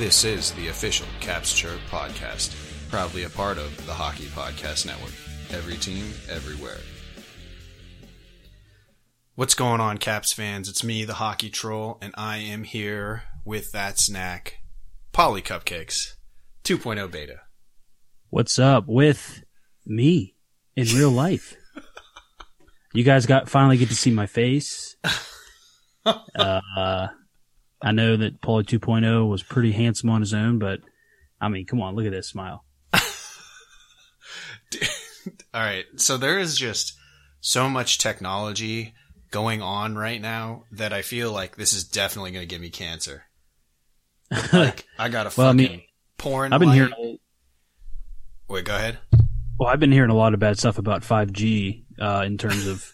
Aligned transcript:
This 0.00 0.24
is 0.24 0.52
the 0.52 0.68
official 0.68 1.06
Caps 1.20 1.52
Chirp 1.52 1.78
podcast, 1.90 2.56
proudly 2.88 3.24
a 3.24 3.28
part 3.28 3.58
of 3.58 3.84
the 3.84 3.92
Hockey 3.92 4.24
Podcast 4.28 4.86
Network. 4.86 5.12
Every 5.50 5.76
team, 5.76 6.06
everywhere. 6.26 6.78
What's 9.34 9.52
going 9.52 9.82
on, 9.82 9.98
Caps 9.98 10.32
fans? 10.32 10.70
It's 10.70 10.82
me, 10.82 11.04
the 11.04 11.12
Hockey 11.12 11.50
Troll, 11.50 11.98
and 12.00 12.14
I 12.16 12.38
am 12.38 12.64
here 12.64 13.24
with 13.44 13.72
that 13.72 13.98
snack, 13.98 14.62
Paulie 15.12 15.42
Cupcakes 15.42 16.14
2.0 16.64 17.10
beta. 17.10 17.40
What's 18.30 18.58
up 18.58 18.86
with 18.86 19.44
me 19.84 20.34
in 20.76 20.86
real 20.86 21.10
life? 21.10 21.54
you 22.94 23.04
guys 23.04 23.26
got 23.26 23.50
finally 23.50 23.76
get 23.76 23.90
to 23.90 23.94
see 23.94 24.12
my 24.12 24.26
face. 24.26 24.96
Uh, 26.34 27.08
I 27.82 27.92
know 27.92 28.16
that 28.16 28.40
Paulie 28.40 28.64
2.0 28.64 29.28
was 29.28 29.42
pretty 29.42 29.72
handsome 29.72 30.10
on 30.10 30.20
his 30.20 30.34
own, 30.34 30.58
but 30.58 30.80
I 31.40 31.48
mean, 31.48 31.64
come 31.66 31.80
on, 31.80 31.94
look 31.94 32.06
at 32.06 32.12
this 32.12 32.28
smile. 32.28 32.64
All 32.92 33.00
right, 35.54 35.86
so 35.96 36.16
there 36.16 36.38
is 36.38 36.56
just 36.56 36.94
so 37.40 37.68
much 37.68 37.98
technology 37.98 38.94
going 39.30 39.62
on 39.62 39.96
right 39.96 40.20
now 40.20 40.64
that 40.72 40.92
I 40.92 41.02
feel 41.02 41.32
like 41.32 41.56
this 41.56 41.72
is 41.72 41.84
definitely 41.84 42.32
going 42.32 42.42
to 42.42 42.46
give 42.48 42.60
me 42.60 42.70
cancer. 42.70 43.24
Like 44.52 44.86
I 44.96 45.08
got 45.08 45.26
a 45.26 45.30
fucking 45.30 45.48
I 45.48 45.52
mean, 45.52 45.82
porn. 46.16 46.52
I've 46.52 46.60
been 46.60 46.68
light. 46.68 46.74
hearing, 46.76 47.18
Wait, 48.48 48.64
go 48.64 48.76
ahead. 48.76 48.98
well, 49.58 49.68
I've 49.68 49.80
been 49.80 49.90
hearing 49.90 50.10
a 50.10 50.14
lot 50.14 50.34
of 50.34 50.40
bad 50.40 50.56
stuff 50.56 50.78
about 50.78 51.02
5G 51.02 51.84
uh, 52.00 52.22
in 52.24 52.38
terms 52.38 52.66
of 52.68 52.92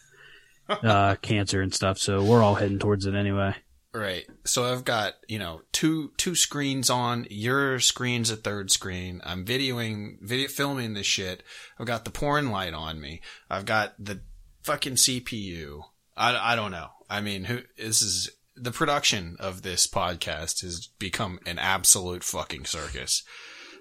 uh, 0.83 1.17
cancer 1.17 1.61
and 1.61 1.75
stuff. 1.75 1.99
So 1.99 2.23
we're 2.25 2.43
all 2.43 2.55
heading 2.55 2.79
towards 2.79 3.05
it 3.05 3.15
anyway. 3.15 3.55
Right. 3.97 4.27
So 4.45 4.71
I've 4.71 4.85
got, 4.85 5.15
you 5.27 5.39
know, 5.39 5.63
two 5.73 6.13
two 6.19 6.35
screens 6.35 6.91
on. 6.91 7.27
Your 7.31 7.81
screen's 7.81 8.31
a 8.31 8.37
third 8.37 8.71
screen. 8.71 9.23
I'm 9.25 9.47
videoing 9.47 10.21
video 10.21 10.49
filming 10.49 10.93
this 10.93 11.07
shit. 11.07 11.43
I've 11.79 11.87
got 11.87 12.05
the 12.05 12.11
porn 12.11 12.51
light 12.51 12.75
on 12.75 13.01
me. 13.01 13.23
I've 13.49 13.65
got 13.65 13.95
the 13.99 14.21
fucking 14.65 14.97
CPU. 14.97 15.81
I, 16.15 16.53
I 16.53 16.57
don't 16.57 16.73
know. 16.73 16.89
I 17.09 17.23
mean, 17.23 17.45
who 17.45 17.63
this 17.79 18.03
is 18.03 18.31
the 18.55 18.71
production 18.71 19.37
of 19.41 19.63
this 19.63 19.87
podcast 19.87 20.61
has 20.61 20.89
become 20.99 21.39
an 21.47 21.59
absolute 21.59 22.23
fucking 22.23 22.67
circus. 22.67 23.23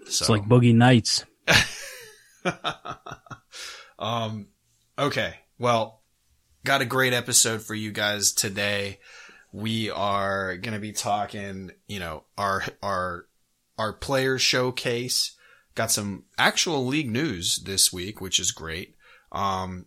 So 0.06 0.24
It's 0.24 0.30
like 0.30 0.44
Boogie 0.44 0.74
Nights. 0.76 1.26
um, 4.00 4.48
okay. 4.98 5.40
Well, 5.60 6.04
got 6.64 6.82
a 6.82 6.86
great 6.86 7.12
episode 7.12 7.64
for 7.64 7.76
you 7.76 7.92
guys 7.92 8.32
today. 8.32 9.00
We 9.56 9.90
are 9.90 10.58
going 10.58 10.74
to 10.74 10.82
be 10.82 10.92
talking, 10.92 11.72
you 11.88 12.02
know, 12.02 12.26
our, 12.38 12.64
our, 12.84 13.28
our 13.78 13.94
player 13.94 14.38
showcase. 14.38 15.34
Got 15.76 15.92
some 15.92 16.26
actual 16.38 16.86
league 16.86 17.10
news 17.10 17.64
this 17.64 17.94
week, 17.94 18.20
which 18.20 18.38
is 18.38 18.52
great. 18.52 18.96
Um, 19.32 19.86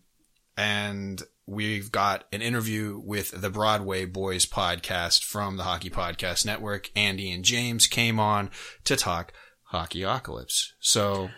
and 0.57 1.23
we've 1.47 1.93
got 1.93 2.25
an 2.33 2.41
interview 2.41 2.99
with 3.05 3.39
the 3.39 3.51
Broadway 3.51 4.07
Boys 4.07 4.47
podcast 4.47 5.23
from 5.23 5.59
the 5.59 5.65
Hockey 5.65 5.91
Podcast 5.91 6.47
Network. 6.47 6.91
Andy 6.97 7.31
and 7.31 7.45
James 7.45 7.87
came 7.87 8.19
on 8.19 8.51
to 8.85 8.97
talk 8.97 9.35
Hockey 9.65 10.01
Hockeycalypse. 10.01 10.69
So 10.81 11.29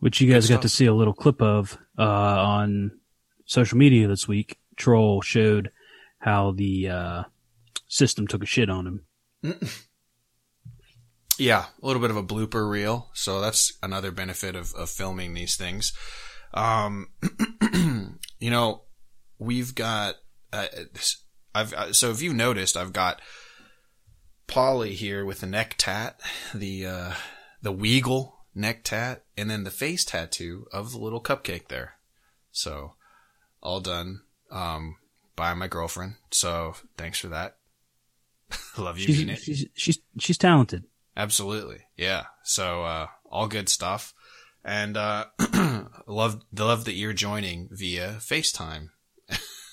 which 0.00 0.20
you 0.20 0.30
guys 0.30 0.46
got 0.46 0.60
to 0.60 0.68
see 0.68 0.84
a 0.84 0.94
little 0.94 1.14
clip 1.14 1.40
of 1.40 1.78
uh, 1.98 2.02
on 2.02 2.90
social 3.46 3.78
media 3.78 4.08
this 4.08 4.28
week. 4.28 4.58
Troll 4.76 5.22
showed 5.22 5.70
how 6.18 6.52
the 6.52 6.88
uh, 6.88 7.22
system 7.92 8.26
took 8.26 8.42
a 8.42 8.46
shit 8.46 8.70
on 8.70 8.86
him. 9.42 9.60
Yeah, 11.38 11.66
a 11.82 11.86
little 11.86 12.00
bit 12.00 12.10
of 12.10 12.16
a 12.16 12.22
blooper 12.22 12.68
reel. 12.70 13.10
So 13.14 13.40
that's 13.40 13.72
another 13.82 14.10
benefit 14.10 14.54
of, 14.54 14.74
of 14.74 14.90
filming 14.90 15.34
these 15.34 15.56
things. 15.56 15.92
Um, 16.54 17.08
you 18.38 18.50
know, 18.50 18.82
we've 19.38 19.74
got, 19.74 20.16
uh, 20.52 20.66
I've, 21.54 21.72
uh, 21.72 21.92
so 21.92 22.10
if 22.10 22.22
you 22.22 22.34
noticed, 22.34 22.76
I've 22.76 22.92
got 22.92 23.20
Paulie 24.46 24.92
here 24.92 25.24
with 25.24 25.40
the 25.40 25.46
neck 25.46 25.76
tat, 25.78 26.20
the, 26.54 26.86
uh, 26.86 27.12
the 27.62 27.72
Weagle 27.72 28.34
neck 28.54 28.84
tat, 28.84 29.24
and 29.36 29.50
then 29.50 29.64
the 29.64 29.70
face 29.70 30.04
tattoo 30.04 30.66
of 30.72 30.92
the 30.92 30.98
little 30.98 31.22
cupcake 31.22 31.68
there. 31.68 31.94
So 32.50 32.92
all 33.62 33.80
done, 33.80 34.20
um, 34.50 34.96
by 35.34 35.54
my 35.54 35.66
girlfriend. 35.66 36.16
So 36.30 36.74
thanks 36.98 37.18
for 37.18 37.28
that. 37.28 37.56
Love 38.78 38.98
you, 38.98 39.14
mean 39.14 39.30
it. 39.30 39.38
She's, 39.38 39.58
she's 39.58 39.68
she's 39.74 39.98
she's 40.18 40.38
talented. 40.38 40.84
Absolutely. 41.16 41.80
Yeah. 41.96 42.24
So, 42.42 42.84
uh, 42.84 43.06
all 43.30 43.48
good 43.48 43.68
stuff. 43.68 44.14
And, 44.64 44.96
uh, 44.96 45.26
love, 46.06 46.42
the 46.52 46.64
love 46.64 46.84
that 46.84 46.94
you're 46.94 47.12
joining 47.12 47.68
via 47.70 48.16
FaceTime. 48.18 48.90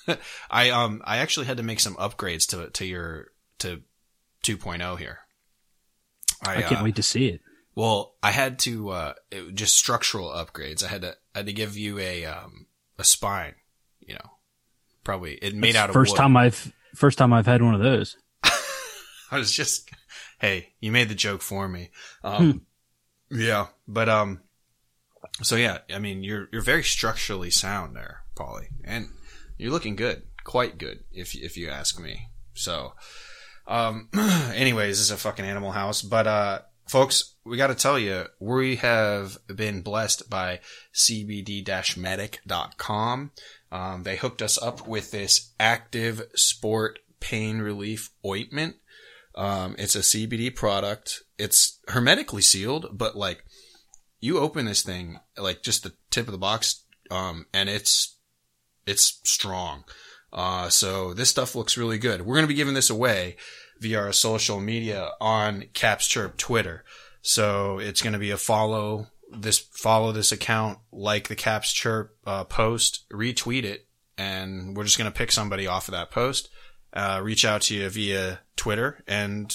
I, 0.50 0.70
um, 0.70 1.00
I 1.04 1.18
actually 1.18 1.46
had 1.46 1.56
to 1.58 1.62
make 1.62 1.80
some 1.80 1.94
upgrades 1.94 2.48
to, 2.50 2.68
to 2.70 2.84
your, 2.84 3.28
to 3.60 3.82
2.0 4.42 4.98
here. 4.98 5.20
I, 6.42 6.62
can't 6.62 6.80
uh, 6.80 6.84
wait 6.84 6.96
to 6.96 7.02
see 7.02 7.28
it. 7.28 7.40
Well, 7.74 8.14
I 8.22 8.32
had 8.32 8.58
to, 8.60 8.90
uh, 8.90 9.14
it, 9.30 9.54
just 9.54 9.76
structural 9.76 10.28
upgrades. 10.30 10.84
I 10.84 10.88
had 10.88 11.02
to, 11.02 11.16
I 11.34 11.38
had 11.38 11.46
to 11.46 11.52
give 11.52 11.76
you 11.76 11.98
a, 11.98 12.24
um, 12.24 12.66
a 12.98 13.04
spine, 13.04 13.54
you 14.00 14.14
know, 14.14 14.30
probably 15.04 15.34
it 15.34 15.54
made 15.54 15.76
out 15.76 15.90
of 15.90 15.94
first 15.94 16.12
wood. 16.12 16.18
time 16.18 16.36
I've 16.36 16.72
first 16.94 17.18
time 17.18 17.32
I've 17.32 17.46
had 17.46 17.62
one 17.62 17.74
of 17.74 17.80
those. 17.80 18.16
I 19.32 19.38
was 19.38 19.52
just, 19.52 19.90
hey, 20.40 20.74
you 20.80 20.92
made 20.92 21.08
the 21.08 21.14
joke 21.14 21.40
for 21.42 21.68
me. 21.68 21.90
Um, 22.24 22.62
yeah, 23.30 23.66
but, 23.86 24.08
um, 24.08 24.40
so 25.42 25.56
yeah, 25.56 25.78
I 25.92 25.98
mean, 25.98 26.24
you're, 26.24 26.48
you're 26.52 26.62
very 26.62 26.82
structurally 26.82 27.50
sound 27.50 27.94
there, 27.96 28.22
Paulie, 28.36 28.68
and 28.84 29.08
you're 29.56 29.72
looking 29.72 29.96
good, 29.96 30.22
quite 30.44 30.78
good, 30.78 31.04
if, 31.12 31.34
if 31.34 31.56
you 31.56 31.68
ask 31.68 31.98
me. 32.00 32.28
So, 32.54 32.94
um, 33.66 34.08
anyways, 34.14 34.98
this 34.98 35.06
is 35.06 35.10
a 35.10 35.16
fucking 35.16 35.44
animal 35.44 35.72
house, 35.72 36.02
but, 36.02 36.26
uh, 36.26 36.60
folks, 36.88 37.34
we 37.44 37.56
got 37.56 37.68
to 37.68 37.74
tell 37.74 37.98
you, 37.98 38.26
we 38.40 38.76
have 38.76 39.38
been 39.46 39.80
blessed 39.82 40.28
by 40.28 40.60
cbd-medic.com. 40.94 43.30
Um, 43.72 44.02
they 44.02 44.16
hooked 44.16 44.42
us 44.42 44.60
up 44.60 44.88
with 44.88 45.12
this 45.12 45.52
active 45.60 46.22
sport 46.34 46.98
pain 47.20 47.60
relief 47.60 48.10
ointment. 48.26 48.74
Um, 49.34 49.76
it's 49.78 49.94
a 49.94 50.00
CBD 50.00 50.54
product. 50.54 51.22
It's 51.38 51.78
hermetically 51.88 52.42
sealed, 52.42 52.88
but 52.92 53.16
like 53.16 53.44
you 54.20 54.38
open 54.38 54.66
this 54.66 54.82
thing, 54.82 55.18
like 55.38 55.62
just 55.62 55.82
the 55.82 55.92
tip 56.10 56.26
of 56.26 56.32
the 56.32 56.38
box, 56.38 56.84
um, 57.10 57.46
and 57.52 57.68
it's, 57.68 58.16
it's 58.86 59.20
strong. 59.24 59.84
Uh, 60.32 60.68
so 60.68 61.14
this 61.14 61.28
stuff 61.28 61.54
looks 61.54 61.76
really 61.76 61.98
good. 61.98 62.22
We're 62.22 62.34
going 62.34 62.44
to 62.44 62.48
be 62.48 62.54
giving 62.54 62.74
this 62.74 62.90
away 62.90 63.36
via 63.80 63.98
our 63.98 64.12
social 64.12 64.60
media 64.60 65.10
on 65.20 65.64
Caps 65.72 66.06
Chirp 66.06 66.36
Twitter. 66.36 66.84
So 67.22 67.78
it's 67.78 68.02
going 68.02 68.12
to 68.12 68.18
be 68.18 68.30
a 68.30 68.36
follow 68.36 69.08
this, 69.32 69.58
follow 69.58 70.12
this 70.12 70.32
account, 70.32 70.78
like 70.92 71.28
the 71.28 71.36
Caps 71.36 71.72
Chirp, 71.72 72.16
uh, 72.26 72.44
post, 72.44 73.08
retweet 73.10 73.64
it, 73.64 73.86
and 74.18 74.76
we're 74.76 74.84
just 74.84 74.98
going 74.98 75.10
to 75.10 75.16
pick 75.16 75.32
somebody 75.32 75.66
off 75.66 75.88
of 75.88 75.92
that 75.92 76.10
post, 76.10 76.48
uh, 76.92 77.20
reach 77.22 77.44
out 77.44 77.62
to 77.62 77.74
you 77.74 77.88
via 77.88 78.40
Twitter 78.56 79.02
and 79.06 79.54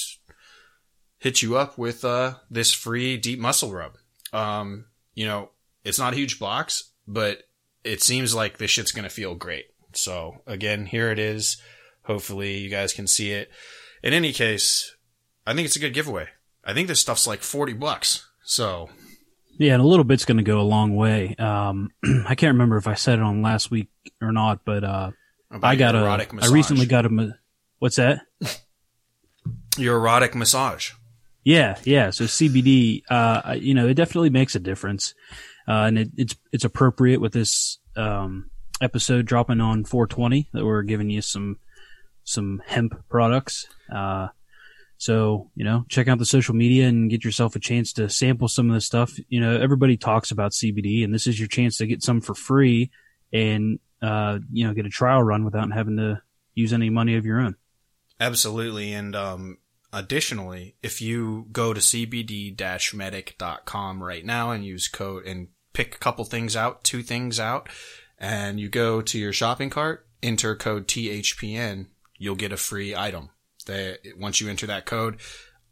hit 1.18 1.41
you 1.41 1.57
up 1.57 1.78
with, 1.78 2.06
uh, 2.06 2.35
this 2.50 2.73
free 2.73 3.18
deep 3.18 3.40
muscle 3.40 3.72
rub. 3.72 3.97
Um, 4.34 4.85
you 5.13 5.25
know, 5.25 5.51
it's 5.84 6.00
not 6.00 6.13
a 6.13 6.18
huge 6.18 6.40
box, 6.40 6.91
but 7.08 7.43
it 7.84 8.02
seems 8.02 8.34
like 8.34 8.58
this 8.58 8.72
shit's 8.72 8.91
going 8.91 9.03
to 9.03 9.09
feel 9.09 9.35
great. 9.35 9.66
So 9.93 10.41
again, 10.46 10.85
here 10.85 11.11
it 11.11 11.20
is. 11.20 11.58
Hopefully 12.03 12.58
you 12.58 12.70
guys 12.70 12.93
can 12.93 13.08
see 13.08 13.32
it. 13.32 13.49
In 14.03 14.14
any 14.14 14.34
case, 14.34 14.96
I 15.47 15.53
think 15.53 15.66
it's 15.66 15.76
a 15.76 15.79
good 15.79 15.93
giveaway. 15.93 16.28
I 16.64 16.73
think 16.73 16.87
this 16.87 16.99
stuff's 16.99 17.28
like 17.28 17.41
40 17.41 17.73
bucks. 17.73 18.28
So 18.43 18.90
Yeah, 19.58 19.73
and 19.73 19.82
a 19.82 19.85
little 19.85 20.03
bit's 20.03 20.26
going 20.26 20.37
to 20.37 20.43
go 20.43 20.59
a 20.59 20.64
long 20.64 20.96
way. 20.96 21.35
Um, 21.35 21.90
I 22.28 22.35
can't 22.35 22.53
remember 22.53 22.78
if 22.78 22.87
I 22.87 22.96
said 22.96 23.20
it 23.20 23.23
on 23.23 23.41
last 23.41 23.72
week 23.72 23.90
or 24.22 24.32
not, 24.32 24.66
but 24.66 24.84
uh, 24.84 25.11
I 25.63 25.75
got 25.75 25.93
your 25.93 26.03
a. 26.03 26.05
erotic 26.05 26.31
I 26.41 26.47
recently 26.47 26.85
got 26.85 27.05
a. 27.05 27.35
What's 27.79 27.97
that? 27.97 28.22
your 29.78 29.97
erotic 29.97 30.35
massage. 30.35 30.91
Yeah, 31.43 31.78
yeah. 31.84 32.09
So 32.09 32.25
CBD, 32.25 33.03
uh, 33.09 33.55
you 33.59 33.73
know, 33.73 33.87
it 33.87 33.93
definitely 33.93 34.31
makes 34.31 34.55
a 34.55 34.59
difference, 34.59 35.13
uh, 35.67 35.84
and 35.85 35.99
it, 35.99 36.09
it's 36.17 36.35
it's 36.52 36.66
appropriate 36.66 37.22
with 37.22 37.34
this 37.34 37.79
um, 37.96 38.49
episode 38.81 39.25
dropping 39.25 39.61
on 39.61 39.85
420 39.85 40.49
that 40.53 40.66
we're 40.66 40.81
giving 40.81 41.09
you 41.09 41.22
some 41.22 41.58
some 42.23 42.61
hemp 42.66 42.96
products. 43.09 43.67
Uh, 43.93 44.29
so 44.97 45.51
you 45.55 45.63
know, 45.63 45.85
check 45.87 46.08
out 46.08 46.17
the 46.17 46.25
social 46.25 46.55
media 46.55 46.87
and 46.87 47.11
get 47.11 47.23
yourself 47.23 47.55
a 47.55 47.59
chance 47.59 47.93
to 47.93 48.09
sample 48.09 48.47
some 48.47 48.69
of 48.69 48.73
this 48.73 48.85
stuff. 48.85 49.13
You 49.29 49.40
know, 49.40 49.55
everybody 49.55 49.97
talks 49.97 50.31
about 50.31 50.51
CBD, 50.51 51.03
and 51.03 51.13
this 51.13 51.28
is 51.28 51.40
your 51.40 51.47
chance 51.47 51.78
to 51.78 51.85
get 51.85 52.01
some 52.01 52.22
for 52.22 52.34
free, 52.34 52.90
and 53.31 53.79
uh, 54.02 54.40
you 54.52 54.68
know, 54.68 54.74
get 54.74 54.86
a 54.86 54.90
trial 54.90 55.24
run 55.24 55.46
without 55.46 55.72
having 55.72 55.96
to 55.97 56.22
use 56.53 56.74
any 56.74 56.90
money 56.90 57.16
of 57.16 57.26
your 57.26 57.40
own. 57.40 57.56
Absolutely. 58.20 58.92
And, 58.94 59.16
um, 59.16 59.59
additionally, 59.92 60.76
if 60.84 61.02
you 61.02 61.47
go 61.52 61.74
to 61.74 61.80
cbd-medic.com 61.80 64.03
right 64.03 64.26
now 64.26 64.52
and 64.52 64.66
use 64.66 64.88
code 64.88 65.26
and 65.26 65.47
pick 65.74 65.96
a 65.96 66.00
couple 66.00 66.26
things 66.26 66.56
out, 66.56 66.84
two 66.84 67.03
things 67.03 67.40
out, 67.40 67.70
and 68.18 68.59
you 68.59 68.70
go 68.70 69.02
to 69.02 69.20
your 69.20 69.34
shopping 69.34 69.70
cart, 69.70 70.08
enter 70.24 70.56
code 70.56 70.88
THPN, 70.88 71.88
you'll 72.18 72.36
get 72.36 72.52
a 72.52 72.58
free 72.58 72.96
item. 72.96 73.30
They, 73.66 73.97
once 74.18 74.40
you 74.40 74.50
enter 74.50 74.68
that 74.68 74.86
code 74.86 75.18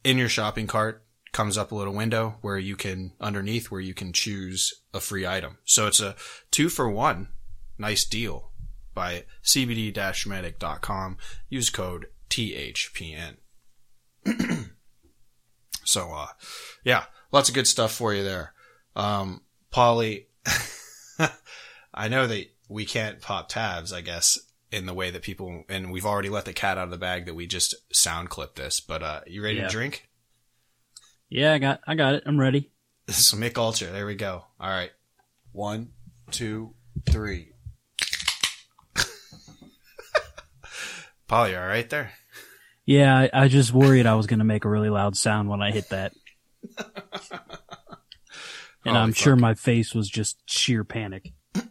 in 0.04 0.18
your 0.18 0.30
shopping 0.30 0.68
cart, 0.68 1.06
comes 1.32 1.58
up 1.58 1.72
a 1.72 1.76
little 1.76 1.94
window 1.94 2.36
where 2.42 2.58
you 2.58 2.76
can 2.76 3.14
underneath 3.20 3.72
where 3.72 3.82
you 3.82 3.94
can 3.94 4.14
choose 4.14 4.82
a 4.94 5.00
free 5.00 5.26
item. 5.26 5.58
So 5.66 5.88
it's 5.88 6.00
a 6.00 6.16
two 6.52 6.70
for 6.70 6.90
one. 6.90 7.30
Nice 7.78 8.06
deal 8.06 8.52
by 8.94 9.26
cbd-medic.com. 9.44 11.18
Use 11.50 11.70
code 11.70 12.08
THPN. 12.30 13.38
so, 15.84 16.12
uh, 16.14 16.28
yeah, 16.84 17.06
lots 17.32 17.50
of 17.50 17.56
good 17.56 17.68
stuff 17.68 17.92
for 17.94 18.14
you 18.14 18.24
there. 18.24 18.54
Um, 18.96 19.42
Paulie, 19.72 20.26
I 21.94 22.08
know 22.08 22.28
that 22.28 22.48
we 22.70 22.86
can't 22.86 23.22
pop 23.22 23.50
tabs, 23.50 23.92
I 23.92 24.02
guess, 24.02 24.38
in 24.72 24.86
the 24.86 24.94
way 24.94 25.10
that 25.12 25.22
people, 25.22 25.64
and 25.70 25.92
we've 25.92 26.06
already 26.06 26.30
let 26.30 26.46
the 26.46 26.54
cat 26.54 26.78
out 26.78 26.86
of 26.86 26.92
the 26.92 26.98
bag 26.98 27.26
that 27.26 27.36
we 27.36 27.46
just 27.48 27.76
sound 27.92 28.30
clip 28.30 28.56
this, 28.56 28.80
but, 28.80 29.04
uh, 29.04 29.22
you 29.28 29.44
ready 29.44 29.58
Yeah. 29.58 29.64
to 29.68 29.70
drink? 29.70 30.10
Yeah, 31.30 31.54
I 31.54 31.58
got 31.58 31.80
I 31.88 31.96
got 31.96 32.14
it. 32.14 32.24
I'm 32.26 32.40
ready. 32.40 32.70
This 33.08 33.20
is 33.34 33.38
Mick 33.40 33.58
Ultra. 33.58 33.88
There 33.90 34.06
we 34.06 34.16
go. 34.16 34.46
All 34.60 34.70
right. 34.70 34.92
One, 35.52 35.90
two, 36.32 36.74
three. 37.10 37.53
Paulie, 41.28 41.52
you 41.52 41.58
all 41.58 41.66
right 41.66 41.90
there? 41.90 42.12
Yeah, 42.86 43.18
I, 43.18 43.30
I 43.34 43.48
just 43.48 43.74
worried 43.74 44.06
I 44.06 44.16
was 44.16 44.28
going 44.28 44.40
to 44.40 44.46
make 44.46 44.66
a 44.66 44.70
really 44.70 44.90
loud 44.90 45.16
sound 45.16 45.50
when 45.50 45.62
I 45.62 45.72
hit 45.72 45.90
that. 45.90 46.14
and 46.80 46.90
Holy 48.86 48.98
I'm 48.98 49.14
sure 49.14 49.36
my 49.36 49.54
face 49.54 49.96
was 49.96 50.10
just 50.10 50.38
sheer 50.46 50.84
panic. 50.84 51.34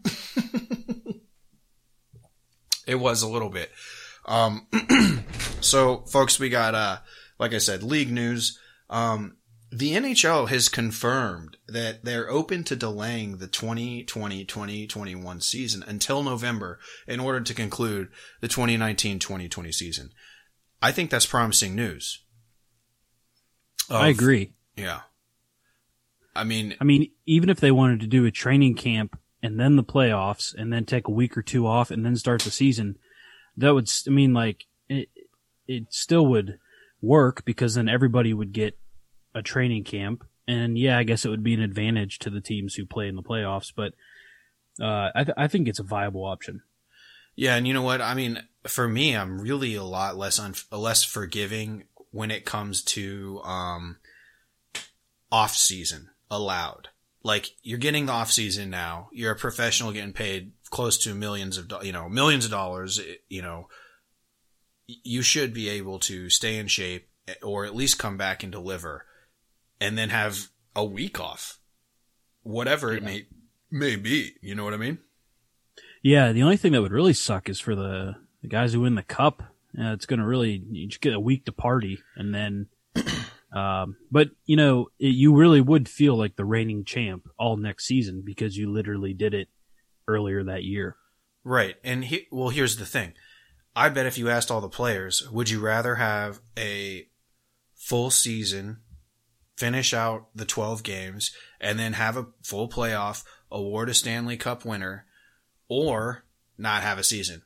It 2.86 2.96
was 2.96 3.22
a 3.22 3.28
little 3.28 3.48
bit. 3.48 3.70
Um, 4.26 4.66
so 5.60 5.98
folks, 6.02 6.38
we 6.38 6.48
got, 6.48 6.74
uh, 6.74 6.98
like 7.38 7.54
I 7.54 7.58
said, 7.58 7.82
league 7.82 8.10
news. 8.10 8.58
Um, 8.90 9.36
the 9.72 9.94
NHL 9.94 10.48
has 10.50 10.68
confirmed 10.68 11.56
that 11.66 12.04
they're 12.04 12.28
open 12.28 12.62
to 12.64 12.76
delaying 12.76 13.38
the 13.38 13.48
2020-2021 13.48 15.42
season 15.42 15.82
until 15.86 16.22
November 16.22 16.78
in 17.08 17.18
order 17.18 17.40
to 17.40 17.54
conclude 17.54 18.08
the 18.42 18.48
2019-2020 18.48 19.72
season. 19.72 20.10
I 20.82 20.92
think 20.92 21.08
that's 21.10 21.24
promising 21.24 21.74
news. 21.74 22.22
I 23.88 24.08
agree. 24.08 24.52
Yeah. 24.76 25.00
I 26.36 26.44
mean, 26.44 26.76
I 26.78 26.84
mean, 26.84 27.10
even 27.24 27.48
if 27.48 27.58
they 27.60 27.70
wanted 27.70 28.00
to 28.00 28.06
do 28.06 28.26
a 28.26 28.30
training 28.30 28.74
camp 28.74 29.18
and 29.42 29.58
then 29.58 29.76
the 29.76 29.84
playoffs 29.84 30.54
and 30.54 30.70
then 30.70 30.84
take 30.84 31.08
a 31.08 31.12
week 31.12 31.36
or 31.36 31.42
two 31.42 31.66
off 31.66 31.90
and 31.90 32.04
then 32.04 32.16
start 32.16 32.42
the 32.42 32.50
season, 32.50 32.96
that 33.56 33.72
would, 33.72 33.88
I 34.06 34.10
mean, 34.10 34.34
like, 34.34 34.66
it, 34.88 35.08
it 35.66 35.84
still 35.90 36.26
would 36.26 36.58
work 37.00 37.44
because 37.46 37.74
then 37.74 37.88
everybody 37.88 38.34
would 38.34 38.52
get 38.52 38.78
a 39.34 39.42
training 39.42 39.84
camp. 39.84 40.24
And 40.48 40.76
yeah, 40.76 40.98
I 40.98 41.04
guess 41.04 41.24
it 41.24 41.28
would 41.30 41.42
be 41.44 41.54
an 41.54 41.62
advantage 41.62 42.18
to 42.20 42.30
the 42.30 42.40
teams 42.40 42.74
who 42.74 42.84
play 42.84 43.08
in 43.08 43.16
the 43.16 43.22
playoffs, 43.22 43.72
but, 43.74 43.92
uh, 44.80 45.10
I, 45.14 45.24
th- 45.24 45.36
I 45.36 45.48
think 45.48 45.68
it's 45.68 45.78
a 45.78 45.84
viable 45.84 46.24
option. 46.24 46.62
Yeah, 47.36 47.56
and 47.56 47.66
you 47.68 47.74
know 47.74 47.82
what? 47.82 48.00
I 48.00 48.14
mean, 48.14 48.42
for 48.64 48.88
me, 48.88 49.16
I'm 49.16 49.40
really 49.40 49.74
a 49.74 49.84
lot 49.84 50.16
less 50.16 50.38
un- 50.38 50.54
less 50.70 51.02
forgiving 51.04 51.84
when 52.10 52.30
it 52.30 52.44
comes 52.44 52.82
to 52.82 53.40
um 53.44 53.96
off 55.30 55.54
season 55.54 56.10
allowed. 56.30 56.88
Like 57.22 57.50
you're 57.62 57.78
getting 57.78 58.06
the 58.06 58.12
off 58.12 58.30
season 58.30 58.68
now. 58.70 59.08
You're 59.12 59.32
a 59.32 59.36
professional 59.36 59.92
getting 59.92 60.12
paid 60.12 60.52
close 60.70 60.98
to 61.04 61.14
millions 61.14 61.56
of 61.56 61.68
do- 61.68 61.78
you 61.82 61.92
know 61.92 62.08
millions 62.08 62.44
of 62.44 62.50
dollars. 62.50 62.98
eh, 62.98 63.14
You 63.28 63.42
know, 63.42 63.68
you 64.86 65.22
should 65.22 65.54
be 65.54 65.68
able 65.68 65.98
to 66.00 66.28
stay 66.28 66.58
in 66.58 66.66
shape 66.66 67.08
eh, 67.28 67.34
or 67.42 67.64
at 67.64 67.74
least 67.74 67.98
come 67.98 68.16
back 68.18 68.42
and 68.42 68.52
deliver, 68.52 69.06
and 69.82 69.98
then 69.98 70.10
have 70.10 70.48
a 70.76 70.84
week 70.84 71.18
off, 71.18 71.58
whatever 72.42 72.92
it 72.92 73.02
may 73.02 73.26
may 73.70 73.96
be. 73.96 74.34
You 74.40 74.54
know 74.54 74.64
what 74.64 74.74
I 74.74 74.78
mean? 74.78 74.98
Yeah, 76.02 76.32
the 76.32 76.42
only 76.42 76.56
thing 76.56 76.72
that 76.72 76.82
would 76.82 76.92
really 76.92 77.12
suck 77.12 77.48
is 77.48 77.58
for 77.60 77.74
the, 77.74 78.14
the 78.42 78.48
guys 78.48 78.72
who 78.72 78.80
win 78.80 78.94
the 78.94 79.02
cup. 79.02 79.42
Uh, 79.78 79.92
it's 79.92 80.06
going 80.06 80.20
to 80.20 80.26
really 80.26 80.62
you 80.70 80.86
just 80.88 81.00
get 81.00 81.14
a 81.14 81.20
week 81.20 81.44
to 81.46 81.52
party, 81.52 81.98
and 82.16 82.34
then, 82.34 82.66
um, 83.52 83.96
but 84.10 84.30
you 84.44 84.56
know, 84.56 84.88
it, 84.98 85.08
you 85.08 85.34
really 85.34 85.60
would 85.60 85.88
feel 85.88 86.16
like 86.16 86.36
the 86.36 86.44
reigning 86.44 86.84
champ 86.84 87.28
all 87.38 87.56
next 87.56 87.86
season 87.86 88.22
because 88.24 88.56
you 88.56 88.70
literally 88.70 89.14
did 89.14 89.34
it 89.34 89.48
earlier 90.06 90.44
that 90.44 90.62
year. 90.62 90.96
Right. 91.44 91.74
And 91.82 92.04
he, 92.04 92.28
well, 92.30 92.50
here's 92.50 92.76
the 92.76 92.86
thing. 92.86 93.14
I 93.74 93.88
bet 93.88 94.06
if 94.06 94.18
you 94.18 94.28
asked 94.28 94.50
all 94.50 94.60
the 94.60 94.68
players, 94.68 95.28
would 95.30 95.50
you 95.50 95.58
rather 95.58 95.96
have 95.96 96.40
a 96.56 97.08
full 97.74 98.10
season, 98.10 98.78
finish 99.62 99.94
out 99.94 100.26
the 100.34 100.44
12 100.44 100.82
games, 100.82 101.30
and 101.60 101.78
then 101.78 101.92
have 101.92 102.16
a 102.16 102.26
full 102.42 102.68
playoff, 102.68 103.22
award 103.48 103.88
a 103.88 103.94
Stanley 103.94 104.36
Cup 104.36 104.64
winner, 104.64 105.06
or 105.68 106.24
not 106.58 106.82
have 106.82 106.98
a 106.98 107.04
season? 107.04 107.42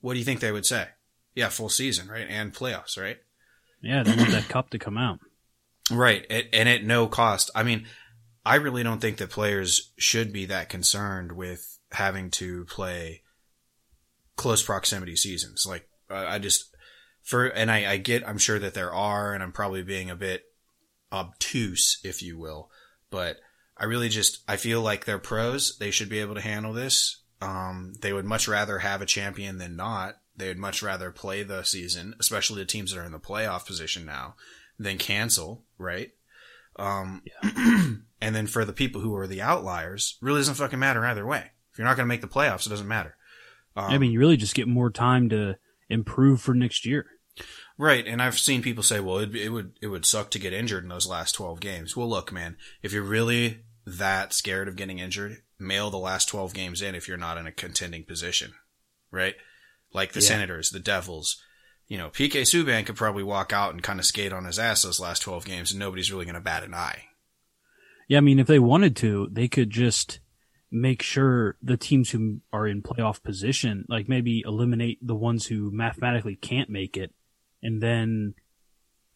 What 0.00 0.14
do 0.14 0.18
you 0.20 0.24
think 0.24 0.40
they 0.40 0.52
would 0.52 0.64
say? 0.64 0.88
Yeah, 1.34 1.50
full 1.50 1.68
season, 1.68 2.08
right? 2.08 2.26
And 2.26 2.54
playoffs, 2.54 2.98
right? 2.98 3.18
Yeah, 3.82 4.02
they 4.02 4.16
want 4.16 4.30
that 4.30 4.48
cup 4.48 4.70
to 4.70 4.78
come 4.78 4.96
out. 4.96 5.18
Right. 5.90 6.24
And 6.30 6.68
at 6.68 6.84
no 6.84 7.08
cost. 7.08 7.50
I 7.56 7.64
mean, 7.64 7.86
I 8.46 8.54
really 8.54 8.84
don't 8.84 9.00
think 9.00 9.18
that 9.18 9.30
players 9.30 9.92
should 9.98 10.32
be 10.32 10.46
that 10.46 10.70
concerned 10.70 11.32
with 11.32 11.78
having 11.90 12.30
to 12.30 12.64
play 12.66 13.22
close 14.36 14.62
proximity 14.62 15.16
seasons. 15.16 15.66
Like, 15.68 15.88
I 16.08 16.38
just, 16.38 16.74
for, 17.24 17.46
and 17.46 17.68
I, 17.70 17.90
I 17.90 17.96
get, 17.98 18.26
I'm 18.26 18.38
sure 18.38 18.60
that 18.60 18.74
there 18.74 18.94
are, 18.94 19.34
and 19.34 19.42
I'm 19.42 19.52
probably 19.52 19.82
being 19.82 20.08
a 20.08 20.16
bit 20.16 20.44
obtuse, 21.12 22.00
if 22.04 22.22
you 22.22 22.38
will, 22.38 22.70
but 23.10 23.38
I 23.76 23.84
really 23.84 24.08
just, 24.08 24.42
I 24.48 24.56
feel 24.56 24.80
like 24.80 25.04
they're 25.04 25.18
pros. 25.18 25.78
They 25.78 25.90
should 25.90 26.08
be 26.08 26.20
able 26.20 26.34
to 26.34 26.40
handle 26.40 26.72
this. 26.72 27.22
Um, 27.40 27.94
they 28.00 28.12
would 28.12 28.24
much 28.24 28.46
rather 28.46 28.78
have 28.78 29.02
a 29.02 29.06
champion 29.06 29.58
than 29.58 29.76
not. 29.76 30.18
They 30.36 30.48
would 30.48 30.58
much 30.58 30.82
rather 30.82 31.10
play 31.10 31.42
the 31.42 31.62
season, 31.64 32.14
especially 32.20 32.62
the 32.62 32.66
teams 32.66 32.92
that 32.92 33.00
are 33.00 33.04
in 33.04 33.12
the 33.12 33.18
playoff 33.18 33.66
position 33.66 34.06
now, 34.06 34.36
than 34.78 34.98
cancel, 34.98 35.64
right? 35.78 36.12
Um, 36.76 37.22
and 38.20 38.34
then 38.34 38.46
for 38.46 38.64
the 38.64 38.72
people 38.72 39.00
who 39.00 39.14
are 39.16 39.26
the 39.26 39.42
outliers, 39.42 40.16
really 40.20 40.40
doesn't 40.40 40.54
fucking 40.54 40.78
matter 40.78 41.04
either 41.04 41.26
way. 41.26 41.50
If 41.72 41.78
you're 41.78 41.86
not 41.86 41.96
going 41.96 42.06
to 42.06 42.08
make 42.08 42.20
the 42.20 42.28
playoffs, 42.28 42.66
it 42.66 42.70
doesn't 42.70 42.88
matter. 42.88 43.16
Um, 43.76 43.90
I 43.90 43.98
mean, 43.98 44.12
you 44.12 44.20
really 44.20 44.36
just 44.36 44.54
get 44.54 44.68
more 44.68 44.90
time 44.90 45.28
to 45.30 45.56
improve 45.88 46.40
for 46.40 46.54
next 46.54 46.86
year. 46.86 47.06
Right, 47.78 48.06
and 48.06 48.22
I've 48.22 48.38
seen 48.38 48.62
people 48.62 48.82
say, 48.82 49.00
"Well, 49.00 49.18
it, 49.18 49.34
it 49.34 49.48
would 49.48 49.78
it 49.80 49.88
would 49.88 50.04
suck 50.04 50.30
to 50.32 50.38
get 50.38 50.52
injured 50.52 50.84
in 50.84 50.88
those 50.90 51.06
last 51.08 51.32
twelve 51.32 51.60
games." 51.60 51.96
Well, 51.96 52.08
look, 52.08 52.30
man, 52.32 52.56
if 52.82 52.92
you're 52.92 53.02
really 53.02 53.64
that 53.86 54.32
scared 54.32 54.68
of 54.68 54.76
getting 54.76 54.98
injured, 54.98 55.38
mail 55.58 55.90
the 55.90 55.96
last 55.98 56.28
twelve 56.28 56.54
games 56.54 56.82
in 56.82 56.94
if 56.94 57.08
you're 57.08 57.16
not 57.16 57.38
in 57.38 57.46
a 57.46 57.52
contending 57.52 58.04
position, 58.04 58.52
right? 59.10 59.34
Like 59.92 60.12
the 60.12 60.20
Yeah. 60.20 60.28
Senators, 60.28 60.70
the 60.70 60.80
Devils, 60.80 61.42
you 61.88 61.98
know, 61.98 62.10
PK 62.10 62.42
Subban 62.42 62.86
could 62.86 62.96
probably 62.96 63.22
walk 63.22 63.52
out 63.52 63.72
and 63.72 63.82
kind 63.82 63.98
of 63.98 64.06
skate 64.06 64.32
on 64.32 64.44
his 64.44 64.58
ass 64.58 64.82
those 64.82 65.00
last 65.00 65.22
twelve 65.22 65.44
games, 65.44 65.72
and 65.72 65.80
nobody's 65.80 66.12
really 66.12 66.24
going 66.26 66.34
to 66.34 66.40
bat 66.40 66.64
an 66.64 66.74
eye. 66.74 67.04
Yeah, 68.08 68.18
I 68.18 68.20
mean, 68.20 68.38
if 68.38 68.46
they 68.46 68.58
wanted 68.58 68.94
to, 68.96 69.28
they 69.32 69.48
could 69.48 69.70
just 69.70 70.20
make 70.70 71.02
sure 71.02 71.56
the 71.62 71.76
teams 71.76 72.10
who 72.10 72.40
are 72.52 72.66
in 72.66 72.82
playoff 72.82 73.22
position, 73.22 73.84
like 73.88 74.08
maybe 74.08 74.42
eliminate 74.46 74.98
the 75.06 75.14
ones 75.14 75.46
who 75.46 75.70
mathematically 75.70 76.36
can't 76.36 76.70
make 76.70 76.96
it, 76.96 77.12
and 77.62 77.82
then 77.82 78.34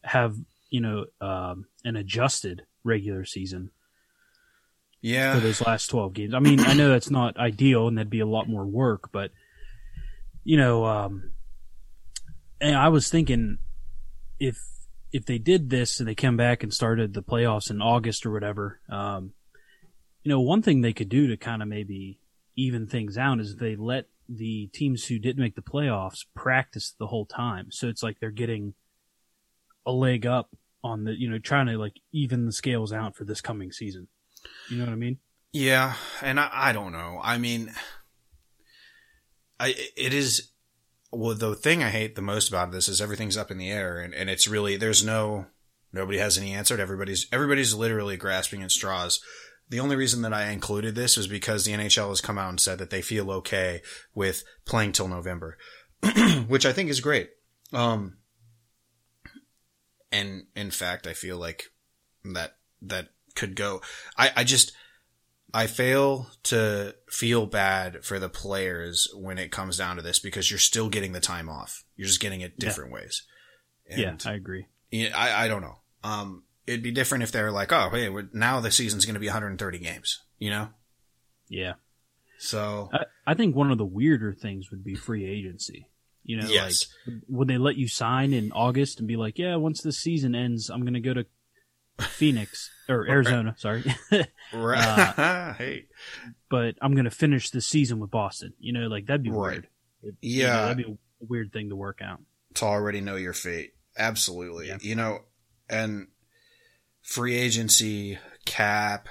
have 0.03 0.37
you 0.71 0.81
know 0.81 1.07
um, 1.21 1.67
an 1.85 1.97
adjusted 1.97 2.63
regular 2.85 3.25
season 3.25 3.71
Yeah, 5.01 5.35
for 5.35 5.41
those 5.41 5.61
last 5.61 5.89
twelve 5.89 6.15
games. 6.15 6.35
I 6.35 6.39
mean, 6.39 6.61
I 6.61 6.75
know 6.75 6.89
that's 6.89 7.11
not 7.11 7.37
ideal, 7.37 7.89
and 7.89 7.99
that'd 7.99 8.11
be 8.11 8.21
a 8.21 8.27
lot 8.27 8.49
more 8.49 8.65
work, 8.67 9.11
but 9.13 9.31
you 10.45 10.57
know, 10.57 10.85
um, 10.85 11.33
and 12.61 12.77
I 12.77 12.89
was 12.89 13.09
thinking 13.09 13.59
if 14.39 14.59
if 15.13 15.25
they 15.27 15.39
did 15.39 15.71
this 15.71 15.99
and 15.99 16.09
they 16.09 16.15
come 16.15 16.37
back 16.37 16.63
and 16.63 16.73
started 16.73 17.15
the 17.15 17.23
playoffs 17.23 17.71
in 17.71 17.81
August 17.81 18.27
or 18.27 18.33
whatever, 18.33 18.81
um, 18.91 19.33
you 20.23 20.31
know, 20.31 20.41
one 20.41 20.63
thing 20.63 20.81
they 20.81 20.93
could 20.93 21.09
do 21.09 21.29
to 21.29 21.37
kind 21.37 21.63
of 21.63 21.69
maybe 21.69 22.21
even 22.57 22.87
things 22.87 23.17
out 23.17 23.41
is 23.41 23.57
they 23.57 23.77
let 23.77 24.07
the 24.29 24.69
teams 24.69 25.07
who 25.07 25.19
didn't 25.19 25.43
make 25.43 25.55
the 25.55 25.63
playoffs 25.63 26.25
practice 26.35 26.95
the 26.99 27.07
whole 27.07 27.27
time. 27.27 27.71
So 27.71 27.89
it's 27.89 28.03
like 28.03 28.19
they're 28.21 28.31
getting 28.31 28.75
a 29.85 29.93
leg 29.93 30.27
up 30.27 30.51
on 30.83 31.05
the, 31.05 31.13
you 31.19 31.29
know, 31.29 31.39
trying 31.39 31.67
to 31.67 31.79
like 31.79 32.01
even 32.13 32.47
the 32.47 32.53
scales 32.53 32.93
out 32.93 33.17
for 33.17 33.25
this 33.25 33.41
coming 33.41 33.73
season. 33.73 34.09
You 34.71 34.79
know 34.79 34.85
what 34.85 34.93
I 34.93 34.97
mean? 34.97 35.19
Yeah, 35.53 35.95
and 36.21 36.39
I, 36.39 36.51
I 36.53 36.73
don't 36.73 36.93
know. 36.93 37.21
I 37.23 37.39
mean, 37.39 37.73
I 39.59 39.75
it 39.97 40.13
is 40.13 40.51
well, 41.13 41.35
the 41.35 41.55
thing 41.55 41.83
I 41.83 41.89
hate 41.89 42.15
the 42.15 42.23
most 42.23 42.49
about 42.49 42.73
this 42.73 42.89
is 42.89 43.01
everything's 43.01 43.37
up 43.37 43.51
in 43.51 43.59
the 43.59 43.71
air, 43.71 43.99
and, 43.99 44.15
and 44.15 44.29
it's 44.29 44.47
really 44.47 44.77
there's 44.77 45.05
no 45.05 45.47
nobody 45.93 46.19
has 46.19 46.37
any 46.37 46.53
answer. 46.53 46.79
Everybody's 46.79 47.27
everybody's 47.33 47.75
literally 47.75 48.17
grasping 48.17 48.63
at 48.63 48.71
straws. 48.71 49.21
The 49.69 49.81
only 49.81 49.97
reason 49.97 50.23
that 50.23 50.33
I 50.33 50.51
included 50.51 50.95
this 50.95 51.17
was 51.17 51.27
because 51.27 51.65
the 51.65 51.73
NHL 51.73 52.11
has 52.11 52.21
come 52.21 52.39
out 52.39 52.51
and 52.51 52.61
said 52.61 52.79
that 52.79 52.91
they 52.91 53.03
feel 53.03 53.31
okay 53.33 53.83
with 54.15 54.45
playing 54.65 54.93
till 54.93 55.09
November, 55.09 55.59
which 56.47 56.65
I 56.65 56.73
think 56.73 56.89
is 56.89 57.01
great. 57.01 57.31
Um, 57.73 58.19
and 60.13 60.45
in 60.55 60.71
fact, 60.71 61.07
I 61.07 61.15
feel 61.15 61.37
like 61.37 61.65
that 62.25 62.57
that 62.83 63.09
could 63.35 63.57
go. 63.57 63.83
I, 64.17 64.31
I 64.37 64.45
just 64.45 64.73
I 65.53 65.67
fail 65.67 66.29
to 66.45 66.95
feel 67.09 67.47
bad 67.47 68.05
for 68.05 68.19
the 68.19 68.29
players 68.29 69.09
when 69.15 69.39
it 69.39 69.53
comes 69.53 69.79
down 69.79 69.97
to 69.97 70.03
this 70.03 70.19
because 70.19 70.51
you're 70.51 70.59
still 70.59 70.89
getting 70.89 71.13
the 71.13 71.21
time 71.21 71.49
off. 71.49 71.85
You're 71.97 72.09
just 72.09 72.21
getting 72.21 72.41
it 72.41 72.59
different 72.59 72.91
yeah. 72.91 72.95
ways. 72.95 73.23
And 73.89 74.01
yeah, 74.01 74.31
I 74.31 74.35
agree. 74.35 74.67
I, 74.93 75.45
I 75.45 75.49
don't 75.49 75.63
know. 75.63 75.77
Um, 76.05 76.45
it'd 76.67 76.83
be 76.83 76.91
different 76.91 77.25
if 77.25 77.33
they're 77.33 77.53
like, 77.53 77.73
oh, 77.73 77.91
hey, 77.91 78.11
now 78.33 78.61
the 78.61 78.71
season's 78.71 79.05
going 79.05 79.15
to 79.15 79.21
be 79.21 79.27
130 79.27 79.79
games, 79.79 80.23
you 80.39 80.51
know? 80.51 80.69
Yeah. 81.49 81.75
So 82.39 82.91
I, 82.93 83.05
I, 83.27 83.35
think 83.35 83.57
one 83.57 83.71
of 83.71 83.79
the 83.79 83.85
weirder 83.85 84.33
things 84.35 84.71
would 84.71 84.85
be 84.85 84.95
free 84.95 85.25
agency. 85.25 85.89
You 86.23 86.39
know, 86.39 86.49
yes. 86.49 86.89
like 87.07 87.17
would 87.29 87.49
they 87.49 87.57
let 87.57 87.77
you 87.77 87.89
sign 87.89 88.33
in 88.33 88.51
August 88.53 88.99
and 88.99 89.07
be 89.07 89.17
like, 89.17 89.39
yeah, 89.39 89.57
once 89.57 89.81
the 89.81 89.93
season 89.93 90.35
ends, 90.35 90.69
I'm 90.69 90.83
going 90.83 90.95
to 90.95 91.01
go 91.01 91.15
to 91.15 91.25
Phoenix 92.01 92.71
or 92.89 93.09
Arizona, 93.09 93.55
sorry. 93.59 93.85
right. 94.53 95.19
Uh, 95.19 95.53
hey. 95.55 95.87
But 96.51 96.75
I'm 96.83 96.95
going 96.95 97.05
to 97.05 97.11
finish 97.11 97.51
the 97.51 97.61
season 97.61 98.01
with 98.01 98.11
Boston. 98.11 98.55
You 98.59 98.73
know, 98.73 98.89
like 98.89 99.07
that'd 99.07 99.23
be 99.23 99.31
right. 99.31 99.53
weird. 99.53 99.69
It, 100.03 100.15
yeah. 100.21 100.37
You 100.37 100.47
know, 100.47 100.63
that'd 100.63 100.77
be 100.77 100.93
a 100.93 101.27
weird 101.27 101.53
thing 101.53 101.69
to 101.71 101.77
work 101.77 102.01
out. 102.03 102.21
To 102.55 102.65
already 102.65 103.01
know 103.01 103.17
your 103.17 103.33
fate. 103.33 103.75
Absolutely. 103.97 104.69
Yeah. 104.69 104.79
You 104.81 104.97
know, 104.97 105.21
and 105.71 106.09
free 107.07 107.37
agency, 107.37 108.19
cap, 108.45 109.09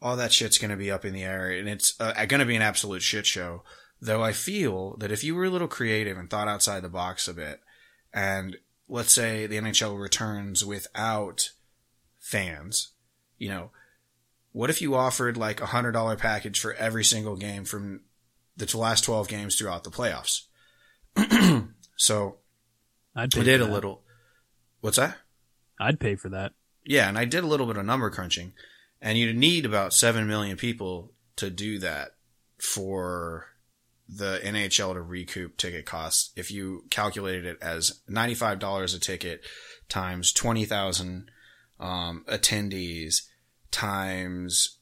all 0.00 0.16
that 0.16 0.32
shit's 0.32 0.56
going 0.56 0.70
to 0.70 0.76
be 0.76 0.90
up 0.90 1.04
in 1.04 1.12
the 1.12 1.22
air 1.22 1.50
and 1.50 1.68
it's 1.68 1.94
uh, 2.00 2.12
going 2.24 2.40
to 2.40 2.46
be 2.46 2.56
an 2.56 2.62
absolute 2.62 3.02
shit 3.02 3.26
show. 3.26 3.62
Though 4.00 4.22
I 4.22 4.32
feel 4.32 4.96
that 4.96 5.12
if 5.12 5.22
you 5.22 5.34
were 5.34 5.44
a 5.44 5.50
little 5.50 5.68
creative 5.68 6.16
and 6.16 6.30
thought 6.30 6.48
outside 6.48 6.82
the 6.82 6.88
box 6.88 7.28
a 7.28 7.34
bit 7.34 7.60
and 8.14 8.56
let's 8.88 9.12
say 9.12 9.46
the 9.46 9.56
NHL 9.56 10.00
returns 10.00 10.64
without 10.64 11.50
fans, 12.18 12.92
you 13.36 13.50
know, 13.50 13.72
what 14.52 14.70
if 14.70 14.80
you 14.80 14.94
offered 14.94 15.36
like 15.36 15.60
a 15.60 15.66
hundred 15.66 15.92
dollar 15.92 16.16
package 16.16 16.58
for 16.58 16.72
every 16.74 17.04
single 17.04 17.36
game 17.36 17.66
from 17.66 18.00
the 18.56 18.74
last 18.76 19.04
12 19.04 19.28
games 19.28 19.56
throughout 19.56 19.84
the 19.84 19.90
playoffs? 19.90 20.44
so 21.96 22.38
I 23.14 23.26
did 23.26 23.60
a 23.60 23.66
little, 23.66 24.02
what's 24.80 24.96
that? 24.96 25.18
I'd 25.78 26.00
pay 26.00 26.16
for 26.16 26.30
that. 26.30 26.52
Yeah. 26.88 27.08
And 27.08 27.18
I 27.18 27.26
did 27.26 27.44
a 27.44 27.46
little 27.46 27.66
bit 27.66 27.76
of 27.76 27.84
number 27.84 28.10
crunching 28.10 28.52
and 29.00 29.18
you'd 29.18 29.36
need 29.36 29.64
about 29.64 29.92
7 29.92 30.26
million 30.26 30.56
people 30.56 31.12
to 31.36 31.50
do 31.50 31.78
that 31.78 32.12
for 32.58 33.46
the 34.08 34.40
NHL 34.42 34.94
to 34.94 35.02
recoup 35.02 35.56
ticket 35.58 35.84
costs. 35.84 36.32
If 36.34 36.50
you 36.50 36.84
calculated 36.90 37.44
it 37.44 37.58
as 37.60 38.00
$95 38.10 38.96
a 38.96 38.98
ticket 38.98 39.42
times 39.88 40.32
20,000 40.32 41.30
um, 41.78 42.24
attendees 42.28 43.26
times 43.70 44.78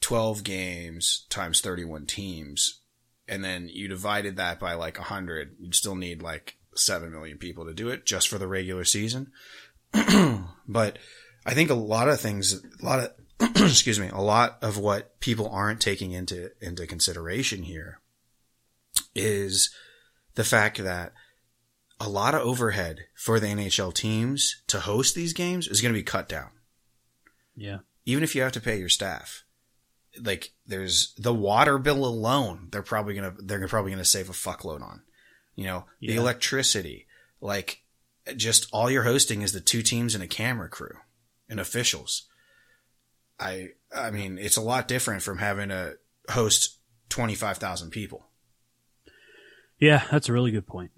12 0.00 0.44
games 0.44 1.26
times 1.30 1.60
31 1.60 2.06
teams, 2.06 2.80
and 3.26 3.42
then 3.42 3.68
you 3.68 3.88
divided 3.88 4.36
that 4.36 4.60
by 4.60 4.74
like 4.74 4.98
100, 4.98 5.56
you'd 5.58 5.74
still 5.74 5.96
need 5.96 6.22
like 6.22 6.56
7 6.76 7.10
million 7.10 7.38
people 7.38 7.64
to 7.64 7.74
do 7.74 7.88
it 7.88 8.06
just 8.06 8.28
for 8.28 8.38
the 8.38 8.46
regular 8.46 8.84
season. 8.84 9.32
but 10.68 10.98
I 11.46 11.54
think 11.54 11.70
a 11.70 11.74
lot 11.74 12.08
of 12.08 12.20
things, 12.20 12.54
a 12.54 12.84
lot 12.84 13.00
of, 13.00 13.56
excuse 13.56 14.00
me, 14.00 14.08
a 14.08 14.20
lot 14.20 14.58
of 14.62 14.78
what 14.78 15.20
people 15.20 15.48
aren't 15.48 15.80
taking 15.80 16.12
into, 16.12 16.50
into 16.60 16.86
consideration 16.86 17.62
here 17.62 18.00
is 19.14 19.70
the 20.34 20.44
fact 20.44 20.82
that 20.82 21.12
a 22.00 22.08
lot 22.08 22.34
of 22.34 22.42
overhead 22.42 23.06
for 23.14 23.38
the 23.38 23.46
NHL 23.46 23.94
teams 23.94 24.62
to 24.68 24.80
host 24.80 25.14
these 25.14 25.32
games 25.32 25.68
is 25.68 25.80
going 25.80 25.92
to 25.92 25.98
be 25.98 26.04
cut 26.04 26.28
down. 26.28 26.50
Yeah. 27.54 27.78
Even 28.04 28.24
if 28.24 28.34
you 28.34 28.42
have 28.42 28.52
to 28.52 28.60
pay 28.60 28.78
your 28.78 28.88
staff. 28.88 29.44
Like 30.20 30.52
there's 30.66 31.12
the 31.18 31.34
water 31.34 31.76
bill 31.76 32.04
alone, 32.04 32.68
they're 32.70 32.82
probably 32.82 33.14
going 33.14 33.34
to 33.34 33.42
they're 33.42 33.66
probably 33.66 33.90
going 33.90 34.02
to 34.02 34.08
save 34.08 34.28
a 34.28 34.32
fuckload 34.32 34.80
on. 34.80 35.02
You 35.56 35.64
know, 35.64 35.86
yeah. 35.98 36.12
the 36.12 36.20
electricity, 36.20 37.06
like 37.40 37.82
just 38.36 38.68
all 38.72 38.88
you're 38.88 39.02
hosting 39.02 39.42
is 39.42 39.52
the 39.52 39.60
two 39.60 39.82
teams 39.82 40.14
and 40.14 40.22
a 40.22 40.28
camera 40.28 40.68
crew 40.68 40.96
and 41.48 41.60
officials. 41.60 42.28
I 43.38 43.70
I 43.94 44.10
mean, 44.10 44.38
it's 44.38 44.56
a 44.56 44.62
lot 44.62 44.88
different 44.88 45.22
from 45.22 45.38
having 45.38 45.68
to 45.68 45.96
host 46.30 46.78
25,000 47.10 47.90
people. 47.90 48.26
Yeah, 49.78 50.04
that's 50.10 50.28
a 50.28 50.32
really 50.32 50.50
good 50.50 50.66
point. 50.66 50.90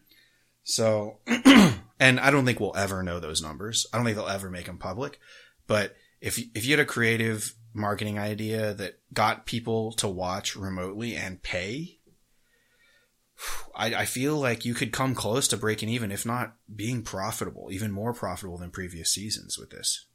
So, 0.63 1.19
and 1.27 2.21
I 2.21 2.31
don't 2.31 2.45
think 2.45 2.61
we'll 2.61 2.77
ever 2.77 3.03
know 3.03 3.21
those 3.21 3.43
numbers. 3.43 3.87
I 3.93 3.97
don't 3.97 4.05
think 4.05 4.17
they'll 4.17 4.29
ever 4.29 4.51
make 4.51 4.67
them 4.67 4.79
public. 4.79 5.19
But 5.67 5.95
if 6.21 6.39
if 6.55 6.65
you 6.65 6.73
had 6.73 6.81
a 6.81 6.85
creative 6.85 7.55
marketing 7.73 8.19
idea 8.19 8.75
that 8.75 8.99
got 9.13 9.47
people 9.47 9.93
to 9.93 10.09
watch 10.09 10.57
remotely 10.57 11.15
and 11.15 11.43
pay, 11.43 11.99
I, 13.75 13.95
I 13.95 14.05
feel 14.07 14.39
like 14.39 14.65
you 14.65 14.75
could 14.75 14.93
come 14.93 15.15
close 15.15 15.47
to 15.49 15.57
breaking 15.57 15.89
even, 15.89 16.11
if 16.11 16.25
not 16.25 16.57
being 16.75 17.03
profitable, 17.03 17.69
even 17.71 17.93
more 17.93 18.15
profitable 18.15 18.59
than 18.59 18.71
previous 18.71 19.13
seasons 19.13 19.59
with 19.59 19.71
this. 19.71 20.07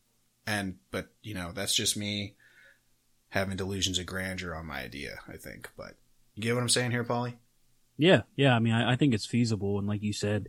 And 0.47 0.75
but 0.91 1.09
you 1.21 1.33
know 1.33 1.51
that's 1.53 1.75
just 1.75 1.95
me 1.95 2.35
having 3.29 3.55
delusions 3.55 3.97
of 3.99 4.05
grandeur 4.05 4.55
on 4.55 4.65
my 4.65 4.81
idea. 4.81 5.19
I 5.27 5.37
think, 5.37 5.69
but 5.77 5.95
you 6.35 6.43
get 6.43 6.53
what 6.53 6.61
I'm 6.61 6.69
saying 6.69 6.91
here, 6.91 7.03
Paulie? 7.03 7.35
Yeah, 7.97 8.21
yeah. 8.35 8.53
I 8.53 8.59
mean, 8.59 8.73
I, 8.73 8.93
I 8.93 8.95
think 8.95 9.13
it's 9.13 9.25
feasible, 9.25 9.77
and 9.77 9.87
like 9.87 10.01
you 10.01 10.13
said, 10.13 10.47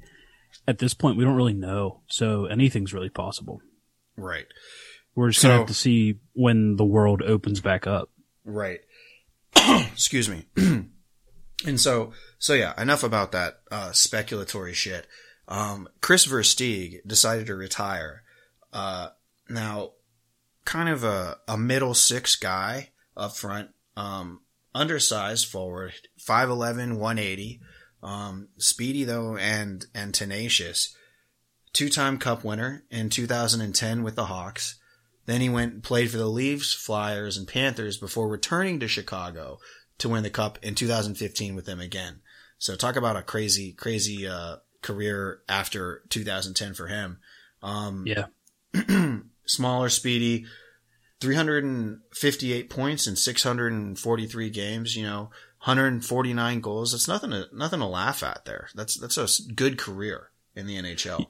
at 0.67 0.79
this 0.79 0.95
point, 0.95 1.17
we 1.17 1.25
don't 1.25 1.37
really 1.37 1.55
know, 1.55 2.01
so 2.09 2.47
anything's 2.47 2.95
really 2.95 3.09
possible. 3.09 3.61
Right. 4.17 4.47
We're 5.15 5.31
just 5.31 5.43
gonna 5.43 5.59
have 5.59 5.67
to 5.67 5.75
see 5.75 6.19
when 6.33 6.77
the 6.77 6.85
world 6.85 7.23
opens 7.23 7.61
back 7.61 7.87
up. 7.87 8.11
Right. 8.45 8.81
Excuse 9.57 10.29
me. 10.29 10.47
and 10.57 11.81
so, 11.81 12.13
so 12.39 12.55
yeah, 12.55 12.81
enough 12.81 13.03
about 13.03 13.33
that 13.33 13.61
uh, 13.71 13.91
speculatory 13.91 14.73
shit. 14.73 15.07
Um, 15.49 15.89
Kris 16.01 16.27
Versteeg 16.27 17.07
decided 17.07 17.47
to 17.47 17.55
retire. 17.55 18.23
Uh, 18.73 19.09
now, 19.49 19.93
kind 20.65 20.89
of 20.89 21.05
a, 21.05 21.39
a 21.49 21.57
middle 21.57 21.95
six 21.95 22.37
guy 22.37 22.91
up 23.17 23.37
front. 23.37 23.71
Um, 23.97 24.41
undersized 24.75 25.47
forward, 25.47 25.93
5'11", 26.19 26.99
180. 26.99 27.61
Um, 28.03 28.49
speedy 28.59 29.05
though 29.05 29.37
and 29.37 29.87
and 29.95 30.13
tenacious. 30.13 30.97
Two-time 31.73 32.19
Cup 32.19 32.45
winner 32.45 32.85
in 32.91 33.09
2010 33.09 34.03
with 34.03 34.17
the 34.17 34.27
Hawks. 34.27 34.79
Then 35.25 35.41
he 35.41 35.49
went 35.49 35.73
and 35.73 35.83
played 35.83 36.11
for 36.11 36.19
the 36.19 36.27
Leafs, 36.27 36.75
Flyers, 36.75 37.37
and 37.37 37.47
Panthers 37.47 37.97
before 37.97 38.29
returning 38.29 38.81
to 38.81 38.89
Chicago 38.89 39.59
to 39.99 40.09
win 40.09 40.25
the 40.25 40.31
Cup 40.31 40.59
in 40.63 40.75
2015 40.75 41.55
with 41.55 41.65
them 41.65 41.81
again. 41.81 42.21
So 42.59 42.77
talk 42.77 42.97
about 42.97 43.17
a 43.17 43.23
crazy, 43.23 43.73
crazy 43.73 44.27
uh, 44.27 44.57
career 44.83 45.41
after 45.49 46.03
2010 46.11 46.75
for 46.75 46.89
him. 46.89 47.19
Um, 47.63 48.05
yeah. 48.07 48.27
smaller, 49.53 49.89
speedy, 49.89 50.47
358 51.23 52.69
points 52.69 53.07
in 53.07 53.15
643 53.15 54.51
games, 54.51 54.97
you 54.97 55.05
know, 55.05 55.31
149 55.65 56.61
goals. 56.61 56.91
That's 56.91 57.07
nothing 57.07 57.31
to, 57.31 57.47
nothing 57.53 57.79
to 57.79 57.87
laugh 57.87 58.25
at 58.25 58.45
there. 58.45 58.69
That's, 58.75 58.99
that's 58.99 59.17
a 59.17 59.53
good 59.53 59.79
career 59.79 60.31
in 60.57 60.67
the 60.67 60.77
NHL. 60.77 61.27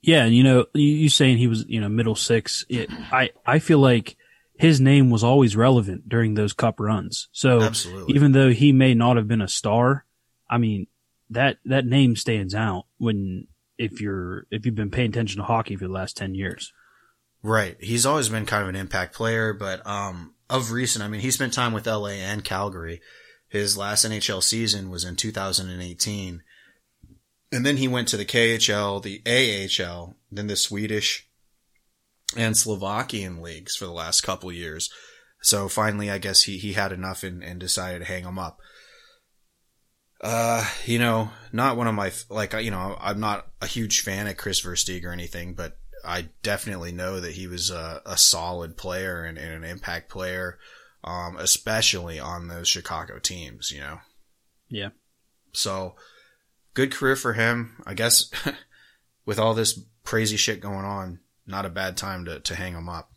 Yeah. 0.00 0.24
And, 0.24 0.34
you 0.34 0.42
know, 0.42 0.66
you 0.72 1.10
saying 1.10 1.36
he 1.36 1.48
was, 1.48 1.66
you 1.68 1.82
know, 1.82 1.88
middle 1.90 2.14
six. 2.14 2.64
It, 2.70 2.90
I, 2.90 3.30
I 3.44 3.58
feel 3.58 3.78
like 3.78 4.16
his 4.58 4.80
name 4.80 5.10
was 5.10 5.22
always 5.22 5.54
relevant 5.54 6.08
during 6.08 6.32
those 6.32 6.54
cup 6.54 6.80
runs. 6.80 7.28
So 7.32 7.60
Absolutely. 7.60 8.14
even 8.14 8.32
though 8.32 8.48
he 8.48 8.72
may 8.72 8.94
not 8.94 9.18
have 9.18 9.28
been 9.28 9.42
a 9.42 9.48
star, 9.48 10.06
I 10.48 10.56
mean, 10.56 10.86
that, 11.28 11.58
that 11.66 11.84
name 11.84 12.16
stands 12.16 12.54
out 12.54 12.86
when, 12.96 13.48
if 13.76 14.00
you're, 14.00 14.46
if 14.50 14.64
you've 14.64 14.74
been 14.74 14.90
paying 14.90 15.10
attention 15.10 15.42
to 15.42 15.46
hockey 15.46 15.76
for 15.76 15.86
the 15.86 15.92
last 15.92 16.16
10 16.16 16.34
years. 16.34 16.72
Right. 17.46 17.76
He's 17.78 18.04
always 18.04 18.28
been 18.28 18.44
kind 18.44 18.64
of 18.64 18.68
an 18.68 18.74
impact 18.74 19.14
player, 19.14 19.52
but 19.52 19.86
um, 19.86 20.34
of 20.50 20.72
recent, 20.72 21.04
I 21.04 21.06
mean, 21.06 21.20
he 21.20 21.30
spent 21.30 21.52
time 21.52 21.72
with 21.72 21.86
LA 21.86 22.08
and 22.08 22.42
Calgary. 22.42 23.00
His 23.48 23.78
last 23.78 24.04
NHL 24.04 24.42
season 24.42 24.90
was 24.90 25.04
in 25.04 25.14
2018. 25.14 26.42
And 27.52 27.64
then 27.64 27.76
he 27.76 27.86
went 27.86 28.08
to 28.08 28.16
the 28.16 28.24
KHL, 28.24 29.00
the 29.00 29.22
AHL, 29.24 30.16
then 30.28 30.48
the 30.48 30.56
Swedish 30.56 31.28
and 32.36 32.56
Slovakian 32.56 33.40
leagues 33.40 33.76
for 33.76 33.84
the 33.84 33.92
last 33.92 34.22
couple 34.22 34.50
years. 34.50 34.90
So 35.40 35.68
finally, 35.68 36.10
I 36.10 36.18
guess 36.18 36.42
he, 36.42 36.58
he 36.58 36.72
had 36.72 36.90
enough 36.90 37.22
and, 37.22 37.44
and 37.44 37.60
decided 37.60 38.00
to 38.00 38.06
hang 38.06 38.24
him 38.24 38.40
up. 38.40 38.58
Uh, 40.20 40.68
you 40.84 40.98
know, 40.98 41.30
not 41.52 41.76
one 41.76 41.86
of 41.86 41.94
my 41.94 42.10
like 42.28 42.54
you 42.54 42.70
know 42.70 42.96
I'm 42.98 43.20
not 43.20 43.46
a 43.60 43.66
huge 43.66 44.00
fan 44.00 44.26
of 44.26 44.38
Kris 44.38 44.64
Versteeg 44.64 45.04
or 45.04 45.12
anything, 45.12 45.54
but 45.54 45.76
I 46.06 46.28
definitely 46.42 46.92
know 46.92 47.20
that 47.20 47.32
he 47.32 47.46
was 47.46 47.70
a, 47.70 48.00
a 48.06 48.16
solid 48.16 48.76
player 48.76 49.24
and, 49.24 49.36
and, 49.36 49.52
an 49.52 49.64
impact 49.64 50.08
player, 50.08 50.58
um, 51.04 51.36
especially 51.36 52.20
on 52.20 52.48
those 52.48 52.68
Chicago 52.68 53.18
teams. 53.18 53.70
You 53.70 53.80
know. 53.80 53.98
Yeah. 54.68 54.90
So, 55.52 55.96
good 56.74 56.92
career 56.92 57.16
for 57.16 57.32
him. 57.32 57.82
I 57.86 57.94
guess 57.94 58.30
with 59.26 59.38
all 59.38 59.54
this 59.54 59.80
crazy 60.04 60.36
shit 60.36 60.60
going 60.60 60.84
on, 60.84 61.20
not 61.46 61.66
a 61.66 61.70
bad 61.70 61.96
time 61.96 62.24
to 62.26 62.40
to 62.40 62.54
hang 62.54 62.74
him 62.74 62.88
up. 62.88 63.10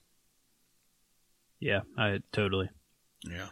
Yeah, 1.60 1.82
I 1.98 2.20
totally. 2.32 2.70
Yeah. 3.24 3.50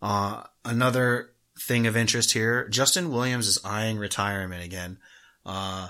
Uh, 0.00 0.42
another 0.64 1.30
thing 1.58 1.86
of 1.86 1.96
interest 1.96 2.32
here. 2.32 2.68
Justin 2.68 3.10
Williams 3.10 3.46
is 3.46 3.64
eyeing 3.64 3.98
retirement 3.98 4.64
again. 4.64 4.98
Uh, 5.46 5.88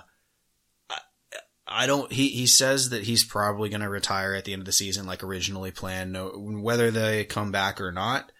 I 1.72 1.86
don't, 1.86 2.12
he, 2.12 2.28
he 2.28 2.46
says 2.46 2.90
that 2.90 3.04
he's 3.04 3.24
probably 3.24 3.68
going 3.68 3.80
to 3.80 3.88
retire 3.88 4.34
at 4.34 4.44
the 4.44 4.52
end 4.52 4.60
of 4.60 4.66
the 4.66 4.72
season, 4.72 5.06
like 5.06 5.22
originally 5.22 5.70
planned, 5.70 6.12
no, 6.12 6.28
whether 6.28 6.90
they 6.90 7.24
come 7.24 7.52
back 7.52 7.80
or 7.80 7.92
not. 7.92 8.30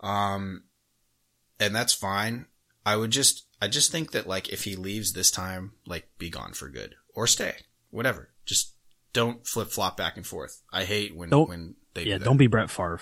Um, 0.00 0.64
and 1.58 1.74
that's 1.74 1.92
fine. 1.92 2.46
I 2.84 2.96
would 2.96 3.10
just, 3.10 3.46
I 3.60 3.68
just 3.68 3.92
think 3.92 4.12
that 4.12 4.26
like 4.26 4.48
if 4.48 4.64
he 4.64 4.76
leaves 4.76 5.12
this 5.12 5.30
time, 5.30 5.72
like 5.86 6.08
be 6.18 6.30
gone 6.30 6.52
for 6.52 6.68
good 6.68 6.94
or 7.14 7.26
stay, 7.26 7.54
whatever. 7.90 8.30
Just 8.46 8.74
don't 9.12 9.46
flip 9.46 9.68
flop 9.68 9.96
back 9.96 10.16
and 10.16 10.26
forth. 10.26 10.62
I 10.72 10.84
hate 10.84 11.14
when, 11.14 11.30
don't, 11.30 11.48
when 11.48 11.74
they, 11.94 12.04
yeah, 12.04 12.18
do 12.18 12.24
don't 12.24 12.36
be 12.38 12.46
Brett 12.46 12.70
Favre. 12.70 13.00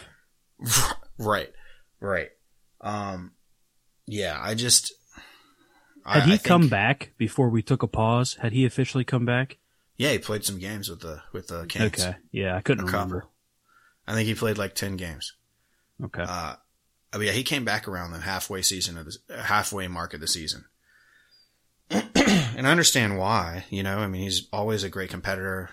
right. 1.18 1.52
Right. 2.00 2.30
Um, 2.80 3.32
yeah, 4.06 4.38
I 4.40 4.54
just 4.54 4.92
had 6.04 6.22
I, 6.22 6.26
he 6.26 6.32
I 6.32 6.36
think, 6.36 6.44
come 6.44 6.68
back 6.68 7.12
before 7.18 7.50
we 7.50 7.62
took 7.62 7.82
a 7.82 7.86
pause. 7.86 8.34
Had 8.40 8.52
he 8.52 8.64
officially 8.64 9.04
come 9.04 9.24
back? 9.24 9.58
Yeah, 9.98 10.12
he 10.12 10.18
played 10.18 10.44
some 10.44 10.60
games 10.60 10.88
with 10.88 11.00
the 11.00 11.22
with 11.32 11.48
the 11.48 11.66
Canes. 11.66 11.92
Okay, 11.92 12.16
yeah, 12.30 12.56
I 12.56 12.60
couldn't 12.60 12.86
remember. 12.86 13.26
I 14.06 14.14
think 14.14 14.28
he 14.28 14.34
played 14.34 14.56
like 14.56 14.74
ten 14.74 14.96
games. 14.96 15.34
Okay. 16.02 16.22
Uh, 16.26 16.54
oh 17.12 17.20
yeah, 17.20 17.32
he 17.32 17.42
came 17.42 17.64
back 17.64 17.88
around 17.88 18.12
the 18.12 18.20
halfway 18.20 18.62
season 18.62 18.96
of 18.96 19.06
the 19.06 19.42
halfway 19.42 19.88
mark 19.88 20.14
of 20.14 20.20
the 20.20 20.28
season, 20.28 20.66
and 21.90 22.66
I 22.66 22.70
understand 22.70 23.18
why. 23.18 23.64
You 23.70 23.82
know, 23.82 23.98
I 23.98 24.06
mean, 24.06 24.22
he's 24.22 24.48
always 24.52 24.84
a 24.84 24.88
great 24.88 25.10
competitor, 25.10 25.70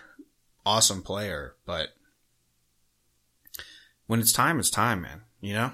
awesome 0.66 1.04
player, 1.04 1.56
but 1.68 1.90
when 4.08 4.20
it's 4.20 4.34
time, 4.34 4.60
it's 4.60 4.72
time, 4.72 5.04
man. 5.04 5.22
You 5.40 5.54
know. 5.54 5.72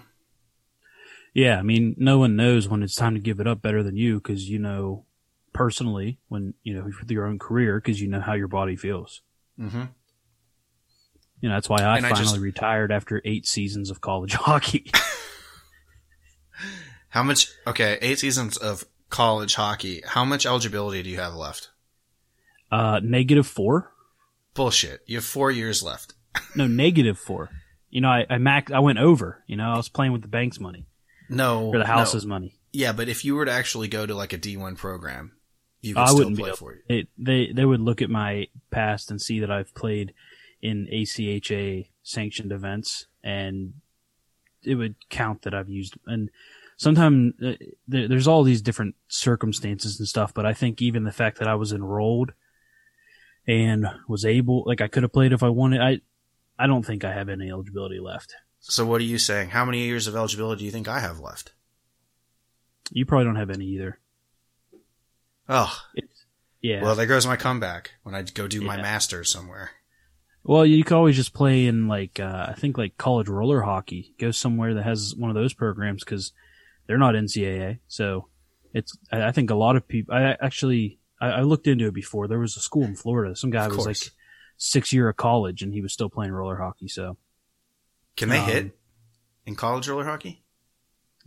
Yeah, 1.34 1.58
I 1.58 1.62
mean, 1.62 1.96
no 1.98 2.20
one 2.20 2.36
knows 2.36 2.68
when 2.68 2.84
it's 2.84 2.96
time 2.96 3.14
to 3.14 3.22
give 3.22 3.40
it 3.40 3.48
up 3.48 3.62
better 3.62 3.82
than 3.82 3.96
you 3.96 4.16
because 4.16 4.50
you 4.50 4.60
know 4.60 5.06
personally 5.54 6.20
when 6.30 6.54
you 6.64 6.74
know 6.74 6.84
with 6.84 7.10
your 7.12 7.26
own 7.26 7.40
career 7.40 7.80
because 7.80 8.02
you 8.02 8.08
know 8.08 8.22
how 8.22 8.34
your 8.34 8.48
body 8.48 8.76
feels. 8.76 9.22
Mm-hmm. 9.60 9.84
You 11.42 11.50
know 11.50 11.56
that's 11.56 11.70
why 11.70 11.82
I 11.82 11.98
and 11.98 12.06
finally 12.06 12.22
I 12.22 12.24
just, 12.24 12.38
retired 12.38 12.92
after 12.92 13.22
eight 13.26 13.46
seasons 13.48 13.90
of 13.90 14.02
college 14.02 14.34
hockey. 14.36 14.92
how 17.10 17.24
much? 17.24 17.50
Okay, 17.68 17.98
eight 18.02 18.20
seasons 18.20 18.58
of 18.58 18.86
college 19.10 19.56
hockey. 19.56 20.02
How 20.06 20.26
much 20.26 20.46
eligibility 20.46 21.04
do 21.04 21.10
you 21.10 21.20
have 21.20 21.36
left? 21.36 21.70
Uh, 22.72 23.00
negative 23.04 23.46
four. 23.46 23.92
Bullshit. 24.54 25.02
You 25.06 25.18
have 25.18 25.26
four 25.26 25.52
years 25.52 25.84
left. 25.84 26.14
no, 26.56 26.68
negative 26.68 27.18
four. 27.18 27.50
You 27.90 28.02
know, 28.02 28.10
I, 28.10 28.26
I 28.30 28.38
max. 28.38 28.72
I 28.72 28.80
went 28.80 29.00
over. 29.00 29.44
You 29.48 29.58
know, 29.58 29.70
I 29.70 29.78
was 29.78 29.90
playing 29.90 30.14
with 30.14 30.22
the 30.22 30.28
bank's 30.28 30.60
money. 30.60 30.88
No, 31.30 31.72
for 31.72 31.78
the 31.78 31.86
house's 31.86 32.26
no. 32.26 32.30
money. 32.30 32.56
Yeah, 32.74 32.94
but 32.94 33.10
if 33.10 33.26
you 33.26 33.36
were 33.36 33.46
to 33.46 33.52
actually 33.52 33.88
go 33.88 34.06
to 34.06 34.16
like 34.16 34.34
a 34.34 34.38
D 34.38 34.58
one 34.58 34.76
program, 34.76 35.34
you 35.82 35.96
I 35.98 36.12
wouldn't 36.12 36.38
play 36.38 36.52
for 36.52 36.74
you. 36.74 36.82
It, 36.88 37.08
they 37.18 37.52
they 37.52 37.66
would 37.66 37.82
look 37.82 38.02
at 38.02 38.10
my 38.10 38.48
past 38.70 39.12
and 39.12 39.22
see 39.22 39.40
that 39.40 39.52
I've 39.52 39.74
played 39.74 40.14
in 40.62 40.88
ACHA 40.92 41.90
sanctioned 42.04 42.52
events, 42.52 43.08
and 43.24 43.74
it 44.64 44.76
would 44.76 44.96
count 45.10 45.42
that 45.44 45.54
I've 45.54 45.70
used. 45.70 45.96
And 46.06 46.30
sometimes 46.78 47.34
uh, 47.44 47.54
there, 47.88 48.08
there's 48.08 48.28
all 48.28 48.44
these 48.44 48.62
different 48.62 48.96
circumstances 49.08 50.00
and 50.00 50.08
stuff, 50.08 50.34
but 50.34 50.46
I 50.46 50.54
think 50.54 50.82
even 50.82 51.04
the 51.04 51.12
fact 51.12 51.40
that 51.40 51.48
I 51.48 51.56
was 51.56 51.74
enrolled 51.74 52.34
and 53.48 53.88
was 54.08 54.24
able, 54.24 54.64
like 54.66 54.82
I 54.82 54.88
could 54.88 55.04
have 55.04 55.14
played 55.14 55.34
if 55.34 55.44
I 55.44 55.50
wanted, 55.50 55.82
I 55.82 56.02
I 56.60 56.68
don't 56.68 56.86
think 56.86 57.04
I 57.04 57.14
have 57.14 57.30
any 57.30 57.50
eligibility 57.50 58.00
left. 58.00 58.36
So 58.60 58.86
what 58.86 59.02
are 59.02 59.06
you 59.06 59.18
saying? 59.18 59.50
How 59.50 59.66
many 59.66 59.80
years 59.80 60.06
of 60.06 60.16
eligibility 60.16 60.60
do 60.60 60.66
you 60.66 60.72
think 60.72 60.88
I 60.88 61.00
have 61.00 61.20
left? 61.20 61.54
You 62.92 63.06
probably 63.06 63.26
don't 63.26 63.38
have 63.38 63.50
any 63.50 63.66
either. 63.66 64.00
Oh. 65.52 65.78
It's, 65.96 66.26
yeah. 66.62 66.82
Well, 66.82 66.96
there 66.96 67.06
goes 67.06 67.28
my 67.28 67.36
comeback 67.36 67.92
when 68.04 68.16
I 68.16 68.22
go 68.22 68.48
do 68.48 68.62
yeah. 68.62 68.68
my 68.68 68.78
masters 68.78 69.30
somewhere. 69.30 69.72
Well, 70.44 70.66
you 70.66 70.84
can 70.84 70.98
always 70.98 71.16
just 71.16 71.34
play 71.34 71.68
in 71.68 71.88
like 71.88 72.20
uh, 72.20 72.48
I 72.50 72.54
think 72.54 72.78
like 72.78 72.98
college 72.98 73.28
roller 73.28 73.62
hockey. 73.62 74.16
Go 74.18 74.32
somewhere 74.32 74.74
that 74.76 74.84
has 74.84 75.14
one 75.16 75.30
of 75.30 75.36
those 75.36 75.54
programs 75.54 76.04
because 76.04 76.32
they're 76.88 76.98
not 76.98 77.16
NCAA. 77.16 77.80
So 77.88 78.28
it's 78.74 78.98
I, 79.12 79.28
I 79.28 79.32
think 79.32 79.50
a 79.50 79.56
lot 79.56 79.76
of 79.76 79.88
people. 79.88 80.16
I 80.16 80.38
actually 80.42 81.00
I, 81.20 81.28
I, 81.28 81.42
looked 81.42 81.68
into 81.68 81.88
it 81.88 81.94
before. 81.94 82.28
There 82.28 82.40
was 82.40 82.58
a 82.58 82.60
school 82.60 82.84
in 82.84 82.96
Florida. 82.96 83.36
Some 83.36 83.52
guy 83.52 83.68
was 83.68 83.86
like 83.86 83.98
six 84.58 84.94
year 84.94 85.10
of 85.10 85.18
college 85.18 85.62
and 85.62 85.74
he 85.74 85.82
was 85.82 85.94
still 85.94 86.10
playing 86.10 86.32
roller 86.32 86.58
hockey. 86.58 86.88
So 86.88 87.18
can 88.16 88.30
they 88.30 88.40
um, 88.40 88.46
hit 88.46 88.78
in 89.46 89.56
college 89.56 89.88
roller 89.88 90.06
hockey? 90.06 90.44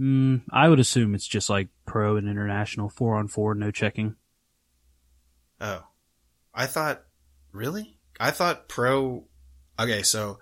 Mm, 0.00 0.42
I 0.50 0.68
would 0.68 0.80
assume 0.80 1.14
it's 1.14 1.26
just 1.26 1.50
like 1.50 1.68
pro 1.86 2.16
and 2.16 2.28
international, 2.28 2.88
four 2.88 3.16
on 3.16 3.28
four, 3.28 3.54
no 3.54 3.70
checking. 3.70 4.16
Oh, 5.60 5.84
I 6.52 6.66
thought 6.66 7.02
really? 7.52 7.98
I 8.18 8.30
thought 8.30 8.68
pro. 8.68 9.24
Okay, 9.78 10.02
so 10.02 10.38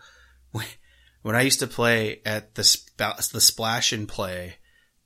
when 1.23 1.37
I 1.37 1.43
used 1.43 1.61
to 1.61 1.67
play 1.67 2.21
at 2.25 2.55
the 2.55 2.79
the 2.99 3.41
splash 3.41 3.93
and 3.93 4.09
play 4.09 4.57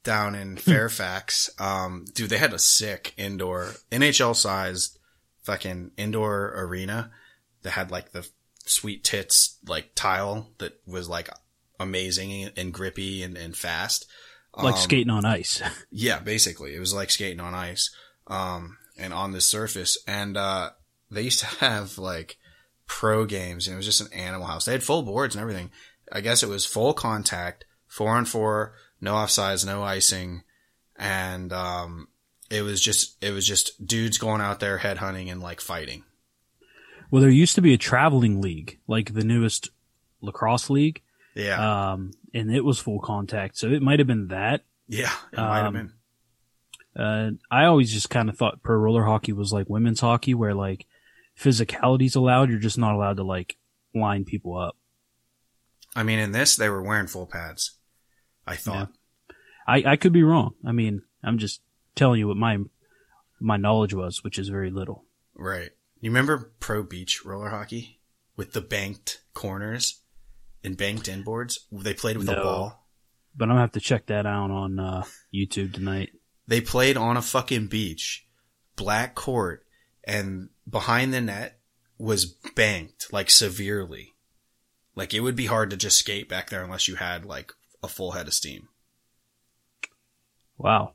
down 0.07 0.35
in. 0.35 0.57
Fairfax, 0.57 1.51
um, 1.59 2.07
dude, 2.15 2.31
they 2.31 2.39
had 2.39 2.55
a 2.55 2.59
sick 2.59 3.13
indoor 3.19 3.73
NHL 3.93 4.35
sized 4.35 4.99
fucking 5.43 5.91
indoor 5.99 6.53
arena 6.57 7.11
that 7.63 7.73
had 7.73 7.91
like 7.91 8.13
the 8.13 8.27
sweet 8.65 9.05
tits 9.05 9.59
like 9.67 9.91
tile 9.95 10.51
that 10.59 10.81
was 10.87 11.09
like 11.09 11.29
amazing 11.79 12.51
and 12.57 12.73
grippy 12.73 13.23
and, 13.23 13.37
and 13.37 13.55
fast. 13.55 14.07
Like 14.57 14.75
um, 14.75 14.81
skating 14.81 15.11
on 15.11 15.25
ice. 15.25 15.63
yeah, 15.91 16.19
basically. 16.19 16.75
It 16.75 16.81
was 16.81 16.95
like 16.95 17.11
skating 17.11 17.41
on 17.41 17.55
ice. 17.55 17.91
Um, 18.27 18.79
and 18.99 19.13
on 19.13 19.33
this 19.33 19.47
surface. 19.47 19.99
And, 20.07 20.37
uh, 20.37 20.71
they 21.11 21.23
used 21.23 21.41
to 21.41 21.47
have 21.61 21.99
like 21.99 22.39
pro 22.87 23.25
games 23.25 23.67
and 23.67 23.75
it 23.75 23.77
was 23.77 23.87
just 23.87 24.01
an 24.01 24.13
animal 24.13 24.47
house. 24.47 24.65
They 24.65 24.73
had 24.73 24.83
full 24.83 25.03
boards 25.03 25.35
and 25.35 25.43
everything. 25.43 25.71
I 26.11 26.21
guess 26.21 26.43
it 26.43 26.49
was 26.49 26.65
full 26.65 26.95
contact, 26.95 27.65
four 27.87 28.11
on 28.11 28.25
four, 28.25 28.75
no 29.01 29.15
offsides, 29.15 29.67
no 29.67 29.83
icing. 29.83 30.43
And, 30.97 31.53
um, 31.53 32.09
it 32.49 32.63
was 32.63 32.81
just, 32.81 33.23
it 33.23 33.33
was 33.33 33.47
just 33.47 33.85
dudes 33.85 34.19
going 34.19 34.41
out 34.41 34.61
there 34.61 34.79
head 34.79 34.99
hunting 34.99 35.29
and 35.29 35.41
like 35.41 35.61
fighting. 35.61 36.05
Well, 37.11 37.23
there 37.23 37.31
used 37.31 37.55
to 37.57 37.61
be 37.61 37.75
a 37.75 37.79
traveling 37.79 38.41
league, 38.41 38.79
like 38.87 39.15
the 39.15 39.25
newest 39.25 39.71
lacrosse 40.21 40.71
league. 40.71 41.03
Yeah. 41.37 41.93
Um, 41.93 42.13
and 42.33 42.53
it 42.53 42.65
was 42.65 42.79
full 42.79 42.99
contact, 42.99 43.59
so 43.59 43.69
it 43.69 43.83
might 43.83 43.99
have 43.99 44.09
been 44.09 44.29
that. 44.29 44.65
Yeah, 44.89 45.13
it 45.33 45.37
might 45.37 45.59
have 45.59 45.67
um, 45.67 45.73
been. 45.75 45.93
Uh, 46.99 47.31
I 47.51 47.67
always 47.67 47.93
just 47.93 48.09
kind 48.09 48.31
of 48.31 48.39
thought 48.39 48.63
pro 48.63 48.77
roller 48.77 49.05
hockey 49.05 49.33
was 49.33 49.53
like 49.53 49.69
women's 49.69 50.01
hockey, 50.01 50.33
where 50.33 50.55
like 50.55 50.87
physicality's 51.39 52.15
allowed. 52.15 52.49
You're 52.49 52.59
just 52.59 52.79
not 52.79 52.95
allowed 52.95 53.19
to 53.19 53.23
like 53.23 53.59
line 53.95 54.25
people 54.25 54.57
up. 54.57 54.77
I 55.95 56.03
mean, 56.03 56.19
in 56.19 56.33
this, 56.33 56.57
they 56.57 56.71
were 56.71 56.83
wearing 56.83 57.07
full 57.07 57.27
pads. 57.27 57.73
I 58.47 58.57
thought. 58.57 58.89
Yeah. 59.29 59.35
I 59.67 59.93
I 59.93 59.97
could 59.97 60.13
be 60.13 60.23
wrong. 60.23 60.55
I 60.65 60.73
mean, 60.73 61.03
I'm 61.23 61.37
just 61.37 61.61
telling 61.95 62.19
you 62.19 62.29
what 62.29 62.39
my 62.39 62.59
my 63.41 63.59
knowledge 63.59 63.93
was, 63.93 64.25
which 64.25 64.39
is 64.39 64.49
very 64.49 64.71
little. 64.71 65.05
Right. 65.35 65.71
You 66.01 66.11
remember 66.11 66.53
pro 66.61 66.83
beach 66.83 67.25
roller 67.27 67.51
hockey 67.51 68.01
with 68.37 68.53
the 68.53 68.61
banked 68.63 69.21
corners 69.35 70.01
and 70.67 70.77
banked 70.77 71.07
inboards? 71.07 71.61
They 71.73 71.95
played 71.95 72.19
with 72.19 72.27
no, 72.27 72.35
a 72.35 72.43
ball. 72.43 72.87
But 73.35 73.45
I'm 73.45 73.51
gonna 73.51 73.61
have 73.61 73.73
to 73.73 73.81
check 73.81 74.07
that 74.07 74.27
out 74.27 74.51
on 74.51 74.79
uh, 74.79 75.05
YouTube 75.35 75.73
tonight. 75.73 76.11
They 76.47 76.61
played 76.61 76.97
on 76.97 77.17
a 77.17 77.23
fucking 77.23 77.69
beach, 77.69 78.27
black 78.77 79.15
court, 79.15 79.65
and 80.05 80.51
behind 80.69 81.15
the 81.15 81.21
net 81.21 81.61
was 81.99 82.27
banked 82.27 83.13
like 83.13 83.31
severely. 83.31 84.15
Like 84.95 85.13
it 85.15 85.21
would 85.21 85.37
be 85.37 85.47
hard 85.47 85.71
to 85.71 85.77
just 85.77 85.99
skate 85.99 86.29
back 86.29 86.51
there 86.51 86.65
unless 86.65 86.89
you 86.89 86.97
had 86.97 87.25
like 87.25 87.53
a 87.83 87.89
full 87.89 88.13
head 88.13 88.27
of 88.27 88.35
steam. 88.35 88.69
Wow. 90.59 90.95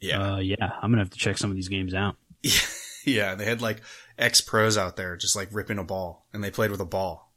Yeah. 0.00 0.34
Uh, 0.34 0.38
yeah. 0.38 0.72
I'm 0.82 0.90
gonna 0.90 1.02
have 1.02 1.10
to 1.10 1.18
check 1.18 1.38
some 1.38 1.50
of 1.50 1.56
these 1.56 1.68
games 1.68 1.94
out. 1.94 2.16
yeah. 3.04 3.34
They 3.34 3.44
had 3.44 3.62
like 3.62 3.82
ex 4.18 4.40
pros 4.40 4.76
out 4.76 4.96
there 4.96 5.16
just 5.16 5.36
like 5.36 5.48
ripping 5.52 5.78
a 5.78 5.84
ball 5.84 6.26
and 6.32 6.42
they 6.42 6.50
played 6.50 6.70
with 6.70 6.80
a 6.80 6.86
ball. 6.86 7.32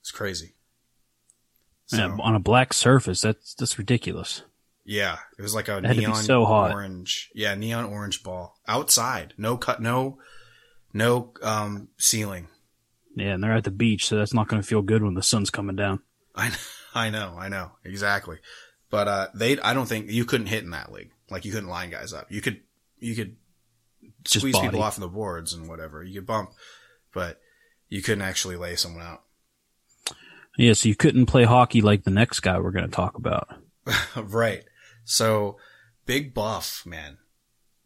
It's 0.00 0.10
crazy. 0.10 0.54
So, 1.88 2.18
on 2.20 2.34
a 2.34 2.38
black 2.38 2.72
surface, 2.72 3.22
that's, 3.22 3.54
that's 3.54 3.78
ridiculous. 3.78 4.42
Yeah, 4.84 5.18
it 5.38 5.42
was 5.42 5.54
like 5.54 5.68
a 5.68 5.78
It 5.78 5.84
had 5.84 5.96
to 5.96 6.00
be 6.00 6.06
neon 6.06 6.22
so 6.22 6.46
orange. 6.46 7.30
Yeah, 7.34 7.54
neon 7.54 7.84
orange 7.84 8.22
ball 8.22 8.56
outside. 8.66 9.34
No 9.36 9.58
cut. 9.58 9.82
No, 9.82 10.18
no 10.94 11.34
um 11.42 11.88
ceiling. 11.98 12.48
Yeah, 13.14 13.34
and 13.34 13.44
they're 13.44 13.52
at 13.52 13.64
the 13.64 13.70
beach, 13.70 14.06
so 14.06 14.16
that's 14.16 14.32
not 14.32 14.48
going 14.48 14.62
to 14.62 14.66
feel 14.66 14.80
good 14.80 15.02
when 15.02 15.12
the 15.12 15.22
sun's 15.22 15.50
coming 15.50 15.76
down. 15.76 16.00
I 16.34 16.52
I 16.94 17.10
know, 17.10 17.36
I 17.38 17.48
know 17.50 17.72
exactly. 17.84 18.38
But 18.90 19.08
uh, 19.08 19.26
they 19.34 19.58
I 19.60 19.74
don't 19.74 19.86
think 19.86 20.10
you 20.10 20.24
couldn't 20.24 20.46
hit 20.46 20.64
in 20.64 20.70
that 20.70 20.90
league. 20.90 21.10
Like 21.30 21.44
you 21.44 21.52
couldn't 21.52 21.68
line 21.68 21.90
guys 21.90 22.14
up. 22.14 22.30
You 22.30 22.40
could 22.40 22.62
you 22.98 23.14
could 23.14 23.36
Just 24.24 24.38
squeeze 24.38 24.54
body. 24.54 24.68
people 24.68 24.82
off 24.82 24.96
the 24.96 25.08
boards 25.08 25.52
and 25.52 25.68
whatever. 25.68 26.02
You 26.02 26.14
could 26.14 26.26
bump, 26.26 26.52
but 27.12 27.40
you 27.90 28.00
couldn't 28.00 28.22
actually 28.22 28.56
lay 28.56 28.76
someone 28.76 29.04
out. 29.04 29.22
Yeah, 30.58 30.72
so 30.72 30.88
you 30.88 30.96
couldn't 30.96 31.26
play 31.26 31.44
hockey 31.44 31.80
like 31.80 32.02
the 32.02 32.10
next 32.10 32.40
guy 32.40 32.58
we're 32.58 32.72
going 32.72 32.84
to 32.84 32.94
talk 32.94 33.16
about. 33.16 33.48
right. 34.16 34.64
So 35.04 35.56
big 36.04 36.34
buff, 36.34 36.82
man. 36.84 37.18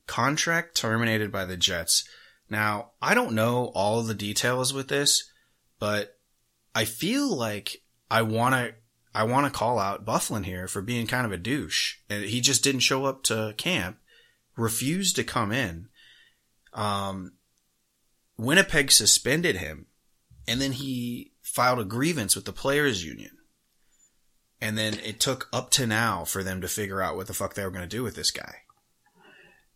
Contract 0.07 0.75
terminated 0.75 1.31
by 1.31 1.45
the 1.45 1.59
Jets. 1.59 2.09
Now, 2.49 2.93
I 3.01 3.13
don't 3.13 3.35
know 3.35 3.67
all 3.75 4.03
the 4.03 4.15
details 4.15 4.73
with 4.73 4.89
this, 4.89 5.31
but 5.79 6.17
I 6.75 6.87
feel 6.87 7.37
like 7.37 7.83
I 8.11 8.23
want 8.23 8.55
to 8.55 8.75
I 9.15 9.25
want 9.25 9.45
to 9.45 9.59
call 9.59 9.79
out 9.79 10.07
Byfuglien 10.07 10.47
here 10.47 10.67
for 10.67 10.81
being 10.81 11.07
kind 11.07 11.27
of 11.27 11.33
a 11.33 11.37
douche. 11.37 11.97
And 12.09 12.25
he 12.25 12.41
just 12.41 12.65
didn't 12.65 12.81
show 12.81 13.05
up 13.05 13.23
to 13.25 13.53
camp, 13.59 13.99
refused 14.57 15.17
to 15.17 15.25
come 15.25 15.53
in. 15.53 15.89
Um 16.73 17.35
Winnipeg 18.39 18.91
suspended 18.91 19.57
him 19.57 19.89
and 20.49 20.59
then 20.59 20.73
he 20.73 21.32
filed 21.53 21.79
a 21.79 21.85
grievance 21.85 22.35
with 22.35 22.47
the 22.47 22.53
players 22.53 23.05
union. 23.05 23.37
And 24.61 24.79
then 24.79 24.95
it 25.05 25.21
took 25.21 25.49
up 25.53 25.71
to 25.73 25.87
now 25.87 26.25
for 26.25 26.43
them 26.43 26.61
to 26.62 26.69
figure 26.69 27.03
out 27.03 27.17
what 27.17 27.27
the 27.27 27.35
fuck 27.35 27.55
they 27.55 27.65
were 27.65 27.71
going 27.71 27.83
to 27.83 27.97
do 27.97 28.03
with 28.03 28.15
this 28.15 28.31
guy. 28.31 28.55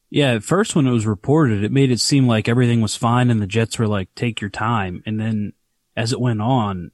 Yeah, 0.09 0.35
at 0.35 0.45
first 0.45 0.75
when 0.75 0.87
it 0.87 0.93
was 0.93 1.07
reported, 1.07 1.65
it 1.65 1.73
made 1.73 1.91
it 1.91 2.01
seem 2.01 2.27
like 2.27 2.49
everything 2.49 2.81
was 2.81 2.97
fine 2.97 3.29
and 3.29 3.43
the 3.43 3.47
Jets 3.47 3.79
were 3.79 3.89
like, 3.89 4.09
take 4.15 4.41
your 4.41 4.49
time. 4.49 5.03
And 5.05 5.21
then 5.21 5.53
as 5.97 6.13
it 6.13 6.21
went 6.21 6.41
on, 6.41 6.93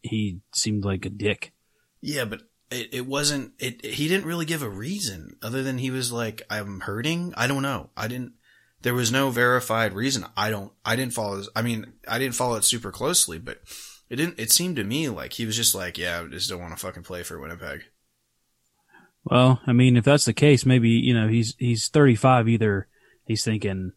he 0.00 0.40
seemed 0.54 0.84
like 0.84 1.04
a 1.04 1.10
dick. 1.10 1.52
Yeah, 2.00 2.24
but 2.24 2.42
it, 2.70 2.94
it 2.94 3.06
wasn't, 3.06 3.52
it, 3.58 3.84
he 3.84 4.08
didn't 4.08 4.26
really 4.26 4.46
give 4.46 4.62
a 4.62 4.68
reason 4.68 5.36
other 5.42 5.62
than 5.62 5.78
he 5.78 5.90
was 5.90 6.12
like, 6.12 6.42
I'm 6.48 6.80
hurting. 6.80 7.34
I 7.36 7.46
don't 7.46 7.62
know. 7.62 7.90
I 7.96 8.08
didn't, 8.08 8.34
there 8.82 8.94
was 8.94 9.10
no 9.10 9.30
verified 9.30 9.92
reason. 9.92 10.24
I 10.36 10.50
don't, 10.50 10.72
I 10.84 10.94
didn't 10.96 11.14
follow 11.14 11.38
this. 11.38 11.48
I 11.56 11.62
mean, 11.62 11.94
I 12.08 12.18
didn't 12.18 12.36
follow 12.36 12.54
it 12.54 12.64
super 12.64 12.92
closely, 12.92 13.38
but 13.38 13.58
it 14.08 14.16
didn't, 14.16 14.38
it 14.38 14.50
seemed 14.50 14.76
to 14.76 14.84
me 14.84 15.08
like 15.08 15.34
he 15.34 15.46
was 15.46 15.56
just 15.56 15.74
like, 15.74 15.98
yeah, 15.98 16.20
I 16.20 16.28
just 16.28 16.50
don't 16.50 16.60
want 16.60 16.72
to 16.72 16.80
fucking 16.80 17.02
play 17.02 17.22
for 17.22 17.38
Winnipeg. 17.38 17.82
Well, 19.24 19.60
I 19.66 19.72
mean, 19.72 19.96
if 19.96 20.04
that's 20.04 20.26
the 20.26 20.34
case, 20.34 20.66
maybe, 20.66 20.90
you 20.90 21.14
know, 21.14 21.28
he's, 21.28 21.54
he's 21.58 21.88
35. 21.88 22.48
Either 22.48 22.88
he's 23.24 23.42
thinking, 23.42 23.92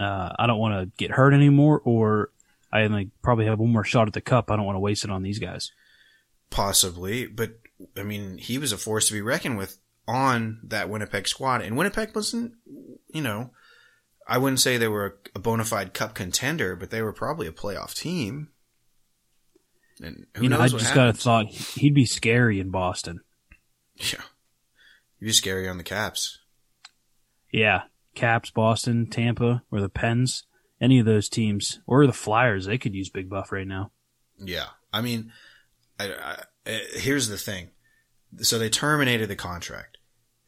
uh, 0.00 0.30
I 0.38 0.46
don't 0.46 0.58
want 0.58 0.80
to 0.80 0.96
get 0.96 1.10
hurt 1.10 1.34
anymore 1.34 1.80
or 1.84 2.30
I 2.72 2.86
like 2.86 3.08
probably 3.20 3.46
have 3.46 3.58
one 3.58 3.70
more 3.70 3.84
shot 3.84 4.08
at 4.08 4.14
the 4.14 4.20
cup. 4.20 4.50
I 4.50 4.56
don't 4.56 4.64
want 4.64 4.76
to 4.76 4.80
waste 4.80 5.04
it 5.04 5.10
on 5.10 5.22
these 5.22 5.38
guys. 5.38 5.70
Possibly, 6.50 7.26
but 7.26 7.58
I 7.96 8.02
mean, 8.02 8.38
he 8.38 8.58
was 8.58 8.72
a 8.72 8.78
force 8.78 9.08
to 9.08 9.12
be 9.12 9.20
reckoned 9.20 9.58
with 9.58 9.78
on 10.08 10.60
that 10.64 10.88
Winnipeg 10.88 11.28
squad, 11.28 11.62
and 11.62 11.76
Winnipeg 11.76 12.14
wasn't, 12.14 12.54
you 13.08 13.20
know, 13.20 13.50
I 14.26 14.38
wouldn't 14.38 14.60
say 14.60 14.76
they 14.76 14.88
were 14.88 15.18
a 15.34 15.38
bona 15.38 15.64
fide 15.64 15.94
cup 15.94 16.14
contender, 16.14 16.76
but 16.76 16.90
they 16.90 17.02
were 17.02 17.12
probably 17.12 17.46
a 17.46 17.52
playoff 17.52 17.94
team. 17.94 18.48
And 20.00 20.26
who 20.36 20.44
you 20.44 20.48
know, 20.48 20.56
I 20.58 20.62
knows 20.62 20.72
just 20.72 20.94
got 20.94 21.02
to 21.02 21.06
happens? 21.06 21.22
thought 21.22 21.46
he'd 21.46 21.94
be 21.94 22.06
scary 22.06 22.60
in 22.60 22.70
Boston. 22.70 23.20
Yeah, 23.96 24.22
he'd 25.20 25.26
be 25.26 25.32
scary 25.32 25.68
on 25.68 25.76
the 25.78 25.84
Caps. 25.84 26.38
Yeah. 27.52 27.82
Caps, 28.14 28.50
Boston, 28.50 29.06
Tampa, 29.06 29.62
or 29.70 29.80
the 29.80 29.88
Pens, 29.88 30.44
any 30.80 30.98
of 30.98 31.06
those 31.06 31.28
teams, 31.30 31.80
or 31.86 32.06
the 32.06 32.12
Flyers, 32.12 32.66
they 32.66 32.76
could 32.76 32.94
use 32.94 33.08
Big 33.08 33.30
Buff 33.30 33.50
right 33.52 33.66
now. 33.66 33.90
Yeah, 34.38 34.66
I 34.92 35.00
mean, 35.00 35.32
I, 35.98 36.12
I, 36.12 36.70
uh, 36.70 36.78
here's 36.94 37.28
the 37.28 37.38
thing. 37.38 37.70
So 38.38 38.58
they 38.58 38.68
terminated 38.68 39.28
the 39.30 39.36
contract. 39.36 39.96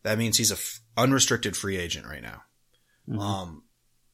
That 0.03 0.19
means 0.19 0.37
he's 0.37 0.51
a 0.51 0.57
f- 0.57 0.81
unrestricted 0.97 1.57
free 1.57 1.79
agent 1.79 2.07
right 2.07 2.23
now. 2.23 2.43
Mhm. 3.09 3.21
Um, 3.21 3.63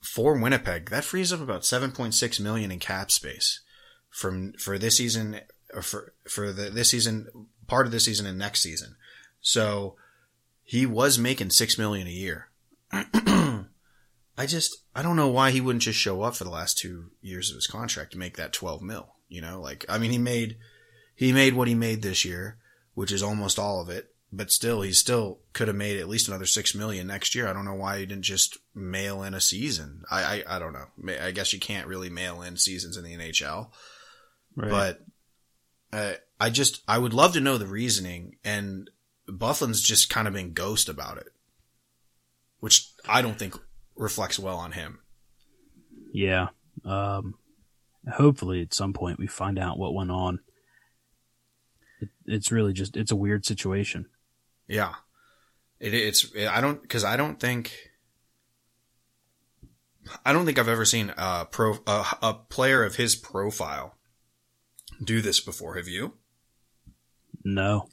for 0.01 0.39
Winnipeg, 0.39 0.91
that 0.91 1.05
frees 1.05 1.33
up 1.33 1.41
about 1.41 1.63
7.6 1.63 2.39
million 2.41 2.71
in 2.71 2.79
cap 2.79 3.11
space 3.11 3.61
from 4.11 4.53
for 4.55 4.79
this 4.79 4.97
season, 4.97 5.41
or 5.73 5.83
for 5.83 6.15
for 6.29 6.53
the 6.53 6.71
this 6.71 6.91
season, 6.91 7.29
part 7.67 7.87
of 7.87 7.93
this 7.93 8.05
season 8.05 8.27
and 8.27 8.39
next 8.39 8.61
season. 8.61 8.97
So 9.41 9.97
he 10.63 10.87
was 10.87 11.19
making 11.19 11.51
six 11.51 11.79
million 11.79 12.07
a 12.07 12.11
year. 12.11 12.49
I 12.93 14.47
just 14.47 14.85
I 14.95 15.03
don't 15.03 15.17
know 15.17 15.29
why 15.29 15.51
he 15.51 15.61
wouldn't 15.61 15.83
just 15.83 15.99
show 15.99 16.23
up 16.23 16.35
for 16.35 16.45
the 16.45 16.51
last 16.51 16.79
two 16.79 17.11
years 17.21 17.51
of 17.51 17.57
his 17.57 17.67
contract 17.67 18.13
to 18.13 18.19
make 18.19 18.37
that 18.37 18.53
12 18.53 18.83
mil. 18.83 19.15
You 19.29 19.41
know, 19.41 19.61
like 19.61 19.85
I 19.89 19.99
mean, 19.99 20.11
he 20.11 20.19
made 20.19 20.57
he 21.15 21.33
made 21.33 21.55
what 21.55 21.69
he 21.69 21.75
made 21.75 22.03
this 22.03 22.25
year, 22.25 22.59
which 22.95 23.13
is 23.13 23.23
almost 23.23 23.59
all 23.59 23.81
of 23.81 23.89
it. 23.91 24.15
But 24.33 24.51
still, 24.51 24.83
he 24.83 24.93
still 24.93 25.41
could 25.53 25.67
have 25.67 25.77
made 25.77 25.99
at 25.99 26.09
least 26.09 26.29
another 26.29 26.47
six 26.47 26.75
million 26.75 27.09
next 27.09 27.35
year. 27.35 27.49
I 27.49 27.53
don't 27.53 27.65
know 27.65 27.75
why 27.75 27.99
he 27.99 28.07
didn't 28.07 28.23
just 28.23 28.59
mail 28.75 29.23
in 29.23 29.35
a 29.35 29.41
season. 29.41 30.05
I 30.11 30.23
I, 30.49 30.57
I 30.57 30.59
don't 30.59 30.73
know. 30.73 31.17
I 31.21 31.33
guess 31.33 31.53
you 31.53 31.59
can't 31.59 31.89
really 31.89 32.11
mail 32.11 32.41
in 32.43 32.57
seasons 32.57 32.97
in 32.97 33.05
the 33.05 33.17
NHL, 33.17 33.71
Right. 34.57 34.71
but 34.71 35.01
uh, 35.93 36.15
I 36.39 36.51
just 36.51 36.83
I 36.89 36.99
would 36.99 37.15
love 37.15 37.33
to 37.35 37.41
know 37.41 37.59
the 37.59 37.67
reasoning. 37.67 38.37
And 38.45 38.91
Byfuglien's 39.29 39.83
just 39.83 40.11
kind 40.11 40.27
of 40.27 40.35
been 40.35 40.53
ghost 40.53 40.89
about 40.89 41.19
it, 41.19 41.29
which 42.59 42.91
I 43.09 43.23
don't 43.23 43.39
think 43.39 43.55
reflects 43.97 44.39
well 44.39 44.57
on 44.57 44.73
him. 44.73 45.01
yeah. 46.13 46.49
Um, 46.85 47.35
hopefully 48.11 48.63
at 48.63 48.73
some 48.73 48.95
point 48.95 49.19
we 49.19 49.27
find 49.27 49.59
out 49.59 49.79
what 49.79 49.93
went 49.93 50.11
on. 50.11 50.41
It, 52.01 52.09
it's 52.25 52.51
really 52.51 52.73
just, 52.73 52.97
it's 52.97 53.11
a 53.11 53.17
weird 53.17 53.45
situation. 53.45 54.07
Yeah. 54.67 54.95
It, 55.79 55.93
it's, 55.93 56.35
I 56.35 56.63
don't, 56.63 56.89
cause 56.89 57.05
I 57.05 57.19
don't 57.19 57.39
think, 57.39 57.91
I 60.25 60.33
don't 60.33 60.47
think 60.47 60.59
I've 60.59 60.69
ever 60.69 60.87
seen 60.87 61.13
a 61.19 61.45
pro, 61.45 61.75
a, 61.87 62.05
a 62.23 62.35
player 62.49 62.83
of 62.83 62.97
his 62.97 63.15
profile 63.15 63.97
do 65.03 65.21
this 65.21 65.41
before. 65.41 65.77
Have 65.77 65.89
you? 65.89 66.15
No. 67.45 67.89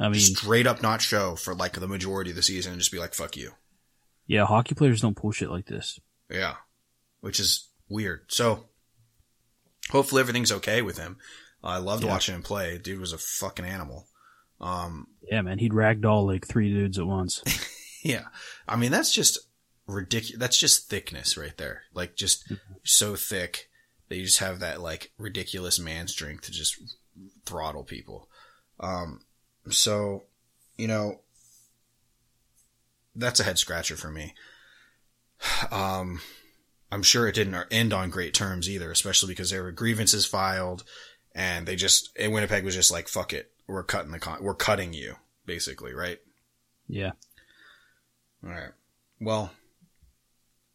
I 0.00 0.08
mean, 0.08 0.20
Straight 0.20 0.66
up 0.66 0.82
not 0.82 1.02
show 1.02 1.36
for 1.36 1.54
like 1.54 1.74
the 1.74 1.88
majority 1.88 2.30
of 2.30 2.36
the 2.36 2.42
season 2.42 2.72
and 2.72 2.80
just 2.80 2.92
be 2.92 2.98
like, 2.98 3.14
fuck 3.14 3.36
you. 3.36 3.52
yeah, 4.26 4.44
hockey 4.46 4.74
players 4.74 5.00
don't 5.00 5.16
pull 5.16 5.32
shit 5.32 5.50
like 5.50 5.66
this. 5.66 5.98
Yeah. 6.30 6.54
Which 7.20 7.38
is 7.38 7.68
weird. 7.88 8.24
So 8.28 8.64
hopefully 9.90 10.20
everything's 10.20 10.52
okay 10.52 10.80
with 10.82 10.96
him. 10.98 11.18
I 11.62 11.76
loved 11.78 12.04
Yeah. 12.04 12.10
watching 12.10 12.34
him 12.34 12.42
play. 12.42 12.78
Dude 12.78 13.00
was 13.00 13.12
a 13.12 13.18
fucking 13.18 13.64
animal. 13.66 14.08
Um, 14.60 15.08
Yeah, 15.30 15.42
man, 15.42 15.58
he'd 15.58 15.72
ragdoll 15.72 16.26
like 16.26 16.46
three 16.46 16.70
dudes 16.72 16.98
at 16.98 17.06
once. 17.06 17.42
Yeah. 18.04 18.24
I 18.66 18.74
mean, 18.74 18.90
that's 18.90 19.12
just 19.12 19.38
ridiculous. 19.86 20.40
That's 20.40 20.58
just 20.58 20.88
thickness 20.90 21.36
right 21.36 21.56
there. 21.56 21.82
Like 21.94 22.16
just 22.16 22.50
so 22.82 23.14
thick 23.14 23.68
you 24.16 24.24
just 24.24 24.38
have 24.38 24.60
that 24.60 24.80
like 24.80 25.12
ridiculous 25.18 25.78
man 25.78 26.08
strength 26.08 26.44
to 26.44 26.52
just 26.52 26.76
throttle 27.44 27.84
people. 27.84 28.28
Um, 28.80 29.20
so, 29.70 30.24
you 30.76 30.88
know, 30.88 31.20
that's 33.14 33.40
a 33.40 33.44
head 33.44 33.58
scratcher 33.58 33.96
for 33.96 34.10
me. 34.10 34.34
Um, 35.70 36.20
I'm 36.90 37.02
sure 37.02 37.26
it 37.26 37.34
didn't 37.34 37.66
end 37.70 37.92
on 37.92 38.10
great 38.10 38.34
terms 38.34 38.68
either, 38.68 38.90
especially 38.90 39.32
because 39.32 39.50
there 39.50 39.62
were 39.62 39.72
grievances 39.72 40.26
filed 40.26 40.84
and 41.34 41.66
they 41.66 41.76
just, 41.76 42.10
and 42.18 42.32
Winnipeg 42.32 42.64
was 42.64 42.74
just 42.74 42.92
like, 42.92 43.08
fuck 43.08 43.32
it. 43.32 43.50
We're 43.66 43.82
cutting 43.82 44.12
the 44.12 44.18
con, 44.18 44.42
we're 44.42 44.54
cutting 44.54 44.92
you 44.92 45.16
basically, 45.46 45.92
right? 45.94 46.18
Yeah. 46.88 47.12
All 48.44 48.50
right. 48.50 48.72
Well, 49.20 49.52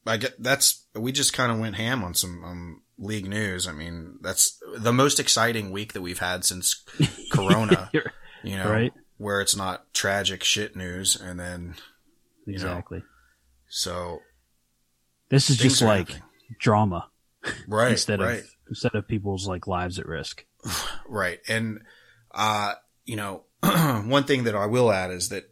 I 0.06 0.18
get 0.18 0.42
that's 0.42 0.86
we 0.96 1.12
just 1.12 1.34
kind 1.34 1.52
of 1.52 1.60
went 1.60 1.76
ham 1.76 2.04
on 2.04 2.14
some 2.14 2.44
um, 2.44 2.82
league 2.98 3.28
news. 3.28 3.68
I 3.68 3.72
mean, 3.72 4.18
that's 4.22 4.60
the 4.78 4.94
most 4.94 5.20
exciting 5.20 5.72
week 5.72 5.94
that 5.94 6.02
we've 6.02 6.20
had 6.20 6.44
since 6.46 6.84
Corona. 7.32 7.90
You're- 7.94 8.12
know, 8.58 8.70
Right. 8.72 8.94
where 9.18 9.42
it's 9.42 9.56
not 9.56 9.94
tragic 9.94 10.44
shit 10.44 10.76
news, 10.76 11.16
and 11.20 11.40
then 11.40 11.76
know. 12.46 12.54
exactly. 12.54 13.04
so 13.68 14.20
This 15.30 15.50
is 15.50 15.58
just 15.58 15.82
like 15.82 16.10
happening. 16.10 16.30
right, 17.68 17.92
instead 17.92 18.22
right, 18.22 18.40
of 18.40 18.50
instead 18.70 18.96
of 18.96 19.08
people's 19.08 19.48
like 19.48 19.68
lives 19.68 20.00
at 20.00 20.06
risk. 20.06 20.46
right, 21.10 21.40
and 21.48 21.82
uh, 22.34 22.74
you 23.06 23.16
know, 23.16 23.44
one 23.62 24.24
thing 24.24 24.44
that 24.46 24.56
I 24.56 24.68
will 24.68 24.92
add 24.92 25.12
is 25.12 25.30
that 25.30 25.50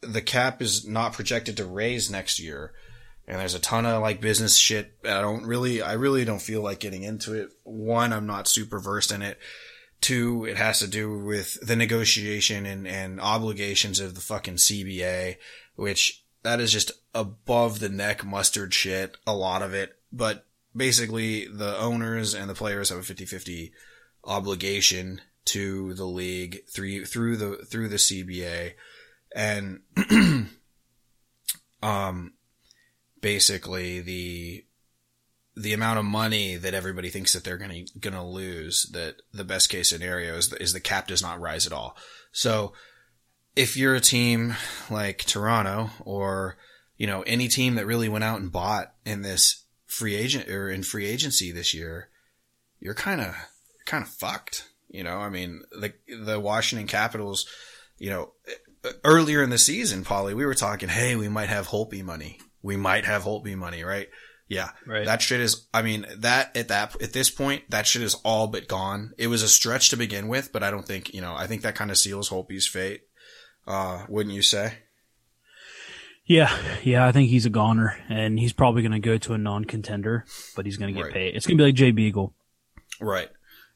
the 0.00 0.22
cap 0.22 0.60
is 0.62 0.86
not 0.86 1.12
projected 1.12 1.56
to 1.58 1.66
raise 1.66 2.10
next 2.10 2.40
year. 2.40 2.72
And 3.26 3.40
there's 3.40 3.54
a 3.54 3.60
ton 3.60 3.86
of 3.86 4.02
like 4.02 4.20
business 4.20 4.56
shit. 4.56 4.94
I 5.04 5.20
don't 5.20 5.46
really, 5.46 5.80
I 5.80 5.92
really 5.92 6.24
don't 6.24 6.42
feel 6.42 6.60
like 6.62 6.80
getting 6.80 7.04
into 7.04 7.34
it. 7.34 7.50
One, 7.62 8.12
I'm 8.12 8.26
not 8.26 8.48
super 8.48 8.80
versed 8.80 9.12
in 9.12 9.22
it. 9.22 9.38
two, 10.00 10.44
it 10.44 10.56
has 10.56 10.80
to 10.80 10.88
do 10.88 11.18
with 11.18 11.64
the 11.66 11.76
negotiation 11.76 12.66
and, 12.66 12.86
and 12.86 13.20
obligations 13.20 14.00
of 14.00 14.14
the 14.14 14.20
fucking 14.20 14.56
CBA, 14.56 15.36
which 15.76 16.24
that 16.42 16.60
is 16.60 16.72
just 16.72 16.90
above 17.14 17.78
the 17.78 17.88
neck 17.88 18.24
mustard 18.24 18.74
shit, 18.74 19.16
a 19.26 19.34
lot 19.34 19.62
of 19.62 19.72
it. 19.72 19.96
But 20.12 20.44
basically 20.74 21.46
the 21.46 21.78
owners 21.78 22.34
and 22.34 22.50
the 22.50 22.54
players 22.54 22.88
have 22.88 22.98
a 22.98 23.02
50-50 23.02 23.70
obligation 24.24 25.20
to 25.44 25.94
the 25.94 26.06
league 26.06 26.62
through, 26.68 27.04
through 27.06 27.36
the, 27.36 27.56
through 27.64 27.88
the 27.88 27.96
CBA. 27.96 28.72
And, 29.34 29.80
um, 31.82 32.32
basically 33.22 34.00
the, 34.00 34.66
the 35.56 35.72
amount 35.72 35.98
of 35.98 36.04
money 36.04 36.56
that 36.56 36.74
everybody 36.74 37.08
thinks 37.08 37.32
that 37.32 37.44
they're 37.44 37.56
going 37.56 37.86
to 37.86 37.98
going 37.98 38.14
to 38.14 38.22
lose 38.22 38.84
that 38.92 39.16
the 39.32 39.44
best 39.44 39.70
case 39.70 39.88
scenario 39.88 40.36
is 40.36 40.50
the, 40.50 40.62
is 40.62 40.74
the 40.74 40.80
cap 40.80 41.08
does 41.08 41.22
not 41.22 41.40
rise 41.40 41.66
at 41.66 41.72
all. 41.72 41.96
So 42.32 42.74
if 43.56 43.76
you're 43.76 43.94
a 43.94 44.00
team 44.00 44.54
like 44.90 45.24
Toronto 45.24 45.90
or 46.00 46.56
you 46.96 47.06
know 47.06 47.22
any 47.22 47.48
team 47.48 47.74
that 47.74 47.86
really 47.86 48.08
went 48.08 48.24
out 48.24 48.40
and 48.40 48.52
bought 48.52 48.94
in 49.04 49.22
this 49.22 49.64
free 49.86 50.14
agent 50.14 50.48
or 50.48 50.70
in 50.70 50.82
free 50.82 51.06
agency 51.06 51.52
this 51.52 51.74
year, 51.74 52.08
you're 52.80 52.94
kind 52.94 53.20
of 53.20 53.34
kind 53.84 54.02
of 54.02 54.10
fucked. 54.10 54.68
You 54.88 55.04
know, 55.04 55.18
I 55.18 55.28
mean, 55.28 55.62
the 55.70 55.92
the 56.08 56.40
Washington 56.40 56.86
Capitals, 56.86 57.46
you 57.98 58.10
know, 58.10 58.32
earlier 59.04 59.42
in 59.42 59.50
the 59.50 59.58
season, 59.58 60.04
Paulie, 60.04 60.34
we 60.34 60.46
were 60.46 60.54
talking, 60.54 60.88
hey, 60.88 61.16
we 61.16 61.28
might 61.28 61.48
have 61.48 61.68
Holtby 61.68 62.02
money. 62.02 62.38
We 62.62 62.76
might 62.76 63.04
have 63.04 63.22
Holtby 63.22 63.56
money, 63.56 63.82
right? 63.84 64.08
Yeah. 64.48 64.70
Right. 64.86 65.06
That 65.06 65.22
shit 65.22 65.40
is, 65.40 65.66
I 65.72 65.82
mean, 65.82 66.06
that 66.18 66.54
at 66.56 66.68
that, 66.68 67.00
at 67.02 67.12
this 67.12 67.30
point, 67.30 67.62
that 67.70 67.86
shit 67.86 68.02
is 68.02 68.14
all 68.24 68.46
but 68.48 68.68
gone. 68.68 69.12
It 69.16 69.28
was 69.28 69.42
a 69.42 69.48
stretch 69.48 69.88
to 69.90 69.96
begin 69.96 70.28
with, 70.28 70.52
but 70.52 70.62
I 70.62 70.70
don't 70.70 70.86
think, 70.86 71.14
you 71.14 71.20
know, 71.20 71.34
I 71.34 71.46
think 71.46 71.62
that 71.62 71.74
kind 71.74 71.90
of 71.90 71.96
seals 71.98 72.28
Holtby's 72.30 72.66
fate. 72.66 73.02
Uh, 73.66 74.04
wouldn't 74.08 74.34
you 74.34 74.42
say? 74.42 74.74
Yeah, 76.24 76.56
yeah, 76.84 77.06
I 77.06 77.12
think 77.12 77.30
he's 77.30 77.46
a 77.46 77.50
goner, 77.50 77.96
and 78.08 78.38
he's 78.38 78.52
probably 78.52 78.82
going 78.82 78.92
to 78.92 79.00
go 79.00 79.18
to 79.18 79.34
a 79.34 79.38
non-contender, 79.38 80.24
but 80.54 80.66
he's 80.66 80.76
going 80.76 80.94
to 80.94 80.98
get 80.98 81.06
Right. 81.06 81.12
paid. 81.14 81.34
It's 81.34 81.46
going 81.46 81.58
to 81.58 81.62
be 81.62 81.66
like 81.68 81.74
Jay 81.74 81.90
Beagle. 81.90 82.32
Right. 83.00 83.28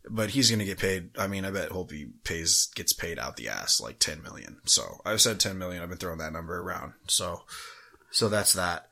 But 0.09 0.31
he's 0.31 0.49
going 0.49 0.61
to 0.61 0.65
get 0.65 0.79
paid. 0.79 1.11
I 1.19 1.27
mean, 1.27 1.45
I 1.45 1.51
bet 1.51 1.71
Holtby 1.71 2.11
pays, 2.23 2.69
gets 2.77 2.93
paid 2.93 3.19
out 3.19 3.37
the 3.37 3.49
ass 3.49 3.81
like 3.81 3.99
10 3.99 4.23
million. 4.23 4.59
So 4.65 5.01
I've 5.05 5.21
said 5.21 5.41
10 5.41 5.59
million. 5.59 5.83
I've 5.83 5.89
been 5.89 5.99
throwing 5.99 6.19
that 6.19 6.33
number 6.33 6.61
around. 6.61 6.93
So, 7.09 7.43
so 8.17 8.31
that's 8.31 8.55
that. 8.55 8.89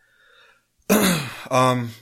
um, 1.51 1.93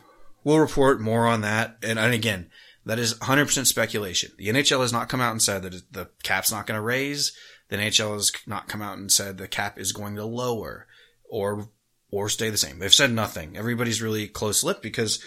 we'll 0.42 0.58
report 0.58 1.00
more 1.00 1.28
on 1.28 1.42
that. 1.42 1.78
And, 1.80 1.96
and 1.96 2.12
again, 2.12 2.50
that 2.84 2.98
is 2.98 3.14
100% 3.14 3.64
speculation. 3.64 4.32
The 4.36 4.48
NHL 4.48 4.80
has 4.80 4.92
not 4.92 5.08
come 5.08 5.20
out 5.20 5.30
and 5.30 5.40
said 5.40 5.62
that 5.62 5.92
the 5.92 6.08
cap's 6.24 6.50
not 6.50 6.66
going 6.66 6.78
to 6.78 6.82
raise. 6.82 7.30
The 7.68 7.76
NHL 7.76 8.14
has 8.14 8.32
not 8.44 8.66
come 8.66 8.82
out 8.82 8.98
and 8.98 9.10
said 9.10 9.38
the 9.38 9.46
cap 9.46 9.78
is 9.78 9.92
going 9.92 10.16
to 10.16 10.24
lower 10.24 10.88
or, 11.30 11.68
or 12.10 12.28
stay 12.28 12.50
the 12.50 12.58
same. 12.58 12.80
They've 12.80 12.92
said 12.92 13.12
nothing. 13.12 13.56
Everybody's 13.56 14.02
really 14.02 14.26
close 14.26 14.64
lipped 14.64 14.82
because 14.82 15.24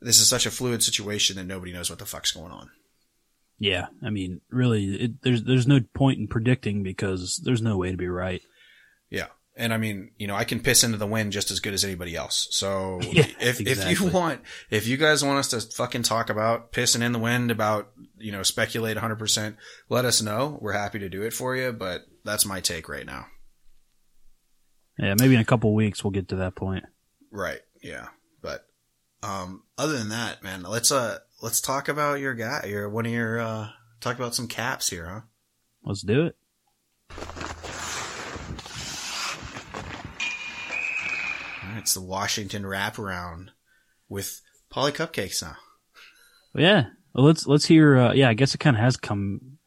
this 0.00 0.20
is 0.20 0.28
such 0.28 0.46
a 0.46 0.50
fluid 0.50 0.84
situation 0.84 1.34
that 1.36 1.44
nobody 1.44 1.72
knows 1.72 1.90
what 1.90 1.98
the 1.98 2.06
fuck's 2.06 2.30
going 2.30 2.52
on. 2.52 2.70
Yeah, 3.58 3.86
I 4.00 4.10
mean, 4.10 4.42
really, 4.48 4.94
it, 4.94 5.22
there's 5.22 5.44
there's 5.44 5.68
no 5.68 5.80
point 5.94 6.18
in 6.18 6.26
predicting 6.26 6.82
because 6.82 7.40
there's 7.44 7.62
no 7.62 7.76
way 7.76 7.92
to 7.92 7.96
be 7.96 8.08
right. 8.08 8.42
And 9.54 9.74
I 9.74 9.76
mean, 9.76 10.12
you 10.16 10.26
know, 10.26 10.34
I 10.34 10.44
can 10.44 10.60
piss 10.60 10.82
into 10.82 10.96
the 10.96 11.06
wind 11.06 11.32
just 11.32 11.50
as 11.50 11.60
good 11.60 11.74
as 11.74 11.84
anybody 11.84 12.16
else. 12.16 12.48
So 12.52 13.00
Yeah, 13.12 13.26
if, 13.40 13.60
if 13.60 14.00
you 14.00 14.08
want, 14.08 14.40
if 14.70 14.86
you 14.86 14.96
guys 14.96 15.22
want 15.22 15.38
us 15.38 15.48
to 15.48 15.60
fucking 15.60 16.04
talk 16.04 16.30
about 16.30 16.72
pissing 16.72 17.02
in 17.02 17.12
the 17.12 17.18
wind 17.18 17.50
about, 17.50 17.90
you 18.16 18.32
know, 18.32 18.42
speculate 18.42 18.96
100%, 18.96 19.56
let 19.90 20.04
us 20.04 20.22
know. 20.22 20.58
We're 20.60 20.72
happy 20.72 21.00
to 21.00 21.08
do 21.10 21.22
it 21.22 21.34
for 21.34 21.54
you, 21.54 21.72
but 21.72 22.02
that's 22.24 22.46
my 22.46 22.60
take 22.60 22.88
right 22.88 23.04
now. 23.04 23.26
Yeah, 24.98 25.14
maybe 25.18 25.34
in 25.34 25.40
a 25.40 25.44
couple 25.44 25.74
weeks 25.74 26.02
we'll 26.02 26.12
get 26.12 26.28
to 26.28 26.36
that 26.36 26.54
point. 26.54 26.84
Right. 27.30 27.60
Yeah. 27.82 28.08
But, 28.40 28.64
um, 29.22 29.64
other 29.76 29.98
than 29.98 30.10
that, 30.10 30.42
man, 30.42 30.62
let's, 30.62 30.90
uh, 30.90 31.18
let's 31.42 31.60
talk 31.60 31.88
about 31.88 32.20
your 32.20 32.34
guy, 32.34 32.66
your, 32.68 32.88
one 32.88 33.04
of 33.04 33.12
your, 33.12 33.38
uh, 33.40 33.68
talk 34.00 34.16
about 34.16 34.34
some 34.34 34.48
caps 34.48 34.88
here, 34.88 35.06
huh? 35.06 35.20
Let's 35.84 36.02
do 36.02 36.26
it. 36.26 36.36
All 37.10 37.16
right. 41.61 41.61
It's 41.78 41.94
the 41.94 42.02
Washington 42.02 42.62
wraparound 42.64 43.48
with 44.08 44.40
Paulie 44.70 44.92
Cupcakes 44.92 45.42
now. 45.42 45.56
Yeah, 46.54 46.86
well, 47.14 47.24
let's 47.24 47.46
let's 47.46 47.64
hear. 47.64 47.96
Uh, 47.96 48.12
yeah, 48.12 48.28
I 48.28 48.34
guess 48.34 48.54
it 48.54 48.58
kind 48.58 48.76
of 48.76 48.82
has 48.82 48.96
come 48.96 49.58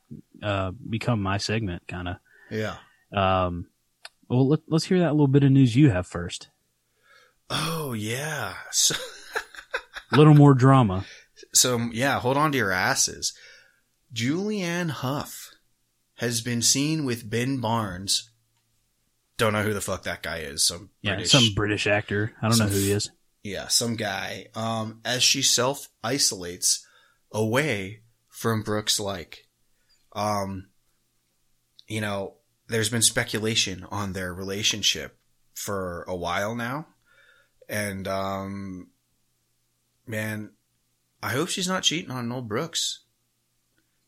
uh, 0.43 0.71
become 0.89 1.21
my 1.21 1.37
segment, 1.37 1.87
kind 1.87 2.07
of. 2.07 2.15
Yeah. 2.51 2.75
Um, 3.13 3.67
well, 4.29 4.47
let, 4.47 4.59
let's 4.67 4.85
hear 4.85 4.99
that 4.99 5.11
little 5.11 5.27
bit 5.27 5.43
of 5.43 5.51
news 5.51 5.75
you 5.75 5.89
have 5.89 6.07
first. 6.07 6.49
Oh, 7.49 7.93
yeah. 7.93 8.55
So, 8.71 8.95
A 10.11 10.17
little 10.17 10.33
more 10.33 10.53
drama. 10.53 11.05
So 11.53 11.89
yeah, 11.91 12.19
hold 12.19 12.37
on 12.37 12.51
to 12.51 12.57
your 12.57 12.71
asses. 12.71 13.33
Julianne 14.13 14.89
Hough 14.89 15.51
has 16.15 16.41
been 16.41 16.61
seen 16.61 17.05
with 17.05 17.29
Ben 17.29 17.59
Barnes. 17.59 18.29
Don't 19.37 19.53
know 19.53 19.63
who 19.63 19.73
the 19.73 19.81
fuck 19.81 20.03
that 20.03 20.23
guy 20.23 20.39
is. 20.39 20.63
Some 20.63 20.89
Yeah, 21.01 21.15
British, 21.15 21.31
some 21.31 21.53
British 21.55 21.87
actor. 21.87 22.33
I 22.41 22.49
don't 22.49 22.57
know 22.57 22.67
who 22.67 22.79
he 22.79 22.91
is. 22.91 23.09
yeah, 23.43 23.67
some 23.67 23.95
guy. 23.95 24.47
Um, 24.55 25.01
as 25.03 25.23
she 25.23 25.41
self 25.41 25.89
isolates 26.03 26.85
away 27.31 28.01
from 28.29 28.63
Brooks 28.63 28.99
Like, 28.99 29.47
um, 30.13 30.67
you 31.87 32.01
know, 32.01 32.35
there's 32.67 32.89
been 32.89 33.01
speculation 33.01 33.85
on 33.91 34.13
their 34.13 34.33
relationship 34.33 35.17
for 35.53 36.03
a 36.07 36.15
while 36.15 36.55
now, 36.55 36.87
and 37.69 38.07
um, 38.07 38.87
man, 40.07 40.51
I 41.21 41.29
hope 41.29 41.49
she's 41.49 41.67
not 41.67 41.83
cheating 41.83 42.11
on 42.11 42.31
old 42.31 42.47
Brooks. 42.47 43.04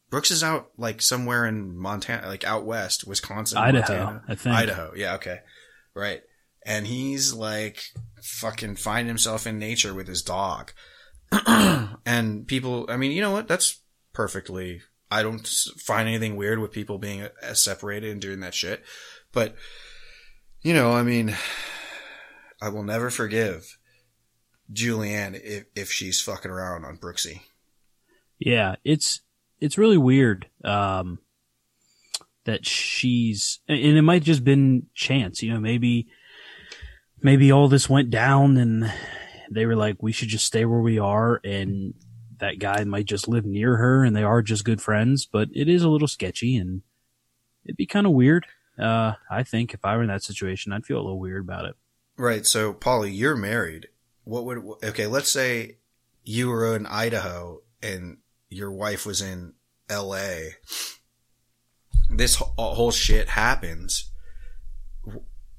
Brooks 0.09 0.31
is 0.31 0.43
out 0.43 0.69
like 0.77 1.01
somewhere 1.01 1.45
in 1.45 1.77
Montana, 1.77 2.27
like 2.27 2.45
out 2.45 2.65
west, 2.65 3.05
Wisconsin, 3.05 3.57
Idaho, 3.57 3.97
Montana. 3.97 4.23
I 4.27 4.35
think. 4.35 4.55
Idaho, 4.55 4.93
yeah, 4.95 5.15
okay, 5.15 5.39
right. 5.93 6.21
And 6.65 6.87
he's 6.87 7.33
like 7.33 7.83
fucking 8.21 8.75
find 8.75 9.07
himself 9.07 9.47
in 9.47 9.59
nature 9.59 9.93
with 9.93 10.07
his 10.07 10.21
dog. 10.21 10.71
and 12.05 12.47
people, 12.47 12.85
I 12.89 12.97
mean, 12.97 13.11
you 13.11 13.21
know 13.21 13.31
what? 13.31 13.47
That's 13.47 13.81
perfectly. 14.13 14.81
I 15.09 15.23
don't 15.23 15.45
find 15.47 16.07
anything 16.07 16.35
weird 16.35 16.59
with 16.59 16.71
people 16.71 16.97
being 16.97 17.23
uh, 17.23 17.53
separated 17.53 18.11
and 18.11 18.21
doing 18.21 18.41
that 18.41 18.53
shit. 18.53 18.83
But, 19.31 19.55
you 20.61 20.73
know, 20.73 20.93
I 20.93 21.03
mean, 21.03 21.35
I 22.61 22.69
will 22.69 22.83
never 22.83 23.09
forgive 23.09 23.77
Julianne 24.73 25.39
if, 25.41 25.65
if 25.75 25.91
she's 25.91 26.21
fucking 26.21 26.51
around 26.51 26.85
on 26.85 26.97
Brooksy. 26.97 27.41
Yeah, 28.39 28.75
it's 28.83 29.21
it's 29.59 29.77
really 29.77 29.97
weird 29.97 30.47
um, 30.63 31.19
that 32.45 32.65
she's, 32.65 33.59
and 33.67 33.97
it 33.97 34.01
might 34.01 34.23
just 34.23 34.43
been 34.43 34.87
chance. 34.93 35.41
You 35.41 35.53
know, 35.53 35.59
maybe 35.59 36.07
maybe 37.21 37.51
all 37.51 37.67
this 37.67 37.89
went 37.89 38.09
down 38.09 38.57
and 38.57 38.91
they 39.49 39.65
were 39.65 39.75
like, 39.75 40.01
we 40.01 40.11
should 40.11 40.27
just 40.29 40.45
stay 40.45 40.65
where 40.65 40.81
we 40.81 40.99
are, 40.99 41.39
and 41.43 41.93
that 42.39 42.59
guy 42.59 42.83
might 42.83 43.05
just 43.05 43.27
live 43.27 43.45
near 43.45 43.77
her, 43.77 44.03
and 44.03 44.15
they 44.15 44.23
are 44.23 44.41
just 44.41 44.65
good 44.65 44.81
friends. 44.81 45.25
But 45.25 45.49
it 45.53 45.69
is 45.69 45.83
a 45.83 45.89
little 45.89 46.07
sketchy, 46.07 46.57
and 46.57 46.81
it'd 47.65 47.77
be 47.77 47.85
kind 47.85 48.05
of 48.05 48.13
weird. 48.13 48.45
Uh, 48.77 49.13
I 49.31 49.43
think 49.43 49.73
if 49.73 49.83
I 49.83 49.95
were 49.95 50.03
in 50.03 50.09
that 50.09 50.23
situation, 50.23 50.71
I'd 50.71 50.85
feel 50.85 50.97
a 50.97 51.01
little 51.01 51.19
weird 51.19 51.43
about 51.43 51.65
it. 51.65 51.75
Right. 52.17 52.45
So, 52.45 52.73
Paulie, 52.73 53.15
you're 53.15 53.35
married. 53.35 53.87
What 54.23 54.45
would, 54.45 54.59
okay, 54.83 55.07
let's 55.07 55.31
say 55.31 55.77
you 56.23 56.49
were 56.49 56.75
in 56.75 56.85
Idaho 56.85 57.61
and 57.81 58.17
your 58.49 58.71
wife 58.71 59.05
was 59.05 59.21
in 59.21 59.53
LA. 59.89 60.37
This 62.09 62.35
whole 62.35 62.91
shit 62.91 63.29
happens 63.29 64.11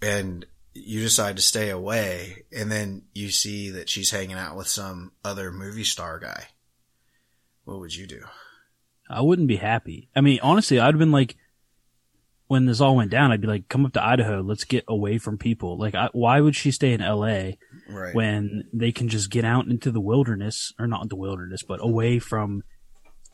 and 0.01 0.47
you 0.75 1.01
decide 1.01 1.37
to 1.37 1.43
stay 1.43 1.71
away 1.71 2.45
and 2.57 2.71
then 2.71 3.03
you 3.13 3.31
see 3.31 3.71
that 3.71 3.89
she's 3.91 4.11
hanging 4.11 4.37
out 4.37 4.57
with 4.57 4.69
some 4.69 5.13
other 5.25 5.51
movie 5.53 5.85
star 5.85 6.19
guy. 6.19 6.45
What 7.65 7.81
would 7.81 7.95
you 7.95 8.07
do? 8.07 8.23
I 9.11 9.21
wouldn't 9.21 9.49
be 9.49 9.57
happy. 9.57 10.09
I 10.15 10.21
mean, 10.21 10.39
honestly, 10.43 10.79
I'd 10.79 10.87
have 10.95 10.99
been 10.99 11.13
like, 11.13 11.37
when 12.47 12.65
this 12.65 12.81
all 12.81 12.97
went 12.97 13.11
down, 13.11 13.31
I'd 13.31 13.43
be 13.43 13.47
like, 13.47 13.69
come 13.69 13.85
up 13.85 13.93
to 13.93 14.03
Idaho. 14.05 14.41
Let's 14.41 14.65
get 14.65 14.85
away 14.89 15.19
from 15.19 15.37
people. 15.37 15.77
Like, 15.79 15.95
I, 15.95 16.09
why 16.13 16.41
would 16.41 16.57
she 16.57 16.71
stay 16.71 16.93
in 16.95 17.01
LA 17.03 17.53
Right. 17.91 18.15
when 18.15 18.65
they 18.73 18.91
can 18.91 19.09
just 19.09 19.31
get 19.31 19.45
out 19.45 19.67
into 19.67 19.91
the 19.91 20.01
wilderness 20.01 20.73
or 20.79 20.87
not 20.87 21.11
the 21.11 21.17
wilderness, 21.17 21.63
but 21.63 21.81
away 21.83 22.19
from 22.19 22.63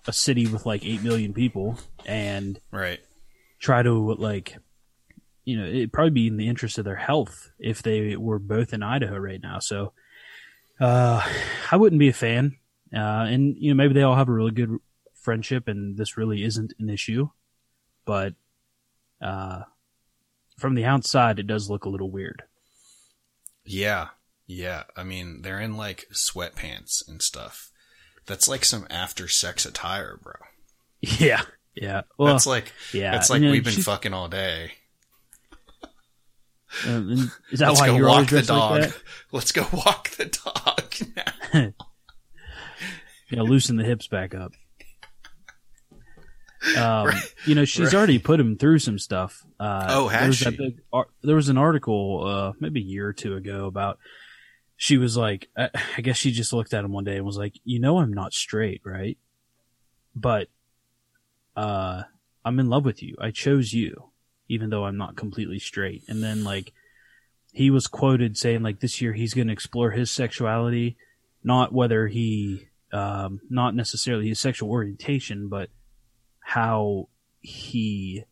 a 0.06 0.12
city 0.12 0.46
with 0.46 0.66
like 0.66 0.84
8 0.84 1.02
million 1.02 1.32
people 1.32 1.78
and 2.04 2.60
right. 2.70 3.00
try 3.58 3.82
to 3.82 4.14
like, 4.14 4.56
you 5.44 5.58
know, 5.58 5.66
it'd 5.66 5.92
probably 5.92 6.10
be 6.10 6.26
in 6.26 6.36
the 6.36 6.48
interest 6.48 6.78
of 6.78 6.84
their 6.84 6.96
health 6.96 7.50
if 7.58 7.82
they 7.82 8.16
were 8.16 8.38
both 8.38 8.72
in 8.72 8.82
Idaho 8.82 9.16
right 9.16 9.40
now. 9.42 9.58
So, 9.58 9.92
uh, 10.80 11.26
I 11.70 11.76
wouldn't 11.76 12.00
be 12.00 12.08
a 12.08 12.14
fan. 12.14 12.56
Uh, 12.94 13.26
and 13.28 13.56
you 13.58 13.70
know, 13.70 13.76
maybe 13.76 13.94
they 13.94 14.02
all 14.02 14.16
have 14.16 14.28
a 14.28 14.32
really 14.32 14.52
good 14.52 14.78
friendship, 15.14 15.68
and 15.68 15.96
this 15.96 16.16
really 16.16 16.44
isn't 16.44 16.74
an 16.78 16.88
issue. 16.88 17.28
But 18.04 18.34
uh, 19.20 19.62
from 20.58 20.74
the 20.74 20.84
outside, 20.84 21.38
it 21.38 21.46
does 21.46 21.70
look 21.70 21.84
a 21.84 21.88
little 21.88 22.10
weird. 22.10 22.42
Yeah. 23.64 24.08
Yeah. 24.46 24.84
I 24.96 25.02
mean, 25.02 25.42
they're 25.42 25.60
in 25.60 25.76
like 25.76 26.06
sweatpants 26.12 27.06
and 27.08 27.22
stuff. 27.22 27.70
That's 28.26 28.48
like 28.48 28.64
some 28.64 28.86
after 28.90 29.28
sex 29.28 29.66
attire, 29.66 30.18
bro. 30.22 30.34
Yeah. 31.00 31.42
Yeah. 31.74 32.02
Well, 32.18 32.32
that's 32.32 32.46
like, 32.46 32.72
yeah. 32.92 33.10
that's 33.12 33.28
like 33.30 33.38
and, 33.38 33.48
uh, 33.48 33.50
we've 33.52 33.64
been 33.64 33.74
fucking 33.74 34.14
all 34.14 34.28
day. 34.28 34.72
and 36.86 37.10
is 37.50 37.58
that 37.60 37.68
Let's 37.68 37.80
why 37.80 37.86
go 37.88 37.96
you're 37.96 38.08
always 38.08 38.22
walk 38.24 38.30
the 38.30 38.36
like 38.36 38.46
dog. 38.46 38.80
that? 38.82 38.96
Let's 39.32 39.52
go 39.52 39.66
walk 39.72 40.10
the 40.10 40.26
dog 40.26 40.94
now. 41.16 41.60
you 43.28 43.36
know, 43.36 43.44
loosen 43.44 43.76
the 43.76 43.84
hips 43.84 44.06
back 44.06 44.34
up. 44.34 44.52
Um, 46.78 47.08
Right. 47.08 47.34
You 47.44 47.54
know, 47.54 47.66
she's 47.66 47.88
Right. 47.88 47.94
already 47.94 48.18
put 48.18 48.40
him 48.40 48.56
through 48.56 48.78
some 48.78 48.98
stuff. 48.98 49.44
Uh, 49.60 49.84
Oh, 49.90 50.08
has 50.08 50.20
there 50.20 50.28
was 50.28 50.36
she? 50.38 50.50
big 50.56 50.80
there 51.22 51.36
was 51.36 51.50
an 51.50 51.58
article, 51.58 52.24
uh, 52.26 52.52
maybe 52.58 52.80
a 52.80 52.84
year 52.84 53.06
or 53.06 53.12
two 53.12 53.34
ago 53.36 53.66
about. 53.66 53.98
She 54.76 54.96
was 54.98 55.16
like, 55.16 55.48
I, 55.56 55.70
guess 56.02 56.16
she 56.16 56.30
just 56.30 56.52
looked 56.52 56.74
at 56.74 56.84
him 56.84 56.92
one 56.92 57.04
day 57.04 57.16
and 57.16 57.24
was 57.24 57.38
like, 57.38 57.60
"You 57.64 57.78
know, 57.78 57.98
I'm 57.98 58.12
not 58.12 58.32
straight, 58.32 58.80
right? 58.84 59.18
But, 60.14 60.48
uh, 61.56 62.02
I'm 62.44 62.58
in 62.58 62.68
love 62.68 62.84
with 62.84 63.02
you. 63.02 63.16
I 63.20 63.30
chose 63.30 63.72
you, 63.72 64.10
even 64.48 64.70
though 64.70 64.84
I'm 64.84 64.96
not 64.96 65.16
completely 65.16 65.58
straight." 65.58 66.04
And 66.08 66.22
then 66.22 66.44
like, 66.44 66.72
he 67.52 67.70
was 67.70 67.86
quoted 67.86 68.36
saying 68.36 68.62
like, 68.62 68.80
"This 68.80 69.00
year 69.00 69.12
he's 69.12 69.34
going 69.34 69.46
to 69.46 69.52
explore 69.52 69.92
his 69.92 70.10
sexuality." 70.10 70.96
not 71.44 71.72
whether 71.72 72.08
he 72.08 72.68
um, 72.92 73.40
not 73.50 73.74
necessarily 73.74 74.28
his 74.28 74.40
sexual 74.40 74.70
orientation, 74.70 75.48
but 75.48 75.68
how 76.40 77.08
he 77.40 78.24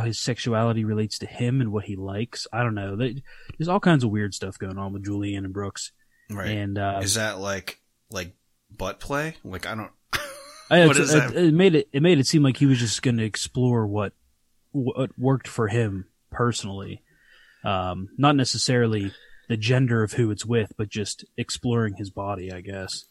how 0.00 0.04
his 0.06 0.18
sexuality 0.18 0.84
relates 0.84 1.18
to 1.20 1.26
him 1.26 1.60
and 1.60 1.72
what 1.72 1.84
he 1.84 1.96
likes. 1.96 2.46
I 2.52 2.62
don't 2.62 2.74
know. 2.74 2.96
There's 2.96 3.68
all 3.68 3.80
kinds 3.80 4.04
of 4.04 4.10
weird 4.10 4.34
stuff 4.34 4.58
going 4.58 4.78
on 4.78 4.92
with 4.92 5.04
Julianne 5.04 5.44
and 5.44 5.52
Brooks, 5.52 5.92
Right. 6.30 6.48
and 6.50 6.78
uh, 6.78 7.00
is 7.02 7.14
that 7.14 7.38
like, 7.38 7.80
like 8.10 8.34
butt 8.76 9.00
play? 9.00 9.36
Like, 9.44 9.66
I 9.66 9.74
don't, 9.74 9.90
I- 10.70 10.86
what 10.86 10.96
is 10.98 11.14
it, 11.14 11.18
that? 11.32 11.36
it 11.36 11.54
made 11.54 11.74
it 11.74 11.88
it 11.92 12.02
made 12.02 12.18
it 12.18 12.26
seem 12.26 12.42
like 12.42 12.56
he 12.58 12.66
was 12.66 12.78
just 12.78 13.02
going 13.02 13.16
to 13.18 13.24
explore 13.24 13.86
what 13.86 14.12
what 14.72 15.18
worked 15.18 15.48
for 15.48 15.68
him 15.68 16.06
personally, 16.30 17.02
um, 17.64 18.08
not 18.18 18.36
necessarily 18.36 19.12
the 19.48 19.56
gender 19.56 20.02
of 20.02 20.12
who 20.14 20.30
it's 20.30 20.44
with, 20.44 20.72
but 20.76 20.88
just 20.88 21.24
exploring 21.36 21.94
his 21.94 22.10
body. 22.10 22.52
I 22.52 22.60
guess. 22.60 23.04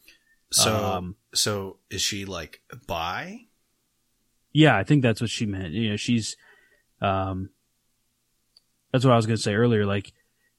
so, 0.51 0.75
Um, 0.75 1.15
so 1.33 1.77
is 1.89 2.01
she 2.01 2.25
like 2.25 2.61
bi? 2.87 3.45
Yeah, 4.53 4.77
I 4.77 4.83
think 4.83 5.01
that's 5.01 5.19
what 5.21 5.29
she 5.29 5.45
meant. 5.45 5.73
You 5.73 5.89
know, 5.91 5.95
she's 5.97 6.37
um 7.01 7.49
that's 8.91 9.03
what 9.05 9.11
I 9.13 9.17
was 9.17 9.25
going 9.25 9.35
to 9.37 9.41
say 9.41 9.53
earlier 9.55 9.85
like 9.85 10.13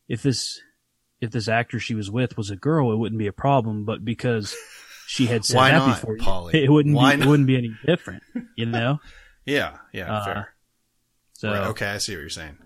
if 0.09 0.23
this 0.23 0.61
if 1.21 1.31
this 1.31 1.49
actor 1.49 1.79
she 1.81 1.95
was 1.95 2.11
with 2.11 2.37
was 2.37 2.51
a 2.51 2.57
girl, 2.57 2.93
it 2.93 2.97
wouldn't 2.97 3.19
be 3.19 3.27
a 3.27 3.33
problem, 3.33 3.85
but 3.87 4.05
because 4.05 4.55
she 5.07 5.27
had 5.27 5.45
said 5.47 5.59
that 5.61 5.79
not, 5.79 6.01
before, 6.01 6.17
Paulie? 6.19 6.55
it 6.55 6.69
wouldn't 6.71 6.95
Why 6.95 7.13
be, 7.13 7.17
not? 7.21 7.27
it 7.27 7.31
wouldn't 7.31 7.47
be 7.47 7.57
any 7.57 7.75
different, 7.87 8.23
you 8.55 8.67
know? 8.67 8.99
Yeah. 9.47 9.79
Yeah. 9.93 10.13
Uh, 10.13 10.25
fair. 10.25 10.55
So 11.35 11.51
Right, 11.53 11.67
okay, 11.69 11.87
I 11.87 11.99
see 11.99 12.15
what 12.15 12.21
you're 12.21 12.29
saying. 12.31 12.59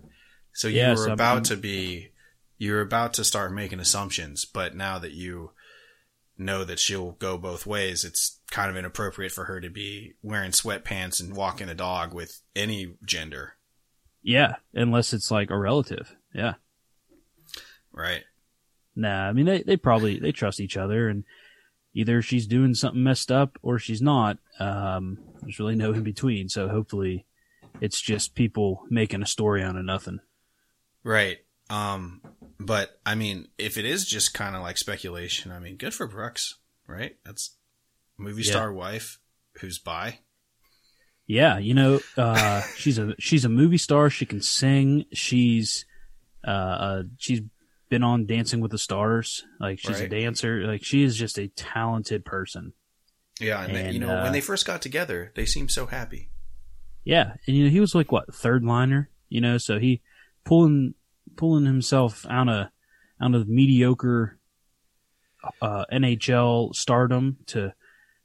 So 0.55 0.67
you 0.69 0.79
Yeah, 0.79 0.91
were 0.93 0.97
so 0.97 1.13
about 1.13 1.35
I'm- 1.35 1.43
to 1.45 1.57
be, 1.57 2.09
you 2.59 2.73
were 2.73 2.81
about 2.81 3.13
to 3.15 3.25
start 3.25 3.53
making 3.53 3.81
assumptions, 3.81 4.45
but 4.47 4.75
now 4.75 4.99
that 4.99 5.13
you 5.13 5.53
know 6.39 6.65
that 6.65 6.79
she'll 6.81 7.13
go 7.13 7.37
both 7.39 7.67
ways, 7.67 8.03
it's 8.05 8.41
kind 8.51 8.71
of 8.71 8.77
inappropriate 8.79 9.31
for 9.33 9.45
her 9.45 9.61
to 9.61 9.69
be 9.71 10.15
wearing 10.23 10.53
sweatpants 10.53 11.21
and 11.21 11.37
walking 11.37 11.69
a 11.69 11.75
dog 11.75 12.15
with 12.15 12.41
any 12.57 12.95
gender, 13.05 13.57
yeah, 14.23 14.57
unless 14.75 15.13
it's 15.13 15.31
like 15.31 15.51
a 15.51 15.59
relative. 15.59 16.15
Yeah. 16.35 16.55
right? 17.93 18.23
Nah, 18.97 19.29
I 19.29 19.33
mean 19.33 19.47
they 19.47 19.63
they 19.63 19.77
probably 19.77 20.19
they 20.19 20.33
trust 20.33 20.61
each 20.61 20.77
other 20.77 21.09
and 21.09 21.25
either 21.95 22.23
she's 22.23 22.47
doing 22.47 22.75
something 22.75 23.03
messed 23.03 23.31
up 23.33 23.59
or 23.63 23.79
she's 23.79 24.03
not. 24.03 24.39
Um 24.59 25.19
there's 25.43 25.59
really 25.59 25.77
no 25.77 25.93
in 25.93 26.03
between, 26.03 26.49
so 26.49 26.69
hopefully 26.69 27.25
it's 27.81 28.01
just 28.01 28.35
people 28.35 28.83
making 28.91 29.23
a 29.23 29.27
story 29.27 29.63
out 29.63 29.77
of 29.77 29.85
nothing. 29.85 30.21
Right. 31.03 31.39
Um, 31.71 32.21
but 32.59 33.01
I 33.07 33.15
mean, 33.15 33.49
if 33.57 33.79
it 33.79 33.85
is 33.85 34.05
just 34.05 34.35
kind 34.35 34.55
of 34.57 34.63
like 34.63 34.77
speculation, 34.77 35.51
I 35.53 35.61
mean, 35.61 35.77
good 35.77 35.95
for 35.95 36.07
Brooks, 36.07 36.59
right? 36.87 37.17
That's 37.25 37.57
movie 38.19 38.43
Yeah. 38.43 38.51
star 38.51 38.73
wife 38.73 39.19
who's 39.61 39.79
bi. 39.79 40.19
Yeah, 41.31 41.59
you 41.59 41.75
know, 41.75 42.01
uh, 42.17 42.63
she's 42.77 42.99
a 42.99 43.15
she's 43.21 43.45
a 43.45 43.49
movie 43.49 43.79
star. 43.79 44.11
She 44.11 44.27
can 44.27 44.43
sing. 44.43 45.05
She's 45.13 45.87
uh, 46.45 46.51
uh 46.51 47.03
she's 47.19 47.41
been 47.89 48.03
on 48.03 48.27
Dancing 48.27 48.61
with 48.61 48.73
the 48.73 48.79
Stars. 48.79 49.45
Like 49.61 49.79
she's 49.79 50.01
a 50.01 50.09
dancer. 50.09 50.67
Like 50.67 50.83
she 50.83 51.05
is 51.05 51.17
just 51.17 51.39
a 51.39 51.47
talented 51.47 52.25
person. 52.25 52.73
Yeah, 53.39 53.63
and, 53.63 53.77
they, 53.77 53.93
you 53.93 54.01
know, 54.01 54.11
uh, 54.11 54.25
when 54.25 54.33
they 54.33 54.41
first 54.41 54.67
got 54.67 54.83
together, 54.83 55.31
they 55.37 55.47
seemed 55.47 55.71
so 55.71 55.87
happy. 55.87 56.31
Yeah, 57.05 57.35
and 57.47 57.57
you 57.57 57.63
know 57.63 57.71
he 57.71 57.79
was 57.79 57.95
like 57.95 58.11
what 58.11 58.35
third 58.35 58.65
liner. 58.65 59.09
You 59.29 59.41
know, 59.41 59.57
so 59.57 59.79
he 59.79 60.03
pulling 60.45 60.95
pulling 61.37 61.65
himself 61.65 62.27
out 62.29 62.49
of 62.49 62.67
out 63.23 63.37
of 63.37 63.47
mediocre 63.49 64.37
uh, 65.63 65.85
NHL 65.93 66.75
stardom 66.75 67.37
to 67.47 67.73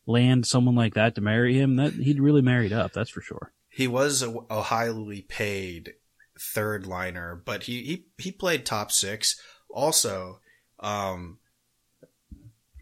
land 0.06 0.46
someone 0.46 0.76
like 0.76 0.94
that 0.96 1.16
to 1.16 1.22
marry 1.22 1.58
him. 1.60 1.76
That 1.78 1.94
he'd 1.94 2.20
really 2.20 2.42
married 2.42 2.74
up. 2.74 2.94
That's 2.94 3.10
for 3.10 3.22
sure. 3.22 3.52
He 3.70 3.88
was 3.88 4.22
a, 4.22 4.34
a 4.50 4.62
highly 4.64 5.22
paid 5.24 5.94
third 6.40 6.86
liner, 6.86 7.36
but 7.46 7.64
he, 7.64 7.84
he, 7.84 8.06
he 8.18 8.32
played 8.32 8.66
top 8.66 8.92
six. 8.92 9.40
Also, 9.70 10.40
um, 10.80 11.40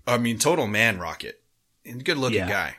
I 0.06 0.18
mean, 0.18 0.38
total 0.38 0.68
man 0.68 1.00
rocket 1.00 1.42
and 1.86 2.04
good 2.04 2.18
looking 2.18 2.40
Yeah. 2.40 2.50
guy. 2.50 2.76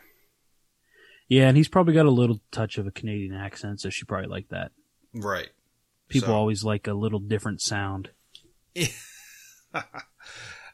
Yeah, 1.26 1.48
and 1.48 1.56
he's 1.56 1.68
probably 1.68 1.94
got 1.94 2.06
a 2.06 2.10
little 2.10 2.40
touch 2.52 2.76
of 2.78 2.86
a 2.86 2.90
Canadian 2.90 3.34
accent, 3.34 3.80
so 3.80 3.88
she 3.90 4.04
probably 4.04 4.28
like 4.28 4.48
that. 4.50 4.72
Right. 5.14 5.48
People 6.08 6.28
So- 6.28 6.34
always 6.34 6.62
like 6.64 6.86
a 6.86 6.92
little 6.94 7.18
different 7.18 7.60
sound. 7.62 8.10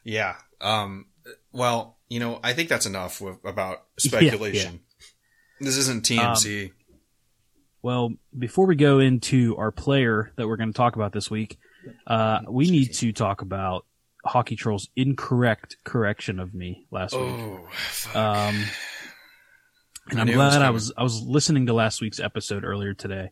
yeah. 0.05 0.37
Um, 0.61 1.07
well, 1.53 1.99
you 2.11 2.21
know, 2.21 2.41
I 2.43 2.53
think 2.53 2.69
that's 2.69 2.87
enough 2.87 3.21
with, 3.21 3.39
about 3.45 3.79
Yeah, 4.05 4.11
speculation. 4.11 4.81
This 5.61 5.77
isn't 5.79 6.05
TMZ. 6.05 6.73
Well, 7.83 8.13
before 8.39 8.67
we 8.67 8.77
go 8.77 8.99
into 8.99 9.57
our 9.57 9.71
player 9.71 10.33
that 10.37 10.47
we're 10.47 10.57
going 10.57 10.73
to 10.73 10.77
talk 10.77 10.97
about 10.97 11.13
this 11.13 11.31
week, 11.31 11.59
uh, 12.07 12.41
we 12.49 12.71
need 12.71 12.93
to 12.95 13.13
talk 13.13 13.41
about 13.41 13.87
Hockey 14.25 14.57
Troll's 14.57 14.89
incorrect 14.97 15.77
correction 15.85 16.41
of 16.41 16.53
me 16.53 16.87
last 16.91 17.15
week. 17.15 17.23
oh, 17.23 17.69
fuck. 17.73 18.17
Um, 18.17 18.65
and 20.11 20.19
I 20.19 20.23
I'm 20.23 20.29
it 20.29 20.37
was 20.37 20.55
glad 20.55 20.63
I 20.63 20.71
was 20.71 20.93
I 20.97 21.03
was 21.03 21.23
listening 21.23 21.67
to 21.67 21.73
last 21.73 22.01
week's 22.01 22.21
episode 22.21 22.65
earlier 22.65 22.93
today, 22.93 23.31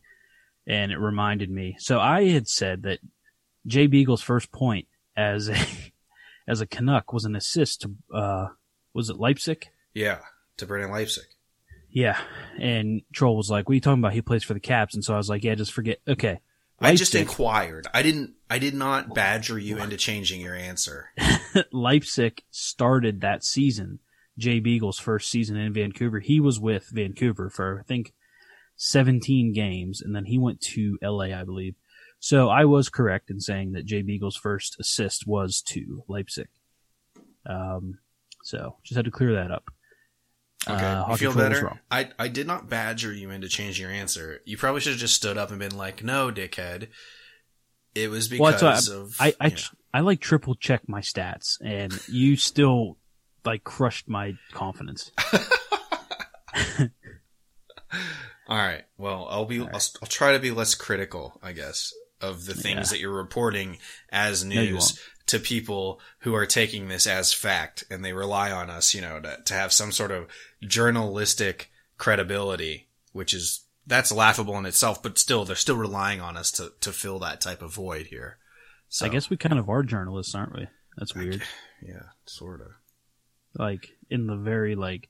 and 0.67 0.93
it 0.93 0.99
reminded 0.99 1.51
me. 1.51 1.77
So 1.79 1.99
I 1.99 2.29
had 2.29 2.49
said 2.49 2.83
that 2.85 3.01
Jay 3.67 3.87
Beagle's 3.87 4.23
first 4.23 4.51
point 4.51 4.87
as 5.17 5.49
a 5.49 5.57
as 6.49 6.61
a 6.61 6.67
Canuck 6.67 7.13
was 7.13 7.25
an 7.25 7.37
assist 7.37 7.83
to 7.83 8.17
uh, 8.17 8.47
was 8.99 9.09
it 9.09 9.17
Leipsic? 9.17 9.69
yeah, 9.95 10.19
to 10.59 10.67
Brendan 10.67 10.91
Leipsic. 10.91 11.25
Yeah, 11.91 12.19
and 12.61 13.01
Troll 13.13 13.37
was 13.37 13.51
like, 13.51 13.69
"What 13.69 13.73
are 13.73 13.75
you 13.77 13.81
talking 13.81 14.01
about? 14.01 14.13
He 14.13 14.21
plays 14.21 14.45
for 14.45 14.53
the 14.55 14.61
Caps." 14.61 14.95
And 14.95 15.03
so 15.03 15.15
I 15.15 15.17
was 15.17 15.31
like, 15.31 15.43
"Yeah, 15.43 15.55
just 15.55 15.73
forget." 15.73 16.01
Okay, 16.07 16.41
I 16.81 16.95
just 16.95 17.15
inquired. 17.15 17.87
I 17.95 18.03
didn't. 18.03 18.35
I 18.51 18.59
did 18.59 18.75
not 18.75 19.15
badger 19.15 19.59
you 19.59 19.79
into 19.79 19.97
changing 19.97 20.41
your 20.41 20.55
answer. 20.55 21.11
Leipsic 21.73 22.43
started 22.51 23.21
that 23.21 23.45
season. 23.45 24.01
Jay 24.37 24.61
Beagle's 24.61 24.99
first 24.99 25.31
season 25.31 25.57
in 25.57 25.73
Vancouver. 25.73 26.21
He 26.21 26.41
was 26.41 26.61
with 26.61 26.91
Vancouver 26.93 27.51
for 27.51 27.81
I 27.81 27.83
think 27.85 28.13
17 28.77 29.53
games, 29.53 30.03
and 30.03 30.15
then 30.15 30.27
he 30.27 30.39
went 30.39 30.61
to 30.61 30.99
LA, 31.03 31.27
I 31.37 31.45
believe. 31.45 31.75
So 32.21 32.49
I 32.49 32.65
was 32.65 32.89
correct 32.89 33.31
in 33.31 33.41
saying 33.41 33.73
that 33.73 33.87
Jay 33.87 34.03
Beagle's 34.03 34.37
first 34.37 34.79
assist 34.79 35.27
was 35.27 35.63
to 35.69 36.05
Leipsic. 36.09 36.49
Um, 37.47 37.99
so 38.49 38.77
just 38.83 38.97
had 38.97 39.05
to 39.05 39.11
clear 39.11 39.35
that 39.35 39.51
up. 39.51 39.65
Okay, 40.67 40.85
Uh, 40.85 41.11
you 41.11 41.17
feel 41.19 41.35
better? 41.35 41.81
I 41.91 42.11
I 42.19 42.29
did 42.29 42.47
not 42.47 42.69
badger 42.69 43.13
you 43.13 43.31
into 43.31 43.49
changing 43.49 43.83
your 43.83 43.93
answer. 43.93 44.41
You 44.45 44.57
probably 44.57 44.81
should 44.81 44.93
have 44.93 45.01
just 45.01 45.15
stood 45.15 45.37
up 45.39 45.51
and 45.51 45.59
been 45.59 45.77
like, 45.77 46.03
"No, 46.03 46.31
dickhead." 46.33 46.89
It 47.95 48.11
was 48.11 48.29
because 48.29 48.63
why 48.63 48.95
of 48.95 49.17
I 49.21 49.35
I, 49.41 49.47
yeah. 49.49 49.57
I 49.95 50.01
like 50.01 50.21
triple 50.21 50.55
check 50.55 50.89
my 50.89 51.01
stats, 51.01 51.59
and 51.65 51.93
you 52.09 52.37
still 52.37 52.97
like 53.45 53.65
crushed 53.65 54.09
my 54.09 54.35
confidence. 54.53 55.11
All 58.49 58.57
right. 58.57 58.85
Well, 58.97 59.27
I'll 59.31 59.45
be. 59.45 59.61
I'll, 59.61 59.69
I'll 60.03 60.09
try 60.09 60.33
to 60.33 60.39
be 60.39 60.51
less 60.51 60.75
critical, 60.75 61.39
I 61.43 61.53
guess. 61.53 61.93
of 62.21 62.47
the 62.47 62.55
things 62.55 62.77
Yeah. 62.77 62.83
that 62.97 63.01
you're 63.01 63.13
reporting 63.13 63.79
as 64.11 64.45
news. 64.45 64.99
To 65.29 65.39
people 65.39 66.01
who 66.21 66.35
are 66.35 66.47
taking 66.47 66.89
this 66.89 67.07
as 67.07 67.33
fact 67.33 67.85
and 67.91 68.03
they 68.05 68.13
rely 68.13 68.51
on 68.51 68.71
us, 68.71 68.95
you 68.95 69.01
know, 69.03 69.21
to, 69.21 69.39
to 69.45 69.55
have 69.55 69.73
some 69.73 69.93
sort 69.93 70.11
of 70.11 70.27
journalistic 70.63 71.71
credibility, 71.99 72.89
which 73.13 73.35
is 73.35 73.65
that's 73.87 74.11
laughable 74.13 74.57
in 74.59 74.65
itself, 74.67 75.03
but 75.03 75.19
still 75.19 75.45
they're 75.45 75.57
still 75.57 75.77
relying 75.77 76.21
on 76.21 76.37
us 76.37 76.51
to, 76.53 76.73
to 76.81 76.93
fill 76.93 77.19
that 77.19 77.41
type 77.41 77.61
of 77.63 77.73
void 77.75 78.07
here. 78.07 78.39
So 78.89 79.05
I 79.07 79.09
guess 79.11 79.29
we 79.29 79.37
kind 79.37 79.59
of 79.59 79.69
are 79.69 79.83
journalists, 79.83 80.35
aren't 80.35 80.55
we? 80.55 80.67
That's 80.97 81.15
weird. 81.15 81.43
yeah, 81.83 82.03
sort 82.25 82.61
of 82.63 82.69
Like 83.55 83.91
in 84.09 84.27
the 84.27 84.37
very 84.37 84.75
like 84.77 85.09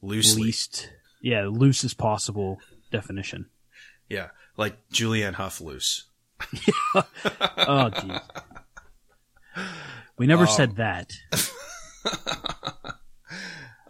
loosely. 0.00 0.42
least, 0.44 0.88
yeah, 1.20 1.48
loosest 1.50 1.98
possible 1.98 2.60
definition. 2.90 3.46
Yeah, 4.08 4.28
like 4.56 4.76
Julianne 4.90 5.34
Hough 5.34 5.60
loose. 5.60 6.04
Oh, 6.94 7.90
jeez. 7.92 8.20
We 10.16 10.26
never 10.26 10.42
Um, 10.44 10.48
said 10.48 10.76
that. 10.76 11.12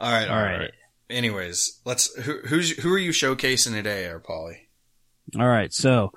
All 0.01 0.13
right, 0.13 0.29
All 0.29 0.43
right. 0.43 0.71
Anyways, 1.11 1.81
let's 1.85 2.15
who 2.23 2.39
who's 2.47 2.71
who 2.79 2.93
are 2.93 2.99
you 2.99 3.11
showcasing 3.13 3.73
today, 3.73 4.05
Air 4.05 4.21
Paulie? 4.21 4.59
All 5.39 5.47
right. 5.49 5.73
So 5.73 6.13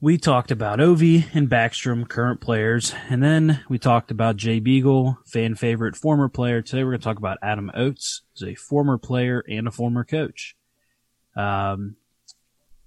we 0.00 0.18
talked 0.18 0.50
about 0.52 0.78
Ovi 0.78 1.24
and 1.34 1.48
Backstrom, 1.50 2.08
current 2.08 2.40
players, 2.40 2.94
and 3.08 3.22
then 3.22 3.64
we 3.68 3.78
talked 3.78 4.10
about 4.12 4.36
Jay 4.36 4.60
Beagle, 4.60 5.18
fan 5.26 5.54
favorite, 5.56 5.96
former 5.96 6.28
player. 6.28 6.62
Today 6.62 6.84
we're 6.84 6.90
going 6.92 7.00
to 7.00 7.04
talk 7.04 7.18
about 7.18 7.38
Adam 7.42 7.70
Oates, 7.74 8.22
who's 8.38 8.48
a 8.48 8.54
former 8.54 8.98
player 8.98 9.42
and 9.48 9.66
a 9.66 9.70
former 9.72 10.04
coach. 10.04 10.56
Um, 11.36 11.96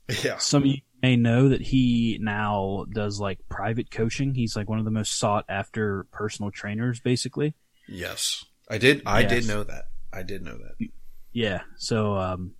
Yeah, 0.23 0.37
some 0.37 0.63
may 1.01 1.15
know 1.15 1.49
that 1.49 1.61
he 1.61 2.17
now 2.21 2.85
does 2.91 3.19
like 3.19 3.39
private 3.49 3.91
coaching. 3.91 4.33
He's 4.33 4.55
like 4.55 4.69
one 4.69 4.79
of 4.79 4.85
the 4.85 4.91
most 4.91 5.17
sought 5.17 5.45
after 5.49 6.05
personal 6.11 6.51
trainers, 6.51 6.99
basically. 6.99 7.53
yes, 7.87 8.43
I 8.69 8.77
did. 8.77 9.01
I 9.05 9.21
Yes. 9.21 9.29
did 9.31 9.47
know 9.47 9.63
that. 9.63 9.85
I 10.11 10.23
did 10.23 10.43
know 10.43 10.57
that. 10.57 10.87
Yeah. 11.31 11.61
So 11.77 12.17
um, 12.17 12.55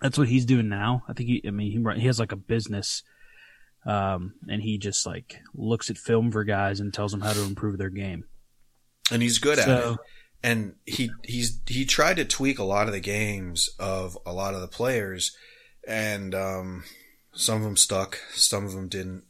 that's 0.00 0.18
what 0.18 0.28
he's 0.28 0.44
doing 0.46 0.68
now. 0.68 1.04
I 1.08 1.12
think 1.12 1.28
he. 1.28 1.42
I 1.46 1.50
mean, 1.50 1.70
he 1.94 2.00
he 2.00 2.06
has 2.06 2.18
like 2.18 2.32
a 2.32 2.36
business, 2.36 3.02
um, 3.86 4.34
and 4.48 4.60
he 4.62 4.78
just 4.78 5.06
like 5.06 5.40
looks 5.54 5.90
at 5.90 5.98
film 5.98 6.30
for 6.32 6.44
guys 6.44 6.80
and 6.80 6.92
tells 6.92 7.12
them 7.12 7.20
how 7.20 7.32
to 7.32 7.42
improve 7.42 7.78
their 7.78 7.90
game. 7.90 8.24
and 9.10 9.22
he's 9.22 9.38
good 9.38 9.58
at 9.58 9.68
it. 9.68 9.98
And 10.44 10.74
he 10.86 11.10
he's 11.22 11.60
he 11.66 11.84
tried 11.84 12.16
to 12.16 12.24
tweak 12.24 12.58
a 12.58 12.64
lot 12.64 12.88
of 12.88 12.92
the 12.92 13.00
games 13.00 13.70
of 13.78 14.18
a 14.26 14.32
lot 14.32 14.54
of 14.54 14.60
the 14.60 14.66
players, 14.68 15.36
and 15.86 16.34
um, 16.34 16.82
some 17.32 17.58
of 17.58 17.64
them 17.64 17.76
stuck, 17.76 18.18
some 18.34 18.64
of 18.64 18.72
them 18.72 18.88
didn't. 18.88 19.24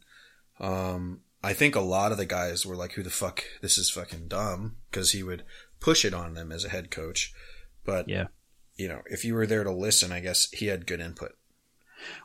Um, 0.59 1.21
I 1.43 1.53
think 1.53 1.75
a 1.75 1.81
lot 1.81 2.11
of 2.11 2.17
the 2.17 2.25
guys 2.25 2.65
were 2.65 2.75
like, 2.75 2.93
"Who 2.93 3.03
the 3.03 3.09
fuck? 3.09 3.43
This 3.61 3.77
is 3.77 3.89
fucking 3.89 4.27
dumb," 4.27 4.77
because 4.89 5.11
he 5.11 5.23
would 5.23 5.43
push 5.79 6.05
it 6.05 6.13
on 6.13 6.33
them 6.33 6.51
as 6.51 6.63
a 6.63 6.69
head 6.69 6.91
coach. 6.91 7.33
But 7.85 8.07
yeah. 8.07 8.27
you 8.75 8.87
know, 8.87 9.01
if 9.07 9.25
you 9.25 9.33
were 9.33 9.47
there 9.47 9.63
to 9.63 9.71
listen, 9.71 10.11
I 10.11 10.19
guess 10.19 10.49
he 10.51 10.67
had 10.67 10.87
good 10.87 11.01
input. 11.01 11.33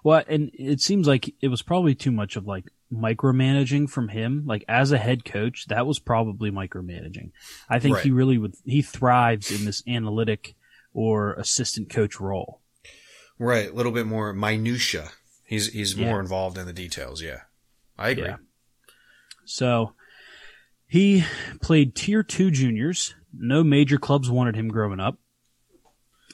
Well, 0.03 0.23
and 0.29 0.51
it 0.55 0.81
seems 0.81 1.07
like 1.07 1.35
it 1.41 1.49
was 1.49 1.63
probably 1.63 1.95
too 1.95 2.13
much 2.13 2.37
of 2.37 2.47
like 2.47 2.65
micromanaging 2.93 3.91
from 3.91 4.09
him. 4.09 4.45
Like 4.47 4.65
as 4.69 4.93
a 4.93 4.99
head 4.99 5.25
coach, 5.25 5.67
that 5.67 5.87
was 5.87 5.99
probably 5.99 6.51
micromanaging. 6.51 7.31
I 7.69 7.79
think 7.79 7.99
he 7.99 8.11
really 8.11 8.39
would. 8.39 8.55
He 8.65 8.83
thrives 8.83 9.51
in 9.51 9.65
this 9.65 9.83
analytic 9.87 10.55
or 10.93 11.35
assistant 11.35 11.91
coach 11.91 12.21
role. 12.21 12.61
Right, 13.39 13.71
a 13.71 13.75
little 13.75 13.93
bit 13.93 14.07
more 14.07 14.33
minutia. 14.33 15.11
He's 15.49 15.73
he's 15.73 15.95
Yeah. 15.95 16.07
more 16.11 16.21
involved 16.21 16.59
in 16.59 16.67
the 16.67 16.73
details. 16.73 17.23
Yeah, 17.23 17.41
I 17.99 18.11
agree. 18.11 18.25
Yeah. 18.29 18.37
So 19.47 19.95
he 20.87 21.25
played 21.63 21.95
tier 21.95 22.23
two 22.23 22.51
juniors. 22.51 23.15
No 23.33 23.65
major 23.65 23.99
clubs 23.99 24.31
wanted 24.31 24.57
him 24.57 24.69
growing 24.69 25.01
up. 25.01 25.19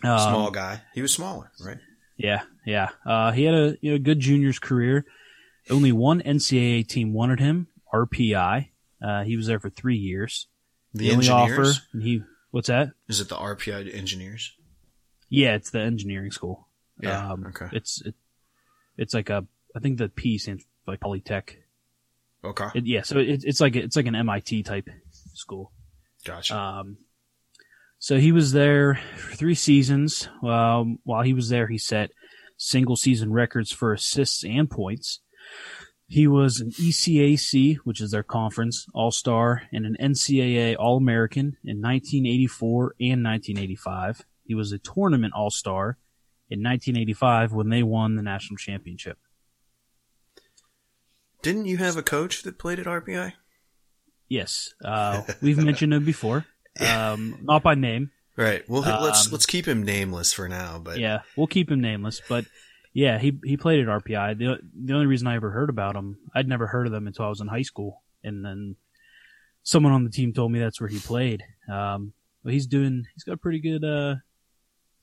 Um, 0.03 0.19
Small 0.19 0.51
guy. 0.51 0.83
He 0.95 1.01
was 1.03 1.15
smaller, 1.15 1.53
right? 1.65 1.79
Yeah, 2.17 2.43
yeah. 2.67 2.91
Uh, 3.07 3.31
he 3.33 3.45
had 3.45 3.55
a 3.55 3.77
you 3.81 3.93
know, 3.93 3.99
good 3.99 4.19
juniors 4.21 4.59
career. 4.59 5.05
Only 5.71 5.93
one 5.93 6.21
NCAA 6.21 6.87
team 6.87 7.13
wanted 7.13 7.41
him. 7.41 7.69
RPI. 7.93 8.71
Uh, 9.03 9.23
he 9.23 9.37
was 9.37 9.47
there 9.47 9.61
for 9.61 9.71
three 9.71 9.97
years. 9.97 10.49
The 10.93 11.13
only 11.13 11.29
engineers. 11.29 11.59
offer. 11.79 11.87
And 11.93 12.03
he 12.03 12.23
what's 12.51 12.69
that? 12.69 12.91
Is 13.09 13.21
it 13.21 13.29
the 13.29 13.37
RPI 13.37 13.95
engineers? 13.95 14.53
Yeah, 15.29 15.55
it's 15.55 15.71
the 15.71 15.81
engineering 15.81 16.31
school. 16.33 16.69
Yeah. 17.01 17.31
Um, 17.33 17.47
okay. 17.49 17.67
It's 17.73 18.01
it, 18.03 18.15
it's 18.97 19.15
like 19.15 19.31
a 19.31 19.47
I 19.75 19.81
think 19.81 19.99
the 19.99 20.09
P 20.09 20.39
stands 20.39 20.65
for 20.85 20.93
like 20.93 21.01
Polytech. 21.01 21.57
Okay. 22.45 22.67
It, 22.75 22.87
yeah, 22.87 23.03
so 23.03 23.19
it, 23.19 23.43
it's 23.45 23.61
like 23.61 23.77
it's 23.77 23.97
like 23.97 24.07
an 24.07 24.15
MIT 24.15 24.63
type 24.65 24.89
school. 25.33 25.73
Gotcha. 26.25 26.57
Um, 26.57 26.99
so 27.99 28.19
he 28.19 28.33
was 28.33 28.53
there 28.53 29.01
for 29.17 29.35
three 29.35 29.55
seasons. 29.55 30.29
Um, 30.43 30.99
while 31.05 31.23
he 31.23 31.33
was 31.33 31.49
there, 31.49 31.67
he 31.67 31.79
set 31.79 32.11
single 32.57 32.97
season 32.97 33.33
records 33.33 33.73
for 33.73 33.93
assists 33.93 34.45
and 34.45 34.71
points. 34.71 35.21
He 36.07 36.27
was 36.27 36.61
an 36.61 36.71
ECAC, 36.73 37.77
which 37.85 38.01
is 38.01 38.11
their 38.11 38.23
conference, 38.23 38.87
All 38.93 39.11
Star, 39.11 39.63
and 39.73 39.87
an 39.87 39.97
NCAA 40.01 40.77
All 40.79 40.99
American 40.99 41.57
in 41.65 41.81
1984 41.81 42.95
and 43.01 43.25
1985. 43.25 44.23
He 44.45 44.55
was 44.55 44.71
a 44.71 44.79
tournament 44.79 45.33
All 45.35 45.51
Star 45.51 45.97
in 46.51 46.63
1985 46.63 47.53
when 47.53 47.69
they 47.69 47.83
won 47.83 48.17
the 48.17 48.23
national 48.23 48.57
championship. 48.57 49.19
Didn't 51.43 51.67
you 51.67 51.77
have 51.77 51.97
a 51.97 52.03
coach 52.03 52.43
that 52.43 52.59
played 52.59 52.79
at 52.79 52.87
RPI? 52.87 53.33
Yes, 54.29 54.73
uh, 54.83 55.23
we've 55.43 55.59
mentioned 55.59 55.93
him 55.93 56.05
before, 56.05 56.47
um, 56.81 57.39
not 57.43 57.63
by 57.63 57.75
name. 57.75 58.11
Right. 58.37 58.69
Well, 58.69 58.83
let's 58.83 59.27
Um, 59.27 59.33
let's 59.33 59.47
keep 59.47 59.69
him 59.69 59.85
nameless 59.85 60.33
for 60.33 60.49
now. 60.49 60.79
But 60.79 60.99
Yeah, 60.99 61.21
we'll 61.37 61.47
keep 61.47 61.71
him 61.71 61.81
nameless, 61.81 62.21
but 62.29 62.47
yeah, 62.93 63.19
he 63.19 63.39
he 63.45 63.57
played 63.57 63.81
at 63.81 63.87
RPI. 63.87 64.39
The 64.39 64.59
the 64.75 64.95
only 64.95 65.07
reason 65.07 65.29
I 65.29 65.37
ever 65.37 65.51
heard 65.51 65.69
about 65.69 65.95
him, 65.95 66.19
I'd 66.35 66.49
never 66.49 66.67
heard 66.67 66.87
of 66.87 66.93
them 66.93 67.07
until 67.07 67.27
I 67.27 67.29
was 67.29 67.41
in 67.41 67.49
high 67.49 67.63
school, 67.63 68.03
and 68.25 68.45
then 68.45 68.77
someone 69.63 69.93
on 69.93 70.05
the 70.05 70.11
team 70.11 70.33
told 70.33 70.51
me 70.51 70.59
that's 70.59 70.81
where 70.81 70.89
he 70.89 70.99
played. 70.99 71.43
Um, 71.71 72.13
but 72.43 72.53
he's 72.53 72.67
doing, 72.67 73.07
he's 73.15 73.25
got 73.25 73.33
a 73.35 73.39
pretty 73.39 73.61
good 73.61 73.85
uh, 73.85 74.17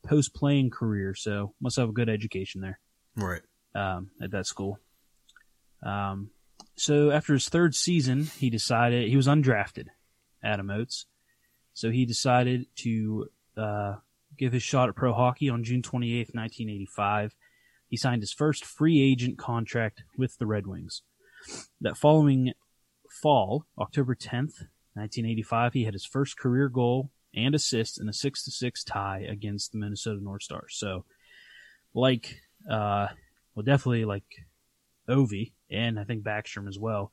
post 0.06 0.34
playing 0.34 0.70
career, 0.70 1.14
so 1.16 1.54
must 1.62 1.78
have 1.78 1.89
a 1.89 1.93
good 1.93 2.10
education 2.10 2.62
there 2.62 2.80
right. 3.16 3.41
um, 3.76 4.12
at 4.22 4.32
that 4.32 4.45
school. 4.45 4.80
Um, 5.84 6.32
so 6.76 7.12
after 7.12 7.34
his 7.34 7.49
third 7.49 7.76
season, 7.76 8.26
he 8.38 8.49
decided 8.49 9.08
he 9.08 9.16
was 9.16 9.28
undrafted, 9.28 9.88
Adam 10.43 10.70
Oates. 10.70 11.06
So 11.74 11.89
he 11.89 12.06
decided 12.06 12.66
to 12.78 13.28
uh, 13.58 13.95
give 14.38 14.54
his 14.54 14.64
shot 14.64 14.89
at 14.89 14.95
pro 14.95 15.14
hockey 15.14 15.49
on 15.49 15.64
June 15.64 15.82
28th, 15.82 16.34
1985. 16.34 17.36
He 17.88 17.97
signed 17.97 18.22
his 18.22 18.34
first 18.34 18.66
free 18.66 19.02
agent 19.02 19.38
contract 19.38 20.04
with 20.18 20.38
the 20.38 20.45
Red 20.45 20.68
Wings. 20.68 21.02
That 21.82 21.97
following 21.97 22.54
fall, 23.22 23.66
October 23.78 24.16
10th, 24.16 24.68
1985, 24.93 25.74
he 25.74 25.84
had 25.86 25.93
his 25.93 26.06
first 26.06 26.38
career 26.38 26.70
goal 26.70 27.12
and 27.36 27.55
assist 27.55 27.99
in 27.99 28.09
a 28.09 28.13
6 28.13 28.43
to 28.43 28.51
6 28.51 28.84
tie 28.84 29.25
against 29.29 29.71
the 29.71 29.77
Minnesota 29.77 30.21
North 30.23 30.43
Stars. 30.43 30.75
So, 30.77 31.05
like, 31.93 32.41
uh, 32.69 33.07
well, 33.55 33.63
definitely 33.63 34.05
like 34.05 34.23
Ovi 35.09 35.51
and 35.69 35.99
I 35.99 36.03
think 36.03 36.23
Backstrom 36.23 36.67
as 36.67 36.77
well. 36.79 37.11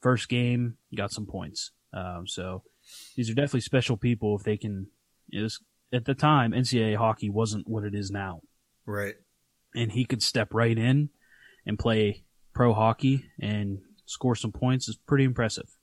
First 0.00 0.28
game, 0.28 0.76
got 0.94 1.12
some 1.12 1.26
points. 1.26 1.70
Um, 1.92 2.26
so 2.26 2.62
these 3.16 3.30
are 3.30 3.34
definitely 3.34 3.60
special 3.60 3.96
people 3.96 4.36
if 4.36 4.42
they 4.44 4.56
can. 4.56 4.88
Is 5.30 5.60
at 5.92 6.04
the 6.04 6.14
time 6.14 6.52
NCAA 6.52 6.96
hockey 6.96 7.30
wasn't 7.30 7.68
what 7.68 7.84
it 7.84 7.94
is 7.94 8.10
now, 8.10 8.40
Right. 8.84 9.14
and 9.74 9.92
he 9.92 10.04
could 10.04 10.22
step 10.22 10.52
right 10.52 10.76
in 10.76 11.10
and 11.64 11.78
play 11.78 12.24
pro 12.52 12.74
hockey 12.74 13.26
and 13.40 13.80
score 14.04 14.34
some 14.34 14.52
points 14.52 14.88
is 14.88 14.96
pretty 14.96 15.24
impressive. 15.24 15.76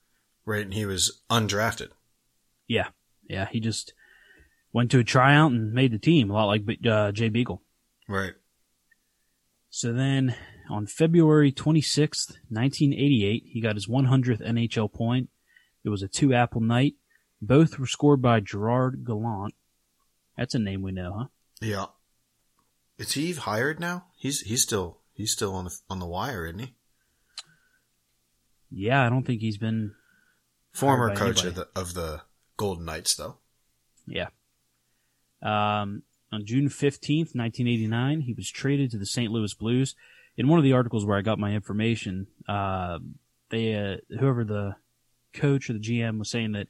Right. 0.45 0.63
And 0.65 0.73
he 0.73 0.85
was 0.85 1.21
undrafted. 1.31 1.89
Yeah, 2.67 2.89
yeah, 3.29 3.47
he 3.49 3.59
just 3.59 3.93
went 4.73 4.91
to 4.91 4.99
a 4.99 5.03
tryout 5.03 5.51
and 5.51 5.71
made 5.71 5.91
the 5.91 5.99
team, 5.99 6.29
a 6.29 6.33
lot 6.33 6.45
like 6.45 6.63
uh, 6.85 7.11
Jay 7.11 7.29
Beagle. 7.29 7.61
Right. 8.07 8.33
So 9.69 9.93
then 9.93 10.35
on 10.69 10.87
February 10.87 11.51
26th, 11.51 12.31
1988, 12.49 13.43
he 13.45 13.61
got 13.61 13.75
his 13.75 13.87
100th 13.87 14.41
NHL 14.41 14.91
point. 14.91 15.29
It 15.83 15.89
was 15.89 16.01
a 16.01 16.07
two 16.07 16.33
apple 16.33 16.61
night. 16.61 16.95
Both 17.41 17.79
were 17.79 17.87
scored 17.87 18.21
by 18.21 18.41
Gerard 18.41 19.05
Gallant. 19.05 19.53
That's 20.37 20.55
a 20.55 20.59
name 20.59 20.81
we 20.81 20.91
know, 20.91 21.15
huh? 21.17 21.25
Yeah. 21.61 21.85
Is 22.97 23.13
he 23.13 23.31
hired 23.33 23.79
now? 23.79 24.07
He's 24.17 24.41
he's 24.41 24.61
still 24.61 24.99
he's 25.13 25.31
still 25.31 25.55
on 25.55 25.65
the 25.65 25.79
on 25.89 25.99
the 25.99 26.05
wire, 26.05 26.45
isn't 26.45 26.59
he? 26.59 26.75
Yeah, 28.69 29.05
I 29.05 29.09
don't 29.09 29.25
think 29.25 29.39
he's 29.39 29.57
been. 29.57 29.93
Former 30.73 31.15
coach 31.15 31.43
of 31.45 31.55
the 31.55 31.67
of 31.75 31.93
the 31.93 32.21
Golden 32.59 32.83
Knights, 32.83 33.15
though. 33.15 33.37
Yeah. 34.05 34.27
Um, 35.41 36.03
on 36.29 36.45
June 36.45 36.67
15th, 36.67 37.33
1989, 37.33 38.21
he 38.21 38.33
was 38.33 38.49
traded 38.49 38.91
to 38.91 38.97
the 38.97 39.05
St. 39.05 39.31
Louis 39.31 39.53
Blues. 39.53 39.95
in 40.35 40.49
one 40.49 40.59
of 40.59 40.63
the 40.63 40.73
articles 40.73 41.05
where 41.05 41.17
I 41.17 41.21
got 41.21 41.39
my 41.39 41.53
information, 41.53 42.27
uh, 42.49 42.99
they 43.49 43.75
uh, 43.75 44.17
whoever 44.19 44.43
the 44.43 44.75
coach 45.33 45.69
or 45.69 45.73
the 45.73 45.79
GM 45.79 46.19
was 46.19 46.29
saying 46.29 46.51
that 46.51 46.67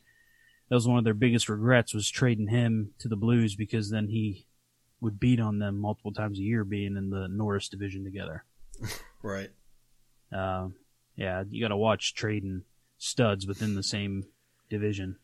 that 0.69 0.75
was 0.75 0.87
one 0.87 0.99
of 0.99 1.03
their 1.05 1.15
biggest 1.15 1.49
regrets 1.49 1.91
was 1.91 2.07
trading 2.07 2.49
him 2.49 2.91
to 2.99 3.07
the 3.07 3.15
Blues 3.15 3.55
because 3.55 3.89
then 3.89 4.09
he 4.09 4.45
would 5.01 5.19
beat 5.19 5.39
on 5.39 5.57
them 5.57 5.79
multiple 5.79 6.13
times 6.13 6.37
a 6.37 6.43
year 6.43 6.63
being 6.63 6.97
in 6.97 7.09
the 7.09 7.27
Norris 7.27 7.67
division 7.67 8.03
together. 8.03 8.45
Right. 9.21 9.49
Uh, 10.33 10.69
yeah, 11.17 11.43
you 11.49 11.61
got 11.61 11.67
to 11.67 11.75
watch 11.75 12.15
trading 12.15 12.61
studs 12.97 13.45
within 13.45 13.75
the 13.75 13.83
same 13.83 14.23
division. 14.69 15.17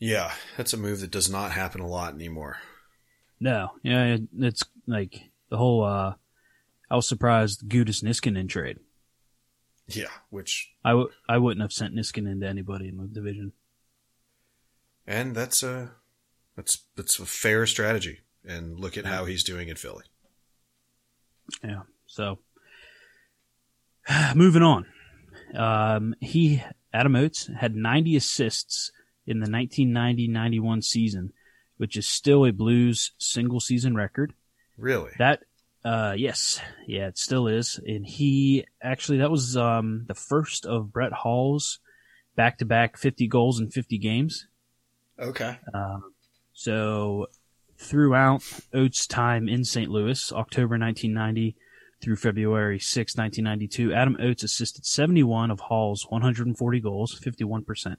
Yeah, 0.00 0.32
that's 0.56 0.72
a 0.72 0.76
move 0.78 1.00
that 1.00 1.10
does 1.10 1.30
not 1.30 1.52
happen 1.52 1.80
a 1.80 1.86
lot 1.86 2.14
anymore. 2.14 2.56
No, 3.38 3.72
yeah, 3.82 4.04
it, 4.14 4.22
it's 4.38 4.64
like 4.86 5.30
the 5.50 5.56
whole. 5.58 5.84
Uh, 5.84 6.14
I 6.90 6.96
was 6.96 7.06
surprised 7.06 7.68
Gudas 7.68 8.02
Niskanen 8.02 8.48
trade. 8.48 8.78
Yeah, 9.86 10.08
which 10.30 10.72
I 10.84 10.90
w- 10.90 11.10
I 11.28 11.38
wouldn't 11.38 11.62
have 11.62 11.72
sent 11.72 11.94
Niskanen 11.94 12.40
to 12.40 12.48
anybody 12.48 12.88
in 12.88 12.96
the 12.96 13.06
division. 13.06 13.52
and 15.06 15.34
that's 15.34 15.62
a 15.62 15.92
that's 16.56 16.84
that's 16.96 17.18
a 17.18 17.26
fair 17.26 17.66
strategy. 17.66 18.20
And 18.44 18.80
look 18.80 18.96
at 18.96 19.04
how 19.04 19.26
he's 19.26 19.44
doing 19.44 19.68
in 19.68 19.76
Philly. 19.76 20.04
Yeah. 21.62 21.82
So, 22.06 22.38
moving 24.34 24.62
on. 24.62 24.86
Um, 25.54 26.14
he 26.20 26.62
Adam 26.92 27.16
Oates 27.16 27.50
had 27.58 27.76
90 27.76 28.16
assists 28.16 28.92
in 29.30 29.40
the 29.40 29.46
1990-91 29.46 30.84
season, 30.84 31.32
which 31.76 31.96
is 31.96 32.06
still 32.06 32.44
a 32.44 32.52
Blues 32.52 33.12
single 33.18 33.60
season 33.60 33.94
record. 33.94 34.34
Really? 34.76 35.12
That, 35.18 35.44
uh, 35.84 36.14
yes, 36.16 36.60
yeah, 36.86 37.06
it 37.06 37.18
still 37.18 37.46
is. 37.46 37.80
And 37.86 38.04
he 38.04 38.66
actually 38.82 39.18
that 39.18 39.30
was 39.30 39.56
um 39.56 40.04
the 40.08 40.14
first 40.14 40.66
of 40.66 40.92
Brett 40.92 41.12
Hull's 41.12 41.78
back 42.36 42.58
to 42.58 42.64
back 42.64 42.96
50 42.96 43.26
goals 43.28 43.60
in 43.60 43.70
50 43.70 43.98
games. 43.98 44.46
Okay. 45.18 45.58
Um, 45.72 46.14
so 46.52 47.26
throughout 47.78 48.42
Oates' 48.72 49.06
time 49.06 49.48
in 49.48 49.64
St. 49.64 49.90
Louis, 49.90 50.32
October 50.32 50.78
1990 50.78 51.56
through 52.00 52.16
February 52.16 52.78
6, 52.78 53.16
1992, 53.16 53.92
Adam 53.92 54.16
Oates 54.20 54.42
assisted 54.42 54.86
71 54.86 55.50
of 55.50 55.60
Hull's 55.60 56.06
140 56.08 56.80
goals, 56.80 57.18
51%. 57.20 57.96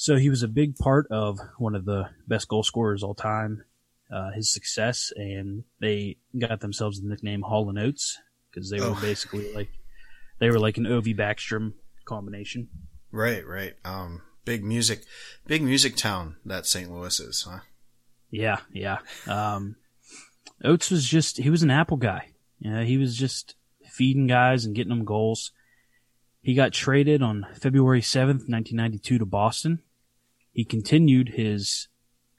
So 0.00 0.16
he 0.16 0.30
was 0.30 0.42
a 0.42 0.48
big 0.48 0.76
part 0.76 1.06
of 1.10 1.38
one 1.58 1.74
of 1.74 1.84
the 1.84 2.08
best 2.26 2.48
goal 2.48 2.62
scorers 2.62 3.02
all 3.02 3.12
time, 3.14 3.64
uh, 4.10 4.30
his 4.30 4.50
success, 4.50 5.12
and 5.14 5.64
they 5.78 6.16
got 6.38 6.60
themselves 6.60 7.02
the 7.02 7.06
nickname 7.06 7.42
Hall 7.42 7.68
and 7.68 7.78
Oates 7.78 8.18
because 8.50 8.70
they 8.70 8.80
were 8.80 8.96
Oh. 8.96 8.98
basically 9.02 9.52
like, 9.52 9.68
they 10.38 10.48
were 10.48 10.58
like 10.58 10.78
an 10.78 10.84
Ovi 10.84 11.14
Backstrom 11.14 11.74
combination. 12.06 12.70
Right, 13.12 13.46
right. 13.46 13.74
Um, 13.84 14.22
big 14.46 14.64
music, 14.64 15.02
big 15.46 15.60
music 15.62 15.96
town 15.96 16.36
that 16.46 16.64
St. 16.64 16.90
Louis 16.90 17.20
is, 17.20 17.42
huh? 17.42 17.58
Yeah, 18.30 18.60
yeah. 18.72 19.00
Um, 19.26 19.76
Oates 20.64 20.90
was 20.90 21.06
just, 21.06 21.36
he 21.36 21.50
was 21.50 21.62
an 21.62 21.70
Apple 21.70 21.98
guy. 21.98 22.30
Yeah, 22.58 22.84
he 22.84 22.96
was 22.96 23.14
just 23.18 23.54
feeding 23.84 24.26
guys 24.28 24.64
and 24.64 24.74
getting 24.74 24.96
them 24.96 25.04
goals. 25.04 25.52
He 26.40 26.54
got 26.54 26.72
traded 26.72 27.20
on 27.20 27.46
February 27.52 28.00
7th, 28.00 28.48
1992 28.48 29.18
to 29.18 29.26
Boston. 29.26 29.82
He 30.52 30.64
continued 30.64 31.30
his 31.30 31.88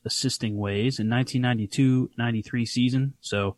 assisting 0.05 0.57
ways 0.57 0.99
in 0.99 1.07
1992-93 1.07 2.67
season. 2.67 3.13
So 3.21 3.55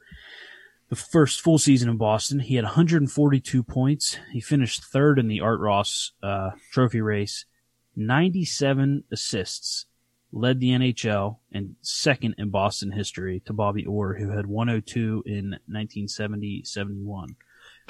the 0.89 0.95
first 0.95 1.41
full 1.41 1.57
season 1.57 1.89
in 1.89 1.97
Boston, 1.97 2.39
he 2.39 2.55
had 2.55 2.65
142 2.65 3.63
points. 3.63 4.17
He 4.31 4.41
finished 4.41 4.83
third 4.83 5.17
in 5.17 5.27
the 5.27 5.41
Art 5.41 5.59
Ross 5.59 6.11
uh, 6.21 6.51
trophy 6.71 7.01
race, 7.01 7.45
97 7.95 9.03
assists 9.11 9.85
led 10.31 10.59
the 10.59 10.69
NHL 10.69 11.37
and 11.51 11.75
second 11.81 12.35
in 12.37 12.49
Boston 12.49 12.91
history 12.91 13.41
to 13.45 13.53
Bobby 13.53 13.85
Orr, 13.85 14.15
who 14.15 14.29
had 14.29 14.47
102 14.47 15.23
in 15.25 15.59
1970-71. 15.71 17.35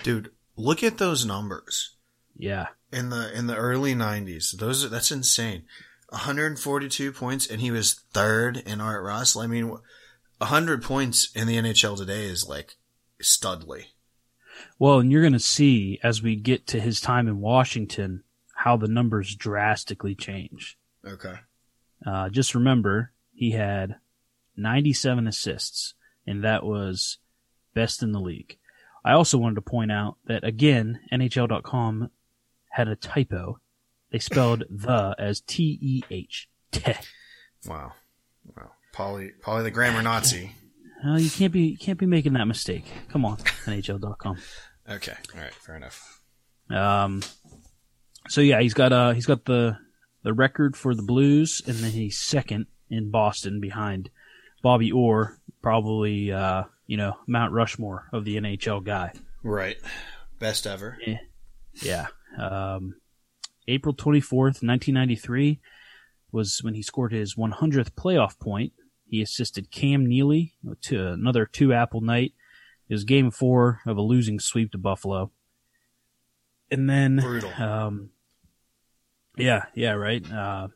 Dude, 0.03 0.31
look 0.57 0.83
at 0.83 0.97
those 0.97 1.25
numbers 1.25 1.95
Yeah, 2.35 2.67
in 2.91 3.09
the 3.09 3.31
in 3.33 3.47
the 3.47 3.55
early 3.55 3.93
'90s. 3.95 4.57
Those 4.57 4.89
that's 4.89 5.11
insane. 5.11 5.63
142 6.13 7.11
points, 7.11 7.47
and 7.47 7.59
he 7.59 7.71
was 7.71 8.01
third 8.13 8.57
in 8.57 8.79
Art 8.79 9.03
Ross. 9.03 9.35
I 9.35 9.47
mean, 9.47 9.69
100 10.37 10.83
points 10.83 11.31
in 11.35 11.47
the 11.47 11.57
NHL 11.57 11.97
today 11.97 12.25
is 12.25 12.47
like 12.47 12.75
studly. 13.21 13.85
Well, 14.77 14.99
and 14.99 15.11
you're 15.11 15.21
going 15.21 15.33
to 15.33 15.39
see 15.39 15.99
as 16.03 16.21
we 16.21 16.35
get 16.35 16.67
to 16.67 16.79
his 16.79 17.01
time 17.01 17.27
in 17.27 17.41
Washington 17.41 18.23
how 18.55 18.77
the 18.77 18.87
numbers 18.87 19.35
drastically 19.35 20.13
change. 20.13 20.77
Okay. 21.03 21.35
Uh, 22.05 22.29
just 22.29 22.53
remember, 22.53 23.11
he 23.33 23.51
had 23.51 23.95
97 24.55 25.27
assists, 25.27 25.95
and 26.27 26.43
that 26.43 26.63
was 26.63 27.17
best 27.73 28.03
in 28.03 28.11
the 28.11 28.19
league. 28.19 28.57
I 29.03 29.13
also 29.13 29.39
wanted 29.39 29.55
to 29.55 29.61
point 29.61 29.91
out 29.91 30.17
that, 30.27 30.43
again, 30.43 30.99
NHL.com 31.11 32.11
had 32.69 32.87
a 32.87 32.95
typo. 32.95 33.59
They 34.13 34.19
spelled 34.19 34.63
the 34.69 35.15
as 35.17 35.41
T 35.41 35.77
E 35.81 36.03
H. 36.09 36.47
Wow. 37.65 37.93
Wow. 38.57 38.71
Paulie, 38.93 39.29
Paulie 39.41 39.63
the 39.63 39.71
grammar 39.71 40.01
Nazi. 40.01 40.55
Uh, 41.05 41.17
you 41.17 41.29
can't 41.29 41.51
be 41.51 41.63
you 41.63 41.77
can't 41.77 41.99
be 41.99 42.05
making 42.05 42.31
that 42.31 42.45
mistake. 42.45 42.85
Come 43.09 43.25
on, 43.25 43.35
NHL.com. 43.65 44.37
Okay. 44.89 45.13
All 45.35 45.41
right. 45.41 45.53
Fair 45.53 45.75
enough. 45.75 46.21
Um, 46.69 47.21
so 48.29 48.39
yeah, 48.39 48.61
he's 48.61 48.73
got 48.73 48.93
uh 48.93 49.11
he's 49.11 49.25
got 49.25 49.43
the 49.43 49.77
the 50.23 50.33
record 50.33 50.77
for 50.77 50.95
the 50.95 51.01
Blues, 51.01 51.61
and 51.67 51.75
then 51.75 51.91
he's 51.91 52.17
second 52.17 52.67
in 52.89 53.11
Boston 53.11 53.59
behind 53.59 54.09
Bobby 54.61 54.93
Orr, 54.93 55.37
probably 55.61 56.31
uh 56.31 56.63
you 56.87 56.95
know 56.95 57.17
Mount 57.27 57.51
Rushmore 57.51 58.07
of 58.13 58.23
the 58.23 58.37
NHL 58.37 58.81
guy. 58.85 59.11
Right. 59.43 59.77
Best 60.39 60.65
ever. 60.65 60.97
Yeah. 61.81 62.07
Um, 62.37 62.95
April 63.67 63.93
twenty 63.93 64.19
fourth, 64.19 64.61
nineteen 64.63 64.93
ninety 64.95 65.15
three, 65.15 65.59
was 66.31 66.59
when 66.61 66.73
he 66.73 66.81
scored 66.81 67.11
his 67.11 67.37
one 67.37 67.51
hundredth 67.51 67.95
playoff 67.95 68.39
point. 68.39 68.73
He 69.05 69.21
assisted 69.21 69.71
Cam 69.71 70.05
Neely 70.05 70.53
to 70.81 71.07
another 71.09 71.45
two 71.45 71.73
apple 71.73 72.01
night. 72.01 72.33
It 72.89 72.93
was 72.93 73.03
game 73.03 73.31
four 73.31 73.81
of 73.85 73.97
a 73.97 74.01
losing 74.01 74.39
sweep 74.39 74.71
to 74.71 74.77
Buffalo. 74.77 75.31
And 76.71 76.89
then 76.89 77.17
Brutal. 77.17 77.51
um, 77.61 78.09
yeah, 79.37 79.65
yeah, 79.75 79.91
right. 79.91 80.29
Uh, 80.31 80.67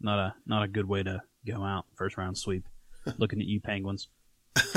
not 0.00 0.18
a 0.18 0.34
not 0.46 0.64
a 0.64 0.68
good 0.68 0.86
way 0.88 1.02
to 1.02 1.22
go 1.46 1.64
out 1.64 1.86
first 1.94 2.16
round 2.16 2.36
sweep. 2.36 2.64
Looking 3.18 3.40
at 3.40 3.46
you, 3.46 3.60
Penguins. 3.60 4.08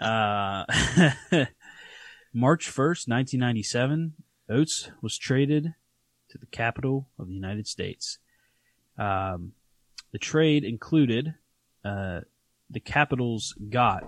Uh, 0.00 0.64
March 2.34 2.68
first, 2.68 3.08
nineteen 3.08 3.40
ninety 3.40 3.62
seven, 3.62 4.14
Oates 4.50 4.90
was 5.00 5.16
traded 5.16 5.74
to 6.34 6.38
the 6.38 6.46
capital 6.46 7.08
of 7.18 7.28
the 7.28 7.34
United 7.34 7.66
States. 7.66 8.18
Um, 8.98 9.52
the 10.12 10.18
trade 10.18 10.64
included 10.64 11.34
uh, 11.84 12.20
the 12.68 12.80
Capitals 12.80 13.54
got 13.70 14.04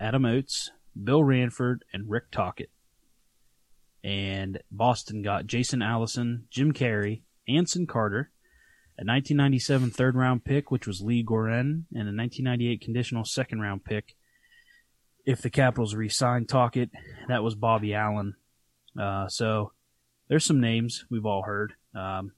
Adam 0.00 0.24
Oates, 0.24 0.70
Bill 1.00 1.22
Ranford, 1.22 1.84
and 1.92 2.08
Rick 2.08 2.30
Tocchet 2.32 2.70
and 4.04 4.60
Boston 4.70 5.22
got 5.22 5.46
Jason 5.46 5.80
Allison, 5.80 6.46
Jim 6.50 6.72
Carey, 6.72 7.22
Anson 7.48 7.86
Carter, 7.86 8.30
a 8.98 9.02
1997 9.02 9.90
third 9.90 10.14
round 10.14 10.44
pick, 10.44 10.70
which 10.70 10.86
was 10.86 11.00
Lee 11.00 11.22
Goren, 11.22 11.86
and 11.90 12.08
a 12.08 12.12
1998 12.14 12.82
conditional 12.82 13.24
second 13.24 13.60
round 13.60 13.84
pick. 13.84 14.14
If 15.24 15.40
the 15.40 15.48
Capitals 15.48 15.94
re-signed 15.94 16.50
Tocchet, 16.50 16.90
that 17.28 17.42
was 17.42 17.54
Bobby 17.54 17.94
Allen. 17.94 18.34
Uh, 19.00 19.26
so 19.28 19.72
there's 20.34 20.44
some 20.44 20.60
names 20.60 21.04
we've 21.10 21.26
all 21.26 21.42
heard. 21.42 21.74
Um, 21.94 22.32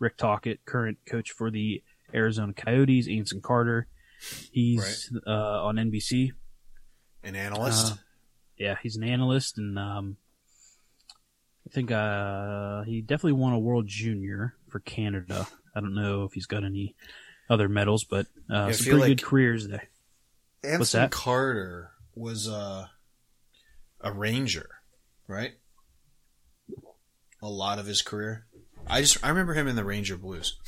Rick 0.00 0.16
Tocchet, 0.16 0.64
current 0.64 0.98
coach 1.06 1.30
for 1.30 1.52
the 1.52 1.84
Arizona 2.12 2.52
Coyotes, 2.52 3.06
Anson 3.06 3.40
Carter. 3.40 3.86
He's 4.50 5.12
uh, 5.24 5.62
on 5.64 5.76
NBC. 5.76 6.32
An 7.22 7.36
analyst. 7.36 7.92
Uh, 7.92 7.96
yeah, 8.58 8.74
he's 8.82 8.96
an 8.96 9.04
analyst, 9.04 9.56
and 9.56 9.78
um, 9.78 10.16
I 11.64 11.70
think 11.70 11.92
uh, 11.92 12.82
he 12.82 13.02
definitely 13.02 13.34
won 13.34 13.52
a 13.52 13.58
World 13.60 13.86
Junior 13.86 14.56
for 14.68 14.80
Canada. 14.80 15.46
I 15.76 15.78
don't 15.78 15.94
know 15.94 16.24
if 16.24 16.32
he's 16.32 16.46
got 16.46 16.64
any 16.64 16.96
other 17.48 17.68
medals, 17.68 18.02
but 18.02 18.26
uh, 18.52 18.64
I 18.64 18.72
some 18.72 18.84
pretty 18.86 18.98
like- 18.98 19.08
good 19.10 19.22
careers 19.22 19.68
there. 19.68 19.88
Anson 20.64 21.02
that? 21.02 21.12
Carter 21.12 21.92
was 22.16 22.48
uh, 22.48 22.86
a 24.00 24.12
ranger, 24.12 24.70
right? 25.28 25.52
A 27.42 27.48
lot 27.48 27.78
of 27.78 27.86
his 27.86 28.02
career. 28.02 28.46
I 28.86 29.00
just 29.00 29.24
I 29.24 29.28
remember 29.28 29.54
him 29.54 29.68
in 29.68 29.76
the 29.76 29.84
Ranger 29.84 30.16
Blues. 30.16 30.58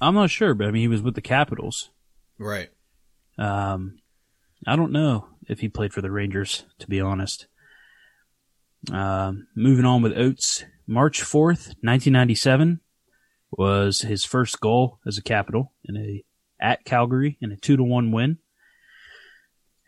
I'm 0.00 0.14
not 0.14 0.30
sure, 0.30 0.54
but 0.54 0.68
I 0.68 0.70
mean, 0.70 0.82
he 0.82 0.88
was 0.88 1.02
with 1.02 1.14
the 1.14 1.20
Capitals. 1.20 1.90
Right. 2.38 2.70
Um, 3.36 3.98
I 4.66 4.76
don't 4.76 4.92
know 4.92 5.28
if 5.48 5.60
he 5.60 5.68
played 5.68 5.92
for 5.92 6.00
the 6.00 6.10
Rangers, 6.10 6.64
to 6.78 6.88
be 6.88 7.00
honest. 7.00 7.46
Uh, 8.92 9.32
moving 9.56 9.84
on 9.84 10.02
with 10.02 10.16
Oates, 10.16 10.64
March 10.86 11.20
4th, 11.20 11.74
1997 11.82 12.80
was 13.50 14.02
his 14.02 14.24
first 14.24 14.60
goal 14.60 14.98
as 15.06 15.18
a 15.18 15.22
capital 15.22 15.72
in 15.84 15.96
a 15.96 16.24
at 16.60 16.84
Calgary 16.84 17.38
in 17.40 17.52
a 17.52 17.56
2 17.56 17.76
to 17.76 17.82
1 17.82 18.12
win. 18.12 18.38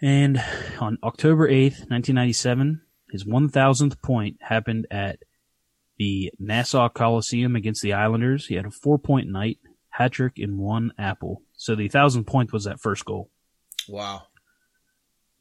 And 0.01 0.43
on 0.81 0.99
October 1.03 1.49
8th, 1.49 1.91
1997, 1.91 2.81
his 3.11 3.25
1000th 3.25 4.01
point 4.03 4.37
happened 4.41 4.87
at 4.91 5.19
the 6.01 6.33
Nassau 6.39 6.89
Coliseum 6.89 7.57
against 7.57 7.83
the 7.83 7.93
Islanders. 7.93 8.47
He 8.47 8.55
had 8.55 8.65
a 8.65 8.71
four 8.71 8.99
point 8.99 9.29
night, 9.29 9.59
hat 9.91 10.13
trick, 10.13 10.39
in 10.39 10.57
one 10.57 10.95
apple. 10.97 11.43
So 11.59 11.75
the 11.75 11.85
1000 11.85 12.25
point 12.25 12.55
was 12.55 12.65
that 12.65 12.81
first 12.81 13.05
goal. 13.05 13.29
Wow. 13.87 14.23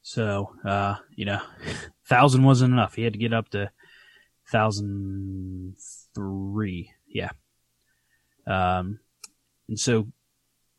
So, 0.02 0.52
uh, 0.62 0.96
you 1.14 1.24
know, 1.24 1.40
thousand 2.06 2.44
wasn't 2.44 2.74
enough. 2.74 2.94
He 2.94 3.04
had 3.04 3.14
to 3.14 3.18
get 3.18 3.32
up 3.32 3.48
to 3.50 3.70
thousand 4.48 5.76
three. 6.14 6.90
Yeah. 7.08 7.30
Um, 8.46 9.00
and 9.66 9.80
so, 9.80 10.08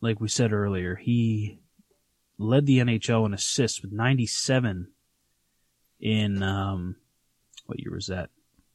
like 0.00 0.20
we 0.20 0.28
said 0.28 0.52
earlier, 0.52 0.94
he 0.94 1.58
led 2.38 2.66
the 2.66 2.78
NHL 2.78 3.26
in 3.26 3.34
assists 3.34 3.82
with 3.82 3.90
97 3.90 4.86
in, 5.98 6.42
um, 6.44 6.94
what 7.66 7.80
year 7.80 7.92
was 7.92 8.06
that? 8.06 8.30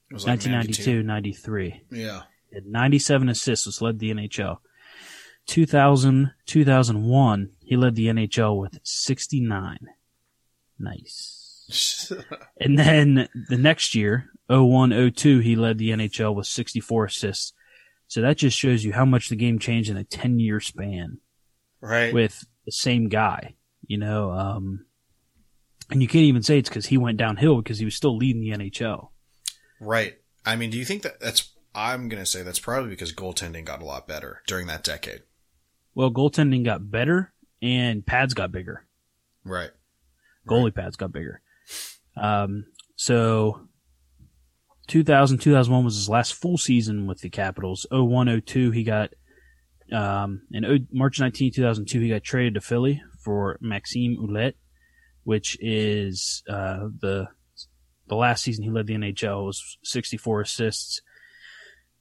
It 0.10 0.14
was 0.14 0.24
like 0.24 0.40
1992, 0.40 1.04
93. 1.04 1.84
Yeah. 1.92 2.22
Had 2.54 2.66
97 2.66 3.30
assists, 3.30 3.66
was 3.66 3.82
led 3.82 4.00
the 4.00 4.12
NHL. 4.12 4.58
2000, 5.48 6.34
2001, 6.46 7.50
he 7.64 7.76
led 7.78 7.96
the 7.96 8.08
NHL 8.08 8.60
with 8.60 8.80
69. 8.84 9.78
Nice. 10.80 11.34
And 12.62 12.80
then 12.80 13.28
the 13.50 13.58
next 13.58 13.94
year, 13.94 14.30
01, 14.50 15.12
02, 15.12 15.40
he 15.40 15.58
led 15.58 15.78
the 15.78 15.90
NHL 15.90 16.34
with 16.34 16.48
64 16.48 17.06
assists. 17.06 17.52
So 18.08 18.22
that 18.22 18.38
just 18.38 18.58
shows 18.58 18.86
you 18.86 18.94
how 18.94 19.04
much 19.04 19.28
the 19.28 19.36
game 19.36 19.60
changed 19.60 19.90
in 19.90 19.98
a 19.98 20.06
10 20.06 20.40
year 20.40 20.62
span 20.62 21.18
right. 21.82 22.14
with 22.14 22.46
the 22.66 22.72
same 22.72 23.10
guy, 23.10 23.56
you 23.86 23.98
know, 23.98 24.32
um, 24.32 24.86
and 25.90 26.02
you 26.02 26.08
can't 26.08 26.24
even 26.24 26.44
say 26.44 26.58
it's 26.58 26.70
because 26.70 26.86
he 26.86 26.98
went 26.98 27.18
downhill 27.18 27.58
because 27.62 27.80
he 27.80 27.86
was 27.86 27.96
still 27.96 28.16
leading 28.16 28.42
the 28.42 28.52
NHL. 28.52 29.10
Right. 29.80 30.18
I 30.46 30.56
mean, 30.56 30.70
do 30.70 30.78
you 30.78 30.86
think 30.86 31.02
that 31.04 31.20
that's, 31.20 31.54
I'm 31.76 32.10
going 32.10 32.22
to 32.22 32.26
say 32.26 32.42
that's 32.42 32.60
probably 32.60 32.90
because 32.90 33.14
goaltending 33.14 33.66
got 33.66 33.82
a 33.82 33.86
lot 33.86 34.08
better 34.08 34.42
during 34.48 34.68
that 34.68 34.84
decade. 34.84 35.24
Well, 35.94 36.12
goaltending 36.12 36.64
got 36.66 36.90
better 36.90 37.34
and 37.62 38.06
pads 38.06 38.34
got 38.34 38.52
bigger. 38.52 38.86
Right. 39.44 39.72
Goalie 40.48 40.74
pads 40.74 40.96
got 40.96 41.12
bigger. 41.12 41.42
Um, 42.16 42.66
so 42.96 43.68
2000, 44.88 45.40
2001 45.40 45.84
was 45.86 45.96
his 45.96 46.10
last 46.10 46.34
full 46.34 46.58
season 46.58 47.06
with 47.08 47.20
the 47.20 47.30
Capitals. 47.30 47.86
01, 47.92 48.42
02, 48.46 48.72
he 48.72 48.84
got, 48.84 49.12
um, 49.92 50.42
in 50.52 50.66
O- 50.66 50.88
March 50.92 51.20
19, 51.20 51.52
2002, 51.54 52.00
he 52.00 52.10
got 52.10 52.24
traded 52.24 52.56
to 52.56 52.62
Philly 52.62 53.02
for 53.24 53.58
Maxime 53.62 54.18
Ouellet, 54.20 54.54
which 55.24 55.58
is, 55.60 56.44
uh, 56.50 56.88
the, 57.02 57.28
the 58.08 58.16
last 58.16 58.44
season 58.44 58.64
he 58.64 58.70
led 58.70 58.88
the 58.88 58.96
NHL 58.96 59.46
was 59.46 59.78
64 59.84 60.42
assists. 60.42 61.02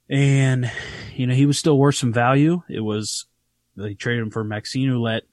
And, 0.09 0.71
you 1.13 1.27
know, 1.27 1.33
he 1.33 1.45
was 1.45 1.57
still 1.57 1.77
worth 1.77 1.95
some 1.95 2.13
value. 2.13 2.63
It 2.69 2.79
was, 2.79 3.25
they 3.75 3.93
traded 3.93 4.23
him 4.23 4.31
for 4.31 4.43
Maxime 4.43 4.89
Ouellet, 4.89 5.23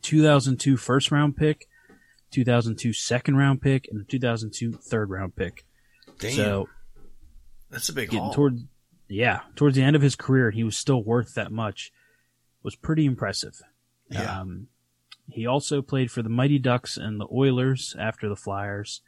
2002 0.00 0.76
first 0.76 1.10
round 1.10 1.36
pick, 1.36 1.68
2002 2.30 2.92
second 2.92 3.36
round 3.36 3.60
pick, 3.60 3.86
and 3.90 4.00
a 4.00 4.04
2002 4.04 4.72
third 4.72 5.10
round 5.10 5.36
pick. 5.36 5.64
Damn. 6.18 6.32
So 6.32 6.68
that's 7.70 7.88
a 7.88 7.92
big 7.92 8.10
getting 8.10 8.24
haul. 8.24 8.34
toward, 8.34 8.60
yeah, 9.08 9.40
towards 9.56 9.76
the 9.76 9.82
end 9.82 9.96
of 9.96 10.02
his 10.02 10.16
career, 10.16 10.50
he 10.50 10.64
was 10.64 10.76
still 10.76 11.02
worth 11.02 11.34
that 11.34 11.52
much. 11.52 11.92
Was 12.62 12.76
pretty 12.76 13.04
impressive. 13.04 13.60
Yeah. 14.08 14.40
Um, 14.40 14.68
he 15.28 15.46
also 15.46 15.82
played 15.82 16.10
for 16.10 16.22
the 16.22 16.28
Mighty 16.30 16.58
Ducks 16.58 16.96
and 16.96 17.20
the 17.20 17.28
Oilers 17.32 17.94
after 17.98 18.28
the 18.28 18.36
Flyers. 18.36 19.02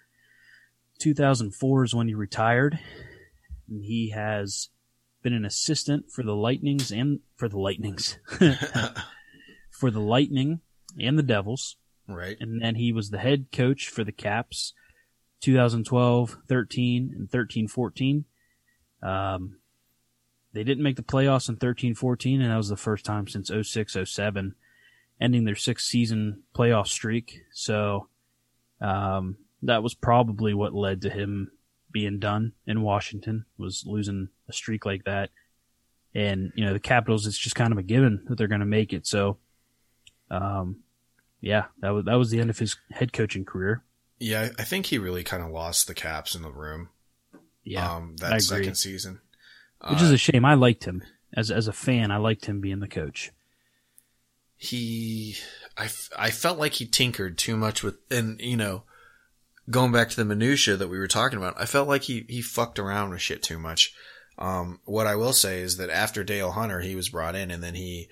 2004 0.98 1.84
is 1.84 1.94
when 1.94 2.08
he 2.08 2.14
retired. 2.14 2.78
And 3.68 3.84
he 3.84 4.10
has 4.10 4.68
been 5.22 5.32
an 5.32 5.44
assistant 5.44 6.10
for 6.10 6.22
the 6.22 6.36
Lightnings 6.36 6.92
and 6.92 7.20
for 7.36 7.48
the 7.48 7.58
Lightnings, 7.58 8.18
for 9.70 9.90
the 9.90 10.00
Lightning 10.00 10.60
and 11.00 11.18
the 11.18 11.22
Devils. 11.22 11.76
right. 12.08 12.36
And 12.40 12.62
then 12.62 12.76
he 12.76 12.92
was 12.92 13.10
the 13.10 13.18
head 13.18 13.46
coach 13.52 13.88
for 13.88 14.04
the 14.04 14.12
Caps 14.12 14.72
2012, 15.40 16.38
13, 16.48 17.12
and 17.16 17.30
13, 17.30 17.68
14. 17.68 18.24
Um, 19.02 19.58
they 20.52 20.64
didn't 20.64 20.82
make 20.82 20.96
the 20.96 21.02
playoffs 21.02 21.48
in 21.48 21.56
13, 21.56 21.94
14, 21.94 22.40
and 22.40 22.50
that 22.50 22.56
was 22.56 22.68
the 22.68 22.76
first 22.76 23.04
time 23.04 23.28
since 23.28 23.50
06, 23.50 23.96
07, 24.04 24.54
ending 25.20 25.44
their 25.44 25.54
sixth 25.54 25.86
season 25.86 26.44
playoff 26.54 26.86
streak. 26.86 27.40
So, 27.52 28.08
um, 28.80 29.36
that 29.66 29.82
was 29.82 29.94
probably 29.94 30.54
what 30.54 30.74
led 30.74 31.02
to 31.02 31.10
him 31.10 31.50
being 31.92 32.18
done 32.18 32.52
in 32.66 32.82
Washington 32.82 33.44
was 33.56 33.84
losing 33.86 34.28
a 34.48 34.52
streak 34.52 34.84
like 34.84 35.04
that. 35.04 35.30
And, 36.14 36.52
you 36.56 36.64
know, 36.64 36.72
the 36.72 36.80
Capitals, 36.80 37.26
it's 37.26 37.38
just 37.38 37.56
kind 37.56 37.72
of 37.72 37.78
a 37.78 37.82
given 37.82 38.24
that 38.28 38.36
they're 38.38 38.48
going 38.48 38.60
to 38.60 38.66
make 38.66 38.92
it. 38.92 39.06
So, 39.06 39.36
um, 40.30 40.80
yeah, 41.40 41.66
that 41.80 41.90
was, 41.90 42.04
that 42.06 42.14
was 42.14 42.30
the 42.30 42.40
end 42.40 42.50
of 42.50 42.58
his 42.58 42.76
head 42.90 43.12
coaching 43.12 43.44
career. 43.44 43.82
Yeah, 44.18 44.48
I 44.58 44.64
think 44.64 44.86
he 44.86 44.98
really 44.98 45.22
kind 45.24 45.42
of 45.42 45.50
lost 45.50 45.86
the 45.86 45.94
caps 45.94 46.34
in 46.34 46.40
the 46.42 46.50
room. 46.50 46.88
Yeah. 47.64 47.94
um, 47.96 48.16
that 48.20 48.40
second 48.42 48.76
season. 48.76 49.20
Which 49.86 50.00
Uh, 50.00 50.04
is 50.04 50.10
a 50.10 50.16
shame. 50.16 50.44
I 50.44 50.54
liked 50.54 50.84
him 50.84 51.02
as, 51.34 51.50
as 51.50 51.68
a 51.68 51.72
fan. 51.72 52.10
I 52.10 52.16
liked 52.16 52.46
him 52.46 52.60
being 52.60 52.80
the 52.80 52.88
coach. 52.88 53.30
he, 54.56 55.36
I, 55.76 55.88
I 56.18 56.30
felt 56.30 56.58
like 56.58 56.74
he 56.74 56.86
tinkered 56.86 57.36
too 57.36 57.56
much 57.56 57.82
with, 57.82 57.96
and 58.10 58.40
you 58.40 58.56
know, 58.56 58.84
going 59.70 59.92
back 59.92 60.10
to 60.10 60.16
the 60.16 60.24
minutia 60.24 60.76
that 60.76 60.88
we 60.88 60.98
were 60.98 61.08
talking 61.08 61.38
about, 61.38 61.60
I 61.60 61.66
felt 61.66 61.88
like 61.88 62.02
he, 62.02 62.24
he 62.28 62.42
fucked 62.42 62.78
around 62.78 63.10
with 63.10 63.20
shit 63.20 63.42
too 63.42 63.58
much. 63.58 63.92
Um, 64.38 64.80
what 64.84 65.06
I 65.06 65.16
will 65.16 65.32
say 65.32 65.60
is 65.60 65.78
that 65.78 65.90
after 65.90 66.22
Dale 66.22 66.52
Hunter, 66.52 66.80
he 66.80 66.94
was 66.94 67.08
brought 67.08 67.34
in 67.34 67.50
and 67.50 67.62
then 67.62 67.74
he 67.74 68.08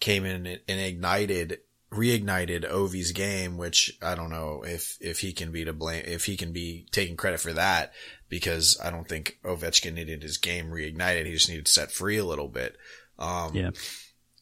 came 0.00 0.24
in 0.24 0.46
and 0.46 0.80
ignited, 0.80 1.58
reignited 1.92 2.64
Ovi's 2.64 3.12
game, 3.12 3.58
which 3.58 3.96
I 4.02 4.14
don't 4.14 4.30
know 4.30 4.62
if, 4.66 4.96
if 5.00 5.20
he 5.20 5.32
can 5.32 5.52
be 5.52 5.64
to 5.64 5.72
blame, 5.72 6.04
if 6.06 6.24
he 6.24 6.36
can 6.36 6.52
be 6.52 6.86
taking 6.90 7.16
credit 7.16 7.40
for 7.40 7.52
that 7.52 7.92
because 8.28 8.78
I 8.82 8.90
don't 8.90 9.08
think 9.08 9.38
Ovechkin 9.44 9.94
needed 9.94 10.22
his 10.22 10.38
game 10.38 10.70
reignited. 10.70 11.26
He 11.26 11.32
just 11.32 11.48
needed 11.48 11.68
set 11.68 11.90
free 11.90 12.18
a 12.18 12.24
little 12.24 12.48
bit. 12.48 12.76
Um, 13.18 13.54
Yeah. 13.54 13.70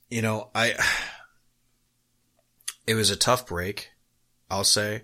you 0.08 0.22
know, 0.22 0.50
I, 0.54 0.74
it 2.86 2.94
was 2.94 3.10
a 3.10 3.16
tough 3.16 3.46
break, 3.46 3.90
I'll 4.50 4.64
say, 4.64 5.02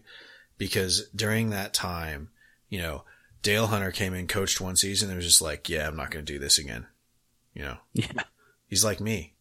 because 0.62 1.08
during 1.12 1.50
that 1.50 1.74
time, 1.74 2.28
you 2.68 2.80
know, 2.80 3.02
Dale 3.42 3.66
Hunter 3.66 3.90
came 3.90 4.14
in, 4.14 4.28
coached 4.28 4.60
one 4.60 4.76
season, 4.76 5.08
and 5.10 5.16
was 5.16 5.26
just 5.26 5.42
like, 5.42 5.68
yeah, 5.68 5.88
I'm 5.88 5.96
not 5.96 6.12
going 6.12 6.24
to 6.24 6.32
do 6.32 6.38
this 6.38 6.56
again. 6.56 6.86
You 7.52 7.62
know, 7.62 7.76
Yeah. 7.92 8.22
he's 8.68 8.84
like 8.84 9.00
me, 9.00 9.34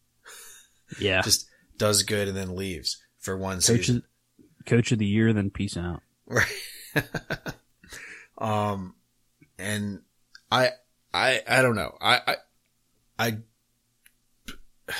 Yeah. 0.98 1.22
just 1.22 1.46
does 1.76 2.02
good 2.02 2.26
and 2.26 2.36
then 2.36 2.56
leaves 2.56 3.00
for 3.20 3.36
one 3.36 3.58
coach, 3.58 3.64
season. 3.66 4.02
of, 4.58 4.66
coach 4.66 4.90
of 4.90 4.98
the 4.98 5.06
year, 5.06 5.32
then 5.32 5.50
peace 5.50 5.76
out. 5.76 6.00
Right. 6.26 6.52
um, 8.38 8.96
and 9.60 10.00
I, 10.50 10.70
I, 11.14 11.40
I 11.48 11.62
don't 11.62 11.76
know. 11.76 11.96
I, 12.00 12.20
I, 12.26 12.36
I, 14.88 14.92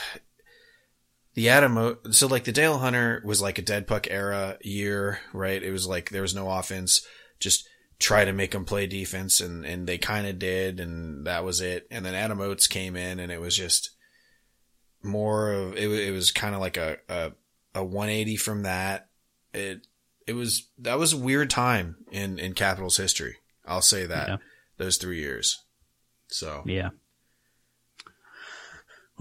the 1.35 1.49
Adam, 1.49 1.99
so 2.11 2.27
like 2.27 2.45
the 2.45 2.53
Dale 2.53 2.79
Hunter 2.79 3.23
was 3.25 3.41
like 3.41 3.59
a 3.59 3.63
dead 3.63 3.87
puck 3.87 4.07
era 4.11 4.59
year, 4.63 5.21
right? 5.33 5.63
It 5.63 5.71
was 5.73 5.87
like 5.87 6.11
there 6.11 6.23
was 6.23 6.35
no 6.35 6.51
offense, 6.51 7.07
just 7.41 7.67
try 7.99 8.25
to 8.25 8.33
make 8.33 8.51
them 8.51 8.65
play 8.65 8.87
defense 8.87 9.41
and, 9.41 9.65
and 9.65 9.87
they 9.87 9.97
kind 9.97 10.27
of 10.27 10.39
did 10.39 10.81
and 10.81 11.27
that 11.27 11.45
was 11.45 11.61
it. 11.61 11.87
And 11.91 12.05
then 12.05 12.15
Adam 12.15 12.41
Oates 12.41 12.67
came 12.67 12.97
in 12.97 13.21
and 13.21 13.31
it 13.31 13.41
was 13.41 13.57
just 13.57 13.91
more 15.03 15.53
of, 15.53 15.77
it, 15.77 15.91
it 15.91 16.13
was 16.13 16.31
kind 16.33 16.55
of 16.55 16.61
like 16.61 16.77
a, 16.77 16.99
a, 17.09 17.33
a 17.75 17.85
180 17.85 18.37
from 18.37 18.63
that. 18.65 19.09
It, 19.55 19.87
it 20.27 20.33
was, 20.35 20.69
that 20.79 20.99
was 20.99 21.13
a 21.13 21.19
weird 21.19 21.51
time 21.51 21.97
in, 22.11 22.39
in 22.39 22.55
Capitals 22.55 22.97
history. 22.97 23.37
I'll 23.65 23.83
say 23.83 24.07
that 24.07 24.29
Yeah. 24.29 24.37
those 24.79 24.97
three 24.97 25.21
years. 25.21 25.63
So 26.29 26.63
Yeah. 26.67 26.91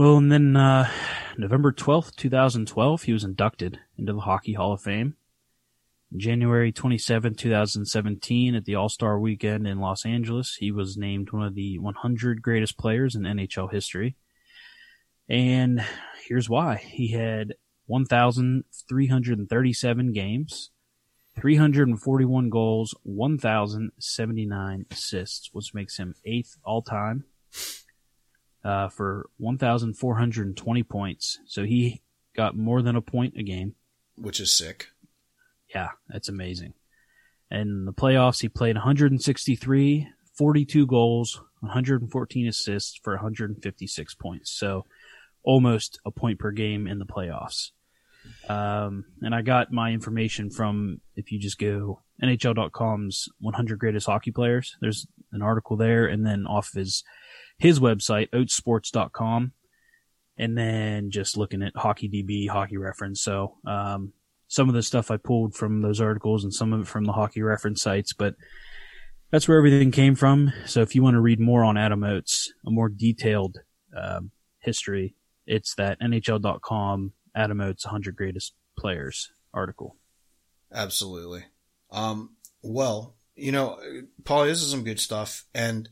Well, 0.02 0.18
and 0.18 0.32
then 0.32 0.56
uh, 0.56 0.90
November 1.38 1.72
12th, 1.72 2.16
2012, 2.16 3.04
he 3.04 3.14
was 3.14 3.24
inducted 3.24 3.82
into 4.00 4.14
the 4.14 4.22
Hockey 4.22 4.54
Hall 4.54 4.74
of 4.74 4.82
Fame. 4.82 5.16
January 6.18 6.74
27th, 6.74 7.38
2017, 7.38 8.56
at 8.56 8.66
the 8.66 8.74
All 8.74 8.90
Star 8.90 9.20
weekend 9.20 9.68
in 9.68 9.80
Los 9.80 10.04
Angeles, 10.04 10.56
he 10.56 10.72
was 10.72 10.98
named 10.98 11.32
one 11.32 11.44
of 11.44 11.54
the 11.54 11.78
100 11.78 12.42
greatest 12.42 12.80
players 12.80 13.14
in 13.14 13.22
NHL 13.22 13.72
history. 13.72 14.16
And 15.30 15.86
here's 16.28 16.50
why 16.50 16.78
he 16.78 17.12
had 17.12 17.54
1,337 17.86 20.14
games, 20.14 20.72
341 21.40 22.50
goals, 22.50 22.96
1,079 23.04 24.86
assists, 24.90 25.50
which 25.54 25.76
makes 25.76 25.98
him 25.98 26.16
eighth 26.26 26.58
all 26.64 26.82
time 26.82 27.26
uh, 28.64 28.90
for 28.90 29.30
1,420 29.38 30.84
points. 30.84 31.40
So 31.46 31.64
he 31.64 32.02
got 32.36 32.56
more 32.56 32.82
than 32.82 32.96
a 32.96 33.02
point 33.02 33.36
a 33.38 33.44
game. 33.44 33.76
Which 34.16 34.40
is 34.40 34.54
sick. 34.54 34.90
Yeah, 35.74 35.90
that's 36.10 36.30
amazing. 36.30 36.74
And 37.50 37.70
in 37.70 37.86
the 37.86 37.94
playoffs, 37.94 38.42
he 38.42 38.50
played 38.50 38.76
163, 38.76 40.08
42 40.34 40.86
goals, 40.86 41.42
114 41.60 42.48
assists 42.48 43.00
for 43.02 43.14
156 43.14 44.16
points. 44.16 44.52
So 44.52 44.86
almost 45.44 46.00
a 46.06 46.12
point 46.12 46.40
per 46.40 46.52
game 46.52 46.88
in 46.88 47.00
the 47.00 47.06
playoffs. 47.06 47.72
Um, 48.48 49.06
and 49.22 49.34
I 49.34 49.42
got 49.42 49.72
my 49.72 49.92
information 49.92 50.50
from 50.50 51.02
if 51.16 51.32
you 51.32 51.40
just 51.40 51.58
go 51.58 52.02
NHL.com's 52.22 53.30
100 53.40 53.80
greatest 53.80 54.06
hockey 54.06 54.32
players. 54.32 54.78
There's 54.80 55.08
an 55.32 55.42
article 55.42 55.76
there, 55.76 56.06
and 56.06 56.26
then 56.26 56.46
off 56.46 56.74
his 56.74 57.04
his 57.62 57.80
website 57.80 58.32
oatsports.com, 58.32 59.52
and 60.36 60.58
then 60.58 61.12
just 61.12 61.38
looking 61.38 61.62
at 61.62 61.76
HockeyDB, 61.76 62.50
Hockey 62.50 62.78
Reference. 62.78 63.22
So 63.22 63.58
um, 63.68 64.14
some 64.48 64.68
of 64.68 64.74
the 64.74 64.82
stuff 64.82 65.12
I 65.12 65.18
pulled 65.18 65.54
from 65.54 65.82
those 65.82 66.02
articles, 66.02 66.44
and 66.44 66.52
some 66.52 66.74
of 66.74 66.82
it 66.82 66.88
from 66.88 67.06
the 67.06 67.14
Hockey 67.14 67.44
Reference 67.44 67.84
sites, 67.84 68.14
but 68.14 68.34
that's 69.30 69.48
where 69.48 69.60
everything 69.60 69.92
came 69.92 70.16
from. 70.16 70.52
So 70.66 70.82
if 70.82 70.96
you 70.96 71.04
want 71.04 71.14
to 71.14 71.22
read 71.22 71.40
more 71.40 71.64
on 71.64 71.78
Adam 71.78 72.04
Oates, 72.04 72.52
a 72.66 72.72
more 72.72 72.90
detailed 72.90 73.60
um, 73.96 74.32
history, 74.60 75.14
it's 75.46 75.76
that 75.76 76.02
NHL.com 76.02 77.14
Adam 77.36 77.62
Oates 77.62 77.86
100 77.86 78.16
greatest 78.16 78.56
players 78.76 79.32
article. 79.54 79.98
Absolutely. 80.74 81.46
Um, 81.92 82.38
well, 82.64 83.16
you 83.36 83.52
know, 83.52 83.80
Paulie, 84.24 84.48
this 84.48 84.64
is 84.64 84.72
some 84.72 84.84
good 84.84 85.00
stuff. 85.00 85.46
And, 85.54 85.88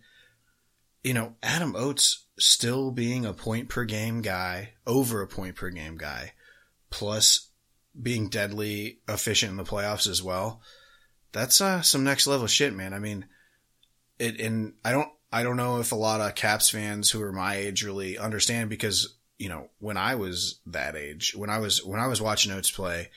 you 1.03 1.13
know, 1.13 1.35
Adam 1.41 1.75
Oates 1.75 2.25
still 2.37 2.91
being 2.91 3.25
a 3.25 3.33
point 3.33 3.69
per 3.69 3.85
game 3.85 4.21
guy, 4.21 4.73
over 4.85 5.21
a 5.21 5.27
point 5.27 5.55
per 5.55 5.69
game 5.69 5.97
guy, 5.97 6.33
plus 6.89 7.49
being 7.99 8.29
deadly 8.29 8.99
efficient 9.07 9.51
in 9.51 9.57
the 9.57 9.63
playoffs 9.63 10.07
as 10.07 10.23
well. 10.23 10.61
That's 11.31 11.61
uh, 11.61 11.81
some 11.81 12.03
next 12.03 12.27
level 12.27 12.47
shit, 12.47 12.73
man. 12.73 12.93
I 12.93 12.99
mean, 12.99 13.25
it, 14.17 14.39
and 14.39 14.73
I 14.83 14.91
don't, 14.91 15.09
I 15.31 15.43
don't 15.43 15.57
know 15.57 15.79
if 15.79 15.91
a 15.91 15.95
lot 15.95 16.21
of 16.21 16.35
Caps 16.35 16.69
fans 16.69 17.11
who 17.11 17.21
are 17.21 17.31
my 17.31 17.55
age 17.55 17.83
really 17.83 18.17
understand 18.17 18.69
because 18.69 19.15
you 19.39 19.47
know, 19.47 19.69
when 19.79 19.97
I 19.97 20.15
was 20.15 20.59
that 20.67 20.95
age, 20.95 21.33
when 21.33 21.49
I 21.49 21.59
was 21.59 21.83
when 21.83 21.99
I 21.99 22.07
was 22.07 22.21
watching 22.21 22.51
Oates 22.51 22.69
play, 22.69 23.09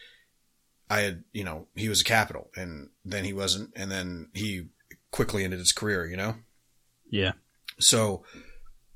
I 0.89 1.01
had, 1.01 1.24
you 1.33 1.43
know, 1.43 1.66
he 1.74 1.89
was 1.89 2.01
a 2.01 2.05
capital 2.05 2.49
and 2.57 2.91
then 3.05 3.24
he 3.24 3.33
wasn't 3.33 3.72
and 3.74 3.91
then 3.91 4.30
he 4.33 4.68
quickly 5.11 5.45
ended 5.45 5.59
his 5.59 5.72
career, 5.72 6.07
you 6.07 6.16
know? 6.16 6.37
Yeah. 7.11 7.33
So 7.83 8.24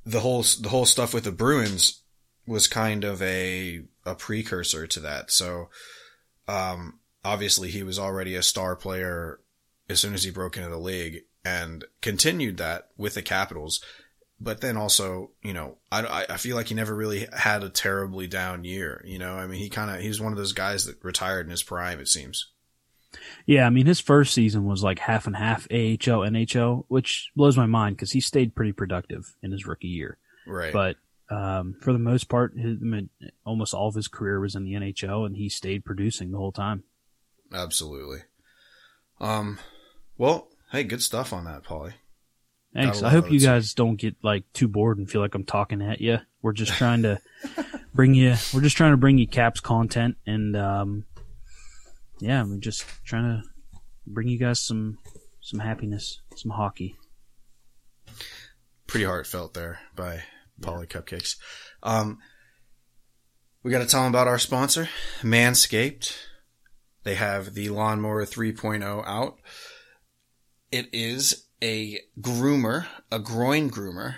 the 0.05 0.21
whole 0.21 0.43
the 0.61 0.69
whole 0.69 0.87
stuff 0.87 1.13
with 1.13 1.25
the 1.25 1.33
Bruins 1.33 2.03
was 2.47 2.67
kind 2.67 3.05
of 3.05 3.21
a 3.23 3.83
a 4.05 4.15
precursor 4.15 4.87
to 4.87 5.01
that. 5.01 5.31
So 5.31 5.69
um 6.49 7.01
obviously 7.25 7.71
he 7.71 7.83
was 7.83 7.99
already 7.99 8.35
a 8.35 8.43
star 8.43 8.77
player 8.77 9.41
as 9.89 10.01
soon 10.01 10.15
as 10.15 10.25
he 10.25 10.31
broke 10.31 10.57
into 10.57 10.69
the 10.69 10.79
league 10.79 11.23
and 11.45 11.85
continued 12.01 12.57
that 12.59 12.89
with 12.97 13.15
the 13.15 13.23
Capitals 13.23 13.81
but 14.39 14.61
then 14.61 14.77
also, 14.77 15.31
you 15.43 15.55
know, 15.55 15.79
I, 15.91 16.27
I 16.29 16.37
feel 16.37 16.57
like 16.57 16.69
he 16.69 16.75
never 16.75 16.95
really 16.95 17.27
had 17.33 17.63
a 17.63 17.71
terribly 17.71 18.27
down 18.27 18.65
year. 18.65 19.03
You 19.07 19.19
know, 19.19 19.35
I 19.35 19.47
mean, 19.47 19.59
he 19.59 19.71
kind 19.71 19.91
of, 19.91 20.01
he 20.01 20.09
was 20.09 20.21
one 20.21 20.33
of 20.33 20.39
those 20.39 20.53
guys 20.53 20.85
that 20.85 21.03
retired 21.03 21.47
in 21.47 21.51
his 21.51 21.63
prime, 21.63 22.01
it 22.01 22.09
seems. 22.09 22.53
Yeah. 23.47 23.67
I 23.67 23.71
mean, 23.71 23.87
his 23.87 24.01
first 24.01 24.35
season 24.35 24.65
was 24.65 24.83
like 24.83 24.99
half 24.99 25.27
and 25.27 25.37
half 25.37 25.67
AHL, 25.71 26.21
NHL, 26.21 26.85
which 26.89 27.31
blows 27.37 27.57
my 27.57 27.67
mind 27.67 27.97
because 27.97 28.13
he 28.13 28.21
stayed 28.21 28.55
pretty 28.55 28.73
productive 28.73 29.37
in 29.43 29.53
his 29.53 29.67
rookie 29.67 29.89
year. 29.89 30.19
Right. 30.47 30.73
But, 30.73 30.97
um, 31.29 31.77
for 31.81 31.93
the 31.93 31.99
most 31.99 32.29
part, 32.29 32.57
his, 32.57 32.79
almost 33.45 33.75
all 33.75 33.89
of 33.89 33.95
his 33.95 34.09
career 34.09 34.39
was 34.39 34.55
in 34.55 34.65
the 34.65 34.75
NHL 34.75 35.27
and 35.27 35.37
he 35.37 35.49
stayed 35.49 35.85
producing 35.85 36.31
the 36.31 36.39
whole 36.39 36.53
time. 36.53 36.85
Absolutely. 37.53 38.21
Um, 39.21 39.59
well, 40.19 40.49
hey, 40.71 40.85
good 40.85 41.03
stuff 41.03 41.33
on 41.33 41.45
that, 41.45 41.65
Paulie. 41.65 41.95
Thanks. 42.75 43.03
I 43.03 43.09
hope 43.09 43.31
you 43.31 43.41
guys 43.41 43.73
don't 43.73 43.97
get 43.97 44.17
like 44.23 44.45
too 44.53 44.69
bored 44.69 44.99
and 44.99 45.11
feel 45.11 45.23
like 45.23 45.35
I'm 45.35 45.45
talking 45.45 45.81
at 45.81 46.01
you. 46.01 46.19
We're 46.43 46.53
just 46.53 46.73
trying 46.73 47.03
to 47.03 47.21
bring 47.95 48.15
you. 48.15 48.35
We're 48.53 48.61
just 48.61 48.77
trying 48.77 48.91
to 48.93 48.99
bring 48.99 49.17
you 49.17 49.27
Caps 49.27 49.61
content, 49.61 50.19
and 50.27 50.55
um, 50.55 51.05
yeah, 52.19 52.43
we're 52.45 52.59
just 52.59 52.85
trying 53.05 53.25
to 53.25 53.49
bring 54.07 54.29
you 54.29 54.39
guys 54.39 54.61
some 54.61 54.99
some 55.41 55.61
happiness, 55.61 56.21
some 56.35 56.51
hockey. 56.51 56.97
Pretty 58.87 59.05
heartfelt 59.05 59.55
there 59.55 59.81
by 59.95 60.23
Paulie 60.61 60.93
yeah. 60.93 61.01
Cupcakes. 61.01 61.37
Um, 61.83 62.19
we 63.63 63.71
got 63.71 63.81
to 63.81 63.87
tell 63.87 64.03
them 64.03 64.13
about 64.13 64.29
our 64.29 64.39
sponsor, 64.39 64.89
Manscaped. 65.23 66.17
They 67.05 67.15
have 67.15 67.55
the 67.55 67.69
Lawnmower 67.69 68.25
3.0 68.25 69.05
out. 69.07 69.39
It 70.73 70.89
is 70.93 71.47
a 71.63 72.01
groomer, 72.21 72.87
a 73.11 73.19
groin 73.19 73.71
groomer 73.71 74.17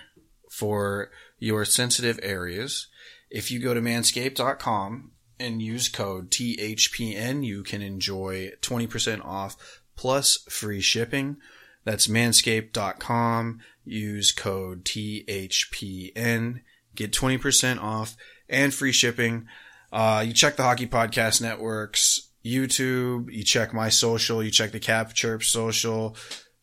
for 0.51 1.11
your 1.39 1.65
sensitive 1.65 2.19
areas. 2.23 2.89
If 3.31 3.51
you 3.51 3.61
go 3.61 3.75
to 3.75 3.81
manscaped.com 3.81 5.13
and 5.41 5.63
use 5.63 5.89
code 5.89 6.31
THPN, 6.31 7.45
you 7.45 7.63
can 7.63 7.83
enjoy 7.83 8.53
20% 8.61 9.25
off 9.25 9.83
plus 9.97 10.39
free 10.49 10.81
shipping. 10.81 11.37
That's 11.85 12.07
manscaped.com. 12.07 13.61
Use 13.85 14.33
code 14.33 14.85
THPN. 14.85 16.61
Get 16.95 17.13
20% 17.13 17.83
off 17.83 18.17
and 18.49 18.75
free 18.75 18.93
shipping. 18.93 19.47
Uh, 19.93 20.25
you 20.27 20.33
check 20.33 20.57
the 20.57 20.63
Hockey 20.63 20.87
Podcast 20.87 21.41
Networks, 21.41 22.29
YouTube, 22.45 23.33
you 23.33 23.43
check 23.43 23.73
my 23.73 23.89
social, 23.89 24.43
you 24.43 24.51
check 24.51 24.73
the 24.73 24.81
Cap 24.81 25.15
Chirp 25.15 25.43
social, 25.43 26.15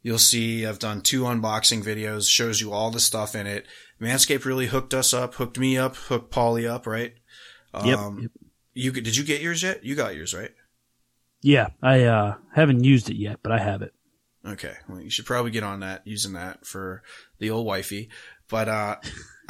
You'll 0.05 0.19
see 0.19 0.67
I've 0.67 0.77
done 0.77 1.01
two 1.01 1.23
unboxing 1.23 1.83
videos, 1.83 2.29
shows 2.29 2.61
you 2.61 2.71
all 2.71 2.91
the 2.91 2.99
stuff 2.99 3.33
in 3.33 3.47
it. 3.47 3.65
Manscaped 3.99 4.45
really 4.45 4.67
hooked 4.67 4.93
us 4.93 5.15
up, 5.15 5.33
hooked 5.33 5.57
me 5.57 5.79
up, 5.79 5.95
hooked 5.95 6.31
Paulie 6.31 6.69
up, 6.69 6.85
right? 6.85 7.15
Yep. 7.83 7.97
Um, 7.97 8.29
you 8.75 8.91
did 8.91 9.17
you 9.17 9.23
get 9.23 9.41
yours 9.41 9.63
yet? 9.63 9.83
You 9.83 9.95
got 9.95 10.15
yours, 10.15 10.33
right? 10.35 10.51
Yeah, 11.41 11.69
I 11.81 12.03
uh, 12.03 12.35
haven't 12.53 12.83
used 12.83 13.09
it 13.09 13.17
yet, 13.17 13.39
but 13.41 13.51
I 13.51 13.59
have 13.59 13.81
it. 13.81 13.93
Okay, 14.45 14.75
well, 14.87 15.01
you 15.01 15.09
should 15.09 15.25
probably 15.25 15.51
get 15.51 15.63
on 15.63 15.79
that 15.79 16.05
using 16.05 16.33
that 16.33 16.65
for 16.65 17.01
the 17.39 17.49
old 17.49 17.65
wifey. 17.65 18.09
But 18.47 18.69
uh, 18.69 18.97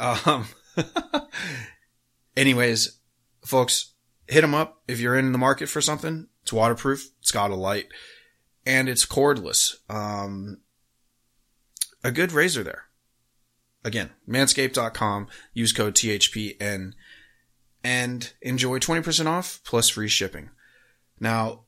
um, 0.00 0.46
anyways, 2.36 2.98
folks, 3.44 3.92
hit 4.26 4.40
them 4.40 4.54
up 4.54 4.82
if 4.88 5.00
you're 5.00 5.16
in 5.16 5.32
the 5.32 5.38
market 5.38 5.68
for 5.68 5.82
something. 5.82 6.28
It's 6.42 6.52
waterproof. 6.52 7.10
It's 7.20 7.32
got 7.32 7.50
a 7.50 7.56
light 7.56 7.88
and 8.66 8.88
it's 8.88 9.06
cordless. 9.06 9.76
Um, 9.88 10.58
a 12.02 12.10
good 12.10 12.32
razor 12.32 12.62
there. 12.62 12.84
Again, 13.84 14.10
manscaped.com, 14.28 15.28
use 15.54 15.72
code 15.72 15.94
THPN 15.94 16.92
and 17.86 18.32
enjoy 18.42 18.80
20% 18.80 19.26
off 19.26 19.60
plus 19.64 19.88
free 19.88 20.08
shipping. 20.08 20.50
Now, 21.20 21.60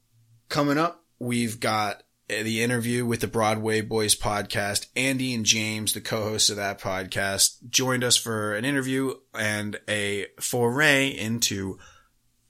coming 0.48 0.76
up, 0.76 1.04
we've 1.20 1.60
got 1.60 2.02
the 2.26 2.60
interview 2.60 3.06
with 3.06 3.20
the 3.20 3.28
Broadway 3.28 3.82
Boys 3.82 4.16
podcast. 4.16 4.86
Andy 4.96 5.32
and 5.32 5.44
James, 5.44 5.92
the 5.92 6.00
co-hosts 6.00 6.50
of 6.50 6.56
that 6.56 6.80
podcast, 6.80 7.70
joined 7.70 8.02
us 8.02 8.16
for 8.16 8.56
an 8.56 8.64
interview 8.64 9.14
and 9.32 9.78
a 9.88 10.26
foray 10.40 11.06
into 11.06 11.78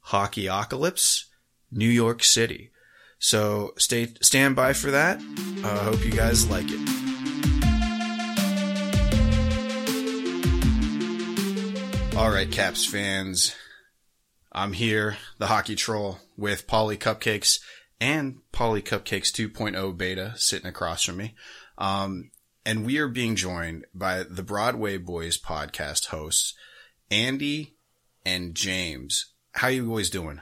Hockeyocalypse, 0.06 1.26
New 1.70 1.90
York 1.90 2.24
City. 2.24 2.70
So 3.18 3.74
stay 3.76 4.14
stand 4.22 4.56
by 4.56 4.72
for 4.72 4.90
that. 4.92 5.20
I 5.62 5.68
uh, 5.68 5.84
hope 5.84 6.02
you 6.06 6.12
guys 6.12 6.48
like 6.48 6.66
it. 6.68 7.07
All 12.18 12.32
right, 12.32 12.50
Caps 12.50 12.84
fans. 12.84 13.54
I'm 14.50 14.72
here, 14.72 15.18
the 15.38 15.46
hockey 15.46 15.76
troll, 15.76 16.18
with 16.36 16.66
Paulie 16.66 16.98
Cupcakes 16.98 17.60
and 18.00 18.40
Paulie 18.52 18.82
Cupcakes 18.82 19.30
2.0 19.30 19.96
beta 19.96 20.32
sitting 20.34 20.66
across 20.66 21.04
from 21.04 21.18
me. 21.18 21.36
Um, 21.78 22.32
and 22.66 22.84
we 22.84 22.98
are 22.98 23.06
being 23.06 23.36
joined 23.36 23.84
by 23.94 24.24
the 24.24 24.42
Broadway 24.42 24.98
Boys 24.98 25.38
podcast 25.38 26.06
hosts, 26.06 26.54
Andy 27.08 27.76
and 28.26 28.56
James. 28.56 29.26
How 29.52 29.68
you 29.68 29.86
boys 29.86 30.10
doing? 30.10 30.40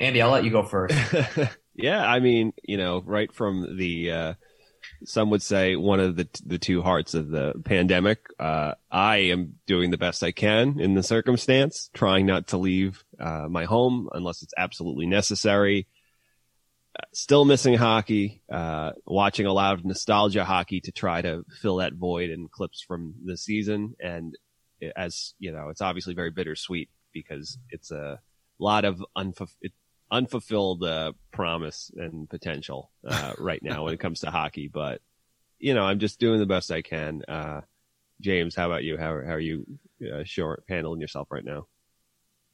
Andy, 0.00 0.22
I'll 0.22 0.30
let 0.30 0.44
you 0.44 0.50
go 0.52 0.62
first. 0.62 0.94
yeah, 1.74 2.06
I 2.06 2.20
mean, 2.20 2.52
you 2.62 2.76
know, 2.76 3.02
right 3.04 3.34
from 3.34 3.78
the 3.78 4.12
uh, 4.12 4.34
some 5.04 5.30
would 5.30 5.42
say 5.42 5.76
one 5.76 6.00
of 6.00 6.16
the 6.16 6.28
the 6.44 6.58
two 6.58 6.82
hearts 6.82 7.14
of 7.14 7.28
the 7.28 7.54
pandemic. 7.64 8.26
Uh, 8.38 8.74
I 8.90 9.16
am 9.16 9.54
doing 9.66 9.90
the 9.90 9.98
best 9.98 10.22
I 10.22 10.32
can 10.32 10.80
in 10.80 10.94
the 10.94 11.02
circumstance, 11.02 11.90
trying 11.94 12.26
not 12.26 12.48
to 12.48 12.56
leave 12.56 13.04
uh, 13.20 13.46
my 13.48 13.64
home 13.64 14.08
unless 14.12 14.42
it's 14.42 14.54
absolutely 14.56 15.06
necessary. 15.06 15.86
Uh, 16.98 17.02
still 17.12 17.44
missing 17.44 17.74
hockey, 17.74 18.42
uh, 18.50 18.92
watching 19.04 19.46
a 19.46 19.52
lot 19.52 19.74
of 19.74 19.84
nostalgia 19.84 20.44
hockey 20.44 20.80
to 20.80 20.92
try 20.92 21.20
to 21.22 21.44
fill 21.60 21.76
that 21.76 21.94
void 21.94 22.30
and 22.30 22.50
clips 22.50 22.80
from 22.80 23.14
the 23.24 23.36
season. 23.36 23.94
And 24.00 24.36
as 24.96 25.34
you 25.38 25.52
know, 25.52 25.70
it's 25.70 25.80
obviously 25.80 26.14
very 26.14 26.30
bittersweet 26.30 26.90
because 27.12 27.58
it's 27.70 27.90
a 27.90 28.20
lot 28.58 28.84
of 28.84 29.04
unfulfilled 29.16 29.72
unfulfilled 30.10 30.84
uh, 30.84 31.12
promise 31.32 31.90
and 31.96 32.28
potential 32.28 32.90
uh, 33.06 33.32
right 33.38 33.62
now 33.62 33.84
when 33.84 33.94
it 33.94 34.00
comes 34.00 34.20
to 34.20 34.30
hockey. 34.30 34.68
But 34.68 35.00
you 35.58 35.74
know, 35.74 35.84
I'm 35.84 35.98
just 35.98 36.20
doing 36.20 36.38
the 36.38 36.46
best 36.46 36.70
I 36.70 36.82
can. 36.82 37.22
Uh, 37.26 37.62
James, 38.20 38.54
how 38.54 38.66
about 38.66 38.84
you? 38.84 38.96
How, 38.96 39.20
how 39.24 39.32
are 39.32 39.40
you 39.40 39.66
uh, 40.02 40.24
short 40.24 40.64
handling 40.68 41.00
yourself 41.00 41.28
right 41.30 41.44
now? 41.44 41.66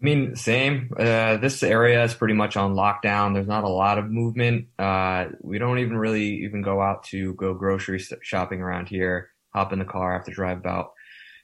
I 0.01 0.05
mean, 0.05 0.35
same. 0.37 0.91
Uh, 0.99 1.37
this 1.37 1.63
area 1.63 2.03
is 2.05 2.15
pretty 2.15 2.35
much 2.35 2.57
on 2.57 2.75
lockdown. 2.75 3.35
There's 3.35 3.47
not 3.47 3.65
a 3.65 3.69
lot 3.69 3.99
of 3.99 4.11
movement. 4.11 4.69
Uh, 4.79 5.27
we 5.41 5.59
don't 5.59 5.79
even 5.81 5.99
really 5.99 6.45
even 6.45 6.63
go 6.63 6.81
out 6.81 7.05
to 7.05 7.35
go 7.35 7.53
grocery 7.53 8.03
shopping 8.23 8.63
around 8.63 8.89
here. 8.89 9.31
Hop 9.53 9.73
in 9.73 9.79
the 9.79 9.85
car, 9.85 10.15
have 10.15 10.25
to 10.25 10.31
drive 10.31 10.59
about, 10.59 10.93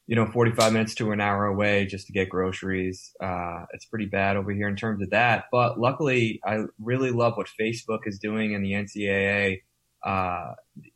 you 0.07 0.15
know, 0.15 0.27
45 0.27 0.73
minutes 0.73 0.95
to 0.97 1.11
an 1.11 1.21
hour 1.21 1.47
away 1.47 1.87
just 1.87 2.07
to 2.07 2.13
get 2.13 2.29
groceries. 2.29 3.13
Uh, 3.21 3.65
it's 3.73 3.87
pretty 3.87 4.07
bad 4.07 4.37
over 4.37 4.53
here 4.53 4.69
in 4.69 4.77
terms 4.77 5.03
of 5.03 5.11
that. 5.11 5.47
But 5.51 5.81
luckily, 5.81 6.41
I 6.47 6.65
really 6.79 7.11
love 7.11 7.37
what 7.37 7.49
Facebook 7.61 8.01
is 8.07 8.19
doing 8.19 8.55
and 8.55 8.65
the 8.65 8.73
NCAA, 8.73 9.63
uh, 10.05 10.53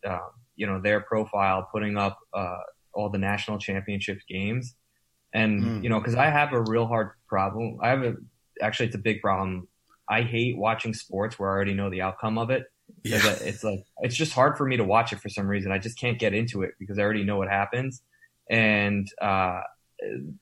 um, 0.06 0.20
you 0.54 0.66
know, 0.66 0.80
their 0.80 1.00
profile 1.00 1.68
putting 1.72 1.96
up, 1.96 2.18
uh, 2.32 2.58
all 2.92 3.10
the 3.10 3.18
national 3.18 3.58
championship 3.58 4.18
games 4.28 4.74
and, 5.32 5.62
mm. 5.62 5.82
you 5.82 5.88
know, 5.88 6.00
cause 6.00 6.14
I 6.14 6.26
have 6.30 6.52
a 6.52 6.60
real 6.60 6.86
hard 6.86 7.10
problem. 7.28 7.78
I 7.82 7.88
have 7.88 8.02
a, 8.02 8.14
actually, 8.62 8.86
it's 8.86 8.96
a 8.96 8.98
big 8.98 9.22
problem. 9.22 9.66
I 10.08 10.22
hate 10.22 10.56
watching 10.56 10.94
sports 10.94 11.38
where 11.38 11.50
I 11.50 11.52
already 11.52 11.74
know 11.74 11.90
the 11.90 12.02
outcome 12.02 12.38
of 12.38 12.50
it. 12.50 12.64
Yeah. 13.04 13.20
It's 13.40 13.64
like, 13.64 13.84
it's 13.98 14.16
just 14.16 14.32
hard 14.32 14.56
for 14.56 14.66
me 14.66 14.76
to 14.76 14.84
watch 14.84 15.12
it 15.12 15.20
for 15.20 15.28
some 15.28 15.48
reason. 15.48 15.72
I 15.72 15.78
just 15.78 15.98
can't 15.98 16.18
get 16.18 16.34
into 16.34 16.62
it 16.62 16.72
because 16.78 16.98
I 16.98 17.02
already 17.02 17.24
know 17.24 17.38
what 17.38 17.48
happens. 17.48 18.02
And, 18.50 19.08
uh, 19.22 19.60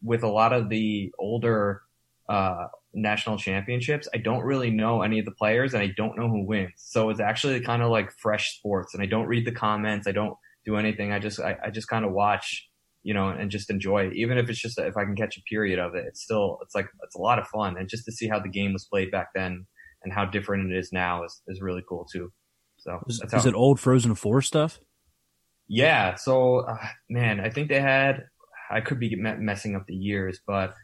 with 0.02 0.24
a 0.24 0.28
lot 0.28 0.52
of 0.52 0.68
the 0.68 1.12
older, 1.18 1.82
uh, 2.28 2.66
national 2.94 3.38
championships, 3.38 4.08
I 4.12 4.18
don't 4.18 4.42
really 4.42 4.70
know 4.70 5.02
any 5.02 5.18
of 5.18 5.24
the 5.24 5.32
players 5.32 5.74
and 5.74 5.82
I 5.82 5.92
don't 5.96 6.16
know 6.18 6.28
who 6.28 6.46
wins. 6.46 6.72
So 6.76 7.10
it's 7.10 7.20
actually 7.20 7.60
kind 7.60 7.82
of 7.82 7.90
like 7.90 8.10
fresh 8.12 8.56
sports 8.56 8.94
and 8.94 9.02
I 9.02 9.06
don't 9.06 9.26
read 9.26 9.46
the 9.46 9.52
comments. 9.52 10.08
I 10.08 10.12
don't 10.12 10.34
do 10.64 10.76
anything. 10.76 11.12
I 11.12 11.18
just, 11.18 11.38
I, 11.38 11.56
I 11.66 11.70
just 11.70 11.88
kind 11.88 12.04
of 12.04 12.12
watch 12.12 12.68
you 13.04 13.14
know, 13.14 13.28
and 13.28 13.50
just 13.50 13.70
enjoy 13.70 14.06
it. 14.06 14.14
Even 14.16 14.38
if 14.38 14.50
it's 14.50 14.60
just, 14.60 14.78
if 14.78 14.96
I 14.96 15.04
can 15.04 15.16
catch 15.16 15.38
a 15.38 15.42
period 15.42 15.78
of 15.78 15.94
it, 15.94 16.04
it's 16.06 16.22
still, 16.22 16.58
it's 16.62 16.74
like, 16.74 16.88
it's 17.04 17.14
a 17.14 17.20
lot 17.20 17.38
of 17.38 17.46
fun. 17.46 17.76
And 17.78 17.88
just 17.88 18.04
to 18.04 18.12
see 18.12 18.28
how 18.28 18.40
the 18.40 18.48
game 18.48 18.72
was 18.72 18.84
played 18.84 19.10
back 19.10 19.28
then 19.34 19.66
and 20.02 20.12
how 20.12 20.24
different 20.26 20.70
it 20.70 20.76
is 20.76 20.90
now 20.92 21.24
is, 21.24 21.40
is 21.46 21.62
really 21.62 21.82
cool 21.88 22.06
too. 22.12 22.32
So 22.76 23.00
is, 23.08 23.22
is 23.32 23.46
it 23.46 23.54
old 23.54 23.80
Frozen 23.80 24.14
Four 24.16 24.42
stuff? 24.42 24.80
Yeah. 25.68 26.14
So, 26.14 26.60
uh, 26.60 26.78
man, 27.08 27.40
I 27.40 27.50
think 27.50 27.68
they 27.68 27.80
had, 27.80 28.24
I 28.70 28.80
could 28.80 28.98
be 28.98 29.14
messing 29.16 29.76
up 29.76 29.86
the 29.86 29.94
years, 29.94 30.40
but 30.46 30.74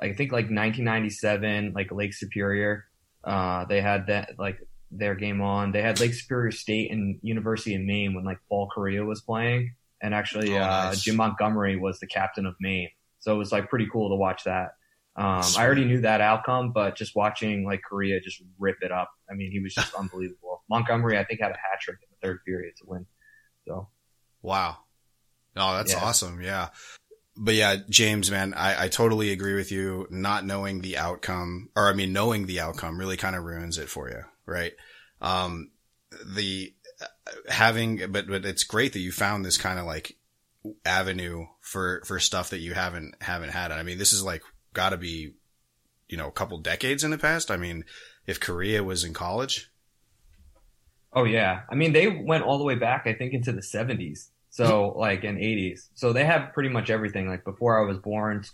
I 0.00 0.12
think 0.12 0.32
like 0.32 0.44
1997, 0.44 1.72
like 1.74 1.90
Lake 1.92 2.14
Superior, 2.14 2.84
uh, 3.24 3.64
they 3.64 3.80
had 3.80 4.08
that, 4.08 4.30
like, 4.38 4.58
their 4.90 5.14
game 5.14 5.40
on. 5.40 5.72
They 5.72 5.82
had 5.82 5.98
Lake 6.00 6.14
Superior 6.14 6.50
State 6.52 6.90
and 6.90 7.18
University 7.22 7.74
of 7.74 7.82
Maine 7.82 8.14
when 8.14 8.24
like 8.24 8.38
Paul 8.48 8.70
Kariya 8.74 9.04
was 9.04 9.20
playing 9.22 9.74
and 10.00 10.14
actually 10.14 10.56
oh, 10.56 10.60
uh. 10.60 10.94
Jim 10.94 11.16
Montgomery 11.16 11.76
was 11.76 11.98
the 11.98 12.06
captain 12.06 12.46
of 12.46 12.54
Maine. 12.60 12.90
So 13.20 13.34
it 13.34 13.38
was 13.38 13.52
like 13.52 13.68
pretty 13.68 13.88
cool 13.90 14.10
to 14.10 14.16
watch 14.16 14.44
that. 14.44 14.74
Um, 15.16 15.42
I 15.56 15.64
already 15.64 15.84
knew 15.84 16.00
that 16.00 16.20
outcome, 16.20 16.72
but 16.72 16.96
just 16.96 17.14
watching 17.14 17.64
like 17.64 17.80
Kariya 17.90 18.22
just 18.22 18.42
rip 18.58 18.76
it 18.82 18.92
up. 18.92 19.10
I 19.30 19.34
mean, 19.34 19.50
he 19.50 19.60
was 19.60 19.74
just 19.74 19.94
unbelievable. 19.98 20.62
Montgomery, 20.68 21.18
I 21.18 21.24
think, 21.24 21.40
had 21.40 21.52
a 21.52 21.54
hat 21.54 21.80
trick 21.80 21.98
in 22.02 22.08
the 22.10 22.26
third 22.26 22.40
period 22.44 22.74
to 22.78 22.84
win. 22.86 23.06
So, 23.66 23.88
wow, 24.44 24.76
oh, 25.56 25.76
that's 25.76 25.92
yeah. 25.92 26.04
awesome. 26.04 26.40
Yeah, 26.40 26.68
but 27.36 27.54
yeah, 27.54 27.76
James, 27.88 28.30
man, 28.30 28.54
I, 28.54 28.84
I 28.84 28.88
totally 28.88 29.32
agree 29.32 29.54
with 29.54 29.72
you. 29.72 30.06
Not 30.10 30.46
knowing 30.46 30.80
the 30.80 30.98
outcome, 30.98 31.70
or 31.74 31.88
I 31.88 31.94
mean, 31.94 32.12
knowing 32.12 32.46
the 32.46 32.60
outcome, 32.60 32.98
really 32.98 33.16
kind 33.16 33.34
of 33.34 33.44
ruins 33.44 33.78
it 33.78 33.88
for 33.88 34.08
you, 34.08 34.22
right? 34.46 34.72
Um, 35.20 35.70
the 36.24 36.72
having, 37.48 38.12
but, 38.12 38.28
but 38.28 38.44
it's 38.44 38.64
great 38.64 38.92
that 38.92 39.00
you 39.00 39.12
found 39.12 39.44
this 39.44 39.58
kind 39.58 39.78
of 39.78 39.86
like 39.86 40.16
avenue 40.84 41.46
for, 41.60 42.02
for 42.04 42.18
stuff 42.20 42.50
that 42.50 42.60
you 42.60 42.74
haven't, 42.74 43.14
haven't 43.20 43.50
had. 43.50 43.72
I 43.72 43.82
mean, 43.82 43.98
this 43.98 44.12
is 44.12 44.22
like 44.22 44.42
gotta 44.72 44.96
be, 44.96 45.34
you 46.08 46.16
know, 46.16 46.28
a 46.28 46.32
couple 46.32 46.58
decades 46.58 47.04
in 47.04 47.10
the 47.10 47.18
past. 47.18 47.50
I 47.50 47.56
mean, 47.56 47.84
if 48.26 48.40
Kariya 48.40 48.84
was 48.84 49.04
in 49.04 49.14
college. 49.14 49.70
Oh 51.12 51.24
yeah. 51.24 51.62
I 51.70 51.74
mean, 51.74 51.92
they 51.92 52.08
went 52.08 52.44
all 52.44 52.58
the 52.58 52.64
way 52.64 52.74
back, 52.74 53.06
I 53.06 53.14
think 53.14 53.32
into 53.32 53.52
the 53.52 53.62
seventies. 53.62 54.30
So 54.54 54.94
like 54.96 55.24
in 55.24 55.36
eighties. 55.38 55.90
So 55.94 56.12
they 56.12 56.24
have 56.24 56.52
pretty 56.52 56.68
much 56.68 56.88
everything 56.88 57.28
like 57.28 57.42
before 57.42 57.82
I 57.82 57.84
was 57.84 57.98
born 57.98 58.44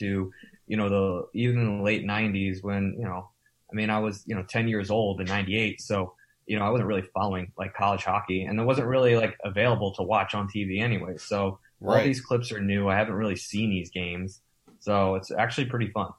to, 0.00 0.32
you 0.66 0.76
know, 0.76 0.88
the, 0.88 1.28
even 1.38 1.60
in 1.60 1.78
the 1.78 1.84
late 1.84 2.04
nineties 2.04 2.60
when, 2.60 2.96
you 2.98 3.04
know, 3.04 3.28
I 3.70 3.76
mean, 3.76 3.88
I 3.88 4.00
was, 4.00 4.24
you 4.26 4.34
know, 4.34 4.42
10 4.42 4.66
years 4.66 4.90
old 4.90 5.20
in 5.20 5.26
98. 5.26 5.80
So 5.80 6.14
you 6.46 6.58
know, 6.58 6.64
I 6.64 6.70
wasn't 6.70 6.88
really 6.88 7.04
following 7.14 7.52
like 7.56 7.74
college 7.74 8.04
hockey 8.04 8.42
and 8.42 8.58
it 8.58 8.64
wasn't 8.64 8.88
really 8.88 9.16
like 9.16 9.36
available 9.44 9.94
to 9.94 10.02
watch 10.02 10.34
on 10.34 10.48
TV 10.48 10.82
anyway. 10.82 11.16
So 11.16 11.58
right. 11.80 11.98
all 11.98 12.04
these 12.04 12.20
clips 12.20 12.52
are 12.52 12.60
new. 12.60 12.88
I 12.88 12.96
haven't 12.96 13.14
really 13.14 13.36
seen 13.36 13.70
these 13.70 13.90
games. 13.90 14.40
So 14.80 15.14
it's 15.14 15.30
actually 15.30 15.66
pretty 15.66 15.90
fun. 15.90 16.10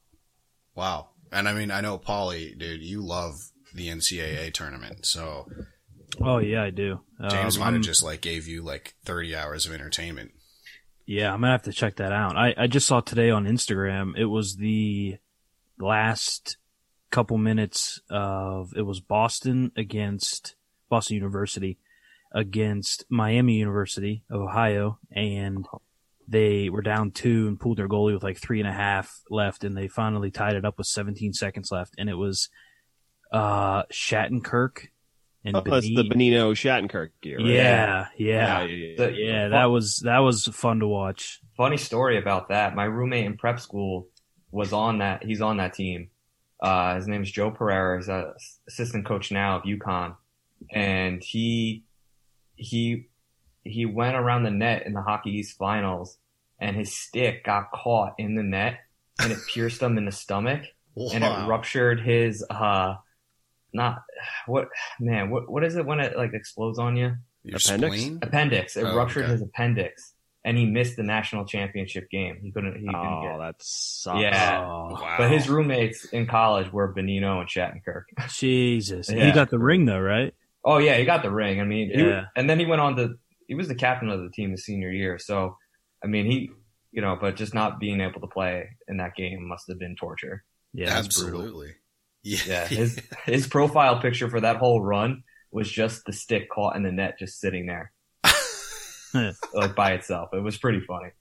Wow. 0.74 1.10
And 1.32 1.48
I 1.48 1.54
mean, 1.54 1.72
I 1.72 1.82
know 1.82 1.98
Paulie, 1.98 2.58
dude, 2.58 2.82
you 2.82 3.02
love 3.02 3.52
the 3.74 3.90
NCAA 3.90 4.54
tournament. 4.54 5.06
So. 5.06 5.48
Oh 6.22 6.38
yeah, 6.38 6.64
I 6.64 6.70
do. 6.70 7.02
James 7.30 7.58
um, 7.58 7.64
might 7.64 7.74
have 7.74 7.82
just 7.82 8.04
like 8.04 8.22
gave 8.22 8.48
you 8.48 8.62
like 8.62 8.96
30 9.06 9.36
hours 9.36 9.66
of 9.66 9.74
entertainment. 9.74 10.32
Yeah, 11.06 11.34
I'm 11.34 11.42
gonna 11.42 11.52
have 11.52 11.64
to 11.64 11.74
check 11.74 11.98
that 11.98 12.12
out. 12.12 12.36
I, 12.36 12.54
I 12.58 12.68
just 12.68 12.88
saw 12.88 13.00
today 13.00 13.30
on 13.30 13.46
Instagram. 13.46 14.18
It 14.18 14.26
was 14.26 14.56
the 14.56 15.18
last 15.80 16.58
couple 17.12 17.38
minutes 17.38 18.02
of 18.10 18.74
it 18.76 18.82
was 18.82 19.00
Boston 19.00 19.72
against 19.76 20.56
Boston 20.90 21.16
University 21.16 21.78
against 22.32 23.06
Miami 23.10 23.54
University 23.54 24.24
of 24.30 24.42
Ohio, 24.42 25.00
and 25.12 25.66
they 26.28 26.70
were 26.70 26.82
down 26.82 27.12
two 27.12 27.48
and 27.48 27.60
pulled 27.60 27.78
their 27.78 27.88
goalie 27.88 28.14
with 28.14 28.24
like 28.24 28.38
three 28.38 28.60
and 28.60 28.68
a 28.68 28.74
half 28.74 29.22
left, 29.30 29.64
and 29.64 29.78
they 29.78 29.88
finally 29.88 30.32
tied 30.32 30.56
it 30.56 30.66
up 30.66 30.78
with 30.78 30.88
17 30.88 31.34
seconds 31.34 31.72
left, 31.72 31.94
and 31.98 32.10
it 32.10 32.16
was 32.16 32.50
uh 33.32 33.84
Shattenkirk 33.86 34.88
and 35.46 35.56
oh, 35.56 35.62
that's 35.64 35.86
the 35.86 36.04
Bonino 36.04 36.52
Shattenkirk 36.52 37.10
gear. 37.22 37.38
Right? 37.38 37.46
Yeah, 37.46 38.08
yeah, 38.18 38.64
yeah, 38.64 38.66
yeah, 38.66 38.94
yeah. 38.98 39.08
yeah 39.10 39.48
that 39.50 39.66
was 39.66 40.00
that 40.00 40.20
was 40.20 40.46
fun 40.46 40.80
to 40.80 40.88
watch. 40.88 41.40
Funny 41.56 41.78
story 41.78 42.18
about 42.18 42.50
that. 42.50 42.76
My 42.76 42.86
roommate 42.86 43.26
in 43.26 43.38
prep 43.38 43.60
school 43.60 44.08
was 44.52 44.74
on 44.74 44.98
that. 44.98 45.24
He's 45.24 45.42
on 45.42 45.58
that 45.58 45.74
team, 45.74 46.10
uh, 46.60 46.96
his 46.96 47.08
name 47.08 47.22
is 47.22 47.32
Joe 47.32 47.52
Pereira. 47.52 47.98
He's 47.98 48.08
a 48.08 48.34
assistant 48.68 49.06
coach 49.06 49.32
now 49.32 49.58
of 49.58 49.64
UConn, 49.64 50.16
and 50.72 51.24
he 51.24 51.84
he 52.56 53.08
he 53.64 53.86
went 53.86 54.16
around 54.16 54.44
the 54.44 54.52
net 54.52 54.86
in 54.86 54.94
the 54.94 55.02
Hockey 55.02 55.32
East 55.32 55.58
finals, 55.58 56.18
and 56.60 56.76
his 56.76 56.96
stick 56.96 57.44
got 57.44 57.72
caught 57.72 58.14
in 58.18 58.36
the 58.36 58.44
net, 58.44 58.80
and 59.20 59.32
it 59.32 59.40
pierced 59.54 59.82
him 59.82 59.98
in 59.98 60.06
the 60.06 60.12
stomach, 60.12 60.64
wow. 60.96 61.10
and 61.14 61.24
it 61.24 61.48
ruptured 61.48 62.00
his 62.00 62.44
uh 62.50 62.96
not 63.76 64.04
what 64.48 64.70
man 65.00 65.30
what 65.30 65.50
what 65.50 65.64
is 65.64 65.76
it 65.76 65.86
when 65.86 66.00
it 66.00 66.18
like 66.18 66.34
explodes 66.34 66.80
on 66.80 66.96
you? 66.96 67.16
Your 67.44 67.58
appendix. 67.58 67.96
Spleen? 67.96 68.20
Appendix. 68.24 68.76
It 68.76 68.84
oh, 68.86 68.96
ruptured 68.96 69.26
okay. 69.26 69.34
his 69.34 69.42
appendix 69.44 70.16
and 70.46 70.60
he 70.60 70.66
missed 70.66 70.96
the 70.96 71.04
national 71.04 71.44
championship 71.46 72.10
game. 72.12 72.38
He 72.42 72.52
couldn't. 72.52 72.76
He 72.76 72.86
couldn't 72.86 72.96
oh, 72.96 73.22
get. 73.24 73.38
that 73.40 73.56
sucks. 73.60 74.22
Yeah, 74.22 74.64
oh, 74.64 74.94
wow. 74.94 75.16
but 75.18 75.32
his 75.32 75.50
roommates 75.50 76.06
in 76.06 76.28
college 76.28 76.72
were 76.72 76.94
Bonino 76.94 77.40
and 77.40 77.50
Shattenkirk. 77.50 78.04
Jesus, 78.30 79.10
yeah. 79.10 79.26
he 79.26 79.32
got 79.32 79.50
the 79.50 79.58
ring 79.58 79.86
though, 79.86 80.00
right? 80.00 80.34
Oh 80.64 80.78
yeah, 80.78 80.98
he 80.98 81.04
got 81.04 81.24
the 81.24 81.32
ring. 81.32 81.60
I 81.60 81.64
mean, 81.64 81.90
yeah. 81.90 82.22
He, 82.22 82.26
and 82.36 82.50
then 82.50 82.60
he 82.60 82.68
went 82.68 82.80
on 82.80 82.96
to. 82.98 83.16
He 83.48 83.56
was 83.56 83.68
the 83.68 83.76
captain 83.76 84.10
of 84.10 84.22
the 84.22 84.30
team 84.30 84.52
his 84.52 84.64
senior 84.64 84.92
year. 84.92 85.18
So, 85.18 85.58
I 86.04 86.08
mean, 86.08 86.26
he, 86.26 86.52
you 86.92 87.02
know, 87.02 87.18
but 87.20 87.36
just 87.36 87.56
not 87.56 87.80
being 87.80 88.02
able 88.02 88.22
to 88.22 88.28
play 88.28 88.70
in 88.88 88.98
that 88.98 89.16
game 89.16 89.48
must 89.48 89.68
have 89.68 89.80
been 89.80 89.96
torture. 89.96 90.44
Yeah, 90.74 90.96
absolutely. 90.96 91.74
Yeah. 92.26 92.40
yeah, 92.48 92.68
his 92.68 93.00
his 93.26 93.48
profile 93.48 94.02
picture 94.02 94.30
for 94.30 94.42
that 94.42 94.58
whole 94.58 94.82
run 94.82 95.24
was 95.52 95.72
just 95.72 96.06
the 96.06 96.12
stick 96.12 96.50
caught 96.50 96.76
in 96.76 96.84
the 96.84 96.92
net, 96.92 97.20
just 97.20 97.40
sitting 97.40 97.68
there. 97.68 97.92
like 99.54 99.76
by 99.76 99.92
itself. 99.92 100.30
It 100.34 100.44
was 100.44 100.58
pretty 100.58 100.82
funny. 100.82 101.12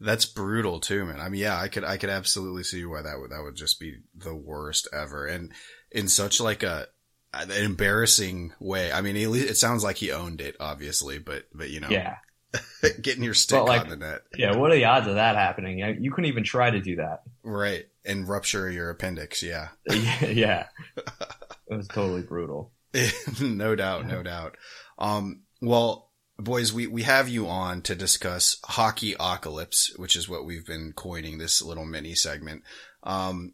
That's 0.00 0.26
brutal 0.26 0.80
too, 0.80 1.04
man. 1.04 1.20
I 1.20 1.28
mean, 1.28 1.40
yeah, 1.40 1.58
I 1.58 1.68
could, 1.68 1.84
I 1.84 1.96
could 1.96 2.10
absolutely 2.10 2.64
see 2.64 2.84
why 2.84 3.02
that 3.02 3.18
would, 3.18 3.30
that 3.30 3.42
would 3.42 3.56
just 3.56 3.78
be 3.78 3.98
the 4.14 4.34
worst 4.34 4.88
ever. 4.92 5.26
And 5.26 5.52
in 5.90 6.08
such 6.08 6.40
like 6.40 6.62
a, 6.62 6.88
an 7.32 7.50
embarrassing 7.50 8.52
way. 8.58 8.92
I 8.92 9.02
mean, 9.02 9.16
it 9.16 9.56
sounds 9.56 9.84
like 9.84 9.96
he 9.96 10.10
owned 10.10 10.40
it, 10.40 10.56
obviously, 10.58 11.18
but, 11.18 11.44
but 11.54 11.70
you 11.70 11.80
know. 11.80 11.88
Yeah. 11.90 12.16
getting 13.02 13.22
your 13.22 13.34
stick 13.34 13.62
like- 13.62 13.82
on 13.82 13.88
the 13.88 13.96
net. 13.96 14.22
Yeah, 14.36 14.56
what 14.56 14.70
are 14.70 14.74
the 14.74 14.84
odds 14.86 15.06
of 15.06 15.14
that 15.14 15.36
happening? 15.36 15.78
You 16.00 16.10
couldn't 16.10 16.28
even 16.28 16.44
try 16.44 16.70
to 16.70 16.80
do 16.80 16.96
that. 16.96 17.22
Right. 17.42 17.86
And 18.04 18.28
rupture 18.28 18.70
your 18.70 18.90
appendix. 18.90 19.42
Yeah. 19.42 19.68
yeah, 19.88 20.66
it 20.96 21.76
was 21.76 21.88
totally 21.88 22.22
brutal. 22.22 22.72
no 23.40 23.76
doubt. 23.76 24.06
No 24.06 24.22
doubt. 24.22 24.56
Um, 24.98 25.42
well, 25.60 26.10
boys, 26.38 26.72
we, 26.72 26.86
we 26.86 27.02
have 27.02 27.28
you 27.28 27.46
on 27.46 27.82
to 27.82 27.94
discuss 27.94 28.58
hockey 28.64 29.12
apocalypse, 29.12 29.92
which 29.96 30.16
is 30.16 30.28
what 30.28 30.44
we've 30.44 30.66
been 30.66 30.92
coining 30.94 31.38
this 31.38 31.62
little 31.62 31.84
mini 31.84 32.14
segment. 32.14 32.62
Um, 33.02 33.52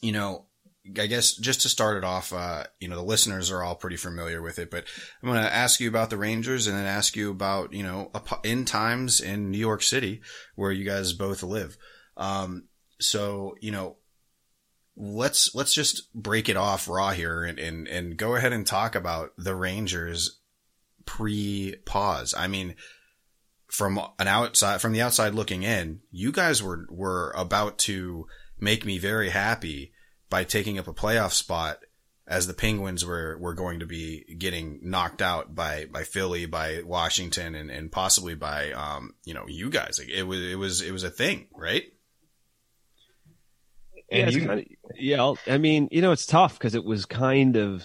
you 0.00 0.12
know, 0.12 0.46
I 0.86 1.06
guess 1.06 1.32
just 1.32 1.62
to 1.62 1.70
start 1.70 1.96
it 1.96 2.04
off, 2.04 2.32
uh, 2.32 2.64
you 2.78 2.88
know, 2.88 2.96
the 2.96 3.02
listeners 3.02 3.50
are 3.50 3.62
all 3.62 3.74
pretty 3.74 3.96
familiar 3.96 4.42
with 4.42 4.58
it, 4.58 4.70
but 4.70 4.84
I'm 5.22 5.30
going 5.30 5.42
to 5.42 5.54
ask 5.54 5.80
you 5.80 5.88
about 5.88 6.10
the 6.10 6.18
Rangers 6.18 6.66
and 6.66 6.76
then 6.76 6.84
ask 6.84 7.16
you 7.16 7.30
about, 7.30 7.72
you 7.72 7.82
know, 7.82 8.10
in 8.42 8.66
times 8.66 9.20
in 9.20 9.50
New 9.50 9.58
York 9.58 9.82
City 9.82 10.20
where 10.56 10.70
you 10.70 10.84
guys 10.84 11.14
both 11.14 11.42
live. 11.42 11.78
Um, 12.18 12.64
so, 13.00 13.54
you 13.62 13.70
know, 13.70 13.96
let's, 14.94 15.54
let's 15.54 15.72
just 15.72 16.12
break 16.12 16.50
it 16.50 16.56
off 16.58 16.86
raw 16.86 17.12
here 17.12 17.44
and, 17.44 17.58
and, 17.58 17.88
and 17.88 18.18
go 18.18 18.36
ahead 18.36 18.52
and 18.52 18.66
talk 18.66 18.94
about 18.94 19.32
the 19.38 19.54
Rangers 19.54 20.38
pre 21.06 21.76
pause. 21.86 22.34
I 22.36 22.46
mean, 22.46 22.74
from 23.68 23.98
an 24.18 24.28
outside, 24.28 24.82
from 24.82 24.92
the 24.92 25.00
outside 25.00 25.34
looking 25.34 25.62
in, 25.62 26.00
you 26.10 26.30
guys 26.30 26.62
were, 26.62 26.86
were 26.90 27.32
about 27.34 27.78
to 27.78 28.26
make 28.60 28.84
me 28.84 28.98
very 28.98 29.30
happy 29.30 29.93
by 30.34 30.42
taking 30.42 30.80
up 30.80 30.88
a 30.88 30.92
playoff 30.92 31.30
spot 31.30 31.78
as 32.26 32.48
the 32.48 32.54
Penguins 32.54 33.04
were, 33.06 33.38
were 33.38 33.54
going 33.54 33.78
to 33.78 33.86
be 33.86 34.24
getting 34.36 34.80
knocked 34.82 35.22
out 35.22 35.54
by, 35.54 35.84
by 35.84 36.02
Philly, 36.02 36.44
by 36.46 36.82
Washington, 36.84 37.54
and, 37.54 37.70
and 37.70 37.92
possibly 37.92 38.34
by, 38.34 38.72
um, 38.72 39.14
you 39.24 39.32
know, 39.32 39.44
you 39.46 39.70
guys. 39.70 40.00
Like, 40.00 40.08
it 40.08 40.24
was, 40.24 40.40
it 40.40 40.58
was, 40.58 40.82
it 40.82 40.90
was 40.90 41.04
a 41.04 41.08
thing, 41.10 41.46
right? 41.54 41.84
Yeah, 44.10 44.18
And 44.18 44.26
it's 44.28 44.36
you- 44.36 44.46
kinda- 44.48 44.64
yeah. 44.96 45.18
I'll- 45.18 45.38
mean, 45.58 45.88
you 45.92 46.02
know, 46.02 46.10
it's 46.10 46.26
tough 46.26 46.54
because 46.58 46.74
it 46.74 46.84
was 46.84 47.06
kind 47.06 47.56
of, 47.56 47.84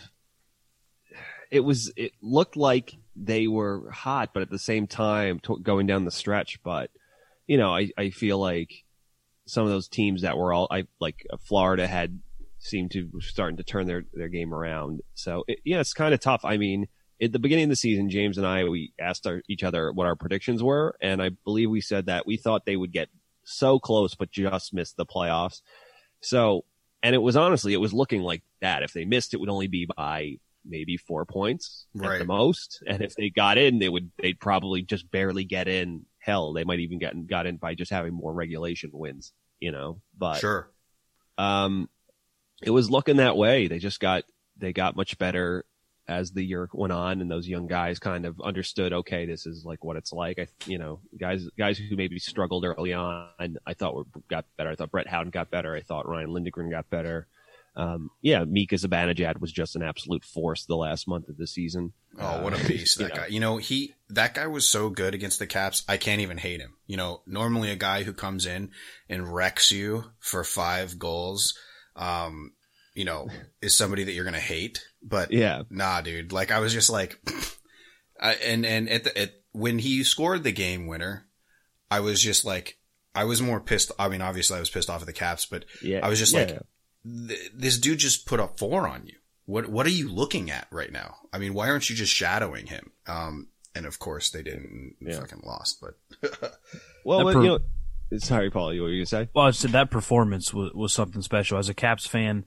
it 1.52 1.60
was, 1.60 1.94
it 1.96 2.14
looked 2.20 2.58
like 2.58 2.96
they 3.16 3.46
were 3.48 3.92
hot, 3.92 4.32
but 4.34 4.42
at 4.42 4.50
the 4.50 4.58
same 4.58 4.88
time 4.88 5.40
to, 5.42 5.60
going 5.60 5.86
down 5.86 6.04
the 6.06 6.10
stretch. 6.12 6.64
But 6.64 6.90
you 7.46 7.58
know, 7.58 7.76
I, 7.76 7.92
I 7.96 8.10
feel 8.10 8.40
like 8.40 8.86
some 9.46 9.66
of 9.66 9.70
those 9.70 9.88
teams 9.88 10.24
that 10.24 10.36
were 10.36 10.52
all, 10.52 10.68
I 10.72 10.86
like 11.00 11.28
uh, 11.32 11.38
Florida 11.38 11.86
had 11.86 12.20
seemed 12.60 12.92
to 12.92 13.06
be 13.06 13.20
starting 13.22 13.58
to 13.58 13.64
turn 13.64 13.88
their 13.88 14.04
their 14.14 14.30
game 14.30 14.54
around. 14.54 15.02
So 15.16 15.44
it, 15.48 15.60
yeah, 15.66 15.80
it's 15.80 15.94
kind 15.94 16.14
of 16.14 16.20
tough. 16.20 16.46
I 16.46 16.58
mean. 16.58 16.88
At 17.22 17.34
the 17.34 17.40
beginning 17.40 17.66
of 17.66 17.72
the 17.72 17.76
season, 17.76 18.10
James 18.10 18.38
and 18.38 18.48
I 18.48 18.64
we 18.64 18.94
asked 18.98 19.28
our, 19.28 19.42
each 19.50 19.62
other 19.62 19.92
what 19.92 20.08
our 20.08 20.16
predictions 20.16 20.64
were, 20.64 20.96
and 21.02 21.22
I 21.22 21.32
believe 21.44 21.70
we 21.70 21.82
said 21.82 22.06
that 22.06 22.26
we 22.26 22.38
thought 22.38 22.66
they 22.66 22.78
would 22.78 22.94
get 22.94 23.10
so 23.44 23.78
close, 23.78 24.16
but 24.16 24.32
just 24.32 24.74
missed 24.74 24.96
the 24.96 25.06
playoffs. 25.06 25.62
So, 26.22 26.64
and 27.04 27.14
it 27.14 27.18
was 27.18 27.36
honestly, 27.36 27.74
it 27.74 27.82
was 27.82 27.94
looking 27.94 28.22
like 28.22 28.44
that. 28.62 28.84
If 28.84 28.94
they 28.94 29.04
missed, 29.04 29.34
it 29.34 29.42
would 29.42 29.50
only 29.50 29.68
be 29.68 29.86
by 29.86 30.38
maybe 30.66 30.96
four 30.96 31.26
points 31.26 31.88
at 32.02 32.20
the 32.20 32.24
most. 32.24 32.82
And 32.88 33.02
if 33.02 33.16
they 33.16 33.30
got 33.30 33.58
in, 33.58 33.80
they 33.80 33.90
would, 33.90 34.12
they'd 34.18 34.40
probably 34.40 34.82
just 34.84 35.12
barely 35.12 35.44
get 35.44 35.68
in. 35.68 36.06
Hell, 36.20 36.54
they 36.54 36.64
might 36.64 36.80
even 36.80 37.00
get 37.00 37.28
got 37.28 37.48
in 37.48 37.58
by 37.58 37.76
just 37.76 37.92
having 37.92 38.14
more 38.14 38.34
regulation 38.34 38.92
wins, 38.94 39.34
you 39.60 39.74
know, 39.74 40.00
but, 40.18 40.38
Sure. 40.38 40.70
um, 41.38 41.90
it 42.62 42.72
was 42.72 42.90
looking 42.90 43.18
that 43.18 43.38
way. 43.38 43.68
They 43.68 43.80
just 43.80 44.00
got, 44.00 44.24
they 44.58 44.74
got 44.74 44.96
much 44.96 45.18
better 45.18 45.66
as 46.08 46.32
the 46.32 46.44
year 46.44 46.68
went 46.74 46.92
on 46.92 47.22
and 47.22 47.30
those 47.30 47.48
young 47.48 47.68
guys 47.68 48.00
kind 48.00 48.26
of 48.26 48.42
understood, 48.42 48.92
okay, 48.94 49.26
this 49.28 49.46
is 49.46 49.64
like 49.64 49.84
what 49.84 49.96
it's 49.96 50.12
like. 50.12 50.40
I, 50.40 50.48
you 50.66 50.80
know, 50.80 51.00
guys, 51.20 51.48
guys 51.58 51.78
who 51.78 51.96
maybe 51.96 52.18
struggled 52.18 52.66
early 52.66 52.94
on, 52.94 53.58
I 53.66 53.74
thought 53.76 53.96
were, 53.96 54.06
got 54.28 54.46
better. 54.58 54.72
I 54.72 54.76
thought 54.76 54.90
Brett 54.92 55.08
Howden 55.08 55.30
got 55.30 55.52
better. 55.52 55.76
I 55.76 55.82
thought 55.82 56.08
Ryan 56.10 56.34
Lindgren 56.34 56.72
got 56.72 56.90
better. 56.90 57.28
Um, 57.76 58.10
yeah, 58.22 58.44
Mika 58.44 58.76
Zibanejad 58.76 59.40
was 59.40 59.52
just 59.52 59.76
an 59.76 59.84
absolute 59.84 60.26
force 60.26 60.66
the 60.66 60.76
last 60.76 61.08
month 61.08 61.30
of 61.30 61.38
the 61.38 61.46
season. 61.46 61.94
Oh, 62.18 62.42
what 62.42 62.54
Uh, 62.54 62.58
a 62.58 62.68
beast 62.68 63.00
you 63.00 63.06
that 63.06 63.16
know. 63.16 63.22
guy. 63.22 63.28
You 63.28 63.40
know, 63.40 63.58
he, 63.58 63.94
that 64.10 64.34
guy 64.34 64.48
was 64.48 64.68
so 64.68 64.90
good 64.90 65.14
against 65.14 65.38
the 65.38 65.46
Caps. 65.48 65.84
I 65.88 65.98
can't 65.98 66.22
even 66.22 66.40
hate 66.40 66.60
him. 66.60 66.74
You 66.88 66.98
know, 66.98 67.22
normally 67.28 67.70
a 67.70 67.76
guy 67.76 68.02
who 68.04 68.14
comes 68.14 68.48
in 68.48 68.72
and 69.08 69.32
wrecks 69.34 69.72
you 69.72 70.06
for 70.20 70.44
five 70.44 70.98
goals, 70.98 71.54
um, 72.00 72.54
you 72.96 73.06
know, 73.06 73.28
is 73.62 73.78
somebody 73.78 74.06
that 74.06 74.14
you're 74.14 74.24
going 74.24 74.34
to 74.34 74.40
hate. 74.40 74.84
But 75.04 75.32
Yeah, 75.32 75.64
nah, 75.70 76.02
dude, 76.02 76.32
like 76.32 76.50
I 76.50 76.60
was 76.60 76.74
just 76.74 76.90
like, 76.90 77.20
I, 78.22 78.34
and, 78.34 78.66
and 78.66 78.90
at 78.90 79.04
the, 79.04 79.18
at, 79.18 79.32
when 79.52 79.78
he 79.80 80.04
scored 80.04 80.44
the 80.44 80.52
game 80.52 80.88
winner, 80.88 81.28
I 81.92 82.00
was 82.00 82.22
just 82.22 82.46
like, 82.46 82.78
I 83.14 83.26
was 83.26 83.42
more 83.42 83.60
pissed. 83.60 83.92
I 84.00 84.10
mean, 84.10 84.22
obviously 84.22 84.58
I 84.58 84.60
was 84.60 84.70
pissed 84.70 84.90
off 84.90 85.02
at 85.02 85.08
the 85.08 85.14
Caps, 85.14 85.46
but 85.46 85.66
yeah. 85.84 86.00
I 86.04 86.10
was 86.10 86.20
just 86.20 86.34
yeah. 86.34 86.40
like, 86.40 86.60
th- 87.28 87.52
this 87.54 87.78
dude 87.78 88.00
just 88.00 88.26
put 88.26 88.40
up 88.40 88.58
four 88.60 88.88
on 88.88 89.06
you. 89.06 89.16
What 89.46 89.68
what 89.68 89.88
are 89.88 89.92
you 89.92 90.10
looking 90.10 90.52
at 90.52 90.68
right 90.70 90.92
now? 90.92 91.16
I 91.34 91.40
mean, 91.40 91.56
why 91.56 91.70
aren't 91.70 91.90
you 91.90 91.96
just 91.96 92.14
shadowing 92.14 92.68
him? 92.68 92.92
Um, 93.08 93.48
and 93.74 93.88
of 93.88 93.98
course 93.98 94.30
they 94.30 94.44
didn't 94.44 94.96
Yeah. 95.02 95.20
fucking 95.20 95.42
lost, 95.44 95.82
but 95.82 95.96
well, 97.04 97.24
per- 97.24 97.42
you 97.42 97.48
know, 97.48 97.60
sorry, 98.18 98.50
Paul, 98.50 98.74
you 98.74 98.82
what 98.82 98.88
were 98.88 98.92
you 98.94 99.00
gonna 99.02 99.26
say? 99.26 99.30
Well, 99.34 99.46
I 99.46 99.52
said 99.52 99.72
that 99.72 99.92
performance 99.92 100.54
was, 100.54 100.74
was 100.74 100.94
something 100.94 101.22
special. 101.22 101.58
As 101.58 101.70
a 101.70 101.74
Caps 101.74 102.06
fan, 102.08 102.46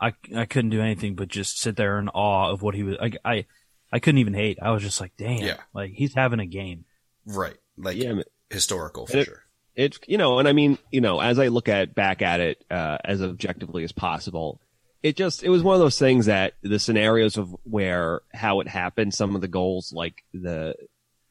I, 0.00 0.12
I 0.34 0.44
couldn't 0.44 0.70
do 0.70 0.80
anything 0.82 1.14
but 1.14 1.28
just 1.28 1.58
sit 1.58 1.76
there 1.76 1.98
in 1.98 2.08
awe 2.10 2.50
of 2.50 2.62
what 2.62 2.74
he 2.74 2.82
was. 2.82 2.96
I, 3.00 3.12
I, 3.24 3.46
I 3.92 3.98
couldn't 3.98 4.18
even 4.18 4.34
hate. 4.34 4.58
I 4.60 4.72
was 4.72 4.82
just 4.82 5.00
like, 5.00 5.12
damn, 5.16 5.38
Yeah. 5.38 5.56
like 5.72 5.92
he's 5.92 6.14
having 6.14 6.40
a 6.40 6.46
game. 6.46 6.84
right, 7.24 7.56
like 7.78 7.96
Yeah, 7.96 8.20
historical 8.50 9.06
for 9.06 9.16
it- 9.18 9.24
sure. 9.26 9.42
it's 9.74 9.98
you 10.06 10.16
know 10.18 10.38
and 10.38 10.46
i 10.48 10.52
mean 10.52 10.78
you 10.92 11.00
know 11.00 11.20
as 11.20 11.38
i 11.40 11.48
look 11.48 11.68
at 11.68 11.94
back 11.96 12.22
at 12.22 12.38
it 12.40 12.64
uh, 12.70 12.96
as 13.04 13.20
objectively 13.20 13.82
as 13.84 13.90
possible 13.92 14.60
it 15.02 15.16
just 15.16 15.42
it 15.42 15.48
was 15.50 15.62
one 15.64 15.74
of 15.74 15.80
those 15.80 15.98
things 15.98 16.26
that 16.26 16.54
the 16.62 16.78
scenarios 16.78 17.36
of 17.36 17.54
where 17.64 18.20
how 18.32 18.60
it 18.60 18.68
happened 18.68 19.12
some 19.12 19.34
of 19.34 19.40
the 19.40 19.48
goals 19.48 19.92
like 19.92 20.22
the 20.32 20.74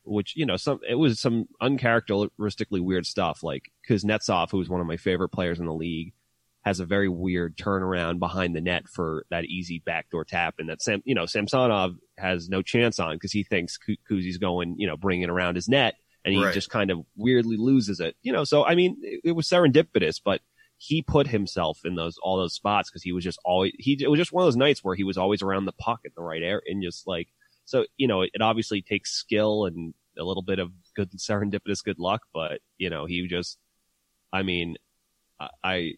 which 0.06 0.36
you 0.36 0.46
know 0.46 0.56
some 0.58 0.80
it 0.88 0.96
was 0.96 1.20
some 1.20 1.46
uncharacteristically 1.62 2.80
weird 2.80 3.06
stuff 3.06 3.44
like 3.44 3.72
kuznetsov 3.90 4.50
who 4.52 4.58
was 4.58 4.70
one 4.70 4.82
of 4.82 4.88
my 4.88 4.98
favorite 4.98 5.30
players 5.30 5.60
in 5.60 5.66
the 5.66 5.74
league 5.74 6.14
has 6.64 6.80
a 6.80 6.86
very 6.86 7.08
weird 7.10 7.56
turnaround 7.58 8.18
behind 8.18 8.56
the 8.56 8.62
net 8.62 8.88
for 8.88 9.26
that 9.30 9.46
easy 9.46 9.82
backdoor 9.86 10.26
tap 10.26 10.56
and 10.58 10.70
that 10.70 10.82
Sam, 10.82 11.02
you 11.06 11.14
know 11.16 11.26
Samsonov 11.26 11.96
has 12.18 12.50
no 12.50 12.62
chance 12.62 13.00
on 13.00 13.16
because 13.16 13.32
he 13.32 13.44
thinks 13.44 13.78
Kuzi's 14.10 14.38
going 14.38 14.76
you 14.78 14.88
know 14.88 14.98
bringing 14.98 15.30
around 15.30 15.56
his 15.56 15.68
net 15.68 15.96
and 16.24 16.34
he 16.34 16.44
Right. 16.44 16.54
just 16.54 16.70
kind 16.72 16.90
of 16.90 17.06
weirdly 17.16 17.56
loses 17.56 18.00
it. 18.00 18.16
You 18.24 18.34
know, 18.34 18.44
so 18.46 18.66
I 18.66 18.74
mean, 18.74 18.98
it, 19.04 19.22
it 19.24 19.32
was 19.34 19.48
serendipitous, 19.48 20.20
but 20.24 20.42
he 20.78 21.02
put 21.04 21.28
himself 21.28 21.80
in 21.86 21.96
those 21.96 22.18
all 22.22 22.38
those 22.38 22.56
spots 22.56 22.90
because 22.90 23.04
he 23.04 23.12
was 23.14 23.24
just 23.24 23.40
always 23.46 23.74
he. 23.78 23.96
It 24.02 24.10
was 24.10 24.18
just 24.18 24.34
one 24.34 24.42
of 24.42 24.48
those 24.48 24.58
nights 24.58 24.84
where 24.84 24.96
he 24.96 25.04
was 25.04 25.18
always 25.18 25.44
around 25.44 25.66
the 25.66 25.72
puck 25.74 26.00
in 26.04 26.12
the 26.18 26.24
right 26.24 26.42
air 26.42 26.62
and 26.66 26.82
just 26.84 27.06
like 27.08 27.28
so. 27.66 27.86
You 27.98 28.08
know, 28.08 28.22
it, 28.22 28.32
it 28.34 28.42
obviously 28.42 28.82
takes 28.82 29.12
skill 29.12 29.66
and 29.66 29.94
a 30.18 30.24
little 30.24 30.44
bit 30.44 30.60
of 30.60 30.72
good 30.96 31.12
serendipitous 31.14 31.84
good 31.84 32.00
luck, 32.00 32.24
but 32.34 32.62
you 32.78 32.90
know, 32.90 33.06
he 33.06 33.28
just. 33.28 33.58
I 34.34 34.44
mean, 34.44 34.76
I. 35.40 35.50
I 35.64 35.94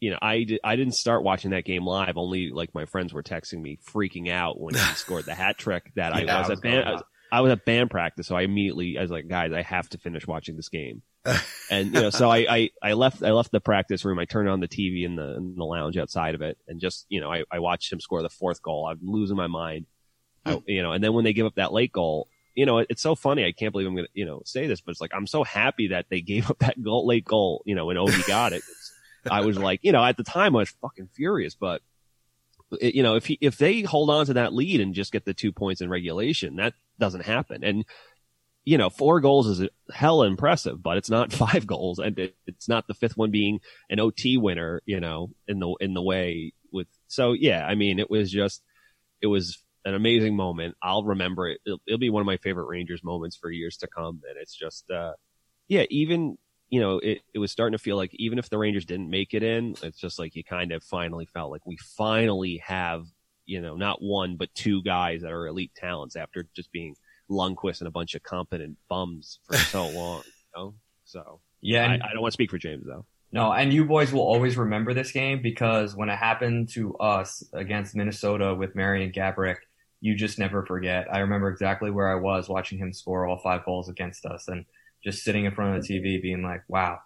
you 0.00 0.10
know, 0.10 0.18
I, 0.20 0.46
I 0.64 0.74
didn't 0.74 0.94
start 0.94 1.22
watching 1.22 1.52
that 1.52 1.64
game 1.64 1.86
live. 1.86 2.16
Only 2.16 2.50
like 2.50 2.74
my 2.74 2.86
friends 2.86 3.12
were 3.14 3.22
texting 3.22 3.60
me, 3.62 3.78
freaking 3.88 4.28
out 4.30 4.60
when 4.60 4.76
he 4.76 4.94
scored 4.94 5.26
the 5.26 5.34
hat 5.34 5.58
trick. 5.58 5.92
That 5.94 6.12
I 6.12 6.24
Yeah, 6.24 6.36
was 6.36 6.50
I 6.50 6.50
at 6.50 6.60
band, 6.60 6.86
I 6.88 6.92
was, 6.92 7.02
I 7.30 7.40
was 7.40 7.52
at 7.52 7.64
band 7.64 7.90
practice, 7.90 8.26
so 8.26 8.34
I 8.36 8.42
immediately 8.42 8.98
I 8.98 9.02
was 9.02 9.12
like, 9.12 9.28
guys, 9.28 9.52
I 9.52 9.62
have 9.62 9.88
to 9.90 9.98
finish 9.98 10.26
watching 10.26 10.56
this 10.56 10.68
game. 10.68 11.02
and 11.70 11.94
you 11.94 12.02
know, 12.02 12.10
so 12.10 12.30
I, 12.30 12.38
I, 12.48 12.70
I 12.82 12.92
left 12.94 13.22
I 13.22 13.32
left 13.32 13.52
the 13.52 13.60
practice 13.60 14.04
room. 14.04 14.18
I 14.18 14.24
turned 14.24 14.48
on 14.48 14.60
the 14.60 14.68
TV 14.68 15.04
in 15.04 15.16
the 15.16 15.36
in 15.36 15.54
the 15.56 15.64
lounge 15.64 15.96
outside 15.96 16.34
of 16.34 16.42
it, 16.42 16.58
and 16.68 16.80
just 16.80 17.06
you 17.08 17.20
know, 17.20 17.32
I, 17.32 17.44
I 17.52 17.60
watched 17.60 17.92
him 17.92 18.00
score 18.00 18.22
the 18.22 18.28
fourth 18.28 18.62
goal. 18.62 18.88
I'm 18.88 19.00
losing 19.02 19.36
my 19.36 19.46
mind. 19.46 19.86
I, 20.44 20.54
hmm. 20.54 20.58
you 20.66 20.82
know, 20.82 20.92
and 20.92 21.02
then 21.02 21.12
when 21.12 21.24
they 21.24 21.32
give 21.32 21.46
up 21.46 21.54
that 21.56 21.72
late 21.72 21.92
goal, 21.92 22.28
you 22.54 22.66
know, 22.66 22.78
it, 22.78 22.88
it's 22.90 23.02
so 23.02 23.14
funny. 23.14 23.44
I 23.44 23.52
can't 23.52 23.72
believe 23.72 23.86
I'm 23.86 23.96
gonna 23.96 24.08
you 24.14 24.26
know 24.26 24.42
say 24.44 24.66
this, 24.66 24.80
but 24.80 24.92
it's 24.92 25.00
like 25.00 25.14
I'm 25.14 25.26
so 25.26 25.44
happy 25.44 25.88
that 25.88 26.06
they 26.10 26.20
gave 26.32 26.50
up 26.50 26.58
that 26.60 26.82
goal 26.82 27.06
late 27.06 27.24
goal. 27.24 27.62
You 27.66 27.74
know, 27.74 27.86
when 27.86 27.96
Obi 27.96 28.22
got 28.26 28.52
it. 28.52 28.62
I 29.30 29.42
was 29.42 29.56
like, 29.56 29.80
you 29.82 29.92
know, 29.92 30.04
at 30.04 30.16
the 30.16 30.24
time 30.24 30.56
I 30.56 30.60
was 30.60 30.70
fucking 30.82 31.08
furious, 31.12 31.54
but 31.54 31.80
it- 32.80 32.94
you 32.94 33.02
know, 33.02 33.14
if 33.14 33.26
he, 33.26 33.38
if 33.40 33.56
they 33.56 33.82
hold 33.82 34.10
on 34.10 34.26
to 34.26 34.34
that 34.34 34.52
lead 34.52 34.80
and 34.80 34.94
just 34.94 35.12
get 35.12 35.24
the 35.24 35.34
two 35.34 35.52
points 35.52 35.80
in 35.80 35.88
regulation, 35.88 36.56
that 36.56 36.74
doesn't 36.98 37.24
happen. 37.24 37.62
And 37.62 37.84
you 38.64 38.78
know, 38.78 38.90
four 38.90 39.20
goals 39.20 39.46
is 39.48 39.68
hell 39.92 40.22
impressive, 40.22 40.82
but 40.82 40.96
it's 40.96 41.10
not 41.10 41.32
five 41.46 41.66
goals, 41.66 41.98
and 41.98 42.18
it, 42.18 42.36
it's 42.46 42.68
not 42.68 42.86
the 42.86 42.94
fifth 42.94 43.16
one 43.16 43.30
being 43.30 43.60
an 43.90 44.00
OT 44.00 44.36
winner. 44.36 44.82
You 44.86 45.00
know, 45.00 45.30
in 45.48 45.58
the 45.58 45.74
in 45.80 45.94
the 45.94 46.02
way 46.02 46.52
with 46.70 46.88
so 47.08 47.32
yeah, 47.32 47.66
I 47.66 47.74
mean, 47.74 47.98
it 47.98 48.10
was 48.10 48.30
just 48.30 48.62
it 49.20 49.26
was 49.26 49.58
an 49.84 49.94
amazing 49.94 50.36
moment. 50.36 50.76
I'll 50.82 51.04
remember 51.04 51.48
it. 51.48 51.60
It'll, 51.66 51.80
it'll 51.86 51.98
be 51.98 52.10
one 52.10 52.20
of 52.20 52.26
my 52.26 52.36
favorite 52.36 52.66
Rangers 52.66 53.02
moments 53.02 53.36
for 53.36 53.50
years 53.50 53.76
to 53.78 53.88
come, 53.88 54.20
and 54.28 54.38
it's 54.40 54.54
just 54.54 54.90
uh, 54.90 55.12
yeah, 55.68 55.84
even 55.90 56.38
you 56.72 56.80
know, 56.80 56.98
it, 57.00 57.20
it 57.34 57.38
was 57.38 57.52
starting 57.52 57.76
to 57.76 57.82
feel 57.82 57.98
like 57.98 58.12
even 58.14 58.38
if 58.38 58.48
the 58.48 58.56
Rangers 58.56 58.86
didn't 58.86 59.10
make 59.10 59.34
it 59.34 59.42
in, 59.42 59.74
it's 59.82 59.98
just 59.98 60.18
like 60.18 60.34
you 60.34 60.42
kind 60.42 60.72
of 60.72 60.82
finally 60.82 61.26
felt 61.26 61.50
like 61.50 61.66
we 61.66 61.76
finally 61.98 62.62
have, 62.64 63.04
you 63.44 63.60
know, 63.60 63.76
not 63.76 64.00
one, 64.00 64.36
but 64.38 64.48
two 64.54 64.82
guys 64.82 65.20
that 65.20 65.32
are 65.32 65.46
elite 65.46 65.72
talents 65.76 66.16
after 66.16 66.46
just 66.56 66.72
being 66.72 66.96
Lundqvist 67.30 67.80
and 67.80 67.88
a 67.88 67.90
bunch 67.90 68.14
of 68.14 68.22
competent 68.22 68.78
bums 68.88 69.38
for 69.44 69.58
so 69.58 69.86
long. 69.90 70.22
You 70.24 70.56
know? 70.56 70.74
So 71.04 71.40
Yeah, 71.60 71.86
I, 71.86 71.94
I 71.96 72.12
don't 72.14 72.22
want 72.22 72.32
to 72.32 72.36
speak 72.36 72.50
for 72.50 72.56
James 72.56 72.86
though. 72.86 73.04
no, 73.32 73.52
and 73.52 73.70
you 73.70 73.84
boys 73.84 74.10
will 74.10 74.22
always 74.22 74.56
remember 74.56 74.94
this 74.94 75.12
game 75.12 75.42
because 75.42 75.94
when 75.94 76.08
it 76.08 76.16
happened 76.16 76.70
to 76.70 76.96
us 76.96 77.44
against 77.52 77.94
Minnesota 77.94 78.54
with 78.54 78.74
Marian 78.74 79.12
Gaborik, 79.12 79.58
you 80.02 80.16
just 80.16 80.36
never 80.36 80.66
forget. 80.66 81.06
I 81.10 81.20
remember 81.20 81.48
exactly 81.48 81.90
where 81.92 82.10
I 82.10 82.16
was 82.16 82.48
watching 82.48 82.76
him 82.76 82.92
score 82.92 83.24
all 83.24 83.38
five 83.38 83.64
goals 83.64 83.88
against 83.88 84.26
us 84.26 84.48
and 84.48 84.66
just 85.02 85.22
sitting 85.22 85.44
in 85.44 85.54
front 85.54 85.76
of 85.76 85.86
the 85.86 85.88
TV 85.88 86.20
being 86.20 86.42
like, 86.42 86.64
wow, 86.66 86.98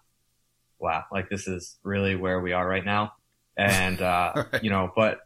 wow, 0.79 1.05
like 1.11 1.29
this 1.29 1.47
is 1.47 1.77
really 1.83 2.15
where 2.15 2.41
we 2.41 2.53
are 2.53 2.67
right 2.67 2.83
now. 2.83 3.13
And, 3.55 4.01
uh, 4.01 4.33
Right. 4.51 4.63
you 4.63 4.71
know, 4.71 4.91
but, 4.95 5.19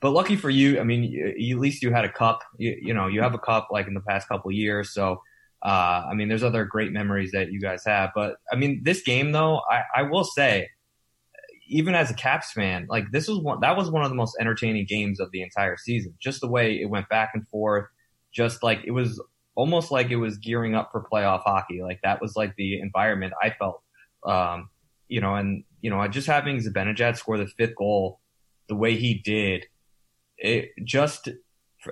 but 0.00 0.10
lucky 0.10 0.36
for 0.36 0.48
you, 0.48 0.80
I 0.80 0.84
mean, 0.84 1.04
you, 1.04 1.56
at 1.56 1.60
least 1.60 1.82
you 1.82 1.92
had 1.92 2.06
a 2.06 2.12
cup, 2.12 2.40
you, 2.56 2.74
you 2.80 2.94
know, 2.94 3.06
you 3.06 3.20
have 3.20 3.34
a 3.34 3.38
cup 3.38 3.68
like 3.70 3.86
in 3.86 3.92
the 3.92 4.00
past 4.00 4.26
couple 4.26 4.48
of 4.48 4.54
years. 4.54 4.90
So, 4.94 5.20
uh, 5.62 6.06
I 6.10 6.14
mean, 6.14 6.28
there's 6.28 6.42
other 6.42 6.64
great 6.64 6.90
memories 6.90 7.32
that 7.32 7.52
you 7.52 7.60
guys 7.60 7.84
have, 7.84 8.12
but 8.14 8.36
I 8.50 8.56
mean, 8.56 8.80
this 8.82 9.02
game 9.02 9.32
though, 9.32 9.60
I, 9.70 9.82
I 9.94 10.02
will 10.04 10.24
say, 10.24 10.70
even 11.66 11.94
as 11.94 12.10
a 12.10 12.14
Caps 12.14 12.52
fan, 12.52 12.86
like 12.88 13.10
this 13.10 13.28
was 13.28 13.38
one, 13.38 13.60
that 13.60 13.76
was 13.76 13.90
one 13.90 14.02
of 14.02 14.10
the 14.10 14.16
most 14.16 14.36
entertaining 14.40 14.86
games 14.88 15.20
of 15.20 15.30
the 15.32 15.42
entire 15.42 15.76
season. 15.76 16.14
Just 16.20 16.40
the 16.40 16.48
way 16.48 16.80
it 16.80 16.90
went 16.90 17.08
back 17.08 17.30
and 17.34 17.46
forth, 17.48 17.86
just 18.32 18.62
like 18.62 18.80
it 18.84 18.90
was 18.90 19.22
almost 19.54 19.90
like 19.90 20.10
it 20.10 20.16
was 20.16 20.38
gearing 20.38 20.74
up 20.74 20.90
for 20.92 21.06
playoff 21.10 21.42
hockey. 21.42 21.82
Like 21.82 22.00
that 22.02 22.20
was 22.20 22.36
like 22.36 22.54
the 22.56 22.80
environment 22.80 23.32
I 23.42 23.50
felt. 23.50 23.82
Um, 24.26 24.70
you 25.08 25.20
know, 25.20 25.34
and 25.34 25.64
you 25.80 25.90
know, 25.90 26.06
just 26.08 26.26
having 26.26 26.58
Zibanejad 26.58 27.16
score 27.16 27.38
the 27.38 27.46
fifth 27.46 27.76
goal 27.76 28.20
the 28.68 28.74
way 28.74 28.96
he 28.96 29.14
did, 29.14 29.66
it 30.38 30.70
just, 30.82 31.28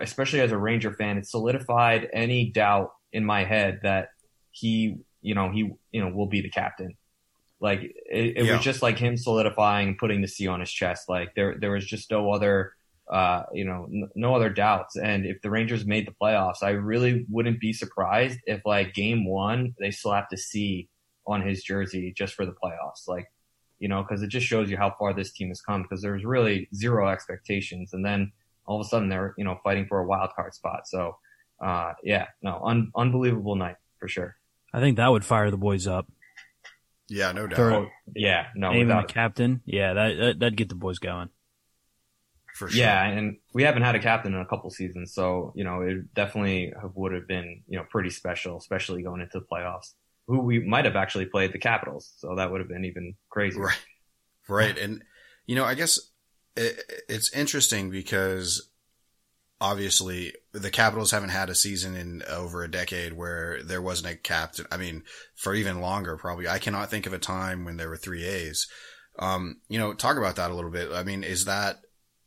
especially 0.01 0.41
as 0.41 0.53
a 0.53 0.59
Ranger 0.59 0.93
fan, 0.93 1.19
it 1.19 1.27
solidified 1.27 2.09
any 2.13 2.51
doubt 2.51 2.93
in 3.13 3.25
my 3.25 3.45
head 3.45 3.81
that 3.83 4.09
he, 4.51 4.97
you 5.21 5.35
know, 5.35 5.51
he, 5.51 5.71
you 5.91 6.01
know, 6.01 6.09
will 6.09 6.27
be 6.27 6.41
the 6.41 6.51
captain. 6.51 6.97
Like 7.63 7.81
it, 7.83 8.37
it 8.39 8.45
Yeah. 8.45 8.57
was 8.57 8.65
just 8.65 8.83
like 8.83 8.99
him 8.99 9.17
solidifying, 9.17 9.89
and 9.89 9.97
putting 9.99 10.21
the 10.21 10.29
C 10.29 10.49
on 10.49 10.61
his 10.61 10.71
chest. 10.73 11.09
Like 11.09 11.35
there, 11.37 11.57
there 11.59 11.71
was 11.71 11.87
just 11.87 12.11
no 12.11 12.31
other, 12.33 12.73
uh, 13.11 13.45
you 13.55 13.65
know, 13.65 13.87
n- 13.91 14.11
no 14.17 14.35
other 14.35 14.51
doubts. 14.51 14.97
And 14.97 15.25
if 15.25 15.41
the 15.43 15.51
Rangers 15.51 15.87
made 15.87 16.07
the 16.07 16.13
playoffs, 16.21 16.63
I 16.63 16.71
really 16.71 17.25
wouldn't 17.31 17.61
be 17.61 17.73
surprised 17.73 18.41
if 18.47 18.61
like 18.67 18.95
game 18.95 19.25
one 19.25 19.75
they 19.79 19.93
slapped 19.93 20.33
a 20.33 20.37
C 20.37 20.89
on 21.25 21.41
his 21.41 21.63
jersey 21.63 22.13
just 22.17 22.35
for 22.35 22.45
the 22.45 22.53
playoffs. 22.53 23.07
Like, 23.07 23.31
you 23.79 23.89
know, 23.89 24.03
because 24.03 24.23
it 24.25 24.29
just 24.29 24.47
shows 24.47 24.69
you 24.69 24.77
how 24.77 24.95
far 24.99 25.15
this 25.15 25.31
team 25.33 25.49
has 25.49 25.61
come. 25.61 25.83
Because 25.83 26.03
there's 26.03 26.25
really 26.25 26.69
zero 26.75 27.09
expectations, 27.11 27.93
and 27.93 28.05
then 28.05 28.33
all 28.67 28.81
of 28.81 28.85
a 28.85 28.89
sudden 28.89 29.09
they're 29.09 29.35
you 29.39 29.45
know 29.45 29.61
fighting 29.63 29.87
for 29.87 30.01
a 30.01 30.07
wild 30.07 30.31
card 30.35 30.53
spot. 30.55 30.89
So, 30.89 31.17
uh, 31.65 31.93
yeah, 32.03 32.27
no, 32.43 32.61
un- 32.65 32.91
unbelievable 32.97 33.55
night 33.55 33.77
for 34.01 34.09
sure. 34.09 34.35
I 34.75 34.81
think 34.81 34.97
that 34.97 35.09
would 35.13 35.25
fire 35.25 35.51
the 35.53 35.57
boys 35.57 35.87
up. 35.87 36.07
Yeah, 37.13 37.33
no 37.33 37.47
doubt. 37.47 37.57
Throw- 37.57 37.83
Oh, 37.85 37.89
yeah, 38.17 38.47
no, 38.55 38.73
even 38.73 38.89
the 38.89 38.95
without 38.95 39.11
a- 39.11 39.13
captain, 39.13 39.61
yeah, 39.67 39.93
that, 39.95 40.17
that 40.19 40.39
that'd 40.41 40.57
get 40.57 40.69
the 40.69 40.75
boys 40.75 40.99
going. 40.99 41.29
For 42.55 42.69
sure. 42.69 42.79
Yeah, 42.81 43.03
and 43.07 43.39
we 43.55 43.63
haven't 43.63 43.83
had 43.83 43.95
a 43.95 43.99
captain 43.99 44.35
in 44.35 44.41
a 44.41 44.47
couple 44.47 44.69
seasons, 44.71 45.15
so 45.15 45.53
you 45.57 45.65
know 45.65 45.81
it 45.83 46.13
definitely 46.15 46.73
have, 46.81 46.91
would 46.95 47.13
have 47.13 47.27
been 47.27 47.63
you 47.69 47.79
know 47.79 47.85
pretty 47.91 48.11
special, 48.11 48.59
especially 48.59 49.03
going 49.03 49.21
into 49.23 49.39
the 49.41 49.47
playoffs. 49.51 49.95
Who 50.29 50.41
we 50.41 50.59
might 50.61 50.85
have 50.85 50.95
actually 50.97 51.27
played 51.27 51.53
the 51.53 51.59
Capitals, 51.59 52.13
so 52.19 52.37
that 52.37 52.51
would 52.51 52.61
have 52.61 52.69
been 52.69 52.85
even 52.85 53.15
crazier. 53.31 53.63
Right. 53.63 53.79
Right. 54.49 54.79
And, 54.79 55.03
you 55.47 55.55
know, 55.57 55.65
I 55.65 55.75
guess 55.75 55.99
it, 56.57 56.79
it's 57.09 57.33
interesting 57.33 57.91
because 57.91 58.71
obviously 59.63 60.35
the 60.51 60.73
Capitals 60.73 61.13
haven't 61.13 61.29
had 61.29 61.49
a 61.49 61.55
season 61.55 61.95
in 61.95 62.23
over 62.29 62.65
a 62.65 62.71
decade 62.71 63.13
where 63.13 63.63
there 63.63 63.81
wasn't 63.81 64.13
a 64.13 64.19
captain. 64.19 64.67
I 64.73 64.77
mean, 64.77 65.05
for 65.37 65.55
even 65.55 65.81
longer, 65.81 66.17
probably. 66.17 66.49
I 66.49 66.59
cannot 66.59 66.91
think 66.91 67.07
of 67.07 67.13
a 67.13 67.19
time 67.19 67.65
when 67.65 67.77
there 67.77 67.89
were 67.89 67.97
three 67.97 68.25
A's. 68.25 68.67
Um, 69.21 69.61
you 69.69 69.79
know, 69.79 69.95
talk 69.95 70.17
about 70.17 70.35
that 70.35 70.51
a 70.51 70.55
little 70.55 70.73
bit. 70.73 70.91
I 70.93 71.05
mean, 71.05 71.23
is 71.23 71.45
that, 71.45 71.79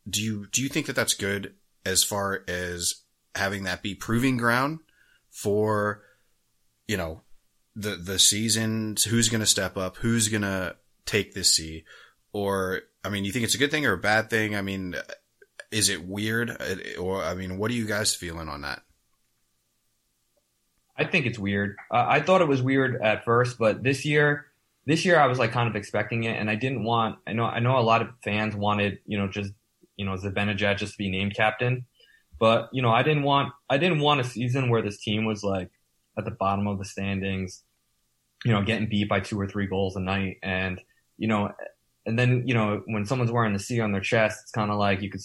do 0.09 0.23
you, 0.23 0.47
do 0.49 0.63
you 0.63 0.69
think 0.69 0.85
that 0.85 0.95
that's 0.95 1.13
good 1.13 1.55
as 1.85 2.05
far 2.05 2.45
as 2.47 3.03
having 3.35 3.63
that 3.65 3.83
be 3.83 3.95
proving 3.95 4.37
ground 4.37 4.79
for, 5.29 6.03
you 6.87 6.95
know, 6.95 7.21
the, 7.75 7.97
the 7.97 8.17
seasons, 8.17 9.03
who's 9.03 9.27
going 9.27 9.41
to 9.41 9.45
step 9.45 9.75
up, 9.75 9.97
who's 9.97 10.29
going 10.29 10.43
to 10.43 10.77
take 11.05 11.33
this 11.33 11.53
C? 11.53 11.83
Or, 12.31 12.83
I 13.03 13.09
mean, 13.09 13.25
you 13.25 13.33
think 13.33 13.43
it's 13.43 13.55
a 13.55 13.59
good 13.59 13.71
thing 13.71 13.85
or 13.85 13.93
a 13.93 13.97
bad 13.97 14.29
thing? 14.29 14.55
I 14.55 14.61
mean, 14.61 14.95
is 15.75 15.89
it 15.89 16.07
weird? 16.07 16.55
Or, 16.97 17.21
I 17.21 17.35
mean, 17.35 17.57
what 17.57 17.69
are 17.69 17.73
you 17.73 17.85
guys 17.85 18.15
feeling 18.15 18.47
on 18.47 18.61
that? 18.61 18.81
I 20.97 21.03
think 21.03 21.25
it's 21.25 21.37
weird. 21.37 21.75
Uh, 21.91 22.05
I 22.07 22.21
thought 22.21 22.39
it 22.39 22.47
was 22.47 22.61
weird 22.61 23.01
at 23.01 23.25
first, 23.25 23.59
but 23.59 23.83
this 23.83 24.05
year, 24.05 24.45
this 24.85 25.03
year 25.03 25.19
I 25.19 25.27
was 25.27 25.37
like 25.37 25.51
kind 25.51 25.67
of 25.67 25.75
expecting 25.75 26.23
it, 26.23 26.39
and 26.39 26.49
I 26.49 26.55
didn't 26.55 26.85
want. 26.85 27.17
I 27.27 27.33
know, 27.33 27.43
I 27.43 27.59
know 27.59 27.77
a 27.77 27.81
lot 27.81 28.01
of 28.01 28.07
fans 28.23 28.55
wanted, 28.55 28.99
you 29.05 29.17
know, 29.17 29.27
just 29.27 29.51
you 29.97 30.05
know, 30.05 30.13
Zibanejad 30.13 30.77
just 30.77 30.93
to 30.93 30.97
be 30.97 31.09
named 31.09 31.35
captain, 31.35 31.85
but 32.39 32.69
you 32.71 32.81
know, 32.81 32.91
I 32.91 33.03
didn't 33.03 33.23
want. 33.23 33.51
I 33.69 33.77
didn't 33.77 33.99
want 33.99 34.21
a 34.21 34.23
season 34.23 34.69
where 34.69 34.81
this 34.81 35.01
team 35.01 35.25
was 35.25 35.43
like 35.43 35.69
at 36.17 36.23
the 36.23 36.31
bottom 36.31 36.67
of 36.67 36.77
the 36.77 36.85
standings, 36.85 37.63
you 38.45 38.53
know, 38.53 38.61
getting 38.61 38.87
beat 38.87 39.09
by 39.09 39.19
two 39.19 39.37
or 39.37 39.47
three 39.47 39.67
goals 39.67 39.97
a 39.97 39.99
night, 39.99 40.37
and 40.41 40.79
you 41.17 41.27
know, 41.27 41.51
and 42.05 42.17
then 42.17 42.47
you 42.47 42.53
know, 42.53 42.81
when 42.85 43.05
someone's 43.05 43.31
wearing 43.33 43.51
the 43.51 43.59
C 43.59 43.81
on 43.81 43.91
their 43.91 43.99
chest, 43.99 44.39
it's 44.43 44.51
kind 44.51 44.71
of 44.71 44.77
like 44.77 45.01
you 45.01 45.09
could 45.09 45.21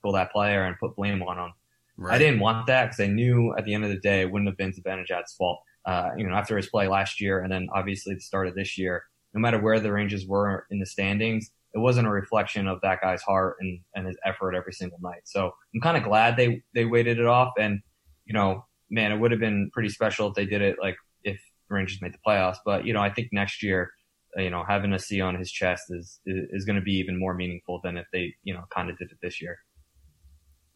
circle 0.00 0.12
that 0.12 0.32
player 0.32 0.64
and 0.64 0.78
put 0.78 0.96
blame 0.96 1.22
on 1.22 1.38
him. 1.38 1.52
Right. 1.96 2.14
I 2.14 2.18
didn't 2.18 2.40
want 2.40 2.66
that 2.66 2.86
because 2.86 3.00
I 3.00 3.06
knew 3.06 3.54
at 3.56 3.64
the 3.64 3.74
end 3.74 3.84
of 3.84 3.90
the 3.90 3.98
day 3.98 4.22
it 4.22 4.30
wouldn't 4.30 4.48
have 4.48 4.56
been 4.56 4.72
Zibanejad's 4.72 5.34
fault. 5.34 5.60
Uh, 5.84 6.10
you 6.16 6.26
know, 6.26 6.34
after 6.34 6.56
his 6.56 6.68
play 6.68 6.88
last 6.88 7.20
year 7.20 7.40
and 7.42 7.52
then 7.52 7.68
obviously 7.74 8.14
the 8.14 8.20
start 8.20 8.46
of 8.46 8.54
this 8.54 8.78
year, 8.78 9.04
no 9.34 9.40
matter 9.40 9.60
where 9.60 9.80
the 9.80 9.92
Rangers 9.92 10.26
were 10.26 10.66
in 10.70 10.78
the 10.78 10.86
standings, 10.86 11.50
it 11.74 11.78
wasn't 11.78 12.06
a 12.06 12.10
reflection 12.10 12.66
of 12.66 12.80
that 12.82 13.00
guy's 13.00 13.22
heart 13.22 13.56
and, 13.60 13.80
and 13.94 14.06
his 14.06 14.16
effort 14.24 14.54
every 14.54 14.72
single 14.72 14.98
night. 15.00 15.22
So 15.24 15.52
I'm 15.74 15.80
kind 15.80 15.96
of 15.96 16.02
glad 16.02 16.36
they, 16.36 16.62
they 16.74 16.84
waited 16.84 17.18
it 17.18 17.26
off. 17.26 17.52
And, 17.58 17.80
you 18.24 18.32
know, 18.34 18.64
man, 18.90 19.12
it 19.12 19.18
would 19.18 19.30
have 19.30 19.40
been 19.40 19.70
pretty 19.72 19.88
special 19.88 20.28
if 20.28 20.34
they 20.34 20.46
did 20.46 20.62
it 20.62 20.76
like 20.82 20.96
if 21.22 21.40
the 21.68 21.74
Rangers 21.74 22.00
made 22.02 22.12
the 22.12 22.18
playoffs. 22.26 22.56
But, 22.64 22.86
you 22.86 22.92
know, 22.92 23.00
I 23.00 23.10
think 23.10 23.28
next 23.30 23.62
year, 23.62 23.90
uh, 24.36 24.42
you 24.42 24.50
know, 24.50 24.64
having 24.66 24.92
a 24.92 24.98
C 24.98 25.20
on 25.20 25.36
his 25.36 25.50
chest 25.50 25.84
is, 25.90 26.20
is, 26.26 26.48
is 26.50 26.64
going 26.64 26.76
to 26.76 26.82
be 26.82 26.94
even 26.94 27.18
more 27.18 27.34
meaningful 27.34 27.80
than 27.84 27.96
if 27.96 28.06
they, 28.12 28.34
you 28.42 28.52
know, 28.52 28.64
kind 28.74 28.90
of 28.90 28.98
did 28.98 29.10
it 29.10 29.18
this 29.22 29.40
year. 29.40 29.58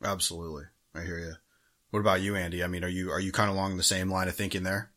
Absolutely. 0.05 0.65
I 0.95 1.03
hear 1.03 1.19
you. 1.19 1.35
What 1.91 2.01
about 2.01 2.21
you, 2.21 2.37
Andy? 2.37 2.63
I 2.63 2.67
mean, 2.67 2.85
are 2.85 2.89
you, 2.89 3.11
are 3.11 3.21
you 3.21 3.33
kind 3.33 3.49
of 3.49 3.57
along 3.57 3.77
the 3.77 3.83
same 3.83 4.11
line 4.11 4.29
of 4.29 4.35
thinking 4.35 4.63
there? 4.63 4.91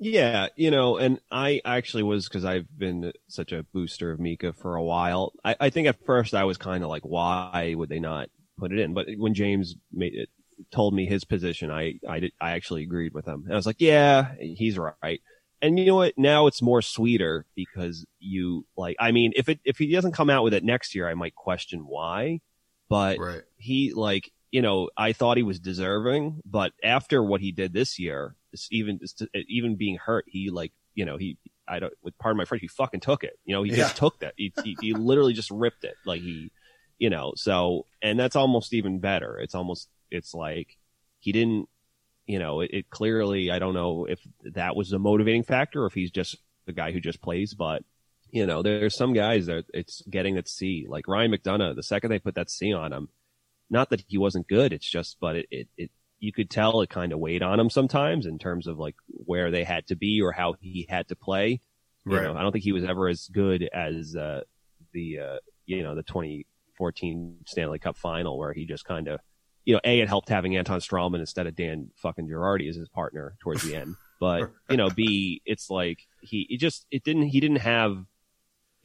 Yeah, 0.00 0.48
you 0.54 0.70
know, 0.70 0.96
and 0.96 1.20
I 1.30 1.60
actually 1.64 2.04
was 2.04 2.28
because 2.28 2.44
I've 2.44 2.66
been 2.78 3.12
such 3.26 3.50
a 3.50 3.64
booster 3.64 4.12
of 4.12 4.20
Mika 4.20 4.52
for 4.52 4.76
a 4.76 4.82
while. 4.82 5.32
I, 5.44 5.56
I 5.58 5.70
think 5.70 5.88
at 5.88 6.04
first 6.06 6.34
I 6.34 6.44
was 6.44 6.56
kind 6.56 6.84
of 6.84 6.90
like, 6.90 7.02
why 7.02 7.74
would 7.76 7.88
they 7.88 7.98
not 7.98 8.28
put 8.58 8.72
it 8.72 8.78
in? 8.78 8.94
But 8.94 9.08
when 9.16 9.34
James 9.34 9.74
made 9.92 10.14
it, 10.14 10.28
told 10.70 10.94
me 10.94 11.06
his 11.06 11.24
position, 11.24 11.70
I 11.70 11.94
I 12.08 12.20
did, 12.20 12.32
I 12.40 12.52
actually 12.52 12.82
agreed 12.84 13.12
with 13.14 13.26
him, 13.26 13.42
and 13.44 13.52
I 13.52 13.56
was 13.56 13.66
like, 13.66 13.80
yeah, 13.80 14.34
he's 14.40 14.78
right. 14.78 15.20
And 15.60 15.78
you 15.78 15.86
know 15.86 15.96
what? 15.96 16.14
Now 16.16 16.46
it's 16.46 16.62
more 16.62 16.82
sweeter 16.82 17.46
because 17.56 18.06
you 18.20 18.66
like. 18.76 18.96
I 19.00 19.10
mean, 19.10 19.32
if 19.34 19.48
it 19.48 19.58
if 19.64 19.78
he 19.78 19.92
doesn't 19.92 20.12
come 20.12 20.30
out 20.30 20.44
with 20.44 20.54
it 20.54 20.64
next 20.64 20.94
year, 20.94 21.08
I 21.08 21.14
might 21.14 21.34
question 21.34 21.80
why. 21.80 22.40
But 22.88 23.18
Right. 23.18 23.42
he 23.56 23.92
like 23.94 24.30
you 24.50 24.62
know 24.62 24.90
I 24.96 25.12
thought 25.12 25.36
he 25.36 25.42
was 25.42 25.60
deserving, 25.60 26.40
but 26.44 26.72
after 26.82 27.22
what 27.22 27.40
he 27.40 27.52
did 27.52 27.72
this 27.72 27.98
year, 27.98 28.34
even 28.70 29.00
even 29.48 29.76
being 29.76 29.96
hurt, 29.96 30.24
he 30.28 30.50
like 30.50 30.72
you 30.94 31.04
know 31.04 31.16
he 31.16 31.36
I 31.66 31.80
don't 31.80 31.92
with 32.02 32.16
part 32.18 32.32
of 32.32 32.38
my 32.38 32.44
French, 32.44 32.62
he 32.62 32.68
fucking 32.68 33.00
took 33.00 33.24
it. 33.24 33.38
You 33.44 33.54
know, 33.54 33.62
he 33.62 33.70
Yeah. 33.70 33.76
just 33.84 33.96
took 33.96 34.20
that. 34.20 34.34
He, 34.36 34.52
he 34.62 34.76
he 34.80 34.94
literally 34.94 35.34
just 35.34 35.50
ripped 35.50 35.84
it. 35.84 35.98
Like 36.04 36.22
he, 36.22 36.50
you 36.98 37.10
know. 37.10 37.32
So 37.36 37.86
and 38.02 38.18
that's 38.18 38.36
almost 38.36 38.72
even 38.72 39.00
better. 39.00 39.38
It's 39.38 39.54
almost 39.54 39.88
it's 40.10 40.34
like 40.34 40.76
he 41.20 41.32
didn't. 41.32 41.68
You 42.26 42.38
know, 42.38 42.60
it, 42.60 42.70
it 42.72 42.90
clearly 42.90 43.50
I 43.50 43.58
don't 43.58 43.74
know 43.74 44.04
if 44.04 44.20
that 44.54 44.76
was 44.76 44.92
a 44.92 44.98
motivating 44.98 45.44
factor 45.44 45.82
or 45.82 45.86
if 45.86 45.94
he's 45.94 46.10
just 46.10 46.36
the 46.66 46.72
guy 46.72 46.92
who 46.92 47.00
just 47.00 47.22
plays, 47.22 47.54
but 47.54 47.82
you 48.30 48.46
know, 48.46 48.62
there's 48.62 48.96
some 48.96 49.12
guys 49.12 49.46
that 49.46 49.64
it's 49.72 50.02
getting 50.10 50.34
that 50.36 50.48
C, 50.48 50.86
like 50.88 51.08
Ryan 51.08 51.32
McDonagh. 51.32 51.76
The 51.76 51.82
second 51.82 52.10
they 52.10 52.18
put 52.18 52.34
that 52.36 52.50
C 52.50 52.72
on 52.72 52.92
him, 52.92 53.08
not 53.70 53.90
that 53.90 54.04
he 54.08 54.18
wasn't 54.18 54.48
good, 54.48 54.72
it's 54.72 54.88
just, 54.88 55.16
but 55.20 55.36
it, 55.36 55.46
it, 55.50 55.68
it 55.76 55.90
you 56.20 56.32
could 56.32 56.50
tell 56.50 56.80
it 56.80 56.90
kind 56.90 57.12
of 57.12 57.18
weighed 57.20 57.42
on 57.42 57.60
him 57.60 57.70
sometimes 57.70 58.26
in 58.26 58.38
terms 58.38 58.66
of 58.66 58.78
like 58.78 58.96
where 59.08 59.50
they 59.50 59.64
had 59.64 59.86
to 59.88 59.96
be 59.96 60.20
or 60.22 60.32
how 60.32 60.54
he 60.60 60.86
had 60.88 61.08
to 61.08 61.16
play. 61.16 61.60
You 62.06 62.16
Right. 62.16 62.22
know, 62.24 62.34
I 62.36 62.42
don't 62.42 62.52
think 62.52 62.64
he 62.64 62.72
was 62.72 62.84
ever 62.84 63.08
as 63.08 63.28
good 63.28 63.68
as 63.72 64.16
uh, 64.16 64.40
the 64.92 65.18
uh, 65.20 65.36
you 65.66 65.82
know 65.82 65.94
the 65.94 66.02
2014 66.02 67.38
Stanley 67.46 67.78
Cup 67.78 67.96
final 67.96 68.38
where 68.38 68.52
he 68.52 68.66
just 68.66 68.84
kind 68.84 69.08
of 69.08 69.20
you 69.64 69.74
know 69.74 69.80
a 69.84 70.00
it 70.00 70.08
helped 70.08 70.28
having 70.28 70.56
Anton 70.56 70.80
Stralman 70.80 71.20
instead 71.20 71.46
of 71.46 71.54
Dan 71.56 71.90
fucking 71.96 72.28
Girardi 72.28 72.68
as 72.68 72.76
his 72.76 72.88
partner 72.88 73.36
towards 73.40 73.62
the 73.62 73.74
end, 73.74 73.96
but 74.20 74.46
you 74.68 74.76
know 74.76 74.90
b 74.90 75.42
it's 75.44 75.70
like 75.70 76.00
he 76.20 76.46
it 76.50 76.58
just 76.58 76.86
it 76.90 77.04
didn't 77.04 77.24
he 77.28 77.40
didn't 77.40 77.58
have 77.58 78.04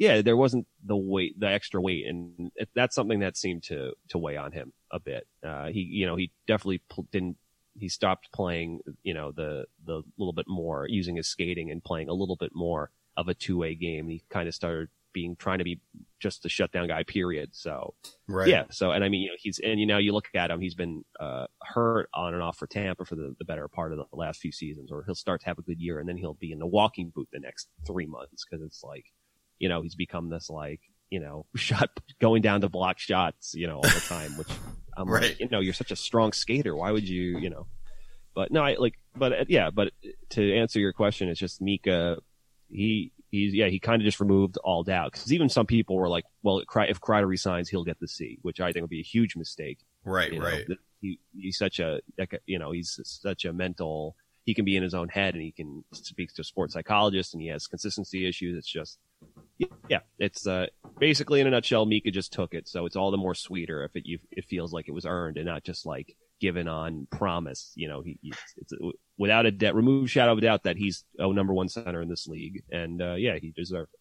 yeah 0.03 0.21
there 0.21 0.37
wasn't 0.37 0.65
the 0.85 0.95
weight 0.95 1.39
the 1.39 1.47
extra 1.47 1.81
weight 1.81 2.05
and 2.07 2.51
it, 2.55 2.69
that's 2.75 2.95
something 2.95 3.19
that 3.19 3.37
seemed 3.37 3.63
to 3.63 3.93
to 4.09 4.17
weigh 4.17 4.37
on 4.37 4.51
him 4.51 4.73
a 4.91 4.99
bit. 4.99 5.25
Uh, 5.43 5.67
he 5.67 5.81
you 5.81 6.05
know 6.05 6.15
he 6.15 6.31
definitely 6.47 6.81
pl- 6.89 7.07
didn't 7.11 7.37
he 7.75 7.89
stopped 7.89 8.31
playing, 8.31 8.81
you 9.03 9.13
know, 9.13 9.31
the 9.31 9.65
the 9.85 10.03
little 10.17 10.33
bit 10.33 10.47
more 10.47 10.87
using 10.87 11.15
his 11.15 11.27
skating 11.27 11.71
and 11.71 11.83
playing 11.83 12.09
a 12.09 12.13
little 12.13 12.35
bit 12.35 12.51
more 12.53 12.91
of 13.17 13.27
a 13.27 13.33
two 13.33 13.57
way 13.57 13.75
game. 13.75 14.07
He 14.07 14.23
kind 14.29 14.47
of 14.47 14.55
started 14.55 14.89
being 15.11 15.35
trying 15.35 15.59
to 15.59 15.63
be 15.63 15.79
just 16.19 16.45
a 16.45 16.49
shutdown 16.49 16.87
guy. 16.87 17.03
Period. 17.03 17.49
So 17.53 17.93
Right. 18.27 18.47
yeah. 18.47 18.65
So 18.71 18.91
and 18.91 19.03
I 19.03 19.09
mean, 19.09 19.21
you 19.21 19.27
know, 19.29 19.35
he's 19.37 19.59
and 19.59 19.79
you 19.79 19.85
know, 19.85 19.97
you 19.97 20.13
look 20.13 20.29
at 20.35 20.51
him. 20.51 20.59
He's 20.59 20.75
been 20.75 21.03
uh, 21.19 21.47
hurt 21.61 22.09
on 22.13 22.33
and 22.33 22.43
off 22.43 22.57
for 22.57 22.67
Tampa 22.67 23.05
for 23.05 23.15
the, 23.15 23.35
the 23.37 23.45
better 23.45 23.67
part 23.67 23.91
of 23.91 23.99
the 23.99 24.05
last 24.15 24.39
few 24.39 24.51
seasons, 24.51 24.91
or 24.91 25.03
he'll 25.03 25.15
start 25.15 25.41
to 25.41 25.47
have 25.47 25.59
a 25.59 25.63
good 25.63 25.79
year, 25.79 25.99
and 25.99 26.07
then 26.07 26.17
he'll 26.17 26.33
be 26.35 26.51
in 26.51 26.59
the 26.59 26.67
walking 26.67 27.09
boot 27.09 27.29
the 27.31 27.39
next 27.39 27.69
three 27.85 28.05
months 28.05 28.45
because 28.45 28.63
it's 28.63 28.83
like, 28.83 29.05
you 29.63 29.69
know, 29.69 29.81
he's 29.81 29.95
become 29.95 30.29
this 30.29 30.49
like, 30.49 30.81
you 31.09 31.19
know, 31.21 31.45
shot 31.55 31.89
going 32.19 32.41
down 32.41 32.59
to 32.61 32.69
block 32.69 32.99
shots, 32.99 33.53
you 33.55 33.65
know, 33.67 33.77
all 33.77 33.81
the 33.99 34.05
time. 34.09 34.31
Which 34.37 34.49
I'm 34.97 35.07
Right. 35.09 35.23
like, 35.29 35.39
you 35.39 35.47
know, 35.49 35.61
you're 35.61 35.73
such 35.83 35.91
a 35.91 35.95
strong 35.95 36.33
skater. 36.33 36.75
Why 36.75 36.91
would 36.91 37.07
you, 37.07 37.37
you 37.39 37.49
know? 37.49 37.65
But 38.35 38.51
no, 38.51 38.61
I 38.63 38.75
like, 38.75 38.95
but 39.15 39.31
uh, 39.31 39.45
yeah, 39.47 39.69
but 39.69 39.93
to 40.31 40.41
answer 40.61 40.79
your 40.79 40.91
question, 40.91 41.29
it's 41.29 41.39
just 41.39 41.61
Mika. 41.61 42.17
He 42.69 43.11
he's 43.31 43.53
yeah, 43.53 43.67
he 43.67 43.79
kind 43.79 44.01
of 44.01 44.05
just 44.05 44.19
removed 44.19 44.57
all 44.57 44.83
doubt 44.83 45.11
because 45.13 45.31
even 45.31 45.47
some 45.49 45.65
people 45.67 45.95
were 45.95 46.09
like, 46.09 46.25
well, 46.41 46.57
if 46.59 46.99
Kreider 46.99 47.27
resigns, 47.27 47.69
he'll 47.69 47.83
get 47.85 47.99
the 48.01 48.07
C, 48.07 48.39
which 48.41 48.59
I 48.59 48.71
think 48.73 48.83
would 48.83 48.89
be 48.89 48.99
a 48.99 49.03
huge 49.15 49.35
mistake. 49.37 49.79
Right. 50.03 50.33
You 50.33 50.41
Right. 50.41 50.67
that 50.67 50.77
He, 50.99 51.19
he's 51.33 51.57
such 51.57 51.79
a, 51.79 52.01
a- 52.19 52.27
you 52.47 52.59
know, 52.59 52.71
he's 52.71 52.99
such 53.03 53.45
a 53.45 53.53
mental. 53.53 54.15
He 54.45 54.53
can 54.53 54.65
be 54.65 54.75
in 54.75 54.83
his 54.83 54.93
own 54.93 55.07
head, 55.07 55.35
and 55.35 55.43
he 55.43 55.51
can 55.51 55.85
speak 55.93 56.33
to 56.33 56.43
sports 56.43 56.73
psychologists, 56.73 57.33
and 57.33 57.41
he 57.41 57.47
has 57.49 57.65
consistency 57.67 58.27
issues. 58.27 58.57
It's 58.57 58.67
just, 58.67 58.97
yeah, 59.89 59.99
it's 60.19 60.45
uh, 60.47 60.67
basically 60.99 61.39
in 61.41 61.47
a 61.47 61.51
nutshell. 61.51 61.85
Mika 61.85 62.11
just 62.11 62.33
took 62.33 62.53
it, 62.53 62.67
so 62.67 62.85
it's 62.85 62.95
all 62.95 63.11
the 63.11 63.17
more 63.17 63.35
sweeter 63.35 63.83
if 63.83 63.95
it 63.95 64.03
you, 64.05 64.19
it 64.31 64.45
feels 64.45 64.73
like 64.73 64.87
it 64.87 64.93
was 64.93 65.05
earned 65.05 65.37
and 65.37 65.45
not 65.45 65.63
just 65.63 65.85
like 65.85 66.15
given 66.41 66.67
on 66.67 67.07
promise. 67.11 67.71
You 67.75 67.87
know, 67.89 68.01
he, 68.01 68.17
he 68.21 68.33
it's 68.57 68.73
without 69.17 69.45
a 69.45 69.51
doubt, 69.51 69.75
remove 69.75 70.09
shadow 70.11 70.31
of 70.33 70.37
a 70.39 70.41
doubt 70.41 70.63
that 70.63 70.77
he's 70.77 71.03
a 71.17 71.31
number 71.31 71.53
one 71.53 71.69
center 71.69 72.01
in 72.01 72.09
this 72.09 72.27
league, 72.27 72.63
and 72.71 73.01
uh, 73.01 73.13
yeah, 73.15 73.37
he 73.39 73.51
deserves 73.51 73.89
it. 73.93 73.99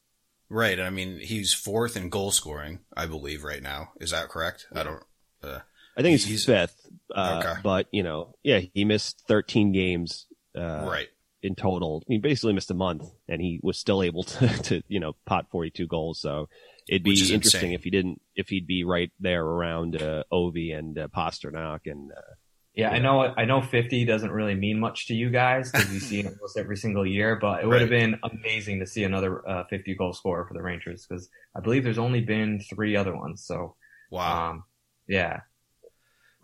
Right. 0.48 0.78
I 0.78 0.90
mean, 0.90 1.18
he's 1.18 1.54
fourth 1.54 1.96
in 1.96 2.10
goal 2.10 2.30
scoring, 2.30 2.80
I 2.94 3.06
believe, 3.06 3.42
right 3.42 3.62
now. 3.62 3.92
Is 4.00 4.10
that 4.10 4.28
correct? 4.28 4.66
I 4.74 4.82
don't. 4.82 5.02
I 5.42 6.00
think 6.00 6.12
he's, 6.12 6.24
He's- 6.24 6.44
fifth, 6.44 6.86
uh, 7.14 7.42
Okay. 7.44 7.60
but 7.62 7.86
you 7.90 8.02
know, 8.02 8.34
yeah, 8.42 8.60
he 8.72 8.84
missed 8.84 9.22
13 9.28 9.72
games. 9.72 10.26
Uh, 10.56 10.84
right. 10.86 11.08
In 11.42 11.54
total. 11.56 12.02
He 12.06 12.18
basically 12.18 12.52
missed 12.52 12.70
a 12.70 12.74
month, 12.74 13.04
and 13.28 13.40
he 13.40 13.58
was 13.62 13.76
still 13.78 14.02
able 14.02 14.22
to, 14.34 14.48
to 14.64 14.82
you 14.88 15.00
know, 15.00 15.14
pot 15.26 15.46
42 15.50 15.86
goals. 15.88 16.20
So 16.20 16.48
it'd 16.88 17.02
be 17.02 17.12
interesting 17.32 17.72
insane. 17.72 17.72
if 17.74 17.82
he 17.84 17.90
didn't, 17.90 18.20
if 18.36 18.48
he'd 18.48 18.66
be 18.66 18.84
right 18.84 19.10
there 19.20 19.44
around 19.44 20.00
uh, 20.00 20.22
Ovi 20.32 20.76
and 20.76 20.98
uh, 20.98 21.08
Pastrnak. 21.08 21.80
And 21.86 22.12
uh, 22.12 22.34
Yeah, 22.74 22.90
I 22.90 22.98
know. 23.00 23.20
I 23.36 23.44
know 23.44 23.60
50 23.60 24.04
doesn't 24.04 24.30
really 24.30 24.54
mean 24.54 24.78
much 24.80 25.08
to 25.08 25.14
you 25.14 25.30
guys 25.30 25.70
because 25.70 25.92
you 25.92 26.00
see 26.00 26.20
it 26.20 26.26
almost 26.40 26.56
every 26.56 26.76
single 26.76 27.06
year. 27.06 27.36
But 27.40 27.62
it 27.62 27.66
would 27.66 27.80
have 27.80 27.90
been 27.90 28.18
amazing 28.22 28.80
to 28.80 28.86
see 28.86 29.04
another 29.04 29.46
uh, 29.48 29.64
50 29.68 29.94
goal 29.96 30.12
scorer 30.12 30.46
for 30.46 30.54
the 30.54 30.62
Rangers 30.62 31.06
because 31.06 31.28
I 31.56 31.60
believe 31.60 31.82
there's 31.84 31.98
only 31.98 32.20
been 32.20 32.60
three 32.60 32.96
other 32.96 33.16
ones. 33.16 33.44
So, 33.44 33.76
Wow. 34.10 34.50
um, 34.50 34.64
yeah, 35.08 35.32
Which 35.32 35.40
is 35.40 35.51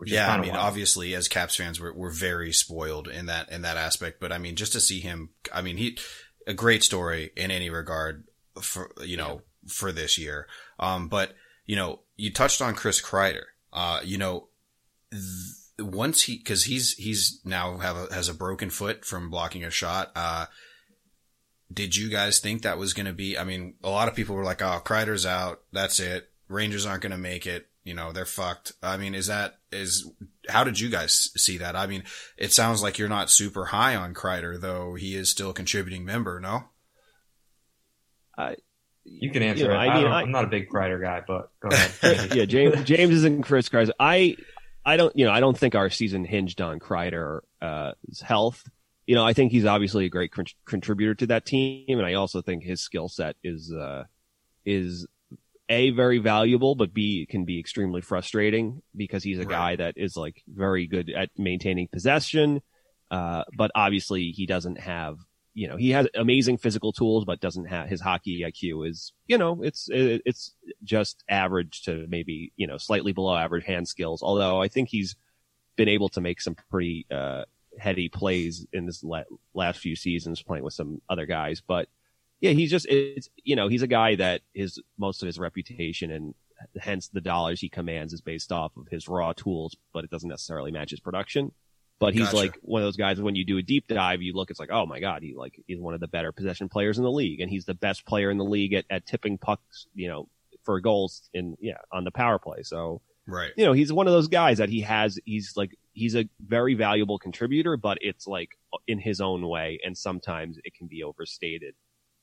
yeah, 0.05 0.31
I 0.31 0.39
mean, 0.39 0.51
wild. 0.51 0.65
obviously, 0.65 1.13
as 1.13 1.27
Caps 1.27 1.55
fans, 1.55 1.79
we're 1.79 1.93
we're 1.93 2.11
very 2.11 2.53
spoiled 2.53 3.07
in 3.07 3.25
that 3.25 3.51
in 3.51 3.63
that 3.63 3.77
aspect. 3.77 4.19
But 4.19 4.31
I 4.31 4.37
mean, 4.37 4.55
just 4.55 4.73
to 4.73 4.79
see 4.79 4.99
him, 4.99 5.29
I 5.53 5.61
mean, 5.61 5.77
he 5.77 5.97
a 6.47 6.53
great 6.53 6.83
story 6.83 7.31
in 7.35 7.51
any 7.51 7.69
regard 7.69 8.25
for 8.61 8.91
you 9.03 9.17
know 9.17 9.41
for 9.67 9.91
this 9.91 10.17
year. 10.17 10.47
Um, 10.79 11.09
but 11.09 11.33
you 11.65 11.75
know, 11.75 11.99
you 12.15 12.31
touched 12.31 12.61
on 12.61 12.75
Chris 12.75 13.01
Kreider. 13.01 13.43
Uh, 13.71 13.99
you 14.03 14.17
know, 14.17 14.47
th- 15.11 15.23
once 15.79 16.23
he 16.23 16.37
because 16.37 16.63
he's 16.63 16.93
he's 16.93 17.41
now 17.43 17.77
have 17.77 17.97
a, 17.97 18.13
has 18.13 18.29
a 18.29 18.33
broken 18.33 18.69
foot 18.69 19.05
from 19.05 19.29
blocking 19.29 19.63
a 19.63 19.69
shot. 19.69 20.11
Uh, 20.15 20.45
did 21.71 21.95
you 21.95 22.09
guys 22.09 22.39
think 22.39 22.63
that 22.63 22.79
was 22.79 22.93
going 22.93 23.05
to 23.05 23.13
be? 23.13 23.37
I 23.37 23.43
mean, 23.43 23.75
a 23.83 23.89
lot 23.89 24.07
of 24.07 24.15
people 24.15 24.35
were 24.35 24.43
like, 24.43 24.61
"Oh, 24.61 24.81
Kreider's 24.83 25.25
out. 25.25 25.61
That's 25.71 25.99
it. 25.99 26.29
Rangers 26.47 26.85
aren't 26.85 27.03
going 27.03 27.11
to 27.11 27.17
make 27.17 27.45
it. 27.45 27.68
You 27.89 27.95
know, 27.95 28.13
they're 28.13 28.25
fucked." 28.25 28.71
I 28.81 28.95
mean, 28.95 29.13
is 29.13 29.27
that 29.27 29.57
is 29.71 30.09
how 30.47 30.63
did 30.63 30.79
you 30.79 30.89
guys 30.89 31.31
see 31.35 31.57
that? 31.57 31.75
I 31.75 31.87
mean, 31.87 32.03
it 32.37 32.53
sounds 32.53 32.81
like 32.81 32.97
you're 32.97 33.09
not 33.09 33.29
super 33.29 33.65
high 33.65 33.95
on 33.95 34.13
Kreider, 34.13 34.59
though 34.61 34.95
he 34.95 35.15
is 35.15 35.29
still 35.29 35.49
a 35.49 35.53
contributing 35.53 36.05
member. 36.05 36.39
No, 36.39 36.63
I 38.37 38.55
you 39.03 39.31
can 39.31 39.43
answer 39.43 39.63
you 39.63 39.67
know, 39.69 39.73
it. 39.73 39.77
I 39.77 39.87
I 39.87 39.93
mean, 39.95 40.03
don't, 40.03 40.13
I- 40.13 40.21
I'm 40.21 40.31
not 40.31 40.45
a 40.45 40.47
big 40.47 40.69
Kreider 40.69 41.01
guy, 41.01 41.21
but 41.27 41.51
go 41.59 41.69
ahead. 41.69 42.33
yeah, 42.35 42.45
James 42.45 42.83
James 42.83 43.13
isn't 43.15 43.43
Chris 43.43 43.67
Kreider. 43.69 43.91
I 43.99 44.37
I 44.85 44.97
don't 44.97 45.15
you 45.17 45.25
know 45.25 45.31
I 45.31 45.39
don't 45.39 45.57
think 45.57 45.75
our 45.75 45.89
season 45.89 46.23
hinged 46.25 46.61
on 46.61 46.79
Kreider's 46.79 47.43
uh, 47.61 47.91
health. 48.21 48.63
You 49.05 49.15
know, 49.15 49.25
I 49.25 49.33
think 49.33 49.51
he's 49.51 49.65
obviously 49.65 50.05
a 50.05 50.09
great 50.09 50.31
con- 50.31 50.45
contributor 50.65 51.15
to 51.15 51.27
that 51.27 51.45
team, 51.45 51.97
and 51.97 52.05
I 52.05 52.13
also 52.13 52.43
think 52.43 52.63
his 52.63 52.79
skill 52.81 53.09
set 53.09 53.35
is 53.43 53.73
uh, 53.73 54.03
is 54.65 55.07
a 55.69 55.91
very 55.91 56.17
valuable, 56.17 56.75
but 56.75 56.93
b 56.93 57.25
can 57.29 57.45
be 57.45 57.59
extremely 57.59 58.01
frustrating 58.01 58.81
because 58.95 59.23
he's 59.23 59.37
a 59.37 59.41
Right. 59.43 59.49
guy 59.49 59.75
that 59.77 59.93
is 59.97 60.17
like 60.17 60.41
very 60.47 60.87
good 60.87 61.09
at 61.11 61.29
maintaining 61.37 61.87
possession, 61.87 62.61
uh, 63.11 63.43
but 63.55 63.71
obviously 63.75 64.31
he 64.31 64.45
doesn't 64.45 64.79
have. 64.79 65.17
You 65.55 65.67
know, 65.67 65.77
he 65.77 65.89
has 65.89 66.07
amazing 66.15 66.57
physical 66.57 66.93
tools, 66.93 67.25
but 67.25 67.41
doesn't 67.41 67.65
have 67.65 67.89
his 67.89 67.99
hockey 67.99 68.41
IQ 68.41 68.87
is, 68.87 69.13
you 69.27 69.37
know, 69.37 69.61
it's 69.61 69.89
it, 69.89 70.21
it's 70.25 70.55
just 70.83 71.23
average 71.27 71.81
to 71.83 72.05
maybe 72.07 72.53
you 72.55 72.65
know 72.67 72.77
slightly 72.77 73.11
below 73.11 73.35
average 73.35 73.65
hand 73.65 73.87
skills. 73.87 74.23
Although 74.23 74.61
I 74.61 74.67
think 74.69 74.89
he's 74.89 75.15
been 75.75 75.89
able 75.89 76.09
to 76.09 76.21
make 76.21 76.39
some 76.39 76.55
pretty 76.69 77.05
uh, 77.11 77.43
heady 77.77 78.09
plays 78.09 78.65
in 78.71 78.85
this 78.85 79.03
la- 79.03 79.23
last 79.53 79.79
few 79.79 79.95
seasons 79.95 80.41
playing 80.41 80.63
with 80.63 80.73
some 80.73 81.01
other 81.09 81.25
guys. 81.25 81.61
But 81.65 81.89
yeah, 82.41 82.51
he's 82.51 82.71
just 82.71 82.85
it's 82.89 83.29
you 83.43 83.55
know 83.55 83.67
he's 83.67 83.81
a 83.81 83.87
guy 83.87 84.15
that 84.15 84.41
his 84.53 84.81
most 84.97 85.21
of 85.21 85.27
his 85.27 85.39
reputation 85.39 86.11
and 86.11 86.33
hence 86.79 87.07
the 87.07 87.21
dollars 87.21 87.59
he 87.59 87.69
commands 87.69 88.13
is 88.13 88.21
based 88.21 88.51
off 88.51 88.75
of 88.77 88.87
his 88.89 89.07
raw 89.07 89.33
tools, 89.33 89.75
but 89.93 90.03
it 90.03 90.09
doesn't 90.09 90.29
necessarily 90.29 90.71
match 90.71 90.91
his 90.91 90.99
production. 90.99 91.51
But 91.99 92.13
he's 92.13 92.25
Gotcha. 92.25 92.37
like 92.37 92.57
one 92.61 92.81
of 92.81 92.85
those 92.85 92.95
guys. 92.95 93.19
When 93.19 93.35
you 93.35 93.43
do 93.43 93.57
a 93.57 93.61
deep 93.61 93.87
dive, 93.87 94.21
you 94.21 94.31
look. 94.33 94.49
It's 94.49 94.59
like, 94.59 94.71
oh 94.71 94.85
my 94.85 95.01
god, 95.01 95.21
he 95.21 95.35
like 95.35 95.61
he's 95.67 95.79
one 95.79 95.93
of 95.93 95.99
the 95.99 96.07
better 96.07 96.31
possession 96.31 96.69
players 96.69 96.97
in 96.97 97.03
the 97.03 97.11
league, 97.11 97.41
and 97.41 97.49
he's 97.49 97.65
the 97.65 97.73
best 97.73 98.05
player 98.05 98.31
in 98.31 98.37
the 98.37 98.45
league 98.45 98.73
at, 98.73 98.85
at 98.89 99.05
tipping 99.05 99.37
pucks. 99.37 99.87
You 99.93 100.07
know, 100.07 100.29
for 100.63 100.79
goals 100.79 101.29
in 101.33 101.57
yeah 101.59 101.77
on 101.91 102.05
the 102.05 102.11
power 102.11 102.39
play. 102.39 102.63
So 102.63 103.01
right, 103.27 103.51
you 103.57 103.65
know 103.65 103.73
he's 103.73 103.91
one 103.91 104.07
of 104.07 104.13
those 104.13 104.29
guys 104.29 104.59
that 104.59 104.69
he 104.69 104.79
has. 104.81 105.19
He's 105.25 105.57
like 105.57 105.77
he's 105.91 106.15
a 106.15 106.29
very 106.39 106.73
valuable 106.73 107.19
contributor, 107.19 107.75
but 107.75 107.97
it's 107.99 108.27
like 108.27 108.51
in 108.87 108.99
his 108.99 109.19
own 109.19 109.45
way, 109.45 109.79
and 109.83 109.97
sometimes 109.97 110.57
it 110.63 110.73
can 110.73 110.87
be 110.87 111.03
overstated. 111.03 111.75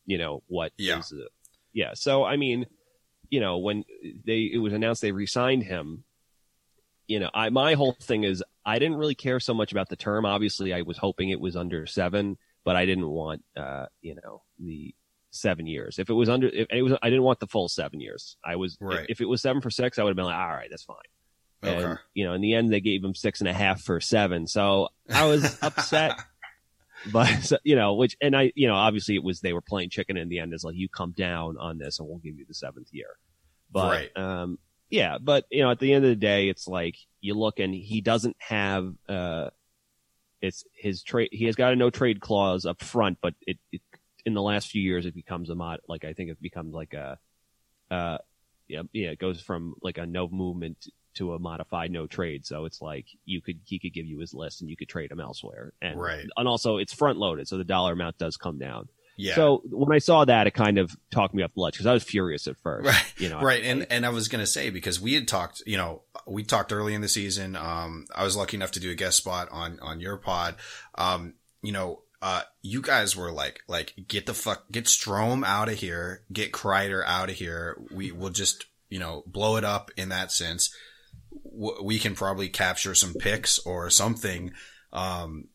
You 0.07 0.19
know 0.19 0.43
what? 0.47 0.73
Yeah. 0.79 1.01
is, 1.01 1.13
uh, 1.13 1.25
yeah. 1.73 1.91
So 1.95 2.25
I 2.25 2.37
mean, 2.37 2.67
you 3.29 3.41
know, 3.41 3.59
when 3.59 3.85
they 4.25 4.51
it 4.53 4.59
was 4.59 4.73
announced 4.73 5.03
they 5.03 5.13
re-signed 5.13 5.65
him, 5.65 6.05
you 7.09 7.21
know, 7.21 7.31
I 7.35 7.51
my 7.51 7.75
whole 7.75 7.97
thing 8.01 8.25
is 8.25 8.43
I 8.65 8.79
didn't 8.79 8.97
really 8.97 9.15
care 9.15 9.41
so 9.41 9.55
much 9.55 9.73
about 9.73 9.89
the 9.89 9.97
term. 9.97 10.25
Obviously, 10.27 10.73
I 10.73 10.83
was 10.83 10.97
hoping 10.99 11.31
it 11.31 11.41
was 11.41 11.57
under 11.57 11.87
seven, 11.87 12.37
but 12.65 12.77
I 12.77 12.87
didn't 12.87 13.09
want, 13.09 13.45
uh, 13.57 13.87
you 14.01 14.17
know, 14.17 14.43
the 14.59 14.95
seven 15.31 15.67
years. 15.67 15.99
If 15.99 16.09
it 16.11 16.15
was 16.15 16.29
under, 16.29 16.49
if 16.49 16.67
it 16.71 16.83
was, 16.83 16.95
I 17.03 17.11
didn't 17.11 17.23
want 17.25 17.41
the 17.41 17.47
full 17.47 17.69
seven 17.69 18.01
years. 18.01 18.37
I 18.45 18.57
was, 18.57 18.77
Right. 18.81 19.01
if, 19.05 19.11
if 19.11 19.21
it 19.21 19.27
was 19.27 19.43
seven 19.43 19.61
for 19.61 19.71
six, 19.71 19.99
I 19.99 20.03
would 20.03 20.11
have 20.11 20.17
been 20.17 20.25
like, 20.25 20.35
all 20.37 20.49
right, 20.49 20.69
that's 20.71 20.83
fine. 20.85 20.97
okay, 21.63 22.01
you 22.15 22.25
know, 22.25 22.33
in 22.35 22.41
the 22.41 22.55
end, 22.55 22.73
they 22.73 22.81
gave 22.81 23.05
him 23.05 23.15
six 23.15 23.41
and 23.41 23.49
a 23.49 23.53
half 23.53 23.83
for 23.83 24.01
seven. 24.01 24.47
So 24.47 24.89
I 25.13 25.27
was 25.27 25.59
upset. 25.63 26.19
But 27.13 27.27
so, 27.43 27.59
you 27.65 27.77
know, 27.77 27.95
which 27.95 28.17
and 28.21 28.37
I, 28.37 28.53
you 28.55 28.69
know, 28.69 28.75
obviously 28.75 29.15
it 29.15 29.25
was 29.25 29.41
they 29.41 29.53
were 29.53 29.61
playing 29.61 29.91
chicken 29.91 30.17
in 30.17 30.29
the 30.29 30.39
end. 30.39 30.55
Is 30.55 30.65
like 30.65 30.77
you 30.77 30.89
come 30.89 31.13
down 31.13 31.57
on 31.59 31.79
this, 31.79 31.99
and 31.99 32.09
we'll 32.09 32.19
give 32.19 32.39
you 32.39 32.45
the 32.47 32.55
seventh 32.55 32.89
year. 32.93 33.17
But 33.71 33.91
Right. 33.91 34.17
um, 34.17 34.59
yeah, 34.91 35.19
but 35.21 35.45
you 35.51 35.63
know, 35.63 35.71
at 35.71 35.81
the 35.81 35.93
end 35.93 36.05
of 36.05 36.11
the 36.11 36.17
day, 36.17 36.49
it's 36.49 36.69
like 36.69 36.97
you 37.21 37.35
look 37.35 37.59
and 37.59 37.75
he 37.75 38.01
doesn't 38.01 38.37
have 38.39 38.93
uh, 39.09 39.51
it's 40.41 40.65
his 40.75 41.03
trade. 41.03 41.31
He 41.33 41.47
has 41.47 41.57
got 41.57 41.73
a 41.73 41.77
no 41.77 41.91
trade 41.91 42.21
clause 42.21 42.67
up 42.67 42.83
front, 42.83 43.19
but 43.21 43.35
it, 43.47 43.59
it 43.73 43.81
in 44.25 44.35
the 44.35 44.43
last 44.43 44.69
few 44.69 44.83
years 44.83 45.07
it 45.07 45.15
becomes 45.15 45.51
a 45.51 45.55
mod. 45.55 45.81
Like 45.89 46.05
I 46.05 46.13
think 46.13 46.31
it 46.31 46.41
becomes 46.41 46.75
like 46.75 46.95
a 46.95 47.19
uh, 47.91 48.19
yeah, 48.69 48.83
yeah, 48.93 49.11
it 49.11 49.19
goes 49.19 49.41
from 49.41 49.75
like 49.83 49.99
a 49.99 50.07
no 50.07 50.29
movement 50.29 50.87
to 51.17 51.35
a 51.35 51.39
modified 51.39 51.91
no 51.91 52.07
trade. 52.07 52.47
So 52.47 52.65
it's 52.65 52.81
like 52.81 53.07
you 53.25 53.41
could 53.43 53.61
he 53.65 53.79
could 53.79 53.93
give 53.93 54.07
you 54.07 54.19
his 54.21 54.33
list 54.35 54.61
and 54.61 54.71
you 54.71 54.77
could 54.77 54.89
trade 54.89 55.11
him 55.11 55.21
elsewhere. 55.21 55.73
And 55.83 56.01
Right. 56.01 56.27
and 56.37 56.49
also 56.49 56.79
it's 56.79 56.93
front 56.95 57.19
loaded, 57.19 57.49
so 57.49 57.59
the 57.59 57.65
dollar 57.65 57.93
amount 57.93 58.19
does 58.19 58.37
come 58.37 58.59
down. 58.59 58.89
yeah, 59.19 59.35
So 59.35 59.63
when 59.71 59.95
I 59.95 59.99
saw 59.99 60.25
that, 60.27 60.47
it 60.47 60.53
kind 60.53 60.77
of 60.79 60.95
talked 61.11 61.35
me 61.35 61.43
up 61.43 61.53
the 61.55 61.61
ledge 61.61 61.75
because 61.75 61.87
I 61.87 61.93
was 61.95 62.05
furious 62.05 62.47
at 62.47 62.57
first. 62.59 62.87
Right. 62.87 63.15
You 63.19 63.31
know, 63.31 63.41
right. 63.41 63.63
And 63.65 63.87
and 63.91 64.05
I 64.05 64.11
was 64.11 64.29
gonna 64.29 64.47
say 64.47 64.71
because 64.71 65.01
we 65.01 65.15
had 65.15 65.27
talked, 65.27 65.63
you 65.67 65.77
know, 65.79 66.03
we 66.27 66.45
talked 66.45 66.73
early 66.73 66.95
in 66.95 67.01
the 67.01 67.09
season. 67.09 67.57
Um, 67.57 68.07
I 68.15 68.25
was 68.25 68.37
lucky 68.37 68.57
enough 68.57 68.73
to 68.73 68.81
do 68.81 68.91
a 68.91 68.95
guest 68.95 69.17
spot 69.19 69.49
on 69.51 69.79
on 69.81 70.01
your 70.01 70.17
pod. 70.19 70.57
Um, 70.97 71.35
you 71.63 71.73
know, 71.73 72.03
uh, 72.23 72.43
you 72.63 72.81
guys 72.81 73.15
were 73.17 73.31
like, 73.31 73.61
like, 73.69 73.95
get 74.09 74.27
the 74.27 74.35
fuck, 74.35 74.71
get 74.73 74.85
Strome 74.87 75.45
out 75.47 75.69
of 75.69 75.75
here, 75.77 76.23
get 76.33 76.51
Kreider 76.53 77.03
out 77.07 77.29
of 77.31 77.37
here. 77.37 77.77
We 77.93 78.11
will 78.13 78.31
just, 78.31 78.67
you 78.89 78.99
know, 78.99 79.23
blow 79.27 79.57
it 79.57 79.65
up 79.65 79.91
in 79.97 80.09
that 80.11 80.33
sense. 80.33 80.75
W- 81.59 81.83
We 81.83 81.99
can 81.99 82.15
probably 82.15 82.49
capture 82.49 82.95
some 82.95 83.15
picks 83.15 83.59
or 83.61 83.91
something. 83.91 84.53
um, 84.93 85.49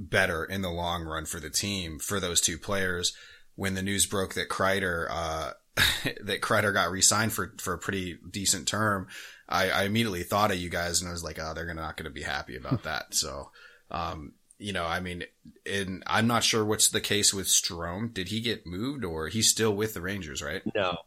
better 0.00 0.44
in 0.44 0.62
the 0.62 0.70
long 0.70 1.02
run 1.02 1.26
for 1.26 1.40
the 1.40 1.50
team 1.50 1.98
for 1.98 2.20
those 2.20 2.40
two 2.40 2.56
players. 2.56 3.14
When 3.56 3.74
the 3.74 3.82
news 3.82 4.06
broke 4.06 4.34
that 4.34 4.48
Kreider, 4.48 5.08
uh, 5.10 5.50
that 6.22 6.40
Kreider 6.40 6.72
got 6.72 6.90
re-signed 6.92 7.32
for, 7.32 7.52
for 7.58 7.74
a 7.74 7.78
pretty 7.78 8.16
decent 8.30 8.68
term, 8.68 9.08
I, 9.48 9.70
I 9.70 9.82
immediately 9.84 10.22
thought 10.22 10.52
of 10.52 10.58
you 10.58 10.68
guys 10.70 11.00
and 11.00 11.08
I 11.08 11.12
was 11.12 11.24
like, 11.24 11.38
oh, 11.40 11.52
they're 11.52 11.66
gonna, 11.66 11.80
not 11.80 11.96
going 11.96 12.04
to 12.04 12.10
be 12.14 12.22
happy 12.22 12.56
about 12.56 12.84
that. 12.84 13.06
So, 13.14 13.50
um, 13.90 14.34
you 14.58 14.72
know, 14.72 14.84
I 14.84 15.00
mean, 15.00 15.24
and 15.66 16.02
I'm 16.06 16.26
not 16.28 16.44
sure 16.44 16.64
what's 16.64 16.88
the 16.88 17.00
case 17.00 17.34
with 17.34 17.46
Strome. 17.48 18.12
Did 18.14 18.28
he 18.28 18.40
get 18.40 18.66
moved 18.66 19.04
or 19.04 19.26
he's 19.28 19.48
still 19.48 19.74
with 19.74 19.94
the 19.94 20.00
Rangers, 20.00 20.42
right? 20.42 20.62
No, 20.74 20.98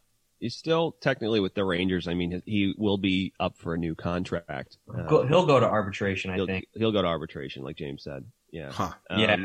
he's 0.42 0.56
still 0.56 0.98
technically 1.00 1.40
with 1.40 1.54
the 1.54 1.64
Rangers. 1.64 2.08
I 2.08 2.14
mean, 2.14 2.42
he 2.46 2.74
will 2.78 2.98
be 2.98 3.32
up 3.40 3.58
for 3.58 3.76
a 3.76 3.78
new 3.78 3.96
contract. 3.96 4.78
Uh, 4.94 5.26
he'll 5.28 5.46
go 5.46 5.60
to 5.60 5.66
arbitration, 5.66 6.32
I 6.32 6.36
he'll, 6.36 6.48
think. 6.48 6.66
He'll 6.74 6.92
go 6.92 7.02
to 7.02 7.08
arbitration, 7.08 7.64
like 7.64 7.78
James 7.78 8.04
said. 8.04 8.26
Yeah. 8.52 8.72
Huh. 8.72 8.92
Um, 9.10 9.20
yeah. 9.20 9.38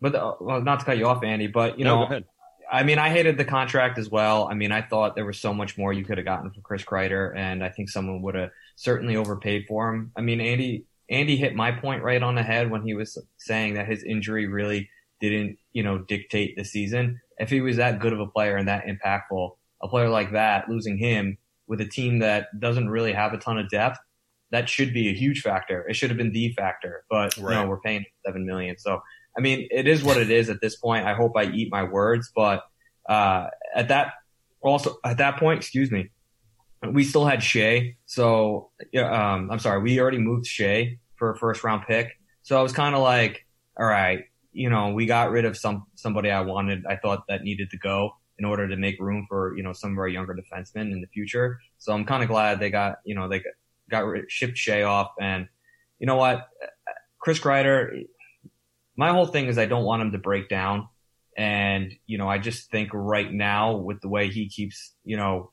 But 0.00 0.14
uh, 0.14 0.34
well, 0.40 0.60
not 0.60 0.80
to 0.80 0.84
cut 0.84 0.98
you 0.98 1.06
off, 1.06 1.22
Andy, 1.22 1.46
but 1.46 1.78
you 1.78 1.84
no, 1.84 1.94
know, 1.94 2.06
go 2.06 2.10
ahead. 2.10 2.24
I 2.70 2.82
mean, 2.82 2.98
I 2.98 3.10
hated 3.10 3.38
the 3.38 3.44
contract 3.44 3.98
as 3.98 4.10
well. 4.10 4.48
I 4.50 4.54
mean, 4.54 4.72
I 4.72 4.82
thought 4.82 5.14
there 5.14 5.24
was 5.24 5.38
so 5.38 5.54
much 5.54 5.78
more 5.78 5.92
you 5.92 6.04
could 6.04 6.18
have 6.18 6.24
gotten 6.24 6.50
for 6.50 6.60
Chris 6.60 6.82
Kreider, 6.82 7.36
and 7.36 7.62
I 7.62 7.68
think 7.68 7.88
someone 7.88 8.22
would 8.22 8.34
have 8.34 8.50
certainly 8.76 9.16
overpaid 9.16 9.66
for 9.68 9.88
him. 9.88 10.10
I 10.16 10.22
mean, 10.22 10.40
Andy 10.40 10.84
Andy 11.08 11.36
hit 11.36 11.54
my 11.54 11.70
point 11.70 12.02
right 12.02 12.22
on 12.22 12.34
the 12.34 12.42
head 12.42 12.70
when 12.70 12.82
he 12.82 12.94
was 12.94 13.18
saying 13.36 13.74
that 13.74 13.86
his 13.86 14.02
injury 14.02 14.46
really 14.46 14.88
didn't, 15.20 15.58
you 15.72 15.82
know, 15.82 15.98
dictate 15.98 16.56
the 16.56 16.64
season. 16.64 17.20
If 17.38 17.50
he 17.50 17.60
was 17.60 17.76
that 17.76 18.00
good 18.00 18.12
of 18.12 18.20
a 18.20 18.26
player 18.26 18.56
and 18.56 18.68
that 18.68 18.86
impactful, 18.86 19.52
a 19.82 19.88
player 19.88 20.08
like 20.08 20.32
that, 20.32 20.68
losing 20.68 20.96
him 20.98 21.38
with 21.66 21.80
a 21.80 21.86
team 21.86 22.18
that 22.20 22.48
doesn't 22.58 22.88
really 22.88 23.12
have 23.12 23.32
a 23.32 23.38
ton 23.38 23.58
of 23.58 23.68
depth, 23.68 23.98
that 24.50 24.68
should 24.68 24.92
be 24.92 25.08
a 25.08 25.14
huge 25.14 25.40
factor. 25.40 25.86
It 25.88 25.96
should 25.96 26.10
have 26.10 26.18
been 26.18 26.32
the 26.32 26.52
factor, 26.52 27.04
but 27.08 27.36
Right. 27.38 27.54
no, 27.54 27.66
we're 27.66 27.80
paying 27.80 28.04
seven 28.24 28.44
million. 28.44 28.78
So, 28.78 29.00
I 29.36 29.40
mean, 29.40 29.66
it 29.70 29.88
is 29.88 30.04
what 30.04 30.18
it 30.18 30.30
is 30.30 30.50
at 30.50 30.60
this 30.60 30.76
point. 30.76 31.06
I 31.06 31.14
hope 31.14 31.32
I 31.36 31.44
eat 31.44 31.70
my 31.70 31.84
words, 31.84 32.30
but 32.34 32.62
uh, 33.08 33.46
at 33.74 33.88
that 33.88 34.12
also 34.60 34.96
at 35.04 35.18
that 35.18 35.38
point, 35.38 35.58
excuse 35.58 35.90
me, 35.90 36.10
we 36.90 37.04
still 37.04 37.24
had 37.24 37.40
Skjei. 37.40 37.96
So, 38.06 38.70
um, 38.96 39.50
I'm 39.50 39.58
sorry, 39.58 39.80
we 39.80 40.00
already 40.00 40.18
moved 40.18 40.46
Skjei 40.46 40.98
for 41.16 41.30
a 41.30 41.36
first 41.36 41.64
round 41.64 41.84
pick. 41.86 42.12
So 42.42 42.58
I 42.58 42.62
was 42.62 42.72
kind 42.72 42.94
of 42.94 43.02
like, 43.02 43.46
all 43.78 43.86
right, 43.86 44.24
you 44.52 44.68
know, 44.68 44.92
we 44.92 45.06
got 45.06 45.30
rid 45.30 45.44
of 45.44 45.56
some 45.56 45.86
somebody 45.94 46.30
I 46.30 46.42
wanted, 46.42 46.84
I 46.86 46.96
thought 46.96 47.24
that 47.28 47.42
needed 47.42 47.70
to 47.70 47.78
go 47.78 48.16
in 48.42 48.46
order 48.46 48.66
to 48.66 48.76
make 48.76 48.98
room 48.98 49.24
for 49.28 49.56
you 49.56 49.62
know 49.62 49.72
some 49.72 49.92
of 49.92 49.98
our 49.98 50.08
younger 50.08 50.34
defensemen 50.34 50.90
in 50.90 51.00
the 51.00 51.06
future. 51.06 51.60
So 51.78 51.92
I'm 51.92 52.04
kind 52.04 52.24
of 52.24 52.28
glad 52.28 52.58
they 52.58 52.70
got 52.70 52.96
you 53.04 53.14
know 53.14 53.28
they 53.28 53.40
got, 53.88 54.04
shipped 54.28 54.56
Skjei 54.56 54.84
off, 54.84 55.12
and 55.20 55.46
you 56.00 56.08
know 56.08 56.16
what, 56.16 56.48
Chris 57.20 57.38
Kreider. 57.38 58.02
My 58.96 59.10
whole 59.10 59.26
thing 59.26 59.46
is 59.46 59.58
I 59.58 59.66
don't 59.66 59.84
want 59.84 60.02
him 60.02 60.10
to 60.10 60.18
break 60.18 60.48
down, 60.48 60.88
and 61.36 61.92
you 62.06 62.18
know 62.18 62.28
I 62.28 62.38
just 62.38 62.68
think 62.72 62.90
right 62.92 63.32
now 63.32 63.76
with 63.76 64.00
the 64.00 64.08
way 64.08 64.28
he 64.28 64.48
keeps 64.48 64.94
you 65.04 65.16
know 65.16 65.52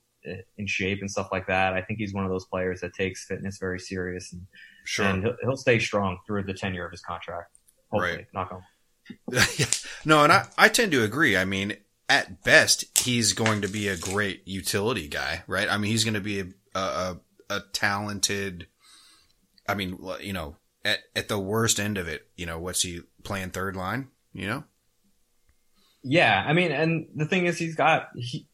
in 0.57 0.66
shape 0.66 0.99
and 1.02 1.11
stuff 1.11 1.30
like 1.32 1.45
that, 1.45 1.74
I 1.74 1.82
think 1.84 1.99
he's 1.99 2.14
one 2.14 2.26
of 2.26 2.32
those 2.32 2.45
players 2.45 2.82
that 2.82 2.94
takes 2.95 3.26
fitness 3.26 3.60
very 3.60 3.80
serious 3.80 4.34
and 4.34 4.48
Sure. 4.86 5.06
and 5.06 5.24
he'll, 5.24 5.36
he'll 5.44 5.57
stay 5.57 5.78
strong 5.78 6.18
through 6.26 6.44
the 6.44 6.53
tenure 6.53 6.86
of 6.86 6.91
his 6.91 7.02
contract. 7.02 7.56
Hopefully, 7.91 8.16
Right. 8.16 8.28
knock 8.34 8.52
on. 8.52 8.64
no, 10.06 10.24
and 10.24 10.34
I, 10.34 10.48
I 10.57 10.68
tend 10.70 10.91
to 10.94 11.03
agree. 11.03 11.38
I 11.38 11.45
mean, 11.45 11.78
at 12.10 12.44
best, 12.44 12.86
he's 12.98 13.34
going 13.34 13.61
to 13.61 13.68
be 13.68 13.88
a 13.88 13.95
great 13.95 14.41
utility 14.45 15.07
guy, 15.07 15.44
right? 15.48 15.69
I 15.69 15.77
mean, 15.77 15.91
he's 15.91 16.03
going 16.03 16.15
to 16.15 16.19
be 16.19 16.40
a, 16.40 16.45
a, 16.76 17.19
a 17.49 17.61
talented, 17.72 18.68
I 19.68 19.76
mean, 19.76 19.99
you 20.19 20.34
know, 20.34 20.56
at, 20.84 20.99
at 21.15 21.27
the 21.27 21.40
worst 21.40 21.80
end 21.80 21.98
of 21.99 22.07
it, 22.07 22.27
you 22.36 22.48
know, 22.48 22.60
what's 22.60 22.81
he 22.81 23.02
playing 23.23 23.52
third 23.52 23.76
line, 23.76 24.10
you 24.34 24.48
know? 24.48 24.64
Yeah, 26.02 26.44
I 26.45 26.53
mean, 26.53 26.72
and 26.72 27.07
the 27.15 27.26
thing 27.26 27.45
is, 27.45 27.57
he's 27.57 27.76
got 27.76 28.10
he. 28.15 28.48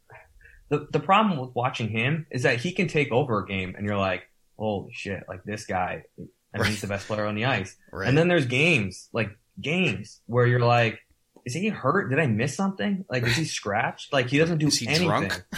The 0.69 0.87
the 0.91 0.99
problem 0.99 1.39
with 1.39 1.53
watching 1.53 1.89
him 1.89 2.25
is 2.31 2.41
that 2.41 2.59
he 2.59 2.71
can 2.71 2.87
take 2.87 3.11
over 3.11 3.37
a 3.37 3.45
game, 3.45 3.75
and 3.77 3.85
you're 3.85 3.97
like, 3.97 4.23
holy 4.57 4.91
shit, 4.93 5.23
like 5.27 5.43
this 5.43 5.67
guy, 5.67 6.05
and 6.53 6.65
he's 6.65 6.81
the 6.81 6.87
best 6.87 7.05
player 7.05 7.25
on 7.25 7.35
the 7.35 7.45
ice. 7.45 7.75
Right. 7.91 8.09
And 8.09 8.17
then 8.17 8.27
there's 8.27 8.47
games, 8.47 9.09
like 9.13 9.29
games, 9.61 10.21
where 10.25 10.47
you're 10.47 10.59
like, 10.59 10.99
is 11.45 11.53
he 11.53 11.69
hurt? 11.69 12.09
Did 12.09 12.19
I 12.19 12.25
miss 12.25 12.55
something? 12.55 13.05
Like, 13.07 13.23
is 13.23 13.35
he 13.35 13.45
scratched? 13.45 14.11
Like, 14.11 14.29
he 14.29 14.39
doesn't 14.39 14.57
do 14.57 14.67
he 14.67 14.87
anything. 14.87 15.07
drunk? 15.07 15.43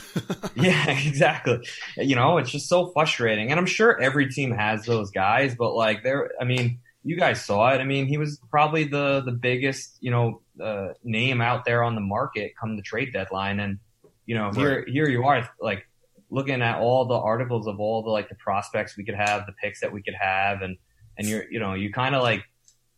Yeah, 0.56 0.90
exactly. 0.90 1.66
You 1.96 2.16
know, 2.16 2.40
it's 2.40 2.50
just 2.50 2.68
so 2.68 2.88
frustrating. 2.88 3.52
And 3.52 3.60
I'm 3.60 3.66
sure 3.68 4.00
every 4.00 4.30
team 4.30 4.52
has 4.52 4.86
those 4.86 5.12
guys, 5.12 5.56
but 5.56 5.74
like 5.74 6.04
there, 6.04 6.32
I 6.42 6.44
mean, 6.44 6.80
you 7.04 7.16
guys 7.16 7.46
saw 7.46 7.70
it. 7.70 7.80
I 7.80 7.86
mean, 7.86 8.08
he 8.08 8.18
was 8.18 8.40
probably 8.50 8.84
the, 8.84 9.22
the 9.22 9.32
biggest, 9.32 9.98
you 10.02 10.12
know, 10.12 10.42
uh, 10.62 10.90
name 11.04 11.40
out 11.42 11.64
there 11.64 11.84
on 11.84 11.96
the 11.96 12.02
market 12.02 12.54
come 12.60 12.76
the 12.76 12.82
trade 12.82 13.14
deadline. 13.14 13.60
And, 13.60 13.80
you 14.26 14.36
know, 14.36 14.52
here, 14.52 14.84
here 14.86 15.08
you 15.08 15.24
are 15.24 15.48
like 15.62 15.88
looking 16.30 16.62
at 16.62 16.80
all 16.80 17.06
the 17.06 17.16
articles 17.16 17.68
of 17.68 17.80
all 17.80 18.04
the, 18.04 18.10
like 18.10 18.28
the 18.28 18.36
prospects 18.36 18.98
we 18.98 19.06
could 19.06 19.16
have, 19.16 19.46
the 19.46 19.54
picks 19.54 19.80
that 19.82 19.94
we 19.94 20.02
could 20.02 20.16
have. 20.20 20.64
And, 20.64 20.78
and 21.18 21.28
you're, 21.28 21.50
you 21.50 21.60
know, 21.60 21.76
you 21.76 21.94
kind 21.94 22.14
of 22.14 22.24
like, 22.24 22.44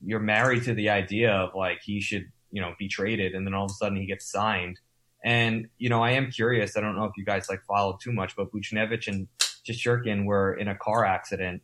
you're 0.03 0.19
married 0.19 0.63
to 0.63 0.73
the 0.73 0.89
idea 0.89 1.31
of 1.31 1.53
like, 1.53 1.81
he 1.83 2.01
should, 2.01 2.31
you 2.51 2.61
know, 2.61 2.73
be 2.79 2.87
traded. 2.87 3.33
And 3.33 3.45
then 3.45 3.53
all 3.53 3.65
of 3.65 3.71
a 3.71 3.73
sudden 3.75 3.97
he 3.97 4.05
gets 4.05 4.29
signed. 4.31 4.79
And, 5.23 5.67
you 5.77 5.89
know, 5.89 6.01
I 6.01 6.11
am 6.11 6.31
curious. 6.31 6.77
I 6.77 6.81
don't 6.81 6.95
know 6.95 7.03
if 7.05 7.11
you 7.17 7.25
guys 7.25 7.47
like 7.49 7.61
followed 7.67 7.99
too 8.01 8.11
much, 8.13 8.35
but 8.35 8.51
Buchnevich 8.53 9.07
and 9.07 9.27
Shesterkin 9.67 10.25
were 10.25 10.53
in 10.53 10.67
a 10.67 10.75
car 10.75 11.03
accident. 11.05 11.61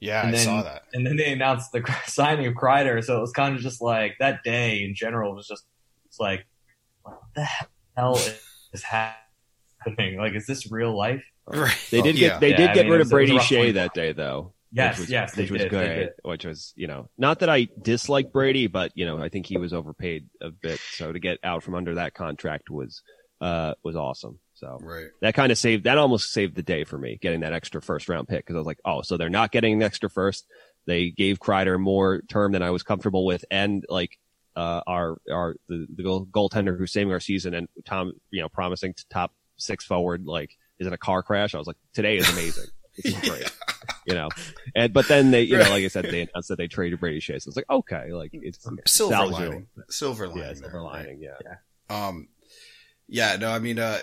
yeah, 0.00 0.20
And 0.20 0.28
I 0.28 0.32
then- 0.32 0.44
saw 0.44 0.62
that. 0.62 0.82
And 0.92 1.06
then 1.06 1.16
they 1.16 1.32
announced 1.32 1.72
the 1.72 1.82
signing 2.06 2.46
of 2.46 2.54
Kreider. 2.54 3.02
So 3.02 3.16
it 3.16 3.20
was 3.20 3.32
kind 3.32 3.54
of 3.56 3.60
just 3.62 3.80
like 3.80 4.16
that 4.20 4.42
day 4.44 4.82
in 4.84 4.94
general 4.94 5.34
was 5.34 5.46
just, 5.48 5.64
it's 6.06 6.20
like, 6.20 6.46
what 7.02 7.18
the 7.34 7.46
hell 7.96 8.16
is 8.72 8.82
happening? 8.82 10.18
Like, 10.18 10.34
is 10.34 10.46
this 10.46 10.70
real 10.70 10.96
life? 10.96 11.24
Right. 11.46 11.74
They 11.90 12.02
did 12.02 12.18
Yeah. 12.18 12.28
get 12.28 12.40
they 12.40 12.50
Yeah, 12.50 12.56
did 12.58 12.70
I 12.70 12.74
get 12.74 12.82
mean, 12.84 12.92
rid 12.92 13.00
it 13.00 13.06
of 13.06 13.12
was- 13.12 13.12
it 13.12 13.14
was 13.14 13.30
a 13.30 13.34
Brady 13.34 13.38
Skjei 13.56 13.64
one. 13.68 13.74
that 13.76 13.94
day, 13.94 14.12
though. 14.12 14.52
Yes, 14.70 14.96
which 14.96 15.00
was, 15.06 15.10
yes, 15.10 15.36
which 15.36 15.50
was 15.50 15.62
did, 15.62 15.70
they 15.70 15.76
great. 15.76 15.94
did. 15.94 16.08
Which 16.22 16.44
was 16.44 16.72
you 16.76 16.86
know 16.86 17.08
not 17.16 17.40
that 17.40 17.48
I 17.48 17.68
dislike 17.82 18.32
Brady, 18.32 18.66
but 18.66 18.92
you 18.94 19.06
know 19.06 19.18
I 19.18 19.28
think 19.28 19.46
he 19.46 19.56
was 19.56 19.72
overpaid 19.72 20.28
a 20.42 20.50
bit. 20.50 20.78
So 20.92 21.10
to 21.12 21.18
get 21.18 21.38
out 21.42 21.62
from 21.62 21.74
under 21.74 21.94
that 21.94 22.14
contract 22.14 22.68
was 22.70 23.02
uh 23.40 23.74
was 23.82 23.96
awesome. 23.96 24.38
So 24.54 24.78
Right. 24.82 25.06
that 25.22 25.34
kind 25.34 25.52
of 25.52 25.58
saved 25.58 25.84
that 25.84 25.96
almost 25.98 26.32
saved 26.32 26.54
the 26.56 26.62
day 26.62 26.84
for 26.84 26.98
me 26.98 27.18
getting 27.22 27.40
that 27.40 27.52
extra 27.52 27.80
first 27.80 28.08
round 28.08 28.28
pick 28.28 28.40
because 28.44 28.56
I 28.56 28.58
was 28.58 28.66
like, 28.66 28.80
oh, 28.84 29.02
so 29.02 29.16
they're 29.16 29.30
not 29.30 29.52
getting 29.52 29.74
an 29.74 29.82
extra 29.82 30.10
first. 30.10 30.46
They 30.86 31.10
gave 31.10 31.38
Kreider 31.38 31.78
more 31.80 32.22
term 32.28 32.52
than 32.52 32.62
I 32.62 32.70
was 32.70 32.82
comfortable 32.82 33.24
with, 33.24 33.44
and 33.50 33.84
like 33.88 34.18
uh, 34.56 34.80
our 34.86 35.18
our 35.30 35.54
the, 35.68 35.86
the 35.94 36.02
goal, 36.02 36.26
goaltender 36.26 36.76
who's 36.76 36.92
saving 36.92 37.12
our 37.12 37.20
season 37.20 37.54
and 37.54 37.68
Tom, 37.84 38.12
you 38.30 38.40
know, 38.42 38.48
promising 38.48 38.92
to 38.94 39.04
top 39.08 39.32
six 39.56 39.84
forward, 39.84 40.24
like 40.26 40.56
is 40.78 40.86
in 40.86 40.92
a 40.92 40.98
car 40.98 41.22
crash. 41.22 41.54
I 41.54 41.58
was 41.58 41.66
like, 41.68 41.76
today 41.94 42.16
is 42.16 42.28
amazing. 42.30 42.64
This 42.96 43.14
is 43.14 43.20
great. 43.28 43.52
You 44.06 44.14
know, 44.14 44.28
and 44.74 44.92
but 44.92 45.08
then 45.08 45.30
they, 45.30 45.42
you 45.42 45.58
know, 45.58 45.68
like 45.70 45.84
I 45.84 45.88
said, 45.88 46.06
they 46.06 46.22
announced 46.22 46.48
that 46.48 46.56
they 46.56 46.66
traded 46.66 47.00
Brady 47.00 47.20
Skjei. 47.20 47.40
So 47.42 47.48
it's 47.48 47.56
like, 47.56 47.68
okay, 47.70 48.12
like 48.12 48.30
it's 48.32 48.58
Silver 48.86 49.14
salvageable. 49.14 49.32
lining. 49.32 49.66
Silver 49.90 50.28
lining. 50.28 50.42
Yeah, 50.42 50.46
there, 50.46 50.54
silver 50.56 50.78
right? 50.78 50.92
lining. 50.92 51.20
Yeah. 51.20 52.06
Um, 52.06 52.28
yeah, 53.06 53.36
no, 53.36 53.50
I 53.50 53.58
mean, 53.58 53.78
uh, 53.78 53.98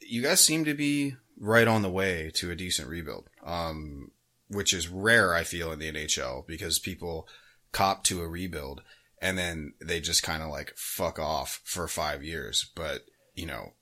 you 0.00 0.22
guys 0.22 0.40
seem 0.40 0.64
to 0.64 0.74
be 0.74 1.16
right 1.38 1.68
on 1.68 1.82
the 1.82 1.90
way 1.90 2.30
to 2.34 2.50
a 2.50 2.56
decent 2.56 2.88
rebuild. 2.88 3.28
Um, 3.44 4.10
which 4.48 4.72
is 4.72 4.88
rare, 4.88 5.34
I 5.34 5.44
feel, 5.44 5.72
in 5.72 5.78
the 5.78 5.90
NHL 5.90 6.46
because 6.46 6.78
people 6.78 7.28
cop 7.72 8.04
to 8.04 8.22
a 8.22 8.28
rebuild 8.28 8.82
and 9.20 9.38
then 9.38 9.74
they 9.80 10.00
just 10.00 10.22
kind 10.22 10.42
of 10.42 10.50
like 10.50 10.72
fuck 10.76 11.18
off 11.18 11.60
for 11.64 11.88
five 11.88 12.22
years. 12.22 12.70
But, 12.74 13.02
you 13.34 13.46
know, 13.46 13.72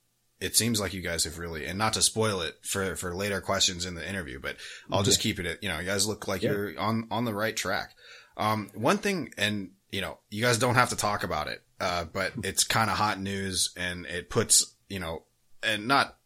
it 0.42 0.56
seems 0.56 0.80
like 0.80 0.92
you 0.92 1.00
guys 1.00 1.24
have 1.24 1.38
really, 1.38 1.66
and 1.66 1.78
not 1.78 1.92
to 1.94 2.02
spoil 2.02 2.40
it 2.42 2.56
for, 2.62 2.96
for 2.96 3.14
later 3.14 3.40
questions 3.40 3.86
in 3.86 3.94
the 3.94 4.06
interview, 4.08 4.40
but 4.40 4.56
I'll 4.90 5.02
just 5.04 5.20
keep 5.20 5.38
it 5.38 5.46
at, 5.46 5.62
you 5.62 5.68
know, 5.68 5.78
you 5.78 5.86
guys 5.86 6.06
look 6.06 6.26
like 6.28 6.42
Yeah. 6.42 6.50
you're 6.50 6.78
on, 6.80 7.06
on 7.10 7.24
the 7.24 7.32
right 7.34 7.56
track. 7.56 7.94
Um, 8.36 8.70
one 8.74 8.98
thing, 8.98 9.32
and 9.38 9.70
you 9.90 10.00
know, 10.00 10.18
you 10.30 10.42
guys 10.42 10.58
don't 10.58 10.74
have 10.74 10.88
to 10.88 10.96
talk 10.96 11.22
about 11.22 11.48
it, 11.48 11.62
uh, 11.80 12.04
but 12.04 12.32
it's 12.42 12.64
kind 12.64 12.90
of 12.90 12.96
hot 12.96 13.20
news 13.20 13.72
and 13.76 14.06
it 14.06 14.30
puts, 14.30 14.74
you 14.88 14.98
know, 14.98 15.24
and 15.62 15.86
not 15.86 16.16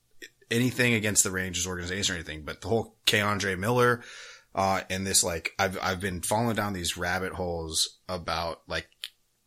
anything 0.50 0.94
against 0.94 1.24
the 1.24 1.30
Rangers 1.32 1.66
organization 1.66 2.14
or 2.14 2.18
anything, 2.18 2.42
but 2.42 2.60
the 2.60 2.68
whole 2.68 2.96
K'Andre 3.06 3.58
Miller, 3.58 4.02
uh, 4.54 4.80
and 4.88 5.06
this 5.06 5.24
like, 5.24 5.52
I've, 5.58 5.78
I've 5.82 6.00
been 6.00 6.22
falling 6.22 6.54
down 6.56 6.72
these 6.72 6.96
rabbit 6.96 7.32
holes 7.32 7.98
about 8.08 8.62
like, 8.68 8.88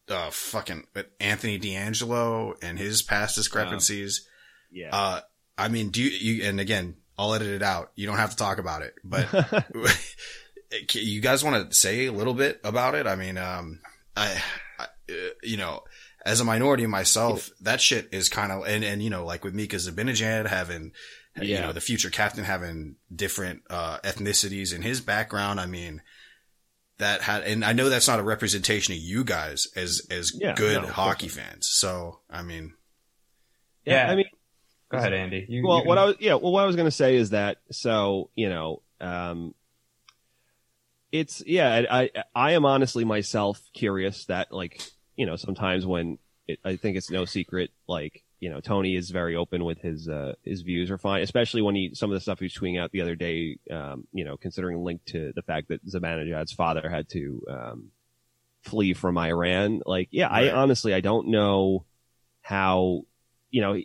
uh, 0.09 0.29
fucking 0.31 0.83
Anthony 1.19 1.57
DeAngelo 1.59 2.55
and 2.61 2.77
his 2.77 3.01
past 3.01 3.35
discrepancies. 3.35 4.27
Yeah. 4.71 4.89
Uh, 4.95 5.21
I 5.57 5.67
mean, 5.67 5.89
do 5.89 6.01
you, 6.01 6.09
you, 6.09 6.43
and 6.49 6.59
again, 6.59 6.95
I'll 7.17 7.33
edit 7.33 7.49
it 7.49 7.63
out. 7.63 7.91
You 7.95 8.07
don't 8.07 8.17
have 8.17 8.29
to 8.31 8.35
talk 8.37 8.59
about 8.59 8.81
it, 8.81 8.93
but 9.03 9.27
you 10.93 11.21
guys 11.21 11.43
want 11.43 11.69
to 11.69 11.75
say 11.75 12.05
a 12.05 12.11
little 12.11 12.33
bit 12.33 12.59
about 12.63 12.95
it? 12.95 13.07
I 13.07 13.15
mean, 13.15 13.37
um, 13.37 13.79
I, 14.15 14.41
I 14.79 14.83
uh, 14.83 15.13
you 15.43 15.57
know, 15.57 15.81
as 16.25 16.39
a 16.39 16.45
minority 16.45 16.85
myself, 16.85 17.49
that 17.61 17.81
shit 17.81 18.09
is 18.11 18.29
kind 18.29 18.51
of, 18.51 18.65
and, 18.67 18.83
and, 18.83 19.01
you 19.01 19.09
know, 19.09 19.25
like 19.25 19.43
with 19.43 19.53
Mika 19.55 19.77
Zibanejad 19.77 20.47
having, 20.47 20.91
you 21.35 21.47
Yeah. 21.55 21.61
know, 21.61 21.73
the 21.73 21.81
future 21.81 22.09
captain 22.09 22.43
having 22.43 22.95
different, 23.13 23.63
uh, 23.69 23.99
ethnicities 24.03 24.73
in 24.73 24.81
his 24.81 25.01
background. 25.01 25.59
I 25.59 25.65
mean, 25.65 26.01
that 26.99 27.21
had, 27.21 27.43
and 27.43 27.63
I 27.65 27.73
know 27.73 27.89
that's 27.89 28.07
not 28.07 28.19
a 28.19 28.23
representation 28.23 28.93
of 28.93 28.99
you 28.99 29.23
guys 29.23 29.67
as 29.75 30.01
as 30.11 30.33
Yeah, 30.35 30.53
good 30.53 30.81
no, 30.83 30.87
hockey 30.89 31.29
fans. 31.29 31.67
So 31.71 32.19
I 32.29 32.41
mean, 32.43 32.73
Yeah. 33.85 34.11
I 34.11 34.15
mean, 34.15 34.25
Go 34.89 34.97
ahead, 34.97 35.13
Andy. 35.13 35.45
You, 35.47 35.65
well, 35.65 35.81
you 35.81 35.87
what 35.87 35.97
I 35.97 36.05
was 36.05 36.15
yeah, 36.19 36.33
well, 36.33 36.51
what 36.51 36.63
I 36.63 36.65
was 36.65 36.75
going 36.75 36.87
to 36.87 36.91
say 36.91 37.15
is 37.15 37.29
that 37.29 37.57
so 37.71 38.31
you 38.35 38.49
know, 38.49 38.81
um, 38.99 39.53
it's 41.11 41.43
yeah, 41.45 41.85
I, 41.89 42.01
I 42.01 42.23
I 42.33 42.51
am 42.53 42.65
honestly 42.65 43.05
myself 43.05 43.61
curious 43.73 44.25
that 44.25 44.51
like 44.51 44.81
you 45.15 45.27
know 45.27 45.35
sometimes 45.35 45.85
when 45.85 46.17
it, 46.47 46.59
I 46.65 46.75
think 46.75 46.97
it's 46.97 47.11
no 47.11 47.25
secret 47.25 47.69
like 47.87 48.23
you 48.39 48.49
know 48.49 48.61
Tony 48.61 48.95
is 48.95 49.11
very 49.11 49.35
open 49.35 49.63
with 49.63 49.79
his 49.79 50.09
uh 50.09 50.33
his 50.43 50.61
views 50.61 50.89
are 50.89 50.97
fine, 50.97 51.21
especially 51.21 51.61
when 51.61 51.75
he 51.75 51.91
some 51.93 52.09
of 52.09 52.15
the 52.15 52.21
stuff 52.21 52.39
he 52.39 52.45
was 52.45 52.53
tweeting 52.55 52.79
out 52.79 52.91
the 52.91 53.01
other 53.01 53.15
day, 53.15 53.59
um, 53.69 54.07
you 54.11 54.25
know, 54.25 54.37
considering 54.37 54.83
linked 54.83 55.07
to 55.09 55.33
the 55.35 55.43
fact 55.43 55.67
that 55.67 55.85
Zibanejad's 55.85 56.53
father 56.53 56.89
had 56.89 57.07
to 57.09 57.43
um 57.47 57.91
flee 58.63 58.93
from 58.93 59.19
Iran. 59.19 59.81
Like, 59.85 60.09
yeah, 60.11 60.27
Right. 60.29 60.49
I 60.49 60.51
honestly 60.51 60.95
I 60.95 61.01
don't 61.01 61.27
know 61.27 61.85
how 62.41 63.01
you 63.51 63.61
know 63.61 63.79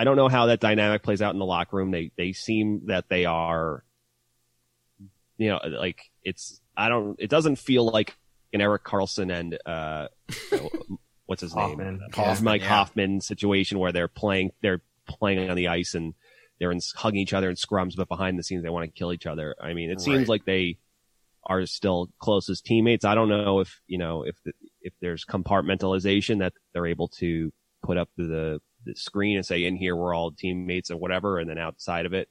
I 0.00 0.04
don't 0.04 0.16
know 0.16 0.28
how 0.28 0.46
that 0.46 0.60
dynamic 0.60 1.02
plays 1.02 1.20
out 1.20 1.34
in 1.34 1.38
the 1.38 1.44
locker 1.44 1.76
room. 1.76 1.90
They 1.90 2.10
they 2.16 2.32
seem 2.32 2.86
that 2.86 3.10
they 3.10 3.26
are, 3.26 3.84
you 5.36 5.50
know, 5.50 5.60
like 5.78 6.10
it's 6.24 6.62
I 6.74 6.88
don't. 6.88 7.20
It 7.20 7.28
doesn't 7.28 7.56
feel 7.56 7.84
like 7.84 8.16
an 8.54 8.62
Erik 8.62 8.82
Karlsson 8.82 9.30
and 9.30 9.58
uh, 9.66 10.08
what's 11.26 11.42
his 11.42 11.54
name, 11.54 11.68
Hoffman. 11.68 12.00
Hoffman, 12.14 12.44
Mike 12.44 12.62
yeah. 12.62 12.68
Hoffman 12.68 13.20
situation 13.20 13.78
where 13.78 13.92
they're 13.92 14.08
playing 14.08 14.52
they're 14.62 14.80
playing 15.06 15.50
on 15.50 15.56
the 15.56 15.68
ice 15.68 15.94
and 15.94 16.14
they're 16.58 16.72
in, 16.72 16.80
hugging 16.96 17.20
each 17.20 17.34
other 17.34 17.50
in 17.50 17.56
scrums, 17.56 17.94
but 17.94 18.08
behind 18.08 18.38
the 18.38 18.42
scenes 18.42 18.62
they 18.62 18.70
want 18.70 18.86
to 18.86 18.98
kill 18.98 19.12
each 19.12 19.26
other. 19.26 19.54
I 19.60 19.74
mean, 19.74 19.90
it 19.90 20.00
seems 20.00 20.28
like 20.28 20.46
they 20.46 20.78
are 21.44 21.66
still 21.66 22.08
close 22.20 22.48
as 22.48 22.62
teammates. 22.62 23.04
I 23.04 23.14
don't 23.14 23.28
know 23.28 23.60
if 23.60 23.82
you 23.86 23.98
know 23.98 24.22
if 24.22 24.36
the, 24.46 24.52
if 24.80 24.94
there's 25.02 25.26
compartmentalization 25.26 26.38
that 26.38 26.54
they're 26.72 26.86
able 26.86 27.08
to 27.18 27.52
put 27.82 27.98
up 27.98 28.08
the 28.16 28.62
the 28.84 28.94
screen 28.94 29.36
and 29.36 29.46
say 29.46 29.64
in 29.64 29.76
here 29.76 29.94
we're 29.94 30.14
all 30.14 30.30
teammates 30.30 30.90
or 30.90 30.96
whatever, 30.96 31.38
and 31.38 31.48
then 31.48 31.58
outside 31.58 32.06
of 32.06 32.14
it, 32.14 32.28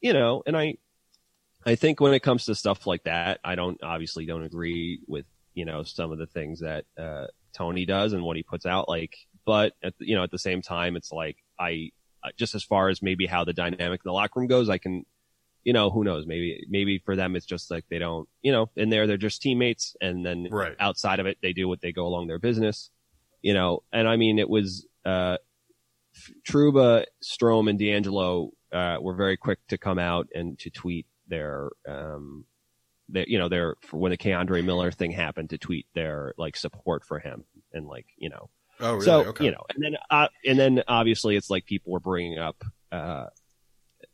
you 0.00 0.12
know. 0.12 0.42
And 0.46 0.56
I 0.56 0.76
I 1.66 1.74
think 1.74 2.00
when 2.00 2.14
it 2.14 2.20
comes 2.20 2.46
to 2.46 2.54
stuff 2.54 2.86
like 2.86 3.04
that, 3.04 3.40
I 3.44 3.54
don't 3.54 3.82
obviously 3.82 4.26
don't 4.26 4.44
agree 4.44 5.00
with 5.06 5.26
you 5.54 5.64
know 5.64 5.82
some 5.82 6.12
of 6.12 6.18
the 6.18 6.26
things 6.26 6.60
that 6.60 6.84
uh, 6.98 7.26
Tony 7.52 7.84
does 7.84 8.12
and 8.12 8.22
what 8.22 8.36
he 8.36 8.42
puts 8.42 8.66
out. 8.66 8.88
Like, 8.88 9.16
but 9.44 9.74
at 9.82 9.96
the, 9.98 10.08
you 10.08 10.16
know 10.16 10.22
at 10.22 10.30
the 10.30 10.38
same 10.38 10.62
time, 10.62 10.96
it's 10.96 11.12
like 11.12 11.36
I 11.58 11.90
just 12.36 12.54
as 12.54 12.64
far 12.64 12.88
as 12.88 13.02
maybe 13.02 13.26
how 13.26 13.44
the 13.44 13.52
dynamic 13.52 14.00
in 14.04 14.08
the 14.08 14.12
locker 14.12 14.40
room 14.40 14.48
goes, 14.48 14.68
I 14.68 14.78
can. 14.78 15.04
You 15.64 15.74
know, 15.74 15.90
who 15.90 16.02
knows? 16.02 16.24
Maybe, 16.26 16.64
maybe 16.70 17.02
for 17.04 17.14
them, 17.14 17.36
it's 17.36 17.44
just 17.44 17.70
like 17.70 17.84
they 17.90 17.98
don't, 17.98 18.26
you 18.40 18.52
know, 18.52 18.70
in 18.74 18.88
there, 18.88 19.06
they're 19.06 19.18
just 19.18 19.42
teammates. 19.42 19.96
And 20.00 20.24
then 20.24 20.48
right. 20.50 20.74
outside 20.80 21.20
of 21.20 21.26
it, 21.26 21.36
they 21.42 21.52
do 21.52 21.68
what 21.68 21.82
they 21.82 21.92
go 21.92 22.06
along 22.06 22.26
their 22.26 22.38
business, 22.38 22.90
you 23.42 23.52
know. 23.52 23.82
And 23.92 24.08
I 24.08 24.16
mean, 24.16 24.38
it 24.38 24.48
was 24.48 24.86
uh, 25.04 25.36
Trouba, 26.48 27.04
Strome, 27.22 27.70
and 27.70 27.78
DeAngelo 27.78 28.50
uh, 28.72 28.96
were 29.00 29.14
very 29.14 29.36
quick 29.36 29.58
to 29.68 29.78
come 29.78 29.98
out 29.98 30.28
and 30.34 30.58
to 30.60 30.70
tweet 30.70 31.06
their, 31.26 31.70
um, 31.88 32.44
their, 33.08 33.26
you 33.26 33.38
know, 33.38 33.48
their 33.48 33.76
for 33.80 33.98
when 33.98 34.10
the 34.10 34.16
K'Andre 34.16 34.64
Miller 34.64 34.90
thing 34.90 35.12
happened, 35.12 35.50
to 35.50 35.58
tweet 35.58 35.86
their 35.94 36.34
like 36.36 36.56
support 36.56 37.04
for 37.04 37.18
him 37.18 37.44
and 37.72 37.86
like, 37.86 38.06
you 38.16 38.28
know, 38.28 38.50
Oh, 38.80 38.94
really? 38.94 39.04
so 39.04 39.24
okay. 39.26 39.46
you 39.46 39.50
know, 39.50 39.64
and 39.74 39.82
then 39.82 39.96
uh, 40.10 40.28
and 40.46 40.58
then 40.58 40.82
obviously 40.86 41.36
it's 41.36 41.50
like 41.50 41.66
people 41.66 41.92
were 41.92 42.00
bringing 42.00 42.38
up, 42.38 42.62
uh, 42.92 43.26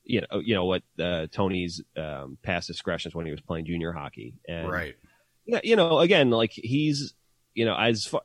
you 0.05 0.23
know, 0.23 0.41
you 0.41 0.55
know 0.55 0.65
what 0.65 0.83
uh, 0.99 1.27
Tony's 1.31 1.83
um, 1.97 2.39
past 2.43 2.67
discretions 2.67 3.15
when 3.15 3.27
he 3.27 3.33
was 3.33 3.43
playing 3.43 3.67
junior 3.67 3.93
hockey, 3.93 4.35
and 4.49 4.71
right. 4.71 4.95
yeah, 5.45 5.61
you 5.63 5.77
know, 5.77 5.99
again, 5.99 6.31
like 6.31 6.53
he's, 6.53 7.13
you 7.55 7.65
know, 7.65 7.77
as 7.77 8.05
far, 8.07 8.23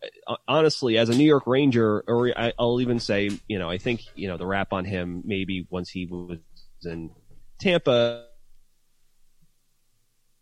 honestly, 0.48 0.98
as 0.98 1.10
a 1.10 1.16
New 1.16 1.26
York 1.26 1.46
Ranger, 1.46 2.04
or 2.08 2.32
I, 2.36 2.52
I'll 2.58 2.82
even 2.82 3.00
say, 3.00 3.30
you 3.48 3.60
know, 3.60 3.70
I 3.70 3.78
think, 3.78 4.02
you 4.16 4.28
know, 4.28 4.38
the 4.38 4.46
rap 4.46 4.74
on 4.74 4.86
him 4.86 5.22
maybe 5.24 5.68
once 5.70 5.90
he 5.90 6.08
was 6.08 6.40
in 6.84 7.12
Tampa, 7.60 8.26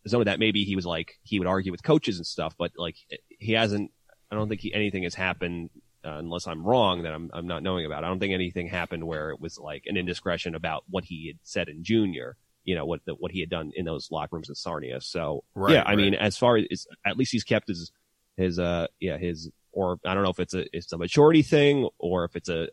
some 0.06 0.22
of 0.22 0.26
that 0.26 0.40
maybe 0.40 0.64
he 0.64 0.76
was 0.76 0.86
like 0.86 1.20
he 1.24 1.38
would 1.38 1.48
argue 1.48 1.72
with 1.72 1.84
coaches 1.84 2.18
and 2.18 2.26
stuff, 2.26 2.56
but 2.58 2.72
like 2.78 2.96
he 3.40 3.54
hasn't. 3.54 3.92
I 4.32 4.36
don't 4.36 4.50
think 4.50 4.62
he, 4.62 4.74
anything 4.74 5.04
has 5.04 5.16
happened 5.16 5.70
uh, 6.06 6.18
unless 6.18 6.48
I'm 6.48 6.66
wrong 6.66 7.04
that 7.04 7.14
I'm 7.14 7.30
I'm 7.34 7.48
not 7.48 7.64
knowing 7.64 7.86
about. 7.86 8.06
I 8.06 8.08
don't 8.08 8.20
think 8.20 8.34
anything 8.34 8.68
happened 8.68 9.06
where 9.06 9.32
it 9.32 9.42
was 9.42 9.58
like 9.58 9.84
an 9.86 9.98
indiscretion 9.98 10.56
about 10.56 10.84
what 10.90 11.04
he 11.04 11.28
had 11.28 11.40
said 11.44 11.68
in 11.68 11.84
junior. 11.84 12.38
You 12.64 12.76
know 12.76 12.86
what 12.86 13.02
the, 13.06 13.16
what 13.16 13.32
he 13.32 13.42
had 13.42 13.50
done 13.50 13.72
in 13.76 13.86
those 13.86 14.10
locker 14.12 14.36
rooms 14.36 14.50
in 14.50 14.56
Sarnia. 14.56 15.02
So 15.02 15.44
Right, 15.56 15.74
yeah, 15.74 15.82
I 15.82 15.90
right. 15.90 15.98
mean, 15.98 16.14
as 16.14 16.38
far 16.38 16.58
as 16.58 16.88
at 17.06 17.18
least 17.18 17.32
he's 17.32 17.44
kept 17.44 17.68
his 17.68 17.92
his 18.38 18.60
uh 18.60 18.88
yeah 19.00 19.18
his 19.18 19.50
or 19.72 20.00
I 20.06 20.14
don't 20.16 20.24
know 20.24 20.32
if 20.32 20.40
it's 20.40 20.54
a 20.56 20.66
it's 20.76 20.92
a 20.92 20.98
maturity 20.98 21.44
thing 21.44 21.88
or 22.00 22.26
if 22.26 22.36
it's 22.36 22.50
a, 22.50 22.68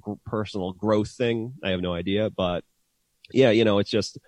gr- 0.00 0.12
personal 0.26 0.72
growth 0.72 1.10
thing. 1.10 1.54
I 1.64 1.70
have 1.70 1.80
no 1.80 1.94
idea, 1.94 2.28
but 2.28 2.64
yeah, 3.32 3.50
you 3.50 3.64
know, 3.64 3.78
it's 3.78 3.90
just 3.90 4.18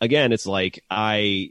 again, 0.00 0.32
it's 0.32 0.46
like 0.46 0.84
I, 0.88 1.50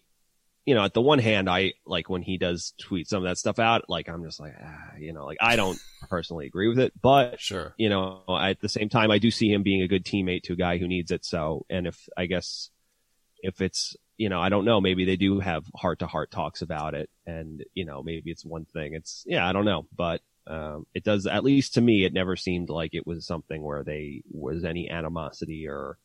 you 0.66 0.76
know, 0.76 0.84
at 0.86 0.94
the 0.94 1.02
one 1.02 1.20
hand, 1.20 1.50
I 1.50 1.74
like 1.86 2.10
when 2.10 2.22
he 2.22 2.38
does 2.38 2.74
tweet 2.80 3.10
some 3.10 3.18
of 3.18 3.24
that 3.24 3.38
stuff 3.38 3.60
out, 3.60 3.90
like 3.90 4.08
I'm 4.08 4.24
just 4.24 4.40
like, 4.40 4.54
ah, 4.64 4.92
you 4.98 5.12
know, 5.12 5.26
like 5.26 5.40
I 5.42 5.58
don't 5.58 5.80
personally 6.10 6.48
agree 6.48 6.70
with 6.70 6.80
it, 6.80 6.94
but 7.02 7.42
Sure. 7.42 7.74
you 7.78 7.90
know, 7.90 8.22
at 8.30 8.62
the 8.62 8.70
same 8.70 8.88
time, 8.88 9.12
I 9.12 9.18
do 9.18 9.30
see 9.30 9.52
him 9.52 9.64
being 9.64 9.82
a 9.82 9.88
good 9.90 10.06
teammate 10.06 10.44
to 10.44 10.54
a 10.54 10.58
guy 10.58 10.78
who 10.78 10.88
needs 10.88 11.12
it. 11.12 11.26
So, 11.26 11.66
and 11.70 11.86
if 11.86 12.08
I 12.16 12.28
guess 12.28 12.70
if 13.42 13.60
it's, 13.62 13.98
you 14.18 14.30
know, 14.30 14.42
I 14.42 14.50
don't 14.50 14.66
know, 14.66 14.82
maybe 14.82 15.06
they 15.06 15.16
do 15.16 15.40
have 15.40 15.64
heart 15.76 16.00
to 16.00 16.08
heart 16.08 16.32
talks 16.32 16.62
about 16.62 16.94
it. 16.96 17.10
And, 17.26 17.64
you 17.74 17.86
know, 17.86 18.02
maybe 18.04 18.32
it's 18.32 18.44
one 18.46 18.66
thing. 18.66 18.94
It's, 18.94 19.24
yeah, 19.28 19.48
I 19.48 19.54
don't 19.54 19.66
know, 19.66 19.86
but, 19.96 20.22
um, 20.48 20.86
it 20.94 21.04
does, 21.04 21.28
at 21.28 21.44
least 21.44 21.76
to 21.76 21.82
me, 21.82 22.04
it 22.06 22.14
never 22.14 22.36
seemed 22.36 22.70
like 22.70 22.94
it 22.94 23.06
was 23.06 23.26
something 23.28 23.62
where 23.62 23.84
they 23.84 24.24
was 24.32 24.64
any 24.64 24.90
animosity 24.90 25.68
or 25.68 25.98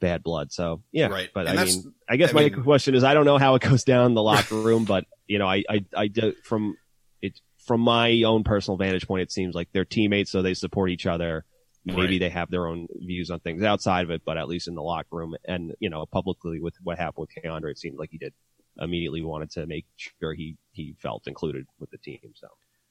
bad 0.00 0.22
blood. 0.22 0.52
So, 0.52 0.82
yeah. 0.92 1.06
Right. 1.06 1.30
But 1.32 1.46
And 1.46 1.58
I 1.58 1.64
mean, 1.64 1.94
I 2.08 2.16
guess 2.16 2.30
I 2.30 2.32
my 2.34 2.40
mean- 2.50 2.62
question 2.62 2.94
is, 2.94 3.04
I 3.04 3.14
don't 3.14 3.24
know 3.24 3.38
how 3.38 3.54
it 3.54 3.62
goes 3.62 3.84
down 3.84 4.06
in 4.06 4.14
the 4.14 4.22
locker 4.22 4.54
room, 4.60 4.84
but, 4.84 5.04
you 5.26 5.38
know, 5.38 5.46
I, 5.46 5.64
I, 5.68 5.84
I 5.96 6.06
do, 6.08 6.32
from, 6.44 6.76
it, 7.22 7.40
from 7.64 7.80
my 7.80 8.22
own 8.24 8.44
personal 8.44 8.76
vantage 8.76 9.06
point, 9.06 9.22
it 9.22 9.32
seems 9.32 9.54
like 9.54 9.68
they're 9.72 9.84
teammates, 9.84 10.30
so 10.30 10.42
they 10.42 10.54
support 10.54 10.90
each 10.90 11.06
other. 11.06 11.44
Maybe 11.86 12.00
Right. 12.02 12.18
they 12.20 12.28
have 12.30 12.50
their 12.50 12.66
own 12.66 12.88
views 12.96 13.30
on 13.30 13.38
things 13.40 13.62
outside 13.62 14.02
of 14.04 14.10
it, 14.10 14.22
but 14.24 14.36
at 14.36 14.48
least 14.48 14.66
in 14.66 14.74
the 14.74 14.82
locker 14.82 15.08
room 15.16 15.36
and, 15.44 15.72
you 15.78 15.88
know, 15.88 16.04
publicly 16.04 16.58
with 16.60 16.74
what 16.82 16.98
happened 16.98 17.28
with 17.28 17.44
K'Andre, 17.44 17.70
it 17.70 17.78
seemed 17.78 17.96
like 17.98 18.10
he 18.10 18.18
did 18.18 18.34
immediately 18.78 19.22
wanted 19.22 19.50
to 19.52 19.66
make 19.66 19.86
sure 19.96 20.34
he, 20.34 20.56
he 20.72 20.96
felt 20.98 21.26
included 21.28 21.66
with 21.78 21.90
the 21.90 21.98
team. 21.98 22.18
So, 22.34 22.48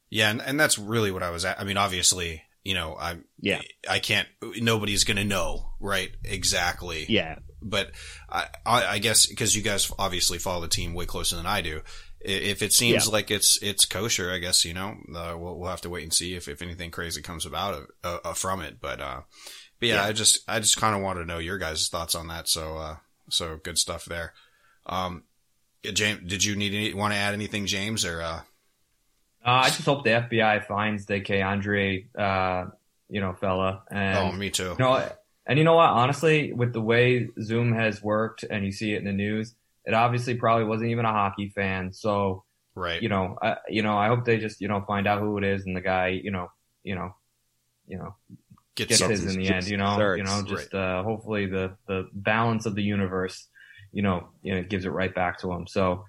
Yeah, 0.09 0.29
and, 0.31 0.41
and 0.41 0.57
that's 0.59 0.79
really 0.79 1.11
what 1.11 1.23
I 1.23 1.29
was 1.29 1.43
at. 1.43 1.59
I 1.59 1.65
mean, 1.65 1.75
obviously, 1.77 2.41
you 2.63 2.73
know, 2.73 2.95
I'm 2.99 3.25
Yeah. 3.39 3.61
I 3.89 3.99
can't. 3.99 4.27
Nobody's 4.61 5.03
gonna 5.03 5.25
know, 5.25 5.73
right? 5.79 6.09
Exactly. 6.23 7.05
yeah. 7.09 7.39
But 7.61 7.91
I, 8.29 8.47
I, 8.65 8.85
I 8.85 8.99
guess 8.99 9.25
because 9.27 9.55
you 9.55 9.61
guys 9.61 9.91
obviously 9.99 10.37
follow 10.37 10.61
the 10.61 10.67
team 10.67 10.93
way 10.93 11.05
closer 11.05 11.35
than 11.35 11.45
I 11.45 11.61
do. 11.61 11.81
I- 12.25 12.31
If 12.31 12.61
it 12.61 12.73
seems 12.73 13.05
Yeah. 13.07 13.11
like 13.11 13.29
it's 13.31 13.61
it's 13.61 13.85
kosher, 13.85 14.31
I 14.31 14.39
guess 14.39 14.65
you 14.65 14.73
know 14.73 14.97
uh, 15.15 15.35
we'll, 15.37 15.57
we'll 15.59 15.69
have 15.69 15.81
to 15.81 15.89
wait 15.89 16.03
and 16.03 16.13
see 16.13 16.35
if, 16.35 16.47
if 16.47 16.61
anything 16.61 16.91
crazy 16.91 17.21
comes 17.21 17.45
about 17.45 17.73
of, 17.75 17.87
uh, 18.03 18.29
uh, 18.29 18.33
from 18.33 18.61
it. 18.61 18.81
But 18.81 18.99
uh, 18.99 19.21
but 19.79 19.89
yeah, 19.89 19.95
Yeah. 19.95 20.03
I 20.05 20.11
just 20.13 20.39
I 20.47 20.59
just 20.59 20.77
kind 20.77 20.95
of 20.95 21.01
wanted 21.01 21.21
to 21.21 21.25
know 21.27 21.37
your 21.39 21.57
guys' 21.57 21.87
thoughts 21.89 22.15
on 22.15 22.27
that. 22.29 22.47
So 22.47 22.77
uh, 22.77 22.95
so 23.29 23.57
good 23.63 23.77
stuff 23.77 24.05
there. 24.05 24.33
Um, 24.85 25.23
James, 25.83 26.21
did 26.27 26.43
you 26.43 26.55
need 26.55 26.73
any, 26.73 26.93
want 26.93 27.13
to 27.13 27.17
add 27.19 27.33
anything, 27.33 27.65
James, 27.67 28.05
or 28.05 28.21
uh, 28.21 28.41
Uh, 29.45 29.61
I 29.63 29.65
just 29.69 29.85
hope 29.85 30.03
the 30.03 30.09
FBI 30.11 30.65
finds 30.65 31.05
the 31.05 31.21
K'Andre, 31.21 32.07
uh, 32.17 32.71
you 33.09 33.21
know, 33.21 33.33
fella. 33.33 33.83
And, 33.91 34.17
oh, 34.17 34.31
me 34.31 34.49
too. 34.49 34.69
you 34.71 34.75
know, 34.79 35.07
and 35.45 35.59
you 35.59 35.63
know 35.63 35.75
what? 35.75 35.89
Honestly, 35.89 36.51
with 36.53 36.73
the 36.73 36.81
way 36.81 37.29
Zoom 37.39 37.73
has 37.73 38.01
worked 38.01 38.43
and 38.43 38.65
you 38.65 38.71
see 38.71 38.93
it 38.93 38.97
in 38.97 39.05
the 39.05 39.11
news, 39.13 39.53
it 39.85 39.93
obviously 39.93 40.35
probably 40.35 40.65
wasn't 40.65 40.89
even 40.91 41.05
a 41.05 41.11
hockey 41.11 41.49
fan. 41.49 41.93
So, 41.93 42.43
Right. 42.75 43.01
you 43.01 43.07
know, 43.07 43.37
I, 43.41 43.57
you 43.69 43.83
know, 43.83 43.97
I 43.97 44.07
hope 44.07 44.25
they 44.25 44.37
just, 44.37 44.59
you 44.59 44.67
know, 44.67 44.83
find 44.85 45.07
out 45.07 45.21
who 45.21 45.37
it 45.37 45.43
is 45.45 45.65
and 45.65 45.75
the 45.75 45.81
guy, 45.81 46.07
you 46.09 46.31
know, 46.31 46.49
you 46.83 46.95
know, 46.95 47.15
you 47.87 47.97
know, 47.97 48.15
Get 48.75 48.89
gets 48.89 49.01
his 49.01 49.23
in 49.33 49.41
the 49.41 49.47
end, 49.47 49.67
you 49.67 49.77
know, 49.77 49.85
Certs. 49.97 50.17
you 50.17 50.23
know, 50.23 50.43
just, 50.45 50.73
uh, 50.73 51.01
hopefully 51.01 51.45
the, 51.45 51.77
the 51.87 52.09
balance 52.11 52.65
of 52.65 52.75
the 52.75 52.83
universe, 52.83 53.47
you 53.93 54.01
know, 54.01 54.27
you 54.41 54.55
know, 54.55 54.63
gives 54.63 54.83
it 54.83 54.89
right 54.89 55.15
back 55.15 55.39
to 55.39 55.51
him. 55.53 55.67
So, 55.67 56.03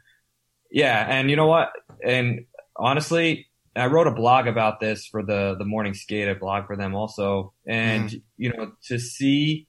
yeah. 0.70 1.06
And 1.08 1.30
you 1.30 1.36
know 1.36 1.46
what? 1.46 1.70
And 2.04 2.46
honestly, 2.74 3.46
I 3.76 3.86
wrote 3.86 4.08
a 4.08 4.12
blog 4.12 4.48
about 4.48 4.80
this 4.80 5.06
for 5.06 5.22
the, 5.22 5.54
the 5.56 5.64
morning 5.64 5.94
skate. 5.94 6.28
I 6.28 6.34
blog 6.34 6.66
for 6.66 6.76
them 6.76 6.96
also. 6.96 7.52
And, 7.64 8.12
you 8.36 8.52
know, 8.52 8.72
to 8.86 8.98
see, 8.98 9.68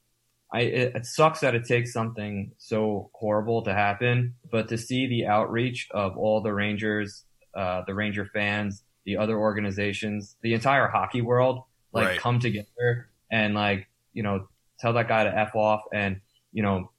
I, 0.51 0.61
it, 0.61 0.95
it 0.95 1.05
sucks 1.05 1.41
that 1.41 1.55
it 1.55 1.65
takes 1.65 1.91
something 1.91 2.53
so 2.57 3.09
horrible 3.13 3.63
to 3.63 3.73
happen, 3.73 4.35
but 4.49 4.69
to 4.69 4.77
see 4.77 5.07
the 5.07 5.25
outreach 5.27 5.87
of 5.91 6.17
all 6.17 6.41
the 6.41 6.53
Rangers, 6.53 7.25
uh, 7.55 7.81
the 7.85 7.93
Ranger 7.93 8.25
fans, 8.33 8.83
the 9.05 9.17
other 9.17 9.37
organizations, 9.37 10.35
the 10.41 10.53
entire 10.53 10.87
hockey 10.87 11.21
world, 11.21 11.63
like 11.93 12.07
Right. 12.07 12.19
come 12.19 12.39
together 12.39 13.09
and 13.31 13.53
like, 13.55 13.87
you 14.13 14.23
know, 14.23 14.47
tell 14.79 14.93
that 14.93 15.07
guy 15.07 15.23
to 15.25 15.37
F 15.37 15.55
off 15.55 15.81
and, 15.93 16.21
you 16.53 16.63
know, 16.63 16.91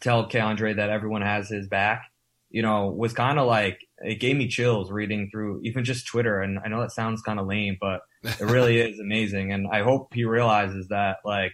tell 0.00 0.28
K'Andre 0.28 0.76
that 0.76 0.90
everyone 0.90 1.22
has 1.22 1.48
his 1.48 1.66
back, 1.68 2.04
you 2.50 2.62
know, 2.62 2.88
was 2.88 3.12
kind 3.12 3.38
of 3.38 3.46
like, 3.46 3.80
it 3.98 4.20
gave 4.20 4.36
me 4.36 4.46
chills 4.46 4.92
reading 4.92 5.28
through 5.30 5.60
even 5.64 5.84
just 5.84 6.06
Twitter. 6.06 6.40
And 6.40 6.58
I 6.64 6.68
know 6.68 6.80
that 6.80 6.92
sounds 6.92 7.22
kind 7.22 7.40
of 7.40 7.46
lame, 7.46 7.76
but 7.80 8.02
it 8.22 8.40
really 8.40 8.78
is 8.88 9.00
amazing. 9.00 9.52
And 9.52 9.66
I 9.72 9.82
hope 9.82 10.14
he 10.14 10.24
realizes 10.24 10.88
that 10.88 11.18
like 11.24 11.52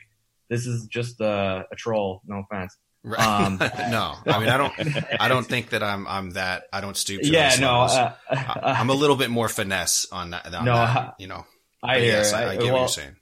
this 0.50 0.66
is 0.66 0.86
just 0.86 1.20
a, 1.20 1.64
a 1.70 1.76
troll. 1.76 2.22
No 2.26 2.44
offense. 2.50 2.76
Right. 3.02 3.20
Um, 3.20 3.58
no, 3.90 4.14
I 4.26 4.38
mean, 4.38 4.48
I 4.48 4.56
don't, 4.56 4.72
I 5.20 5.28
don't 5.28 5.46
think 5.46 5.70
that 5.70 5.82
I'm, 5.82 6.06
I'm 6.06 6.30
that, 6.30 6.64
I 6.72 6.80
don't 6.80 6.96
stoop 6.96 7.20
to 7.22 7.28
yeah, 7.28 7.54
no, 7.60 7.80
uh, 7.82 8.12
I- 8.30 8.60
I'm 8.80 8.88
a 8.88 8.94
little 8.94 9.16
bit 9.16 9.28
more 9.30 9.48
finesse 9.48 10.06
on 10.10 10.30
that. 10.30 10.46
On 10.54 10.64
No, 10.64 10.74
that, 10.74 11.14
you 11.18 11.26
know. 11.26 11.44
I 11.82 11.98
hear. 12.00 12.12
yes, 12.12 12.32
it. 12.32 12.36
I, 12.36 12.50
I 12.52 12.56
get 12.56 12.62
well, 12.64 12.72
what 12.72 12.78
you're 12.80 12.88
saying. 12.88 13.16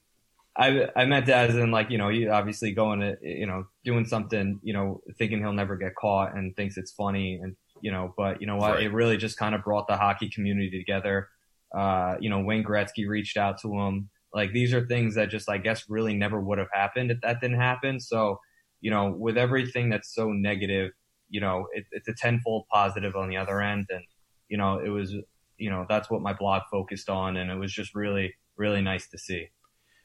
I 0.56 0.86
I 0.94 1.04
meant 1.06 1.26
that 1.26 1.50
as 1.50 1.56
in 1.56 1.70
like 1.70 1.90
you 1.90 1.96
know 1.98 2.10
you 2.10 2.30
obviously 2.30 2.72
going 2.72 3.00
to 3.00 3.16
you 3.22 3.46
know 3.46 3.64
doing 3.84 4.04
something 4.04 4.60
you 4.62 4.74
know 4.74 5.00
thinking 5.18 5.38
he'll 5.40 5.54
never 5.54 5.76
get 5.76 5.94
caught 5.96 6.36
and 6.36 6.54
thinks 6.54 6.76
it's 6.76 6.92
funny 6.92 7.40
and 7.42 7.56
you 7.80 7.90
know 7.90 8.12
but 8.18 8.42
you 8.42 8.46
know 8.46 8.56
what 8.56 8.74
Right. 8.74 8.82
it 8.84 8.92
really 8.92 9.16
just 9.16 9.38
kind 9.38 9.54
of 9.54 9.64
brought 9.64 9.88
the 9.88 9.96
hockey 9.96 10.28
community 10.28 10.70
together. 10.78 11.28
Uh, 11.74 12.16
you 12.20 12.28
know 12.28 12.40
Wayne 12.40 12.62
Gretzky 12.62 13.08
reached 13.08 13.36
out 13.38 13.60
to 13.62 13.72
him. 13.72 14.10
Like 14.34 14.52
these 14.52 14.72
are 14.72 14.86
things 14.86 15.14
that 15.16 15.30
just 15.30 15.48
I 15.48 15.58
guess 15.58 15.84
really 15.88 16.14
never 16.14 16.40
would 16.40 16.58
have 16.58 16.70
happened 16.72 17.10
if 17.10 17.20
that 17.22 17.40
didn't 17.40 17.60
happen. 17.60 18.00
So 18.00 18.38
you 18.80 18.90
know 18.90 19.14
with 19.16 19.38
everything 19.38 19.90
that's 19.90 20.14
so 20.14 20.30
negative, 20.30 20.92
you 21.28 21.40
know 21.40 21.66
it, 21.72 21.84
it's 21.92 22.08
a 22.08 22.14
tenfold 22.14 22.66
positive 22.72 23.16
on 23.16 23.28
the 23.28 23.36
other 23.36 23.60
end 23.60 23.86
and 23.90 24.04
you 24.48 24.58
know 24.58 24.78
it 24.78 24.88
was 24.88 25.14
you 25.56 25.70
know 25.70 25.86
that's 25.88 26.10
what 26.10 26.22
my 26.22 26.32
blog 26.32 26.62
focused 26.70 27.08
on 27.08 27.36
and 27.36 27.50
it 27.50 27.56
was 27.56 27.72
just 27.72 27.94
really 27.94 28.34
really 28.56 28.82
nice 28.82 29.08
to 29.08 29.18
see. 29.18 29.48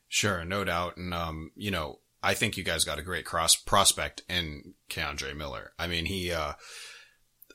Sure, 0.08 0.46
no 0.46 0.64
doubt. 0.64 0.98
And, 0.98 1.14
um, 1.14 1.52
you 1.56 1.72
know, 1.72 2.00
I 2.24 2.34
think 2.34 2.58
you 2.58 2.64
guys 2.64 2.86
got 2.86 3.00
a 3.00 3.04
great 3.04 3.26
cross 3.26 3.56
prospect 3.56 4.22
in 4.30 4.74
K'Andre 4.90 5.36
Miller. 5.36 5.74
I 5.78 5.88
mean, 5.88 6.06
he, 6.06 6.32
uh, 6.32 6.54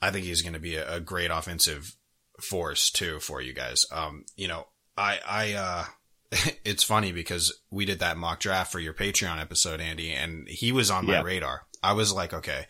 I 0.00 0.10
think 0.10 0.26
he's 0.26 0.42
going 0.42 0.54
to 0.54 0.60
be 0.60 0.76
a, 0.76 0.96
a 0.96 1.00
great 1.00 1.30
offensive 1.30 1.96
force 2.40 2.90
too 2.90 3.20
for 3.20 3.40
you 3.40 3.52
guys. 3.52 3.86
Um, 3.90 4.24
you 4.36 4.48
know, 4.48 4.66
I, 4.96 5.20
I, 5.26 5.52
uh, 5.54 5.84
it's 6.64 6.82
funny 6.82 7.12
because 7.12 7.60
we 7.70 7.84
did 7.84 8.00
that 8.00 8.16
mock 8.16 8.40
draft 8.40 8.72
for 8.72 8.80
your 8.80 8.94
Patreon 8.94 9.40
episode, 9.40 9.80
Andy, 9.80 10.12
and 10.12 10.48
he 10.48 10.72
was 10.72 10.90
on 10.90 11.06
my 11.06 11.14
Yeah. 11.14 11.22
radar. 11.22 11.66
I 11.82 11.92
was 11.92 12.12
like, 12.12 12.32
okay, 12.32 12.66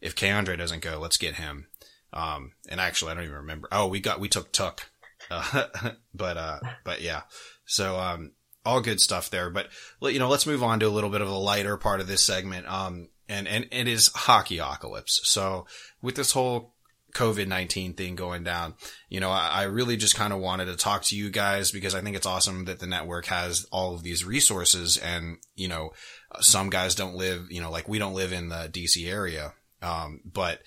if 0.00 0.14
K'Andre 0.14 0.58
doesn't 0.58 0.82
go, 0.82 0.98
let's 1.00 1.16
get 1.16 1.34
him. 1.36 1.66
Um, 2.12 2.52
and 2.68 2.80
actually, 2.80 3.12
I 3.12 3.14
don't 3.14 3.24
even 3.24 3.36
remember. 3.36 3.68
Oh, 3.72 3.86
we 3.86 4.00
got, 4.00 4.20
we 4.20 4.28
took 4.28 4.52
Tuck. 4.52 4.82
Uh, 5.30 5.64
but, 6.14 6.36
uh, 6.36 6.58
but 6.84 7.00
yeah. 7.00 7.22
So, 7.64 7.98
um, 7.98 8.32
all 8.64 8.80
good 8.80 9.00
stuff 9.00 9.30
there. 9.30 9.48
But 9.50 9.68
you 10.02 10.18
know, 10.18 10.28
let's 10.28 10.46
move 10.46 10.62
on 10.62 10.80
to 10.80 10.86
a 10.86 10.90
little 10.90 11.10
bit 11.10 11.20
of 11.20 11.28
a 11.28 11.32
lighter 11.38 11.76
part 11.76 12.00
of 12.00 12.08
this 12.08 12.22
segment. 12.22 12.66
Um, 12.66 13.08
and 13.28 13.46
and 13.48 13.66
it 13.70 13.88
is 13.88 14.08
hockey 14.14 14.58
apocalypse. 14.58 15.20
So 15.24 15.66
with 16.02 16.16
this 16.16 16.32
whole 16.32 16.74
COVID 17.16 17.48
nineteen 17.48 17.94
thing 17.94 18.14
going 18.14 18.44
down, 18.44 18.74
you 19.08 19.20
know, 19.20 19.30
I, 19.30 19.48
I 19.48 19.62
really 19.64 19.96
just 19.96 20.16
kind 20.16 20.32
of 20.32 20.38
wanted 20.40 20.66
to 20.66 20.76
talk 20.76 21.02
to 21.04 21.16
you 21.16 21.30
guys 21.30 21.70
because 21.70 21.94
I 21.94 22.00
think 22.00 22.14
it's 22.14 22.26
awesome 22.26 22.66
that 22.66 22.78
the 22.78 22.86
network 22.86 23.26
has 23.26 23.66
all 23.72 23.94
of 23.94 24.02
these 24.02 24.24
resources. 24.24 24.96
And 24.96 25.38
you 25.54 25.68
know, 25.68 25.92
some 26.40 26.70
guys 26.70 26.94
don't 26.94 27.16
live, 27.16 27.46
you 27.50 27.60
know, 27.60 27.70
like 27.70 27.88
we 27.88 27.98
don't 27.98 28.14
live 28.14 28.32
in 28.32 28.48
the 28.50 28.68
DC 28.70 29.10
area, 29.10 29.54
um, 29.82 30.20
but 30.24 30.60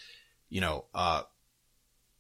you 0.49 0.61
know, 0.61 0.85
uh, 0.93 1.21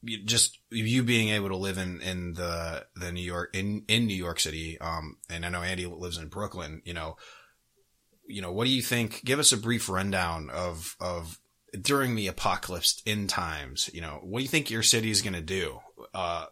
just 0.03 0.59
you 0.69 1.03
being 1.03 1.29
able 1.29 1.49
to 1.49 1.57
live 1.57 1.77
in, 1.77 2.01
in 2.01 2.33
the, 2.33 2.85
the 2.95 3.11
New 3.11 3.23
York, 3.23 3.49
in, 3.53 3.83
in 3.87 4.07
New 4.07 4.15
York 4.15 4.39
City. 4.39 4.79
Um, 4.79 5.17
and 5.29 5.45
I 5.45 5.49
know 5.49 5.61
Andy 5.61 5.85
lives 5.85 6.17
in 6.17 6.27
Brooklyn, 6.27 6.81
you 6.85 6.93
know, 6.93 7.17
you 8.25 8.41
know, 8.41 8.51
what 8.51 8.65
do 8.65 8.71
you 8.71 8.81
think? 8.81 9.25
Give 9.25 9.39
us 9.39 9.51
a 9.51 9.57
brief 9.57 9.89
rundown 9.89 10.49
of, 10.51 10.95
of 10.99 11.39
during 11.79 12.15
the 12.15 12.27
apocalypse 12.27 13.01
in 13.05 13.27
times, 13.27 13.89
you 13.93 14.01
know, 14.01 14.19
what 14.23 14.39
do 14.39 14.43
you 14.43 14.49
think 14.49 14.69
your 14.69 14.83
city 14.83 15.11
is 15.11 15.21
going 15.21 15.33
to 15.33 15.41
do, 15.41 15.79
uh, 16.13 16.45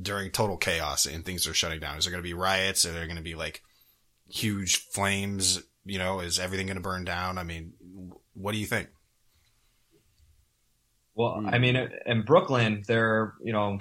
during 0.00 0.30
total 0.30 0.56
chaos 0.56 1.06
and 1.06 1.24
things 1.24 1.46
are 1.46 1.54
shutting 1.54 1.80
down? 1.80 1.98
Is 1.98 2.04
there 2.04 2.12
going 2.12 2.22
to 2.22 2.28
be 2.28 2.34
riots? 2.34 2.84
Are 2.84 2.92
there 2.92 3.06
going 3.06 3.16
to 3.16 3.22
be 3.22 3.34
like 3.34 3.62
huge 4.28 4.88
flames? 4.88 5.62
You 5.84 5.98
know, 5.98 6.20
is 6.20 6.38
everything 6.38 6.66
going 6.66 6.76
to 6.76 6.82
burn 6.82 7.04
down? 7.04 7.38
I 7.38 7.42
mean, 7.42 7.72
what 8.34 8.52
do 8.52 8.58
you 8.58 8.66
think? 8.66 8.88
Well. 11.14 11.42
I 11.46 11.58
mean, 11.58 11.76
in 12.06 12.22
Brooklyn, 12.22 12.84
they're 12.86 13.34
you 13.42 13.52
know, 13.52 13.80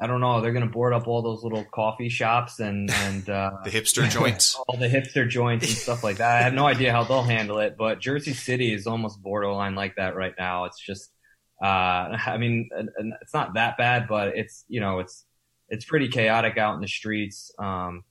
I 0.00 0.06
don't 0.06 0.20
know, 0.20 0.40
they're 0.40 0.52
gonna 0.52 0.66
board 0.66 0.92
up 0.92 1.08
all 1.08 1.22
those 1.22 1.42
little 1.42 1.64
coffee 1.64 2.08
shops 2.08 2.60
and 2.60 2.90
and 2.90 3.28
uh, 3.28 3.50
The 3.64 3.70
hipster 3.70 4.08
joints? 4.08 4.56
all 4.68 4.76
the 4.76 4.88
hipster 4.88 5.28
joints 5.28 5.66
and 5.66 5.76
stuff 5.76 6.04
like 6.04 6.18
that. 6.18 6.38
I 6.38 6.42
have 6.42 6.54
no 6.54 6.66
idea 6.66 6.92
how 6.92 7.04
they'll 7.04 7.22
handle 7.22 7.58
it, 7.58 7.76
but 7.76 8.00
Jersey 8.00 8.34
City 8.34 8.72
is 8.72 8.86
almost 8.86 9.22
borderline 9.22 9.74
like 9.74 9.96
that 9.96 10.14
right 10.14 10.34
now. 10.38 10.64
It's 10.64 10.80
just, 10.80 11.10
uh, 11.62 11.66
I 11.66 12.36
mean, 12.38 12.68
it's 13.22 13.34
not 13.34 13.54
that 13.54 13.76
bad, 13.76 14.06
but 14.08 14.36
it's 14.36 14.64
you 14.68 14.80
know, 14.80 15.00
it's 15.00 15.24
it's 15.68 15.84
pretty 15.84 16.08
chaotic 16.08 16.56
out 16.58 16.74
in 16.76 16.80
the 16.80 16.88
streets. 16.88 17.52
Um, 17.58 18.04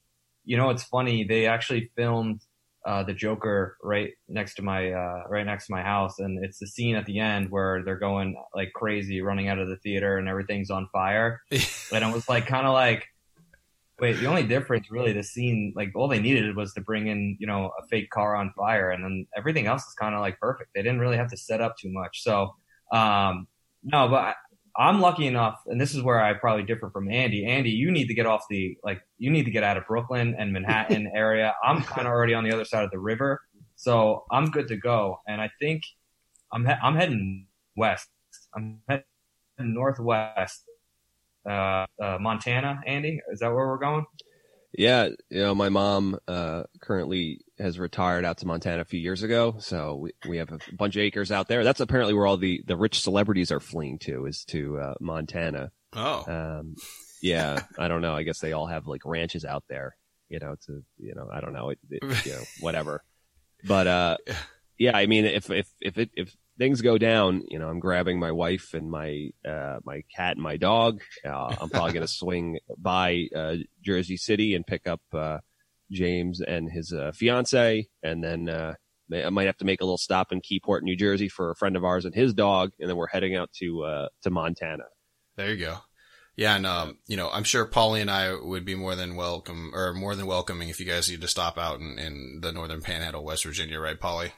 you 0.43 0.57
know, 0.57 0.69
it's 0.69 0.83
funny. 0.83 1.23
They 1.23 1.45
actually 1.45 1.91
filmed 1.95 2.41
uh, 2.87 3.03
the 3.03 3.13
Joker 3.13 3.77
right 3.83 4.11
next 4.29 4.55
to 4.55 4.61
my 4.61 4.91
uh, 4.91 5.23
right 5.27 5.45
next 5.45 5.67
to 5.67 5.73
my 5.73 5.83
house, 5.83 6.19
and 6.19 6.43
it's 6.43 6.57
the 6.57 6.67
scene 6.67 6.95
at 6.95 7.05
the 7.05 7.19
end 7.19 7.51
where 7.51 7.83
they're 7.83 7.99
going 7.99 8.41
like 8.55 8.71
crazy, 8.73 9.19
running 9.19 9.49
out 9.49 9.59
of 9.59 9.67
the 9.67 9.75
theater, 9.75 10.17
and 10.17 10.29
everything's 10.29 10.71
on 10.71 10.87
fire. 10.93 11.41
and 11.51 11.61
it 11.91 12.13
was 12.13 12.29
like 12.29 12.47
kind 12.47 12.65
of 12.65 12.71
like, 12.71 13.05
wait, 13.99 14.13
the 14.13 14.27
only 14.27 14.43
difference 14.43 14.89
really, 14.89 15.11
the 15.11 15.21
scene, 15.21 15.73
like 15.75 15.89
all 15.95 16.07
they 16.07 16.21
needed 16.21 16.55
was 16.55 16.73
to 16.75 16.81
bring 16.81 17.07
in 17.07 17.35
you 17.41 17.45
know 17.45 17.71
a 17.77 17.85
fake 17.87 18.09
car 18.09 18.37
on 18.37 18.53
fire, 18.55 18.89
and 18.89 19.03
then 19.03 19.27
everything 19.35 19.67
else 19.67 19.81
is 19.81 19.93
kind 19.99 20.15
of 20.15 20.21
like 20.21 20.39
perfect. 20.39 20.69
They 20.73 20.81
didn't 20.81 20.99
really 20.99 21.17
have 21.17 21.31
to 21.31 21.37
set 21.37 21.59
up 21.59 21.75
too 21.77 21.91
much. 21.91 22.23
So 22.23 22.55
um, 22.93 23.47
no, 23.83 24.07
but. 24.07 24.37
I'm 24.77 25.01
lucky 25.01 25.25
enough, 25.25 25.59
and 25.65 25.81
this 25.81 25.95
is 25.95 26.03
where 26.03 26.21
I 26.21 26.33
probably 26.33 26.63
differ 26.63 26.91
from 26.91 27.09
Andy. 27.09 27.45
Andy, 27.45 27.71
you 27.71 27.89
need 27.91 28.07
to 28.07 28.13
get 28.13 28.27
off 28.27 28.43
the 28.49 28.77
like, 28.83 29.01
you 29.17 29.31
need 29.31 29.45
to 29.45 29.51
get 29.51 29.63
out 29.63 29.75
of 29.77 29.87
Brooklyn 29.87 30.35
and 30.37 30.53
Manhattan 30.53 31.11
area. 31.15 31.55
I'm 31.63 31.81
kind 31.81 32.07
of 32.07 32.11
already 32.13 32.35
on 32.35 32.43
the 32.43 32.51
other 32.53 32.65
side 32.65 32.83
of 32.83 32.91
the 32.91 32.99
river, 32.99 33.41
so 33.75 34.25
I'm 34.31 34.51
good 34.51 34.67
to 34.67 34.77
go. 34.77 35.19
And 35.27 35.41
I 35.41 35.49
think 35.59 35.81
I'm 36.53 36.65
he- 36.65 36.71
I'm 36.83 36.95
heading 36.95 37.47
west. 37.75 38.07
I'm 38.55 38.81
heading 38.87 39.03
northwest, 39.59 40.63
uh, 41.49 41.85
uh, 42.01 42.17
Montana. 42.19 42.81
Andy, 42.85 43.19
is 43.31 43.39
that 43.39 43.47
where 43.47 43.67
we're 43.67 43.77
going? 43.79 44.05
Yeah, 44.77 45.09
you 45.29 45.41
know, 45.41 45.55
my 45.55 45.69
mom 45.69 46.19
uh, 46.27 46.63
currently 46.81 47.41
has 47.57 47.79
retired 47.79 48.23
out 48.23 48.37
to 48.37 48.45
Montana 48.45 48.81
a 48.81 48.85
few 48.85 48.99
years 48.99 49.23
ago, 49.23 49.55
so 49.57 49.95
we, 49.95 50.11
we 50.29 50.37
have 50.37 50.51
a 50.51 50.59
bunch 50.71 50.95
of 50.95 51.01
acres 51.01 51.31
out 51.31 51.47
there. 51.47 51.63
That's 51.63 51.79
apparently 51.79 52.13
where 52.13 52.27
all 52.27 52.37
the, 52.37 52.61
the 52.65 52.77
rich 52.77 53.01
celebrities 53.01 53.51
are 53.51 53.59
fleeing 53.59 53.97
to 53.99 54.27
is 54.27 54.45
to 54.49 54.77
uh, 54.77 54.93
Montana. 55.01 55.71
Oh, 55.93 56.23
Um, 56.27 56.75
yeah, 57.23 57.63
I 57.79 57.87
don't 57.87 58.01
know. 58.01 58.13
I 58.13 58.21
guess 58.21 58.37
they 58.39 58.53
all 58.53 58.67
have 58.67 58.85
like 58.85 59.01
ranches 59.03 59.43
out 59.45 59.63
there, 59.67 59.97
you 60.29 60.37
know, 60.37 60.55
to 60.67 60.83
you 60.99 61.15
know, 61.15 61.27
I 61.33 61.41
don't 61.41 61.53
know, 61.53 61.69
it, 61.69 61.79
it, 61.89 62.25
you 62.25 62.33
know, 62.33 62.43
whatever. 62.59 63.03
But 63.63 63.87
uh, 63.87 64.17
yeah, 64.77 64.95
I 64.95 65.07
mean, 65.07 65.25
if 65.25 65.49
if 65.49 65.67
if 65.81 65.97
it 65.97 66.11
if 66.13 66.35
things 66.57 66.81
go 66.81 66.97
down, 66.97 67.43
you 67.49 67.59
know, 67.59 67.67
I'm 67.69 67.79
grabbing 67.79 68.19
my 68.19 68.31
wife 68.31 68.73
and 68.73 68.89
my 68.89 69.29
uh, 69.47 69.79
my 69.83 70.03
cat 70.15 70.35
and 70.35 70.43
my 70.43 70.57
dog. 70.57 71.01
Uh, 71.25 71.55
I'm 71.59 71.69
probably 71.69 71.93
gonna 71.93 72.07
swing 72.07 72.59
by 72.77 73.27
uh, 73.35 73.55
Jersey 73.81 74.17
City 74.17 74.55
and 74.55 74.65
pick 74.65 74.87
up 74.87 75.01
uh, 75.13 75.39
James 75.91 76.41
and 76.41 76.71
his 76.71 76.91
uh, 76.93 77.11
fiance, 77.13 77.87
and 78.03 78.23
then 78.23 78.49
uh, 78.49 78.73
may- 79.09 79.23
I 79.25 79.29
might 79.29 79.47
have 79.47 79.57
to 79.57 79.65
make 79.65 79.81
a 79.81 79.85
little 79.85 79.97
stop 79.97 80.31
in 80.31 80.41
Keyport, 80.41 80.81
New 80.83 80.95
Jersey, 80.95 81.29
for 81.29 81.51
a 81.51 81.55
friend 81.55 81.75
of 81.75 81.83
ours 81.83 82.05
and 82.05 82.13
his 82.15 82.33
dog, 82.33 82.71
and 82.79 82.89
then 82.89 82.97
we're 82.97 83.07
heading 83.07 83.35
out 83.35 83.51
to 83.59 83.83
uh, 83.83 84.07
to 84.23 84.29
Montana. 84.29 84.85
There 85.35 85.53
you 85.53 85.57
go. 85.57 85.77
Yeah, 86.35 86.55
and 86.55 86.67
um, 86.67 86.99
you 87.07 87.17
know, 87.17 87.31
I'm 87.31 87.43
sure 87.43 87.65
Paulie 87.67 88.01
and 88.01 88.11
I 88.11 88.35
would 88.35 88.63
be 88.63 88.75
more 88.75 88.95
than 88.95 89.15
welcome, 89.15 89.71
or 89.73 89.93
more 89.93 90.15
than 90.15 90.27
welcoming, 90.27 90.69
if 90.69 90.79
you 90.79 90.85
guys 90.85 91.09
need 91.09 91.21
to 91.21 91.27
stop 91.27 91.57
out 91.57 91.79
in, 91.79 91.97
in 91.97 92.39
the 92.41 92.51
northern 92.51 92.81
Panhandle, 92.81 93.23
West 93.23 93.43
Virginia, 93.43 93.79
right, 93.79 93.99
Paulie? 93.99 94.31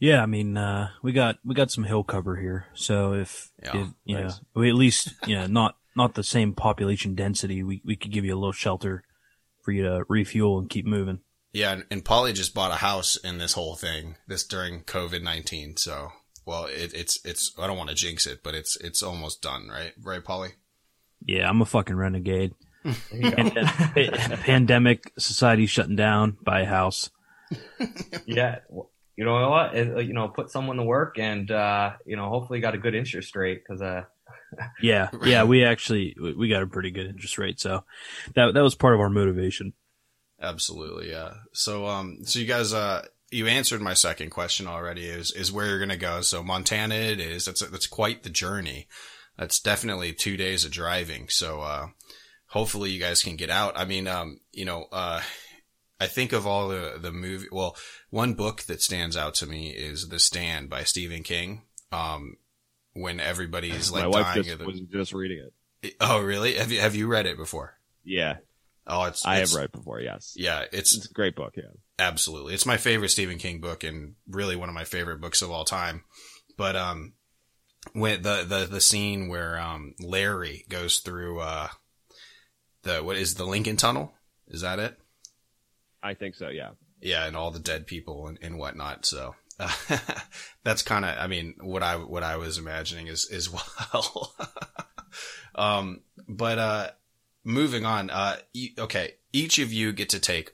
Yeah, 0.00 0.22
I 0.22 0.26
mean, 0.26 0.56
uh, 0.56 0.88
we 1.02 1.12
got 1.12 1.38
we 1.44 1.54
got 1.54 1.70
some 1.70 1.84
hill 1.84 2.02
cover 2.02 2.36
here, 2.36 2.66
so 2.74 3.12
if, 3.12 3.50
Yeah, 3.62 3.82
if 3.82 3.88
you 4.04 4.16
nice. 4.18 4.38
know, 4.38 4.60
we 4.60 4.68
at 4.70 4.74
least 4.74 5.12
you 5.26 5.36
know 5.36 5.46
not 5.46 5.76
not 5.94 6.14
the 6.14 6.24
same 6.24 6.54
population 6.54 7.14
density, 7.14 7.62
we 7.62 7.82
we 7.84 7.96
could 7.96 8.10
give 8.10 8.24
you 8.24 8.34
a 8.34 8.38
little 8.40 8.52
shelter 8.52 9.04
for 9.62 9.72
you 9.72 9.82
to 9.82 10.04
refuel 10.08 10.58
and 10.58 10.70
keep 10.70 10.86
moving. 10.86 11.20
Yeah, 11.52 11.72
and, 11.72 11.84
and 11.90 12.04
Paulie 12.04 12.32
just 12.32 12.54
bought 12.54 12.70
a 12.70 12.76
house 12.76 13.16
in 13.16 13.36
this 13.38 13.52
whole 13.52 13.74
thing, 13.74 14.16
this 14.26 14.42
during 14.44 14.84
COVID 14.84 15.22
nineteen. 15.22 15.76
So, 15.76 16.12
well, 16.46 16.64
it, 16.64 16.94
it's 16.94 17.18
it's 17.24 17.52
I 17.58 17.66
don't 17.66 17.76
want 17.76 17.90
to 17.90 17.94
jinx 17.96 18.26
it, 18.26 18.42
but 18.42 18.54
it's 18.54 18.76
it's 18.76 19.02
almost 19.02 19.42
done, 19.42 19.68
right? 19.68 19.92
Right, 20.00 20.24
Paulie? 20.24 20.52
Yeah, 21.22 21.46
I'm 21.46 21.60
a 21.60 21.66
fucking 21.66 21.96
renegade. 21.96 22.54
There 23.12 23.98
you. 24.04 24.10
Pandemic, 24.38 25.12
society 25.18 25.66
shutting 25.66 25.96
down, 25.96 26.38
buy 26.42 26.60
a 26.62 26.64
house. 26.66 27.10
yeah. 28.26 28.60
Well, 29.26 29.36
You 29.36 29.42
know 29.42 29.50
what? 29.50 29.74
It- 29.76 29.96
uh, 29.96 30.00
you 30.00 30.12
know, 30.12 30.28
put 30.28 30.50
someone 30.50 30.76
to 30.76 30.82
work, 30.82 31.18
and 31.18 31.50
uh, 31.50 31.92
you 32.06 32.16
know, 32.16 32.28
hopefully 32.28 32.60
got 32.60 32.74
a 32.74 32.78
good 32.78 32.94
interest 32.94 33.34
rate 33.36 33.62
because 33.62 33.82
uh, 33.82 34.04
Yeah, 34.82 35.10
yeah, 35.24 35.44
we 35.44 35.64
actually 35.64 36.16
we- 36.20 36.34
we 36.34 36.48
got 36.48 36.62
a 36.62 36.66
pretty 36.66 36.90
good 36.90 37.06
interest 37.06 37.38
rate, 37.38 37.60
so 37.60 37.84
that 38.34 38.54
that 38.54 38.62
was 38.62 38.74
part 38.74 38.94
of 38.94 39.00
our 39.00 39.10
motivation. 39.10 39.72
Absolutely, 40.40 41.10
yeah. 41.10 41.34
So, 41.52 41.86
um, 41.86 42.18
so 42.24 42.38
you 42.38 42.46
guys, 42.46 42.72
uh, 42.72 43.04
you 43.30 43.46
answered 43.46 43.82
my 43.82 43.92
second 43.94 44.30
question 44.30 44.66
already. 44.66 45.04
Is 45.06 45.32
is 45.32 45.52
where 45.52 45.66
you're 45.66 45.78
gonna 45.80 45.96
go? 45.96 46.22
So 46.22 46.42
Montana, 46.42 46.94
it 46.94 47.20
is. 47.20 47.44
That's 47.44 47.60
that's 47.68 47.86
quite 47.86 48.22
the 48.22 48.30
journey. 48.30 48.88
that's 49.36 49.60
definitely 49.60 50.12
two 50.12 50.36
days 50.36 50.64
of 50.64 50.70
driving. 50.70 51.26
So, 51.28 51.60
uh, 51.60 51.86
hopefully 52.48 52.90
you 52.90 53.00
guys 53.00 53.22
can 53.22 53.36
get 53.36 53.48
out. 53.50 53.72
I 53.76 53.84
mean, 53.84 54.06
um, 54.08 54.40
you 54.52 54.64
know, 54.64 54.86
uh, 54.92 55.20
I 56.00 56.06
think 56.06 56.32
of 56.32 56.46
all 56.46 56.68
the, 56.68 56.98
the 57.00 57.12
movie, 57.12 57.48
well, 57.52 57.76
one 58.08 58.32
book 58.34 58.62
that 58.62 58.80
stands 58.80 59.16
out 59.16 59.34
to 59.34 59.46
me 59.46 59.68
is 59.68 60.08
The 60.08 60.18
Stand 60.18 60.70
by 60.70 60.82
Stephen 60.84 61.22
King. 61.22 61.62
Um, 61.92 62.36
when 62.94 63.20
everybody's 63.20 63.90
like 63.92 64.02
My 64.04 64.08
wife 64.08 64.24
dying 64.34 64.42
just, 64.44 64.58
the, 64.58 64.64
was 64.64 64.80
just 64.80 65.12
reading 65.12 65.46
it. 65.82 65.94
oh, 66.00 66.20
really? 66.22 66.54
Have 66.54 66.72
you, 66.72 66.80
have 66.80 66.94
you 66.94 67.06
read 67.06 67.26
it 67.26 67.36
before? 67.36 67.74
Yeah, 68.04 68.36
Oh, 68.86 69.04
it's, 69.04 69.24
I 69.26 69.34
it's- 69.36 69.50
have 69.52 69.56
read 69.58 69.64
it 69.66 69.72
before. 69.72 70.00
Yes, 70.00 70.32
Yeah, 70.36 70.64
it's 70.72 70.96
it's 70.96 71.08
a 71.10 71.12
great 71.12 71.36
book. 71.36 71.54
Yeah, 71.56 71.64
absolutely. 71.98 72.54
It's 72.54 72.66
my 72.66 72.76
favorite 72.78 73.10
Stephen 73.10 73.38
King 73.38 73.60
book 73.60 73.84
and 73.84 74.14
really 74.26 74.56
one 74.56 74.68
of 74.70 74.74
my 74.74 74.84
favorite 74.84 75.20
books 75.20 75.42
of 75.42 75.50
all 75.50 75.64
time. 75.64 76.02
But, 76.56 76.74
um, 76.76 77.12
when 77.92 78.22
the, 78.22 78.44
the, 78.48 78.66
the 78.70 78.80
scene 78.80 79.28
where, 79.28 79.58
um, 79.60 79.94
Larry 80.00 80.64
goes 80.68 80.98
through, 81.00 81.40
uh, 81.40 81.68
the, 82.82 83.02
what 83.02 83.16
is 83.16 83.34
the 83.34 83.44
Lincoln 83.44 83.76
Tunnel? 83.76 84.12
Is 84.48 84.62
that 84.62 84.78
it? 84.78 84.98
I 86.02 86.14
think 86.14 86.34
so. 86.34 86.48
Yeah, 86.48 86.70
Yeah. 87.00 87.26
And 87.26 87.36
all 87.36 87.50
the 87.50 87.58
dead 87.58 87.86
people 87.86 88.26
and, 88.26 88.38
and 88.42 88.58
whatnot. 88.58 89.06
So, 89.06 89.34
uh, 89.58 89.72
that's 90.64 90.82
kind 90.82 91.04
of, 91.04 91.16
I 91.18 91.26
mean, 91.26 91.54
what 91.60 91.82
I, 91.82 91.96
what 91.96 92.22
I 92.22 92.36
was 92.36 92.58
imagining 92.58 93.06
is, 93.06 93.28
is 93.30 93.50
well. 93.92 94.34
um, 95.54 96.00
but, 96.28 96.58
uh, 96.58 96.90
moving 97.44 97.84
on, 97.84 98.10
uh, 98.10 98.36
e- 98.52 98.74
okay. 98.78 99.14
Each 99.32 99.58
of 99.58 99.72
you 99.72 99.92
get 99.92 100.08
to 100.10 100.18
take 100.20 100.52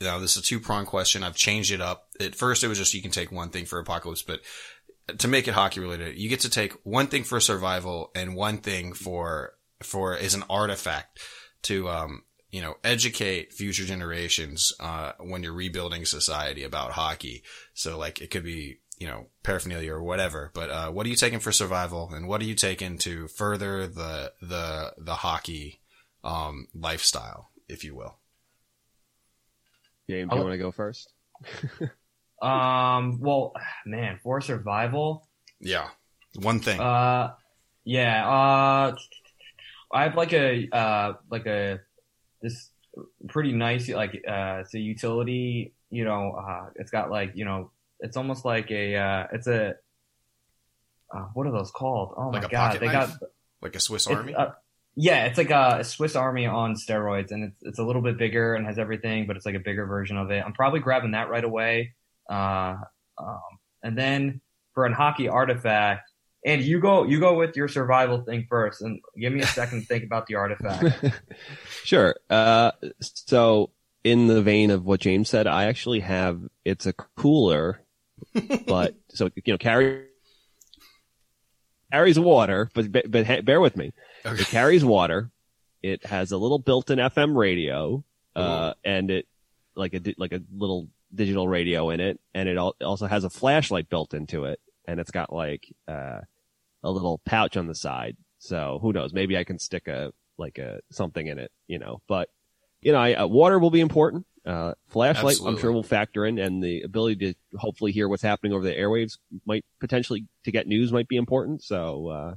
now 0.00 0.18
this 0.18 0.36
is 0.36 0.42
a 0.42 0.46
two 0.46 0.60
prong 0.60 0.86
question. 0.86 1.22
I've 1.22 1.36
changed 1.36 1.72
it 1.72 1.80
up. 1.80 2.08
At 2.18 2.34
first, 2.34 2.64
it 2.64 2.68
was 2.68 2.78
just 2.78 2.94
you 2.94 3.02
can 3.02 3.10
take 3.10 3.30
one 3.30 3.50
thing 3.50 3.66
for 3.66 3.78
apocalypse, 3.78 4.22
but 4.22 4.40
to 5.18 5.28
make 5.28 5.48
it 5.48 5.54
hockey 5.54 5.80
related, 5.80 6.16
you 6.16 6.28
get 6.28 6.40
to 6.40 6.50
take 6.50 6.72
one 6.84 7.08
thing 7.08 7.24
for 7.24 7.40
survival 7.40 8.10
and 8.14 8.34
one 8.34 8.58
thing 8.58 8.92
for 8.92 9.54
for 9.82 10.16
is 10.16 10.34
an 10.34 10.44
artifact 10.48 11.18
to 11.62 11.88
um 11.88 12.22
you 12.50 12.60
know 12.60 12.76
educate 12.84 13.52
future 13.52 13.84
generations 13.84 14.72
uh 14.80 15.12
when 15.18 15.42
you're 15.42 15.52
rebuilding 15.52 16.04
society 16.04 16.62
about 16.62 16.92
hockey. 16.92 17.42
So 17.74 17.98
like 17.98 18.20
it 18.20 18.30
could 18.30 18.44
be 18.44 18.80
you 18.98 19.06
know 19.06 19.26
paraphernalia 19.42 19.92
or 19.92 20.02
whatever. 20.02 20.50
But 20.54 20.70
uh, 20.70 20.90
what 20.90 21.06
are 21.06 21.10
you 21.10 21.16
taking 21.16 21.40
for 21.40 21.52
survival, 21.52 22.10
and 22.12 22.28
what 22.28 22.40
are 22.40 22.44
you 22.44 22.54
taking 22.54 22.98
to 22.98 23.28
further 23.28 23.86
the 23.86 24.32
the 24.42 24.94
the 24.98 25.14
hockey 25.14 25.80
um 26.22 26.68
lifestyle, 26.74 27.50
if 27.68 27.84
you 27.84 27.94
will? 27.94 28.18
James, 30.08 30.30
do 30.30 30.36
you 30.36 30.42
want 30.42 30.54
to 30.54 30.58
go 30.58 30.72
first? 30.72 31.12
Um, 32.42 33.20
well, 33.20 33.52
man, 33.84 34.18
for 34.22 34.40
survival, 34.40 35.28
Yeah, 35.60 35.90
one 36.36 36.60
thing. 36.60 36.80
uh, 36.80 37.34
yeah, 37.84 38.26
uh, 38.26 38.96
I 39.92 40.02
have 40.04 40.14
like 40.14 40.32
a, 40.32 40.68
uh, 40.72 41.12
like 41.30 41.46
a, 41.46 41.80
this 42.42 42.70
pretty 43.28 43.52
nice, 43.52 43.88
like, 43.88 44.12
uh, 44.28 44.60
it's 44.62 44.74
a 44.74 44.78
utility, 44.78 45.74
you 45.90 46.04
know, 46.04 46.32
uh, 46.32 46.66
it's 46.76 46.90
got 46.90 47.10
like, 47.10 47.32
you 47.34 47.44
know, 47.44 47.70
it's 48.00 48.16
almost 48.16 48.44
like 48.44 48.70
a, 48.70 48.96
uh, 48.96 49.26
it's 49.32 49.46
a, 49.46 49.74
uh, 51.14 51.24
what 51.34 51.46
are 51.46 51.52
those 51.52 51.70
called? 51.70 52.14
Oh 52.16 52.28
Like 52.28 52.42
my 52.42 52.48
a 52.48 52.50
god, 52.50 52.80
they 52.80 52.86
knife? 52.86 53.18
got, 53.18 53.28
like 53.62 53.76
a 53.76 53.80
Swiss 53.80 54.06
Army. 54.06 54.34
uh, 54.34 54.50
yeah, 54.96 55.26
it's 55.26 55.38
like 55.38 55.50
a 55.50 55.84
Swiss 55.84 56.16
Army 56.16 56.46
on 56.46 56.74
steroids, 56.74 57.30
and 57.30 57.44
it's 57.44 57.62
it's 57.62 57.78
a 57.78 57.82
little 57.84 58.02
bit 58.02 58.18
bigger 58.18 58.54
and 58.54 58.66
has 58.66 58.78
everything, 58.78 59.26
but 59.26 59.36
it's 59.36 59.46
like 59.46 59.54
a 59.54 59.60
bigger 59.60 59.86
version 59.86 60.16
of 60.16 60.30
it. 60.30 60.42
I'm 60.44 60.52
probably 60.52 60.80
grabbing 60.80 61.12
that 61.12 61.30
right 61.30 61.44
away. 61.44 61.94
Uh, 62.28 62.76
um, 63.18 63.40
and 63.82 63.96
then 63.96 64.40
for 64.74 64.86
an 64.86 64.92
hockey 64.92 65.28
artifact, 65.28 66.09
and 66.44 66.62
you 66.62 66.80
go 66.80 67.04
you 67.04 67.20
go 67.20 67.36
with 67.36 67.56
your 67.56 67.68
survival 67.68 68.22
thing 68.22 68.46
first, 68.48 68.82
and 68.82 69.00
give 69.18 69.32
me 69.32 69.40
a 69.40 69.46
second 69.46 69.82
to 69.82 69.86
think 69.86 70.04
about 70.04 70.26
the 70.26 70.36
artifact. 70.36 71.04
sure. 71.84 72.16
Uh, 72.28 72.72
so 73.00 73.70
in 74.04 74.26
the 74.26 74.42
vein 74.42 74.70
of 74.70 74.84
what 74.84 75.00
James 75.00 75.28
said, 75.28 75.46
I 75.46 75.64
actually 75.64 76.00
have 76.00 76.40
it's 76.64 76.86
a 76.86 76.92
cooler, 76.92 77.82
but 78.66 78.94
so 79.08 79.30
you 79.34 79.52
know 79.52 79.58
carry 79.58 80.06
carries 81.92 82.18
water, 82.18 82.70
but 82.74 82.90
but, 82.90 83.10
but 83.10 83.26
ha- 83.26 83.42
bear 83.42 83.60
with 83.60 83.76
me. 83.76 83.92
Okay. 84.24 84.42
It 84.42 84.48
carries 84.48 84.84
water. 84.84 85.30
It 85.82 86.04
has 86.06 86.30
a 86.30 86.36
little 86.36 86.58
built-in 86.58 86.98
FM 86.98 87.34
radio, 87.34 88.04
uh, 88.36 88.74
and 88.84 89.10
it 89.10 89.26
like 89.74 89.94
a 89.94 90.00
like 90.18 90.32
a 90.32 90.42
little 90.54 90.88
digital 91.14 91.48
radio 91.48 91.90
in 91.90 92.00
it, 92.00 92.20
and 92.34 92.48
it 92.48 92.56
al- 92.56 92.76
also 92.82 93.06
has 93.06 93.24
a 93.24 93.30
flashlight 93.30 93.88
built 93.88 94.14
into 94.14 94.44
it, 94.44 94.60
and 94.90 94.98
it's 94.98 95.12
got 95.12 95.32
like 95.32 95.72
uh, 95.86 96.20
a 96.82 96.90
little 96.90 97.20
pouch 97.24 97.56
on 97.56 97.68
the 97.68 97.74
side. 97.74 98.16
So 98.38 98.78
who 98.82 98.92
knows? 98.92 99.12
Maybe 99.12 99.36
I 99.36 99.44
can 99.44 99.58
stick 99.58 99.86
a 99.86 100.12
like 100.36 100.58
a 100.58 100.80
something 100.90 101.26
in 101.26 101.38
it, 101.38 101.52
you 101.68 101.78
know. 101.78 102.02
But 102.08 102.28
you 102.80 102.92
know, 102.92 102.98
I, 102.98 103.14
uh, 103.14 103.26
water 103.26 103.58
will 103.58 103.70
be 103.70 103.80
important. 103.80 104.26
Uh, 104.44 104.72
flashlight, 104.88 105.38
I'm 105.44 105.58
sure 105.58 105.70
will 105.70 105.82
factor 105.82 106.24
in, 106.24 106.38
and 106.38 106.62
the 106.62 106.82
ability 106.82 107.34
to 107.34 107.58
hopefully 107.58 107.92
hear 107.92 108.08
what's 108.08 108.22
happening 108.22 108.52
over 108.52 108.64
the 108.64 108.74
airwaves 108.74 109.18
might 109.44 109.64
potentially 109.78 110.26
to 110.44 110.50
get 110.50 110.66
news 110.66 110.92
might 110.92 111.08
be 111.08 111.16
important. 111.16 111.62
So, 111.62 112.08
uh, 112.08 112.34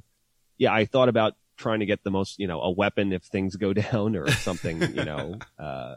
yeah, 0.58 0.72
I 0.72 0.84
thought 0.84 1.08
about 1.08 1.32
trying 1.56 1.80
to 1.80 1.86
get 1.86 2.04
the 2.04 2.10
most, 2.10 2.38
you 2.38 2.46
know, 2.46 2.60
a 2.60 2.70
weapon 2.70 3.12
if 3.12 3.22
things 3.22 3.56
go 3.56 3.72
down 3.72 4.16
or 4.16 4.30
something, 4.30 4.82
you 4.82 5.04
know, 5.04 5.38
uh, 5.58 5.94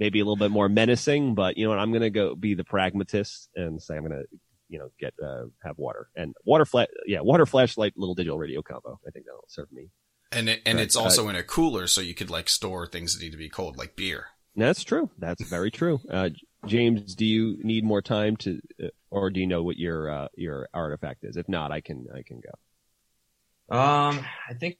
maybe 0.00 0.20
a 0.20 0.24
little 0.24 0.36
bit 0.36 0.50
more 0.50 0.68
menacing, 0.68 1.36
but 1.36 1.56
you 1.56 1.64
know 1.64 1.70
what? 1.70 1.78
I'm 1.78 1.92
going 1.92 2.02
to 2.02 2.10
go 2.10 2.34
be 2.34 2.54
the 2.54 2.64
pragmatist 2.64 3.48
and 3.54 3.80
say 3.80 3.96
I'm 3.96 4.06
going 4.06 4.20
to, 4.20 4.26
you 4.68 4.78
know, 4.78 4.88
get, 4.98 5.14
uh, 5.22 5.44
have 5.64 5.78
water 5.78 6.08
and 6.16 6.34
water 6.44 6.64
flat. 6.64 6.90
Yeah. 7.06 7.20
Water 7.20 7.46
flashlight, 7.46 7.94
little 7.96 8.14
digital 8.14 8.38
radio 8.38 8.62
combo. 8.62 8.98
I 9.06 9.10
think 9.10 9.26
that'll 9.26 9.44
serve 9.48 9.70
me. 9.72 9.90
And 10.32 10.48
it, 10.48 10.60
and 10.66 10.78
Right. 10.78 10.84
it's 10.84 10.96
also 10.96 11.28
in 11.28 11.36
a 11.36 11.42
cooler, 11.42 11.86
so 11.86 12.00
you 12.00 12.14
could 12.14 12.30
like 12.30 12.48
store 12.48 12.86
things 12.86 13.14
that 13.14 13.24
need 13.24 13.30
to 13.30 13.36
be 13.38 13.48
cold, 13.48 13.76
like 13.76 13.94
beer. 13.96 14.26
That's 14.56 14.82
true. 14.82 15.10
That's 15.18 15.42
very 15.48 15.70
true. 15.70 16.00
Uh, 16.10 16.30
James, 16.66 17.14
do 17.14 17.24
you 17.24 17.58
need 17.62 17.84
more 17.84 18.02
time 18.02 18.36
to, 18.38 18.60
uh, 18.82 18.88
or 19.10 19.30
do 19.30 19.38
you 19.38 19.46
know 19.46 19.62
what 19.62 19.76
your, 19.76 20.10
uh, 20.10 20.28
your 20.34 20.68
artifact 20.74 21.24
is? 21.24 21.36
If 21.36 21.48
not, 21.48 21.70
I 21.70 21.80
can, 21.80 22.06
I 22.12 22.22
can 22.22 22.40
go. 22.40 23.76
Um, 23.76 24.24
I 24.48 24.54
think 24.54 24.78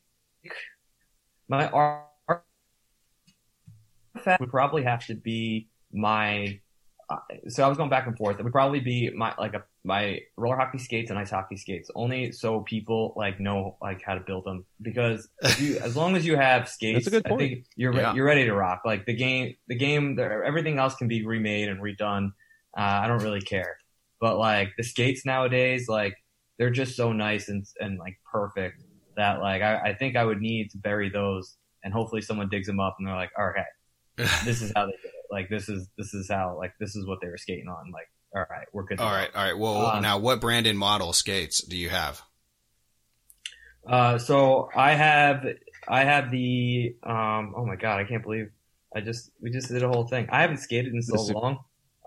my 1.48 1.68
ar- 1.68 2.08
artifact 4.14 4.40
would 4.40 4.50
probably 4.50 4.82
have 4.84 5.06
to 5.06 5.14
be 5.14 5.68
my. 5.92 6.60
Uh, 7.08 7.16
so 7.48 7.64
I 7.64 7.68
was 7.68 7.78
going 7.78 7.90
back 7.90 8.06
and 8.06 8.16
forth. 8.16 8.38
It 8.38 8.42
would 8.42 8.52
probably 8.52 8.80
be 8.80 9.10
my 9.14 9.32
like 9.38 9.54
a 9.54 9.62
my 9.84 10.20
roller 10.36 10.56
hockey 10.56 10.78
skates 10.78 11.10
and 11.10 11.18
ice 11.18 11.30
hockey 11.30 11.56
skates, 11.56 11.88
only 11.94 12.32
so 12.32 12.60
people 12.60 13.14
like 13.16 13.38
know 13.38 13.76
like 13.80 14.02
how 14.04 14.14
to 14.14 14.20
build 14.20 14.44
them. 14.44 14.64
Because 14.82 15.28
if 15.42 15.60
you, 15.60 15.78
as 15.78 15.94
long 15.96 16.16
as 16.16 16.26
you 16.26 16.36
have 16.36 16.68
skates, 16.68 17.04
That's 17.04 17.06
a 17.08 17.22
good 17.22 17.32
I 17.32 17.36
think 17.36 17.66
you're 17.76 17.94
Yeah. 17.94 18.14
you're 18.14 18.26
ready 18.26 18.44
to 18.44 18.52
rock. 18.54 18.82
Like 18.84 19.06
the 19.06 19.14
game, 19.14 19.54
the 19.68 19.76
game, 19.76 20.18
everything 20.18 20.78
else 20.78 20.96
can 20.96 21.06
be 21.06 21.24
remade 21.24 21.68
and 21.68 21.80
redone. 21.80 22.32
Uh, 22.76 22.80
I 23.02 23.06
don't 23.06 23.22
really 23.22 23.40
care. 23.40 23.76
But 24.20 24.38
like 24.38 24.72
the 24.76 24.82
skates 24.82 25.24
nowadays, 25.24 25.86
like 25.88 26.14
they're 26.58 26.70
just 26.70 26.96
so 26.96 27.12
nice 27.12 27.48
and 27.48 27.64
and 27.78 27.98
like 27.98 28.18
perfect 28.32 28.82
that 29.16 29.40
like 29.40 29.62
I, 29.62 29.90
I 29.90 29.94
think 29.94 30.16
I 30.16 30.24
would 30.24 30.40
need 30.40 30.70
to 30.72 30.78
bury 30.78 31.08
those 31.08 31.56
and 31.84 31.92
hopefully 31.94 32.20
someone 32.20 32.48
digs 32.48 32.66
them 32.66 32.80
up 32.80 32.96
and 32.98 33.06
they're 33.06 33.14
like, 33.14 33.30
okay, 33.38 33.64
this 34.44 34.60
is 34.60 34.72
how 34.74 34.86
they 34.86 34.92
did 34.92 35.04
it. 35.04 35.12
Like 35.30 35.48
this 35.48 35.68
is 35.68 35.88
this 35.98 36.14
is 36.14 36.28
how 36.30 36.56
like 36.58 36.72
this 36.80 36.96
is 36.96 37.06
what 37.06 37.20
they 37.20 37.28
were 37.28 37.38
skating 37.38 37.68
on. 37.68 37.90
Like, 37.92 38.08
all 38.34 38.44
right, 38.50 38.66
we're 38.72 38.84
good. 38.84 38.98
to 38.98 39.04
all 39.04 39.10
go. 39.10 39.16
right, 39.16 39.30
all 39.34 39.44
right. 39.44 39.58
Well, 39.58 39.86
Um, 39.86 40.02
now 40.02 40.18
what 40.18 40.40
brand 40.40 40.66
and 40.66 40.78
model 40.78 41.12
skates 41.12 41.62
do 41.62 41.76
you 41.76 41.88
have? 41.88 42.22
Uh, 43.86 44.18
so 44.18 44.68
I 44.74 44.94
have 44.94 45.46
I 45.88 46.04
have 46.04 46.30
the 46.30 46.96
um 47.04 47.54
oh 47.56 47.64
my 47.64 47.76
god 47.76 48.00
I 48.00 48.04
can't 48.04 48.22
believe 48.22 48.50
I 48.94 49.00
just 49.00 49.30
we 49.40 49.50
just 49.50 49.68
did 49.68 49.82
a 49.82 49.88
whole 49.88 50.06
thing. 50.08 50.26
I 50.30 50.40
haven't 50.40 50.58
skated 50.58 50.92
in 50.92 51.02
so 51.02 51.16
The 51.24 51.32
long. 51.38 51.58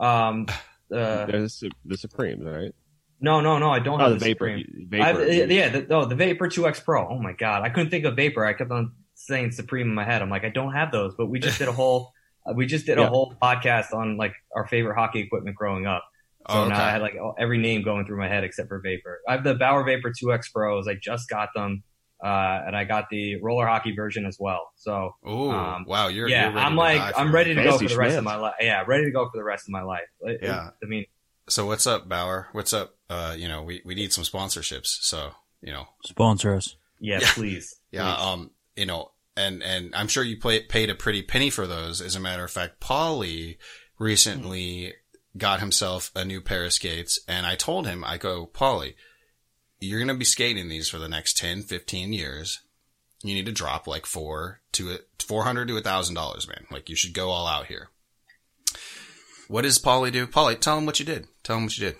Um, 0.01 0.45
uh, 0.93 1.25
There's 1.25 1.59
the, 1.59 1.71
the 1.85 1.97
Supremes, 1.97 2.43
right? 2.43 2.73
no 3.21 3.41
no 3.41 3.57
no 3.59 3.69
I 3.69 3.79
don't 3.79 4.01
Oh, 4.01 4.09
have 4.09 4.13
the 4.13 4.19
the 4.19 4.25
Vapor. 4.25 4.59
Vapor. 4.89 5.03
I, 5.21 5.23
yeah, 5.29 5.69
the, 5.69 5.81
no, 5.89 6.05
the 6.05 6.15
Vapor 6.15 6.47
2X 6.47 6.83
Pro. 6.83 7.07
Oh 7.07 7.19
my 7.19 7.33
god, 7.33 7.63
I 7.63 7.69
couldn't 7.69 7.89
think 7.91 8.05
of 8.05 8.15
Vapor. 8.15 8.45
I 8.45 8.53
kept 8.53 8.71
on 8.71 8.93
saying 9.13 9.51
Supreme 9.51 9.87
in 9.87 9.93
my 9.95 10.05
head. 10.05 10.21
I'm 10.21 10.29
like, 10.29 10.45
I 10.45 10.49
don't 10.49 10.73
have 10.73 10.91
those, 10.91 11.13
but 11.15 11.27
we 11.27 11.39
just 11.39 11.59
did 11.59 11.67
a 11.67 11.73
whole, 11.73 12.13
we 12.55 12.65
just 12.65 12.85
did 12.85 12.97
a 12.97 13.01
Yeah. 13.01 13.07
whole 13.09 13.33
podcast 13.41 13.93
on 13.93 14.17
like 14.17 14.33
our 14.55 14.65
favorite 14.67 14.95
hockey 14.95 15.19
equipment 15.19 15.55
growing 15.55 15.85
up. 15.85 16.03
So 16.49 16.55
Oh, 16.55 16.61
okay. 16.61 16.69
now 16.69 16.83
I 16.85 16.89
had 16.91 17.01
like 17.01 17.15
every 17.37 17.57
name 17.59 17.83
going 17.83 18.05
through 18.05 18.17
my 18.17 18.27
head 18.27 18.43
except 18.43 18.69
for 18.69 18.79
Vapor. 18.79 19.19
I 19.27 19.33
have 19.33 19.43
the 19.43 19.55
Bauer 19.55 19.83
Vapor 19.83 20.11
2X 20.11 20.51
Pros. 20.53 20.87
I 20.87 20.95
just 20.95 21.29
got 21.29 21.49
them, 21.53 21.83
uh, 22.23 22.27
and 22.65 22.75
I 22.75 22.85
got 22.85 23.09
the 23.11 23.39
roller 23.41 23.67
hockey 23.67 23.93
version 23.95 24.25
as 24.25 24.37
well. 24.39 24.71
So 24.75 25.15
Ooh, 25.27 25.51
um, 25.51 25.85
wow, 25.87 26.07
you're 26.07 26.27
yeah, 26.27 26.49
you're 26.49 26.59
I'm 26.59 26.75
like, 26.75 27.01
I'm 27.17 27.31
ready 27.33 27.53
to 27.53 27.63
go 27.63 27.77
for 27.77 27.87
the 27.87 27.97
rest 27.97 28.17
of 28.17 28.23
my 28.23 28.35
life. 28.35 28.55
Yeah, 28.61 28.83
ready 28.87 29.05
to 29.05 29.11
go 29.11 29.25
for 29.29 29.37
the 29.37 29.43
rest 29.43 29.65
of 29.67 29.71
my 29.71 29.83
life. 29.83 30.07
It- 30.21 30.39
it- 30.41 30.43
Yeah. 30.43 30.69
I 30.81 30.85
mean, 30.87 31.05
So 31.47 31.65
what's 31.65 31.85
up, 31.87 32.07
Bauer? 32.09 32.47
What's 32.51 32.73
up? 32.73 32.95
Uh, 33.09 33.35
you 33.37 33.47
know, 33.47 33.61
we 33.63 33.81
we 33.85 33.93
need 33.95 34.11
some 34.13 34.23
sponsorships. 34.23 34.87
So 35.03 35.31
you 35.61 35.71
know, 35.73 35.87
Sponsor 36.05 36.55
us. 36.55 36.75
yeah, 36.99 37.19
Yeah. 37.21 37.31
please. 37.33 37.75
yeah, 37.91 38.15
please. 38.15 38.23
um, 38.25 38.51
you 38.75 38.85
know, 38.85 39.11
and 39.39 39.63
and 39.63 39.95
I'm 39.95 40.07
sure 40.07 40.23
you 40.23 40.37
paid 40.37 40.89
a 40.89 40.95
pretty 40.95 41.23
penny 41.23 41.49
for 41.49 41.65
those. 41.65 42.01
As 42.01 42.15
a 42.15 42.19
matter 42.19 42.43
of 42.43 42.51
fact, 42.51 42.79
Paulie 42.79 43.57
recently 43.97 44.93
got 45.37 45.59
himself 45.59 46.11
a 46.15 46.25
new 46.25 46.41
pair 46.41 46.65
of 46.65 46.73
skates, 46.73 47.19
and 47.27 47.45
I 47.45 47.55
told 47.55 47.87
him, 47.87 48.03
I 48.03 48.17
go, 48.17 48.47
Paulie, 48.47 48.95
you're 49.79 49.99
going 49.99 50.07
to 50.09 50.13
be 50.13 50.25
skating 50.25 50.69
these 50.69 50.89
for 50.89 50.97
the 50.97 51.07
next 51.07 51.37
10, 51.37 51.63
15 51.63 52.13
years. 52.13 52.59
You 53.23 53.33
need 53.33 53.45
to 53.45 53.51
drop 53.51 53.87
like 53.87 54.05
four 54.05 54.61
to 54.73 54.91
it, 54.91 55.07
400 55.25 55.67
to 55.67 55.77
a 55.77 55.81
thousand 55.81 56.15
dollars, 56.15 56.47
man. 56.47 56.65
Like 56.71 56.89
you 56.89 56.95
should 56.95 57.13
go 57.13 57.29
all 57.29 57.47
out 57.47 57.67
here. 57.67 57.89
What 59.47 59.63
does 59.63 59.79
Polly 59.79 60.11
do? 60.11 60.27
Polly, 60.27 60.55
tell 60.55 60.77
him 60.77 60.85
what 60.85 60.99
you 60.99 61.05
did. 61.05 61.27
Tell 61.43 61.57
him 61.57 61.63
what 61.63 61.77
you 61.77 61.93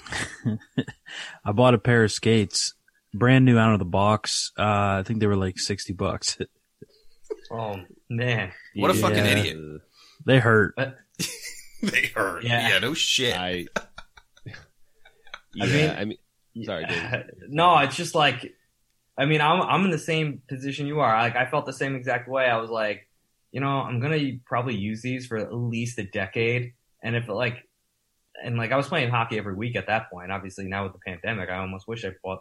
did. 0.46 0.60
I 1.46 1.52
bought 1.52 1.74
a 1.74 1.80
pair 1.80 2.04
of 2.04 2.12
skates, 2.12 2.74
brand 3.14 3.44
new 3.44 3.58
out 3.58 3.74
of 3.74 3.80
the 3.80 3.86
box. 3.86 4.52
Uh, 4.58 5.00
I 5.00 5.04
think 5.06 5.20
they 5.20 5.28
were 5.28 5.36
like 5.36 5.58
sixty 5.58 5.92
bucks. 5.92 6.38
Oh 7.52 7.80
man, 8.10 8.52
What 8.76 8.92
a 8.92 8.94
fucking 8.94 9.26
idiot. 9.26 9.82
They 10.26 10.40
hurt. 10.40 10.76
They 11.82 12.08
hurt. 12.14 12.44
Yeah. 12.44 12.68
Yeah, 12.68 12.80
no 12.80 12.94
shit. 12.94 13.34
I. 13.38 13.66
Yeah, 15.54 15.66
mean- 15.66 15.90
I 15.90 16.06
mean, 16.06 16.18
Sorry, 16.66 16.86
Dave. 16.86 17.24
no, 17.50 17.78
it's 17.80 17.96
just 17.96 18.16
like, 18.16 18.54
I 19.18 19.26
mean, 19.26 19.40
I'm 19.40 19.62
I'm 19.62 19.86
in 19.86 19.92
the 19.92 19.98
same 19.98 20.42
position 20.50 20.88
you 20.88 21.00
are. 21.00 21.18
Like, 21.22 21.36
I 21.38 21.46
felt 21.50 21.66
the 21.66 21.72
same 21.74 21.96
exact 21.96 22.28
way. 22.28 22.46
I 22.46 22.58
was 22.58 22.70
like, 22.70 23.08
you 23.52 23.62
know, 23.62 23.68
I'm 23.80 24.00
gonna 24.02 24.20
probably 24.46 24.76
use 24.76 25.02
these 25.02 25.26
for 25.28 25.38
at 25.38 25.54
least 25.54 25.98
a 26.00 26.04
decade, 26.04 26.74
and 27.02 27.16
if 27.16 27.30
like, 27.30 27.58
and 28.44 28.58
like 28.58 28.72
I 28.74 28.76
was 28.78 28.88
playing 28.88 29.10
hockey 29.10 29.38
every 29.38 29.56
week 29.56 29.76
at 29.78 29.88
that 29.88 30.10
point. 30.12 30.32
Obviously, 30.32 30.66
now 30.68 30.84
with 30.84 30.94
the 30.94 31.00
pandemic, 31.06 31.50
I 31.50 31.60
almost 31.60 31.88
wish 31.88 32.04
I 32.04 32.12
bought 32.24 32.40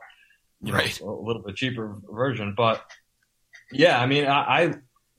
you 0.62 0.72
know, 0.72 0.78
Right. 0.78 1.00
a 1.00 1.04
little 1.06 1.42
bit 1.42 1.54
cheaper 1.54 1.96
version. 2.10 2.54
But 2.56 2.82
yeah, 3.70 4.00
I 4.00 4.06
mean, 4.06 4.24
I, 4.26 4.40
I 4.64 4.74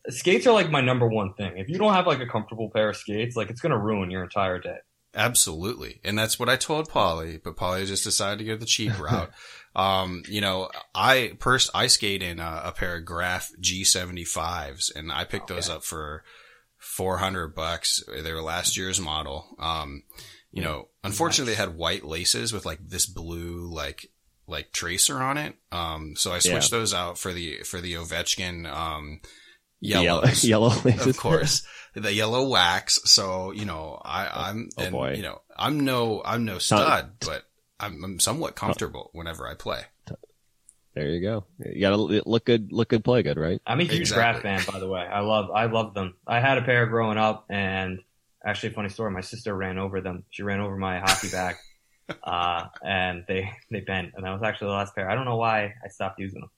skates 0.07 0.47
are 0.47 0.53
like 0.53 0.71
my 0.71 0.81
number 0.81 1.07
one 1.07 1.33
thing. 1.33 1.57
If 1.57 1.69
you 1.69 1.77
don't 1.77 1.93
have 1.93 2.07
like 2.07 2.19
a 2.19 2.27
comfortable 2.27 2.69
pair 2.69 2.89
of 2.89 2.97
skates, 2.97 3.35
like 3.35 3.49
it's 3.49 3.61
gonna 3.61 3.77
ruin 3.77 4.09
your 4.09 4.23
entire 4.23 4.59
day. 4.59 4.77
Absolutely. 5.15 5.99
And 6.03 6.17
that's 6.17 6.39
what 6.39 6.49
I 6.49 6.55
told 6.55 6.89
Polly, 6.89 7.39
but 7.43 7.55
Polly 7.55 7.85
just 7.85 8.03
decided 8.03 8.39
to 8.39 8.45
go 8.45 8.55
the 8.55 8.65
cheap 8.65 8.97
route. 9.01 9.31
um, 9.75 10.23
you 10.27 10.41
know, 10.41 10.69
I 10.93 11.33
first, 11.39 11.69
I 11.73 11.87
skate 11.87 12.21
in 12.21 12.39
a, 12.39 12.61
a 12.65 12.71
pair 12.71 12.97
of 12.97 13.05
Graf 13.05 13.51
G75s 13.59 14.95
and 14.95 15.11
I 15.11 15.25
picked 15.25 15.47
those 15.47 15.69
up 15.69 15.83
for 15.83 16.23
400 16.77 17.55
bucks. 17.55 18.03
They 18.07 18.31
were 18.33 18.41
last 18.41 18.77
year's 18.77 18.99
model. 18.99 19.55
Um, 19.59 20.03
you 20.51 20.63
know, 20.63 20.89
unfortunately 21.03 21.53
they 21.53 21.59
had 21.59 21.75
white 21.75 22.05
laces 22.05 22.53
with 22.53 22.65
like 22.65 22.79
this 22.87 23.05
blue, 23.05 23.67
like, 23.67 24.11
like 24.47 24.71
tracer 24.71 25.21
on 25.21 25.37
it. 25.37 25.55
Um, 25.71 26.15
so 26.15 26.31
I 26.31 26.39
switched 26.39 26.71
those 26.71 26.93
out 26.93 27.17
for 27.17 27.33
the, 27.33 27.57
for 27.63 27.81
the 27.81 27.93
Ovechkin, 27.93 28.71
um, 28.71 29.21
yellows 29.81 30.43
yellow 30.47 30.71
of 30.85 31.17
course 31.17 31.65
the 31.93 32.13
yellow 32.13 32.47
wax 32.49 32.99
so 33.05 33.51
you 33.51 33.65
know 33.65 33.99
i 34.03 34.49
i'm 34.49 34.69
Oh, 34.77 34.83
and, 34.83 34.91
boy. 34.91 35.13
you 35.13 35.23
know 35.23 35.41
i'm 35.57 35.79
no 35.85 36.21
i'm 36.25 36.45
no 36.45 36.57
stud 36.59 37.11
but 37.25 37.43
I'm, 37.79 38.03
I'm 38.03 38.19
somewhat 38.19 38.55
comfortable 38.55 39.09
whenever 39.13 39.47
i 39.47 39.53
play 39.53 39.81
There 40.95 41.07
you 41.07 41.21
go. 41.21 41.45
You 41.59 41.79
gotta 41.79 41.95
look 41.95 42.45
good, 42.45 42.73
look 42.73 42.89
good, 42.89 43.03
play 43.05 43.21
good, 43.23 43.37
right? 43.37 43.61
I'm 43.65 43.79
a 43.79 43.83
huge 43.83 44.01
Exactly. 44.01 44.41
Graf 44.41 44.65
fan, 44.65 44.73
by 44.73 44.79
the 44.79 44.87
way. 44.89 44.99
I 44.99 45.21
love, 45.21 45.49
I 45.51 45.65
love 45.67 45.93
them. 45.93 46.15
I 46.27 46.41
had 46.41 46.57
a 46.57 46.61
pair 46.63 46.87
growing 46.87 47.17
up, 47.17 47.45
and 47.47 47.99
actually, 48.43 48.73
funny 48.73 48.89
story. 48.89 49.11
My 49.11 49.21
sister 49.21 49.55
ran 49.55 49.77
over 49.77 50.01
them. 50.01 50.25
She 50.31 50.43
ran 50.43 50.59
over 50.59 50.75
my 50.75 50.99
hockey 50.99 51.29
bag, 51.31 51.55
uh, 52.23 52.65
and 52.83 53.23
they 53.29 53.49
they 53.71 53.79
bent, 53.81 54.13
and 54.15 54.25
that 54.25 54.33
was 54.33 54.43
actually 54.43 54.69
the 54.69 54.73
last 54.73 54.93
pair. 54.95 55.09
I 55.09 55.15
don't 55.15 55.25
know 55.25 55.37
why 55.37 55.75
I 55.85 55.87
stopped 55.89 56.19
using 56.19 56.41
them. 56.41 56.49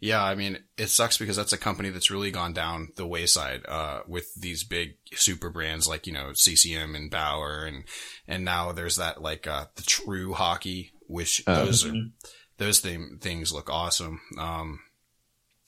Yeah 0.00 0.22
i 0.22 0.34
mean 0.34 0.58
it 0.76 0.88
sucks 0.88 1.18
because 1.18 1.36
that's 1.36 1.52
a 1.52 1.58
company 1.58 1.90
that's 1.90 2.10
really 2.10 2.30
gone 2.30 2.52
down 2.52 2.88
the 2.96 3.06
wayside 3.06 3.62
uh 3.68 4.00
with 4.06 4.32
these 4.34 4.62
big 4.64 4.90
super 5.14 5.50
brands 5.50 5.86
like 5.88 6.06
you 6.06 6.12
know 6.12 6.30
ccm 6.34 6.94
and 6.96 7.10
bauer 7.10 7.64
and 7.64 7.84
and 8.28 8.44
now 8.44 8.72
there's 8.72 8.96
that 8.96 9.20
like 9.22 9.46
uh 9.46 9.66
the 9.76 9.82
true 9.82 10.32
hockey 10.32 10.92
which 11.06 11.42
Oh. 11.46 11.64
those 11.66 11.84
are 11.84 11.90
Mhm. 11.90 12.12
those 12.58 12.80
thing, 12.80 13.18
things 13.20 13.52
look 13.52 13.68
awesome 13.70 14.20
um 14.38 14.78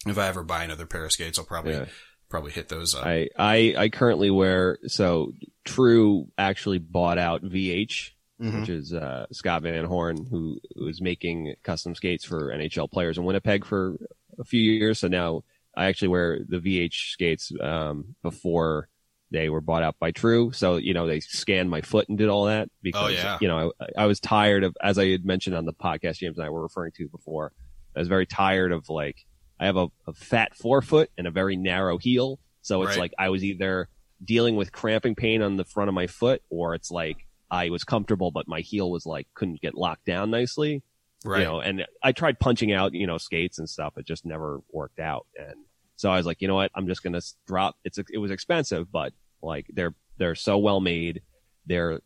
if 0.07 0.19
i 0.19 0.28
ever 0.28 0.43
buy 0.43 0.62
another 0.65 0.87
pair 0.87 1.05
of 1.05 1.12
skates 1.12 1.39
i'll 1.39 1.45
probably 1.45 1.73
Yeah. 1.73 1.87
probably 2.28 2.53
hit 2.53 2.69
those 2.69 2.95
up 2.95 3.05
I, 3.07 3.28
I, 3.39 3.74
I 3.77 3.89
currently 3.89 4.31
wear, 4.31 4.78
so 4.87 5.33
True 5.65 6.28
actually 6.39 6.78
bought 6.78 7.19
out 7.19 7.43
VH, 7.43 8.11
Mhm. 8.41 8.61
which 8.61 8.69
is, 8.69 8.93
uh, 8.93 9.27
Scott 9.33 9.63
Van 9.63 9.85
Horn, 9.85 10.27
who 10.31 10.59
was 10.77 11.01
making 11.01 11.55
custom 11.63 11.95
skates 11.95 12.25
for 12.25 12.53
NHL 12.53 12.89
players 12.89 13.17
in 13.19 13.25
Winnipeg 13.25 13.65
for 13.65 13.97
a 14.39 14.45
few 14.45 14.61
years. 14.61 14.99
So 14.99 15.09
now 15.09 15.43
I 15.75 15.87
actually 15.87 16.09
wear 16.09 16.41
the 16.47 16.59
VH 16.61 17.13
skates, 17.13 17.51
um, 17.61 18.15
before 18.23 18.89
they 19.31 19.49
were 19.49 19.61
bought 19.61 19.83
out 19.83 19.97
by 19.99 20.11
True. 20.13 20.53
So, 20.53 20.77
you 20.77 20.95
know, 20.95 21.07
they 21.07 21.21
scanned 21.21 21.69
my 21.71 21.81
foot 21.81 22.09
and 22.09 22.17
did 22.17 22.29
all 22.29 22.45
that 22.45 22.69
because, 22.83 23.05
Oh, 23.05 23.09
yeah. 23.09 23.39
you 23.41 23.49
know, 23.49 23.73
I, 23.81 24.03
I 24.03 24.07
was 24.07 24.21
tired 24.21 24.63
of, 24.65 24.77
as 24.83 24.99
I 24.99 25.09
had 25.09 25.25
mentioned 25.25 25.57
on 25.57 25.65
the 25.65 25.73
podcast 25.73 26.19
James 26.19 26.37
and 26.39 26.47
I 26.47 26.51
were 26.51 26.63
referring 26.63 26.93
to 26.99 27.09
before, 27.09 27.53
I 27.97 27.99
was 27.99 28.09
very 28.09 28.27
tired 28.27 28.71
of 28.71 28.89
like, 28.89 29.17
I 29.59 29.65
have 29.67 29.77
a, 29.77 29.89
a 30.07 30.13
fat 30.13 30.55
forefoot 30.55 31.11
and 31.19 31.27
a 31.27 31.31
very 31.31 31.57
narrow 31.57 31.99
heel. 31.99 32.39
So 32.61 32.83
it's 32.83 32.91
Right. 32.91 32.99
like 32.99 33.15
I 33.19 33.31
was 33.31 33.43
either 33.43 33.89
dealing 34.25 34.55
with 34.57 34.71
cramping 34.73 35.15
pain 35.15 35.43
on 35.43 35.57
the 35.57 35.65
front 35.65 35.89
of 35.89 35.95
my 35.95 36.07
foot 36.07 36.43
or 36.51 36.75
it's 36.75 36.91
like 36.91 37.26
I 37.51 37.70
was 37.70 37.85
comfortable, 37.85 38.31
but 38.31 38.48
my 38.48 38.60
heel 38.60 38.90
was 38.90 39.06
like 39.06 39.28
couldn't 39.35 39.60
get 39.60 39.74
locked 39.74 40.05
down 40.05 40.31
nicely. 40.31 40.82
right 41.24 41.40
You 41.40 41.44
know, 41.44 41.60
and 41.60 41.86
I 42.02 42.12
tried 42.12 42.39
punching 42.39 42.73
out, 42.73 42.94
you 42.94 43.06
know, 43.06 43.18
skates 43.18 43.59
and 43.59 43.68
stuff. 43.68 43.97
It 43.97 44.06
just 44.06 44.24
never 44.24 44.60
worked 44.73 44.98
out. 44.98 45.27
And 45.39 45.55
so 45.97 46.10
I 46.10 46.16
was 46.16 46.27
like, 46.27 46.43
you 46.43 46.48
know 46.48 46.56
what? 46.56 46.70
I'm 46.74 46.86
just 46.89 47.02
going 47.02 47.14
to 47.14 47.23
drop. 47.47 47.77
It's, 47.85 47.98
it 47.98 48.18
was 48.18 48.31
expensive, 48.31 48.90
but 48.90 49.12
like 49.43 49.66
they're, 49.73 49.94
they're 50.18 50.35
so 50.35 50.59
well 50.59 50.81
made. 50.81 51.23
They're 51.66 52.01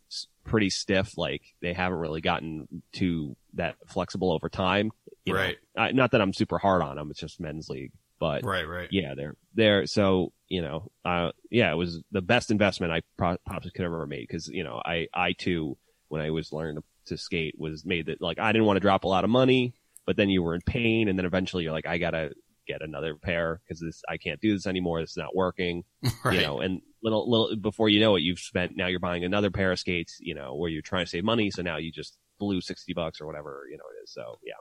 pretty 0.44 0.70
stiff. 0.70 1.18
Like 1.18 1.42
they 1.60 1.72
haven't 1.72 1.98
really 1.98 2.20
gotten 2.20 2.82
to 2.94 3.36
that 3.54 3.76
flexible 3.86 4.32
over 4.32 4.48
time. 4.48 4.92
You 5.24 5.34
know, 5.34 5.40
Right. 5.40 5.58
I, 5.76 5.92
not 5.92 6.12
that 6.12 6.20
I'm 6.20 6.32
super 6.32 6.58
hard 6.58 6.82
on 6.82 6.96
them. 6.96 7.10
It's 7.10 7.20
just 7.20 7.40
men's 7.40 7.68
league, 7.68 7.92
but 8.20 8.44
right 8.44 8.68
right. 8.68 8.88
yeah, 8.92 9.14
they're 9.16 9.34
they're 9.54 9.86
so 9.86 10.32
you 10.50 10.62
know, 10.62 10.90
uh, 11.04 11.30
yeah, 11.50 11.72
it 11.72 11.76
was 11.76 12.02
the 12.10 12.20
best 12.20 12.50
investment 12.50 12.92
I 12.92 13.02
pro- 13.16 13.38
possibly 13.46 13.70
could 13.70 13.84
have 13.84 13.92
ever 13.92 14.06
made. 14.06 14.26
Because 14.28 14.48
you 14.48 14.62
know, 14.62 14.82
I 14.84 15.06
I 15.14 15.32
too 15.32 15.78
when 16.08 16.20
I 16.20 16.30
was 16.30 16.52
learning 16.52 16.76
to, 16.76 17.14
to 17.14 17.16
skate 17.16 17.54
was 17.56 17.86
made 17.86 18.06
that 18.06 18.20
like 18.20 18.38
I 18.38 18.52
didn't 18.52 18.66
want 18.66 18.76
to 18.76 18.80
drop 18.80 19.04
a 19.04 19.08
lot 19.08 19.24
of 19.24 19.30
money, 19.30 19.74
but 20.06 20.16
then 20.16 20.28
you 20.28 20.42
were 20.42 20.54
in 20.54 20.60
pain, 20.60 21.08
and 21.08 21.18
then 21.18 21.24
eventually 21.24 21.64
you're 21.64 21.72
like, 21.72 21.86
I 21.86 21.98
gotta 21.98 22.32
get 22.66 22.82
another 22.82 23.14
pair 23.14 23.60
because 23.64 23.80
this 23.80 24.02
I 24.08 24.18
can't 24.18 24.40
do 24.40 24.52
this 24.52 24.66
anymore. 24.66 25.00
This 25.00 25.10
is 25.10 25.16
not 25.16 25.34
working, 25.34 25.84
right. 26.24 26.34
You 26.34 26.42
know, 26.42 26.60
and 26.60 26.82
little 27.02 27.30
little 27.30 27.56
before 27.56 27.88
you 27.88 28.00
know 28.00 28.16
it, 28.16 28.20
you've 28.20 28.40
spent 28.40 28.76
now 28.76 28.88
you're 28.88 29.00
buying 29.00 29.24
another 29.24 29.50
pair 29.50 29.72
of 29.72 29.78
skates, 29.78 30.18
you 30.20 30.34
know, 30.34 30.54
where 30.54 30.68
you're 30.68 30.82
trying 30.82 31.06
to 31.06 31.10
save 31.10 31.24
money, 31.24 31.50
so 31.50 31.62
now 31.62 31.78
you 31.78 31.90
just 31.90 32.18
blew 32.38 32.60
sixty 32.60 32.92
bucks 32.92 33.20
or 33.20 33.26
whatever 33.26 33.62
you 33.70 33.76
know 33.78 33.84
it 33.96 34.02
is. 34.02 34.12
So 34.12 34.38
yeah, 34.44 34.54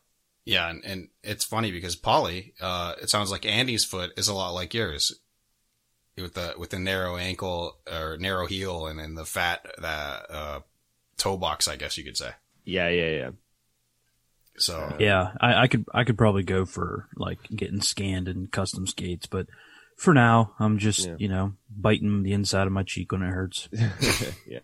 Yeah, 0.49 0.67
and, 0.67 0.83
and 0.83 1.07
it's 1.23 1.45
funny 1.45 1.71
because 1.71 1.95
Polly, 1.95 2.55
uh, 2.59 2.95
it 2.99 3.09
sounds 3.11 3.29
like 3.29 3.45
Andy's 3.45 3.85
foot 3.85 4.11
is 4.17 4.27
a 4.27 4.33
lot 4.33 4.49
like 4.55 4.73
yours, 4.73 5.13
with 6.17 6.33
the 6.33 6.55
with 6.57 6.71
the 6.71 6.79
narrow 6.79 7.17
ankle 7.17 7.77
or 7.87 8.17
narrow 8.17 8.47
heel, 8.47 8.87
and 8.87 8.97
then 8.97 9.13
the 9.13 9.25
fat 9.25 9.63
that 9.79 10.25
uh, 10.31 10.59
toe 11.17 11.37
box, 11.37 11.67
I 11.67 11.75
guess 11.75 11.99
you 11.99 12.03
could 12.03 12.17
say. 12.17 12.31
yeah, 12.65 12.89
yeah, 12.89 13.09
yeah. 13.09 13.29
So 14.57 14.95
Yeah, 14.99 15.33
I, 15.39 15.63
I 15.63 15.67
could 15.67 15.85
I 15.93 16.03
could 16.03 16.17
probably 16.17 16.43
go 16.43 16.65
for 16.65 17.07
like 17.15 17.37
getting 17.55 17.81
scanned 17.81 18.27
and 18.27 18.51
custom 18.51 18.87
skates, 18.87 19.27
but 19.27 19.45
for 19.97 20.15
now 20.15 20.53
I'm 20.59 20.79
just 20.79 21.07
Yeah. 21.07 21.15
you 21.19 21.29
know 21.29 21.53
biting 21.69 22.23
the 22.23 22.33
inside 22.33 22.65
of 22.65 22.73
my 22.73 22.83
cheek 22.83 23.11
when 23.11 23.21
it 23.21 23.29
hurts. 23.29 23.69
yeah. 24.47 24.59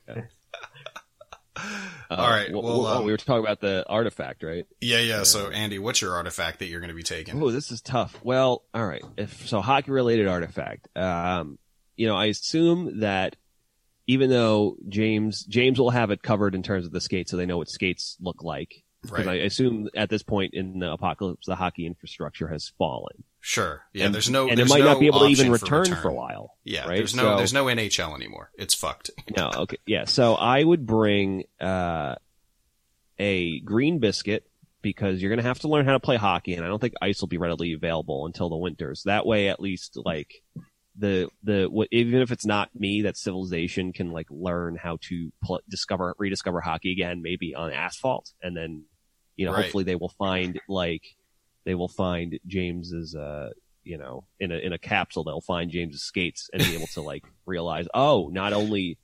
All 2.10 2.30
right, 2.30 2.52
Well, 2.52 2.62
well, 2.64 2.86
um, 2.88 3.06
we 3.06 3.12
were 3.12 3.18
talking 3.18 3.44
about 3.44 3.62
the 3.62 3.86
artifact, 3.88 4.44
right? 4.44 4.66
yeah, 4.82 5.00
yeah. 5.00 5.24
So 5.24 5.50
Andy, 5.50 5.80
what's 5.80 6.02
your 6.02 6.14
artifact 6.16 6.60
that 6.60 6.66
you're 6.68 6.80
going 6.80 6.90
to 6.90 6.96
be 6.96 7.04
taking? 7.04 7.42
Oh, 7.42 7.52
this 7.52 7.72
is 7.72 7.82
tough. 7.82 8.20
Well, 8.24 8.64
all 8.74 8.86
right. 8.86 9.04
If 9.18 9.48
so, 9.48 9.62
hockey 9.62 9.92
related 9.92 10.28
artifact. 10.28 10.88
Um, 10.96 11.58
you 11.96 12.08
know, 12.08 12.16
I 12.16 12.26
assume 12.26 13.00
that 13.00 13.36
even 14.08 14.30
though 14.30 14.78
James 14.88 15.44
James 15.46 15.80
will 15.80 15.90
have 15.90 16.12
it 16.12 16.22
covered 16.22 16.54
in 16.56 16.62
terms 16.64 16.86
of 16.86 16.92
the 16.92 17.02
skates, 17.02 17.32
so 17.32 17.38
they 17.38 17.46
know 17.48 17.58
what 17.58 17.70
skates 17.70 18.18
look 18.22 18.44
like. 18.44 18.84
Because 19.06 19.26
Right, 19.26 19.42
I 19.42 19.44
assume 19.46 19.90
at 19.96 20.10
this 20.10 20.24
point 20.24 20.54
in 20.54 20.80
the 20.80 20.92
apocalypse, 20.92 21.46
the 21.46 21.56
hockey 21.56 21.86
infrastructure 21.86 22.48
has 22.48 22.72
fallen, 22.78 23.24
sure. 23.42 23.84
Yeah, 23.94 24.06
and, 24.06 24.14
there's 24.14 24.30
no, 24.30 24.48
and 24.50 24.60
it 24.60 24.68
might 24.68 24.80
no 24.80 24.86
not 24.86 25.00
be 25.00 25.08
able 25.08 25.20
to 25.22 25.28
even 25.28 25.52
option 25.52 25.68
return 25.82 25.96
for, 26.02 26.10
a 26.10 26.14
while. 26.14 26.58
Yeah, 26.64 26.88
right? 26.88 26.98
there's 26.98 27.16
no, 27.16 27.24
So- 27.24 27.38
there's 27.38 27.54
no 27.54 27.66
NHL 27.66 28.16
anymore. 28.16 28.52
It's 28.58 28.74
fucked. 28.74 29.12
No, 29.38 29.52
okay, 29.56 29.78
yeah. 29.86 30.06
So 30.06 30.36
I 30.36 30.64
would 30.64 30.86
bring 30.86 31.44
uh, 31.60 32.16
a 33.20 33.60
green 33.62 34.00
biscuit 34.00 34.46
because 34.82 35.20
you're 35.22 35.30
going 35.30 35.42
to 35.42 35.48
have 35.48 35.60
to 35.60 35.68
learn 35.68 35.86
how 35.86 35.94
to 35.94 36.00
play 36.00 36.16
hockey, 36.16 36.54
and 36.54 36.64
I 36.64 36.68
don't 36.68 36.80
think 36.80 36.94
ice 37.02 37.20
will 37.20 37.28
be 37.28 37.38
readily 37.38 37.74
available 37.74 38.26
until 38.28 38.50
the 38.50 38.56
winters. 38.58 39.04
That 39.06 39.26
way, 39.26 39.50
at 39.50 39.60
least 39.60 39.98
like 40.06 40.44
the 40.98 41.28
the 41.44 41.66
what, 41.70 41.88
even 41.92 42.22
if 42.22 42.32
it's 42.32 42.46
not 42.46 42.70
me, 42.76 43.02
that 43.02 43.18
civilization 43.18 43.94
can 43.94 44.12
like 44.12 44.28
learn 44.30 44.76
how 44.76 44.98
to 45.10 45.32
pl- 45.44 45.62
discover 45.68 46.16
rediscover 46.18 46.62
hockey 46.62 46.92
again, 46.92 47.22
maybe 47.22 47.56
on 47.56 47.72
asphalt, 47.72 48.32
and 48.42 48.56
then 48.56 48.86
you 49.38 49.46
know 49.46 49.54
Right. 49.54 49.64
hopefully 49.64 49.84
they 49.84 49.96
will 49.96 50.10
find 50.18 50.60
like 50.68 51.04
they 51.66 51.76
will 51.76 51.88
find 51.88 52.40
James's 52.48 53.16
uh 53.16 53.50
you 53.84 53.98
know 53.98 54.26
in 54.40 54.52
a 54.52 54.56
in 54.58 54.74
a 54.74 54.78
capsule 54.78 55.24
they'll 55.24 55.42
find 55.42 55.72
James's 55.72 56.04
skates 56.04 56.50
and 56.54 56.64
be 56.64 56.74
able 56.74 56.88
to 56.88 57.02
like 57.02 57.24
realize 57.46 57.88
oh 57.94 58.30
not 58.32 58.54
only 58.54 58.98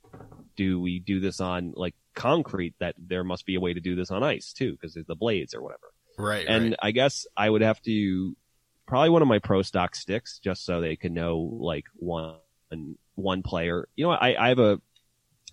do 0.56 0.80
we 0.80 0.98
do 0.98 1.20
this 1.20 1.40
on 1.40 1.72
like 1.76 1.94
concrete 2.14 2.74
that 2.80 2.94
there 2.98 3.24
must 3.24 3.46
be 3.46 3.54
a 3.54 3.60
way 3.60 3.72
to 3.72 3.80
do 3.80 3.94
this 3.94 4.10
on 4.10 4.22
ice 4.22 4.52
too 4.52 4.72
because 4.72 4.94
there's 4.94 5.06
the 5.06 5.14
blades 5.16 5.54
or 5.54 5.62
whatever 5.62 5.92
Right. 6.18 6.46
and 6.46 6.70
right. 6.70 6.78
I 6.82 6.90
guess 6.90 7.26
I 7.36 7.48
would 7.48 7.62
have 7.62 7.80
to 7.82 8.36
probably 8.86 9.10
one 9.10 9.22
of 9.22 9.28
my 9.28 9.38
pro 9.38 9.62
stock 9.62 9.94
sticks 9.94 10.38
just 10.38 10.64
so 10.66 10.80
they 10.80 10.96
can 10.96 11.14
know 11.14 11.38
like 11.38 11.86
one 11.94 12.36
one 13.14 13.42
player. 13.42 13.88
You 13.96 14.06
know, 14.06 14.10
I 14.10 14.34
I 14.38 14.48
have 14.48 14.58
a 14.58 14.80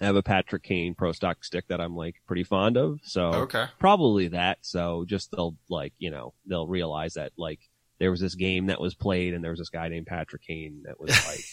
I 0.01 0.05
have 0.05 0.15
a 0.15 0.23
Patrick 0.23 0.63
Kane 0.63 0.95
pro 0.95 1.11
stock 1.11 1.43
stick 1.43 1.65
that 1.67 1.81
I'm 1.81 1.95
like 1.95 2.15
pretty 2.27 2.43
fond 2.43 2.77
of. 2.77 2.99
So 3.03 3.31
Okay. 3.33 3.65
probably 3.79 4.29
that. 4.29 4.59
So 4.61 5.05
just 5.07 5.31
they'll 5.31 5.55
like 5.69 5.93
you 5.97 6.11
know 6.11 6.33
they'll 6.45 6.67
realize 6.67 7.13
that 7.15 7.31
like 7.37 7.59
there 7.99 8.11
was 8.11 8.21
this 8.21 8.35
game 8.35 8.67
that 8.67 8.79
was 8.79 8.95
played 8.95 9.33
and 9.33 9.43
there 9.43 9.51
was 9.51 9.59
this 9.59 9.69
guy 9.69 9.89
named 9.89 10.07
Patrick 10.07 10.43
Kane 10.45 10.83
that 10.85 10.99
was 10.99 11.09
like 11.27 11.43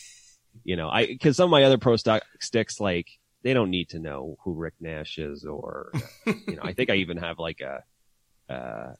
you 0.65 0.77
know 0.77 0.89
I 0.89 1.07
because 1.07 1.37
some 1.37 1.45
of 1.47 1.51
my 1.51 1.65
other 1.65 1.79
pro 1.79 1.97
stock 1.97 2.23
sticks 2.41 2.81
like 2.81 3.09
they 3.43 3.53
don't 3.55 3.71
need 3.71 3.91
to 3.91 3.99
know 3.99 4.37
who 4.45 4.55
Rick 4.55 4.75
Nash 4.81 5.19
is 5.19 5.45
or 5.45 5.93
you 6.27 6.57
know 6.57 6.63
I 6.63 6.73
think 6.73 6.91
I 6.91 6.95
even 6.97 7.17
have 7.19 7.39
like 7.39 7.61
a 7.61 7.83
uh 8.53 8.93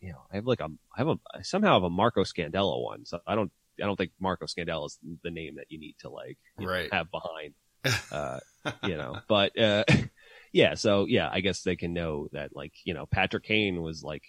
you 0.00 0.12
know 0.12 0.22
I 0.32 0.36
have 0.36 0.46
like 0.46 0.60
a 0.60 0.64
I 0.66 0.98
have 0.98 1.08
a 1.08 1.18
I 1.34 1.42
somehow 1.42 1.74
have 1.74 1.82
a 1.84 1.90
Marco 1.90 2.22
Scandella 2.22 2.82
one 2.82 3.04
so 3.06 3.18
I 3.26 3.34
don't 3.34 3.50
I 3.82 3.86
don't 3.86 3.96
think 3.96 4.12
Marco 4.20 4.46
Scandella 4.46 4.86
is 4.86 4.98
the 5.22 5.30
name 5.30 5.56
that 5.56 5.66
you 5.70 5.78
need 5.80 5.96
to 6.00 6.08
like 6.10 6.38
you 6.58 6.66
know, 6.66 6.72
have 6.92 7.08
behind 7.10 7.54
uh 8.12 8.38
you 8.82 8.96
know 8.96 9.18
but 9.28 9.58
uh 9.58 9.84
yeah 10.52 10.74
so 10.74 11.06
yeah 11.06 11.28
i 11.32 11.40
guess 11.40 11.62
they 11.62 11.76
can 11.76 11.92
know 11.92 12.28
that 12.32 12.54
like 12.54 12.72
you 12.84 12.94
know 12.94 13.06
patrick 13.06 13.44
kane 13.44 13.82
was 13.82 14.02
like 14.02 14.22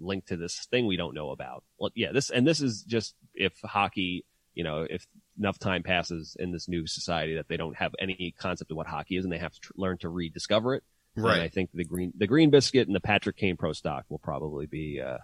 linked 0.00 0.28
to 0.28 0.36
this 0.36 0.66
thing 0.70 0.86
we 0.86 0.96
don't 0.96 1.14
know 1.14 1.30
about 1.30 1.62
well 1.78 1.90
yeah 1.94 2.12
this 2.12 2.30
and 2.30 2.46
this 2.46 2.60
is 2.60 2.82
just 2.82 3.14
if 3.34 3.52
hockey 3.64 4.24
you 4.54 4.64
know 4.64 4.86
if 4.88 5.06
enough 5.38 5.58
time 5.58 5.82
passes 5.82 6.36
in 6.38 6.52
this 6.52 6.68
new 6.68 6.86
society 6.86 7.36
that 7.36 7.48
they 7.48 7.56
don't 7.56 7.76
have 7.76 7.92
any 7.98 8.34
concept 8.38 8.70
of 8.70 8.76
what 8.76 8.86
hockey 8.86 9.16
is 9.16 9.24
and 9.24 9.32
they 9.32 9.38
have 9.38 9.52
to 9.52 9.60
tr- 9.60 9.72
learn 9.76 9.98
to 9.98 10.08
rediscover 10.08 10.74
it 10.74 10.82
Right. 11.14 11.34
and 11.34 11.42
i 11.42 11.48
think 11.48 11.70
the 11.74 11.84
green 11.84 12.12
the 12.16 12.26
green 12.26 12.50
biscuit 12.50 12.86
and 12.86 12.96
the 12.96 13.00
patrick 13.00 13.36
kane 13.36 13.56
pro 13.56 13.72
stock 13.74 14.06
will 14.08 14.18
probably 14.18 14.66
be 14.66 15.00
uh 15.00 15.18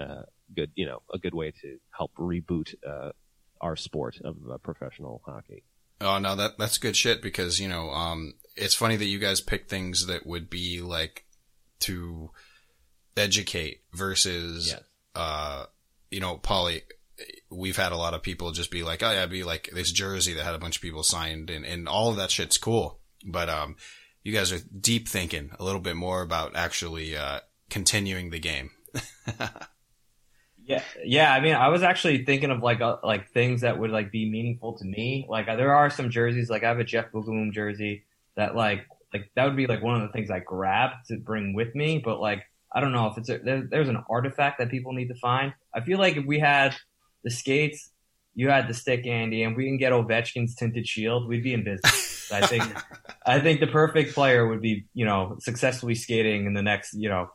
uh 0.00 0.22
good 0.54 0.70
you 0.74 0.86
know 0.86 1.02
a 1.12 1.18
good 1.18 1.34
way 1.34 1.52
to 1.62 1.78
help 1.90 2.10
reboot 2.18 2.74
uh 2.86 3.12
our 3.60 3.76
sport 3.76 4.18
of 4.24 4.36
uh, 4.50 4.58
professional 4.58 5.20
hockey 5.26 5.62
Oh 6.00 6.18
no, 6.18 6.36
that 6.36 6.58
that's 6.58 6.78
good 6.78 6.96
shit 6.96 7.22
because 7.22 7.58
you 7.60 7.68
know, 7.68 7.90
um, 7.90 8.34
it's 8.56 8.74
funny 8.74 8.96
that 8.96 9.06
you 9.06 9.18
guys 9.18 9.40
pick 9.40 9.68
things 9.68 10.06
that 10.06 10.26
would 10.26 10.50
be 10.50 10.80
like 10.80 11.24
to 11.80 12.30
educate 13.16 13.82
versus, 13.92 14.68
Yes. 14.72 14.82
uh, 15.14 15.64
you 16.10 16.20
know, 16.20 16.36
Polly. 16.36 16.82
We've 17.50 17.76
had 17.76 17.92
a 17.92 17.96
lot 17.96 18.12
of 18.12 18.22
people 18.22 18.52
just 18.52 18.70
be 18.70 18.82
like, 18.82 19.02
oh 19.02 19.10
yeah, 19.10 19.24
be 19.24 19.42
like 19.42 19.70
this 19.72 19.90
jersey 19.90 20.34
that 20.34 20.44
had 20.44 20.54
a 20.54 20.58
bunch 20.58 20.76
of 20.76 20.82
people 20.82 21.02
signed, 21.02 21.48
and 21.48 21.64
and 21.64 21.88
all 21.88 22.10
of 22.10 22.16
that 22.16 22.30
shit's 22.30 22.58
cool. 22.58 23.00
But 23.24 23.48
um, 23.48 23.76
you 24.22 24.32
guys 24.34 24.52
are 24.52 24.58
deep 24.58 25.08
thinking 25.08 25.50
a 25.58 25.64
little 25.64 25.80
bit 25.80 25.96
more 25.96 26.20
about 26.20 26.54
actually 26.56 27.16
uh 27.16 27.40
continuing 27.70 28.30
the 28.30 28.38
game. 28.38 28.70
Yeah, 30.66 30.82
yeah. 31.04 31.32
I 31.32 31.40
mean, 31.40 31.54
I 31.54 31.68
was 31.68 31.84
actually 31.84 32.24
thinking 32.24 32.50
of 32.50 32.60
like 32.60 32.80
uh, 32.80 32.96
like 33.04 33.30
things 33.30 33.60
that 33.60 33.78
would 33.78 33.92
like 33.92 34.10
be 34.10 34.28
meaningful 34.28 34.76
to 34.78 34.84
me. 34.84 35.24
Like 35.28 35.48
uh, 35.48 35.54
there 35.54 35.74
are 35.74 35.90
some 35.90 36.10
jerseys, 36.10 36.50
like 36.50 36.64
I 36.64 36.68
have 36.68 36.80
a 36.80 36.84
Jeff 36.84 37.12
Beukeboom 37.12 37.52
jersey 37.52 38.04
that 38.36 38.56
like 38.56 38.84
like 39.12 39.30
that 39.36 39.44
would 39.44 39.56
be 39.56 39.68
like 39.68 39.80
one 39.80 39.94
of 39.94 40.02
the 40.02 40.12
things 40.12 40.28
I 40.28 40.40
grab 40.40 40.90
to 41.06 41.18
bring 41.18 41.54
with 41.54 41.72
me. 41.76 42.02
But 42.04 42.20
like 42.20 42.42
I 42.74 42.80
don't 42.80 42.92
know 42.92 43.06
if 43.06 43.16
it's 43.16 43.28
a, 43.28 43.38
there, 43.38 43.62
there's 43.70 43.88
an 43.88 44.02
artifact 44.10 44.58
that 44.58 44.68
people 44.68 44.92
need 44.92 45.06
to 45.08 45.14
find. 45.14 45.54
I 45.72 45.82
feel 45.82 45.98
like 45.98 46.16
if 46.16 46.26
we 46.26 46.40
had 46.40 46.74
the 47.22 47.30
skates, 47.30 47.92
you 48.34 48.50
had 48.50 48.66
the 48.66 48.74
stick, 48.74 49.06
Andy, 49.06 49.44
and 49.44 49.56
we 49.56 49.66
can 49.66 49.78
get 49.78 49.92
Ovechkin's 49.92 50.56
tinted 50.56 50.88
shield, 50.88 51.28
we'd 51.28 51.44
be 51.44 51.54
in 51.54 51.62
business. 51.62 52.30
I 52.32 52.44
think 52.44 52.64
I 53.26 53.38
think 53.38 53.60
the 53.60 53.68
perfect 53.68 54.14
player 54.14 54.48
would 54.48 54.62
be 54.62 54.86
you 54.94 55.04
know 55.04 55.36
successfully 55.38 55.94
skating 55.94 56.46
in 56.46 56.54
the 56.54 56.62
next 56.62 56.92
you 56.94 57.08
know 57.08 57.28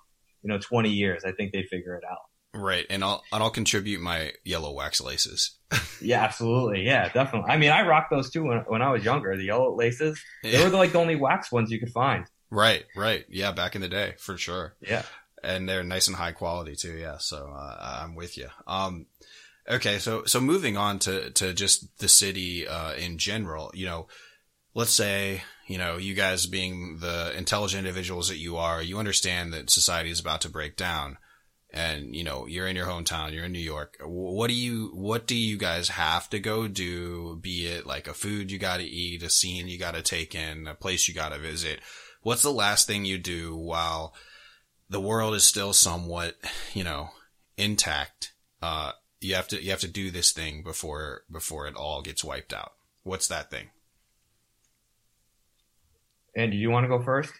you 0.43 0.49
know 0.49 0.59
20 0.59 0.89
years. 0.89 1.23
I 1.23 1.31
think 1.31 1.53
they'd 1.53 1.69
figure 1.69 1.95
it 1.95 2.03
out. 2.03 2.19
Right, 2.53 2.85
and 2.89 3.03
I'll 3.03 3.23
and 3.31 3.41
I'll 3.41 3.49
contribute 3.49 4.01
my 4.01 4.33
yellow 4.43 4.73
wax 4.73 5.01
laces. 5.01 5.57
Yeah, 6.03 6.23
absolutely. 6.23 6.83
Yeah, 6.83 7.09
definitely. 7.09 7.51
I 7.51 7.57
mean, 7.57 7.69
I 7.69 7.85
rocked 7.85 8.09
those 8.09 8.31
too 8.31 8.43
when, 8.43 8.57
when 8.61 8.81
I 8.81 8.91
was 8.91 9.05
younger. 9.05 9.37
The 9.37 9.43
yellow 9.43 9.75
laces. 9.75 10.19
They 10.41 10.57
were 10.63 10.71
the, 10.71 10.77
like 10.77 10.93
the 10.93 10.97
only 10.97 11.15
wax 11.15 11.51
ones 11.51 11.69
you 11.69 11.79
could 11.79 11.91
find. 11.91 12.25
Right, 12.49 12.85
right. 12.95 13.23
Yeah, 13.29 13.51
back 13.51 13.75
in 13.75 13.81
the 13.81 13.87
day, 13.87 14.15
for 14.17 14.35
sure. 14.35 14.73
Yeah. 14.81 15.03
And 15.43 15.69
they're 15.69 15.83
nice 15.83 16.07
and 16.07 16.17
high 16.17 16.33
quality 16.33 16.75
too. 16.75 16.97
Yeah. 16.97 17.17
So, 17.19 17.53
uh, 17.55 17.99
I'm 18.01 18.15
with 18.15 18.35
you. 18.35 18.47
Um, 18.65 19.05
okay. 19.69 19.99
So, 19.99 20.25
so 20.25 20.41
moving 20.41 20.75
on 20.75 20.97
to, 20.99 21.29
to 21.31 21.53
just 21.53 21.97
the 21.99 22.09
city, 22.09 22.67
uh, 22.67 22.93
in 22.93 23.19
general, 23.19 23.71
you 23.73 23.85
know, 23.85 24.07
let's 24.73 24.91
say, 24.91 25.43
you 25.67 25.77
know, 25.77 25.97
you 25.97 26.15
guys 26.15 26.47
being 26.47 26.97
the 26.99 27.31
intelligent 27.37 27.85
individuals 27.85 28.27
that 28.29 28.37
you 28.37 28.57
are, 28.57 28.81
you 28.81 28.97
understand 28.97 29.53
that 29.53 29.69
society 29.69 30.09
is 30.09 30.19
about 30.19 30.41
to 30.41 30.49
break 30.49 30.75
down 30.75 31.17
and, 31.73 32.13
you 32.15 32.23
know, 32.23 32.47
you're 32.47 32.67
in 32.67 32.75
your 32.75 32.85
hometown, 32.85 33.33
you're 33.33 33.45
in 33.45 33.51
New 33.53 33.59
York. 33.59 33.97
What 34.03 34.47
do 34.47 34.53
you, 34.53 34.91
what 34.93 35.25
do 35.25 35.35
you 35.35 35.57
guys 35.57 35.89
have 35.89 36.29
to 36.31 36.39
go 36.39 36.67
do? 36.67 37.39
Be 37.41 37.65
it 37.65 37.85
like 37.85 38.07
a 38.07 38.13
food 38.13 38.51
you 38.51 38.59
got 38.59 38.77
to 38.77 38.83
eat, 38.83 39.23
a 39.23 39.29
scene 39.29 39.67
you 39.67 39.79
got 39.79 39.93
to 39.93 40.01
take 40.01 40.35
in, 40.35 40.67
a 40.67 40.75
place 40.75 41.07
you 41.07 41.13
got 41.13 41.29
to 41.29 41.39
visit. 41.39 41.79
What's 42.23 42.41
the 42.41 42.51
last 42.51 42.87
thing 42.87 43.05
you 43.05 43.17
do 43.17 43.55
while 43.55 44.13
the 44.89 45.01
world 45.01 45.33
is 45.33 45.45
still 45.45 45.71
somewhat, 45.71 46.35
you 46.73 46.83
know, 46.83 47.11
intact? 47.57 48.33
Uh, 48.61 48.91
you 49.21 49.35
have 49.35 49.47
to, 49.47 49.63
you 49.63 49.71
have 49.71 49.79
to 49.79 49.87
do 49.87 50.11
this 50.11 50.31
thing 50.33 50.63
before, 50.63 51.23
before 51.31 51.67
it 51.67 51.75
all 51.75 52.01
gets 52.01 52.23
wiped 52.23 52.53
out. 52.53 52.73
What's 53.03 53.27
that 53.29 53.49
thing? 53.49 53.69
And 56.35 56.51
do 56.51 56.57
you 56.57 56.69
want 56.69 56.83
to 56.83 56.89
go 56.89 57.01
first? 57.01 57.33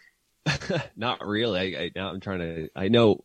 Not 0.96 1.24
really. 1.24 1.76
I, 1.76 1.82
I 1.82 1.90
now 1.94 2.08
I'm 2.08 2.20
trying 2.20 2.40
to. 2.40 2.68
I 2.74 2.88
know 2.88 3.24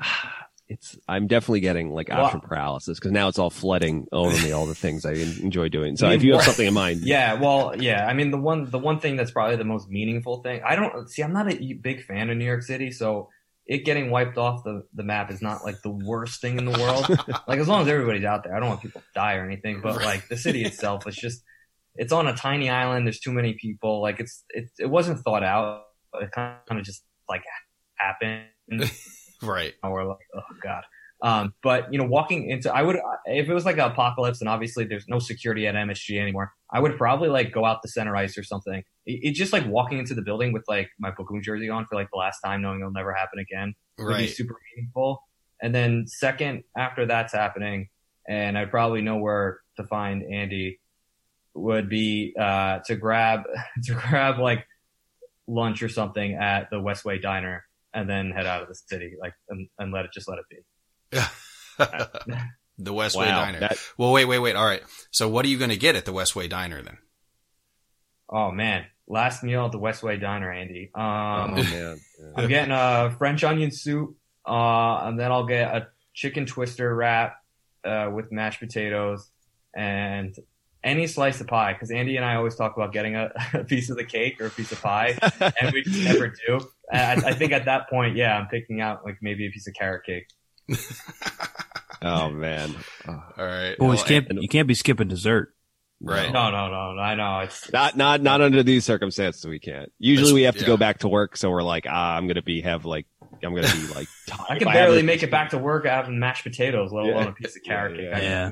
it's. 0.68 0.98
I'm 1.08 1.26
definitely 1.26 1.60
getting 1.60 1.90
like 1.90 2.10
option 2.10 2.40
paralysis 2.40 2.98
because 2.98 3.12
now 3.12 3.28
it's 3.28 3.38
all 3.38 3.50
flooding 3.50 4.06
over 4.12 4.36
me. 4.42 4.52
All 4.52 4.66
the 4.66 4.74
things 4.74 5.04
I 5.04 5.12
enjoy 5.12 5.68
doing. 5.68 5.96
So 5.96 6.06
I 6.06 6.10
mean, 6.10 6.18
if 6.18 6.24
you 6.24 6.32
have 6.34 6.42
something 6.42 6.66
in 6.66 6.74
mind, 6.74 7.00
Yeah. 7.04 7.34
Well, 7.34 7.74
yeah. 7.76 8.06
I 8.06 8.14
mean, 8.14 8.30
the 8.30 8.38
one 8.38 8.70
the 8.70 8.78
one 8.78 9.00
thing 9.00 9.16
that's 9.16 9.30
probably 9.30 9.56
the 9.56 9.64
most 9.64 9.88
meaningful 9.88 10.42
thing. 10.42 10.62
I 10.64 10.76
don't 10.76 11.08
see. 11.08 11.22
I'm 11.22 11.32
not 11.32 11.52
a 11.52 11.72
big 11.74 12.04
fan 12.04 12.30
of 12.30 12.36
New 12.36 12.44
York 12.44 12.62
City, 12.62 12.90
so 12.90 13.28
it 13.70 13.84
getting 13.84 14.10
wiped 14.10 14.36
off 14.36 14.64
the 14.64 14.84
the 14.94 15.04
map 15.04 15.30
is 15.30 15.40
not 15.40 15.64
like 15.64 15.80
the 15.82 15.90
worst 15.90 16.40
thing 16.40 16.58
in 16.58 16.64
the 16.64 16.76
world. 16.76 17.08
like 17.46 17.60
as 17.60 17.68
long 17.68 17.82
as 17.82 17.88
everybody's 17.88 18.24
out 18.24 18.42
there, 18.42 18.56
I 18.56 18.58
don't 18.58 18.68
want 18.68 18.82
people 18.82 19.00
to 19.00 19.06
die 19.14 19.36
or 19.36 19.44
anything. 19.44 19.80
But 19.80 20.02
like 20.02 20.28
the 20.28 20.36
city 20.36 20.64
itself, 20.64 21.06
it's 21.06 21.16
just 21.16 21.44
it's 21.94 22.12
on 22.12 22.26
a 22.26 22.34
tiny 22.34 22.68
island. 22.68 23.06
There's 23.06 23.20
too 23.20 23.32
many 23.32 23.54
people. 23.54 24.02
Like 24.02 24.18
it's 24.18 24.44
it 24.50 24.70
it 24.78 24.86
wasn't 24.86 25.20
thought 25.20 25.44
out. 25.44 25.84
It 26.14 26.32
kind 26.32 26.58
of 26.68 26.82
just 26.82 27.04
like 27.28 27.44
happened. 27.94 28.90
Right. 29.42 29.74
or 29.82 30.04
like, 30.04 30.18
oh 30.34 30.54
god. 30.62 30.84
Um, 31.22 31.54
but 31.62 31.92
you 31.92 31.98
know, 31.98 32.06
walking 32.06 32.48
into, 32.48 32.74
I 32.74 32.82
would, 32.82 32.98
if 33.26 33.48
it 33.48 33.52
was 33.52 33.64
like 33.66 33.76
an 33.76 33.90
apocalypse, 33.90 34.40
and 34.40 34.48
obviously 34.48 34.84
there's 34.84 35.06
no 35.06 35.18
security 35.18 35.66
at 35.66 35.74
MSG 35.74 36.18
anymore, 36.18 36.52
I 36.72 36.80
would 36.80 36.96
probably 36.96 37.28
like 37.28 37.52
go 37.52 37.64
out 37.64 37.82
to 37.82 37.88
center 37.88 38.16
ice 38.16 38.38
or 38.38 38.42
something. 38.42 38.82
It, 39.04 39.20
it's 39.22 39.38
just 39.38 39.52
like 39.52 39.66
walking 39.66 39.98
into 39.98 40.14
the 40.14 40.22
building 40.22 40.52
with 40.52 40.64
like 40.66 40.88
my 40.98 41.10
Beukeboom 41.10 41.42
jersey 41.42 41.68
on 41.68 41.84
for 41.86 41.94
like 41.94 42.08
the 42.10 42.18
last 42.18 42.40
time, 42.40 42.62
knowing 42.62 42.80
it'll 42.80 42.92
never 42.92 43.12
happen 43.12 43.38
again, 43.38 43.74
would 43.98 44.16
be 44.18 44.28
super 44.28 44.56
meaningful. 44.74 45.22
And 45.62 45.74
then 45.74 46.06
second, 46.06 46.64
after 46.76 47.04
that's 47.04 47.34
happening, 47.34 47.88
and 48.26 48.56
I'd 48.56 48.70
probably 48.70 49.02
know 49.02 49.18
where 49.18 49.60
to 49.76 49.84
find 49.84 50.22
Andy, 50.22 50.80
would 51.54 51.88
be 51.88 52.34
uh, 52.38 52.78
to 52.86 52.96
grab 52.96 53.42
to 53.84 53.94
grab 53.94 54.38
like 54.38 54.64
lunch 55.46 55.82
or 55.82 55.88
something 55.88 56.34
at 56.34 56.70
the 56.70 56.76
Westway 56.76 57.20
Diner, 57.20 57.64
and 57.94 58.08
then 58.08 58.30
head 58.30 58.46
out 58.46 58.62
of 58.62 58.68
the 58.68 58.74
city, 58.74 59.12
like 59.20 59.32
and, 59.48 59.68
and 59.78 59.92
let 59.92 60.04
it 60.04 60.12
just 60.12 60.28
let 60.28 60.38
it 60.38 60.44
be. 60.50 60.56
Yeah. 61.12 61.28
the 62.78 62.92
Westway 62.92 63.26
wow, 63.26 63.44
Diner. 63.44 63.60
that, 63.60 63.78
well, 63.98 64.12
wait, 64.12 64.26
wait, 64.26 64.38
wait. 64.38 64.56
All 64.56 64.64
right. 64.64 64.82
So 65.10 65.28
what 65.28 65.44
are 65.44 65.48
you 65.48 65.58
going 65.58 65.70
to 65.70 65.76
get 65.76 65.96
at 65.96 66.04
the 66.04 66.12
Westway 66.12 66.48
Diner 66.48 66.82
then? 66.82 66.98
Oh 68.28 68.50
man, 68.52 68.86
last 69.08 69.42
meal 69.42 69.66
at 69.66 69.72
the 69.72 69.78
Westway 69.78 70.20
Diner, 70.20 70.52
Andy. 70.52 70.90
oh 70.94 71.00
Um, 71.00 71.54
man, 71.54 71.98
Yeah. 72.18 72.26
I'm 72.36 72.48
getting 72.48 72.72
a 72.72 73.14
French 73.18 73.42
onion 73.44 73.70
soup, 73.70 74.16
uh, 74.46 75.00
and 75.04 75.18
then 75.18 75.32
I'll 75.32 75.46
get 75.46 75.74
a 75.74 75.88
chicken 76.14 76.46
twister 76.46 76.94
wrap 76.94 77.36
uh, 77.84 78.10
with 78.12 78.30
mashed 78.30 78.60
potatoes 78.60 79.30
and 79.74 80.34
any 80.82 81.06
slice 81.06 81.40
of 81.40 81.46
pie. 81.46 81.72
Because 81.72 81.90
Andy 81.90 82.16
and 82.16 82.24
I 82.24 82.36
always 82.36 82.56
talk 82.56 82.76
about 82.76 82.92
getting 82.92 83.16
a, 83.16 83.30
a 83.54 83.64
piece 83.64 83.90
of 83.90 83.96
the 83.96 84.04
cake 84.04 84.40
or 84.40 84.46
a 84.46 84.50
piece 84.50 84.72
of 84.72 84.80
pie, 84.80 85.18
and 85.60 85.72
we 85.72 85.82
just 85.82 86.04
never 86.04 86.28
do. 86.46 86.60
I, 86.92 87.12
I 87.14 87.32
think 87.34 87.52
at 87.52 87.66
that 87.66 87.88
point, 87.88 88.16
yeah, 88.16 88.36
I'm 88.36 88.48
picking 88.48 88.80
out 88.80 89.04
like 89.04 89.18
maybe 89.22 89.46
a 89.46 89.50
piece 89.50 89.66
of 89.68 89.74
carrot 89.74 90.04
cake. 90.04 90.26
oh 92.02 92.30
man, 92.30 92.74
Oh. 93.06 93.22
All 93.38 93.46
right. 93.46 93.76
Boys 93.78 93.98
Well, 93.98 94.06
can't 94.06 94.28
and- 94.30 94.42
you 94.42 94.48
can't 94.48 94.68
be 94.68 94.74
skipping 94.74 95.08
dessert. 95.08 95.54
Right. 96.02 96.32
No, 96.32 96.50
no, 96.50 96.70
no, 96.70 96.94
no 96.94 97.00
I 97.02 97.14
know 97.14 97.40
it's 97.40 97.70
not 97.72 97.94
not 97.94 98.22
not 98.22 98.40
under 98.40 98.62
these 98.62 98.86
circumstances. 98.86 99.44
We 99.44 99.58
can't. 99.58 99.92
Usually 99.98 100.32
we 100.32 100.42
have 100.44 100.54
to 100.54 100.62
yeah. 100.62 100.66
go 100.68 100.76
back 100.78 101.00
to 101.00 101.08
work, 101.08 101.36
so 101.36 101.50
we're 101.50 101.62
like, 101.62 101.84
ah, 101.86 102.16
I'm 102.16 102.26
gonna 102.26 102.40
be 102.40 102.62
have 102.62 102.86
like 102.86 103.06
I'm 103.44 103.54
gonna 103.54 103.70
be 103.70 103.86
like. 103.94 104.08
I 104.48 104.58
can 104.58 104.68
barely 104.68 105.02
make 105.02 105.22
it 105.22 105.30
back 105.30 105.50
to 105.50 105.58
work 105.58 105.84
having 105.84 106.18
mashed 106.18 106.44
potatoes, 106.44 106.90
let 106.90 107.04
alone 107.04 107.24
Yeah. 107.24 107.28
a 107.28 107.32
piece 107.32 107.54
of 107.54 107.62
carrot 107.64 107.96
cake. 107.98 108.08
Yeah, 108.22 108.50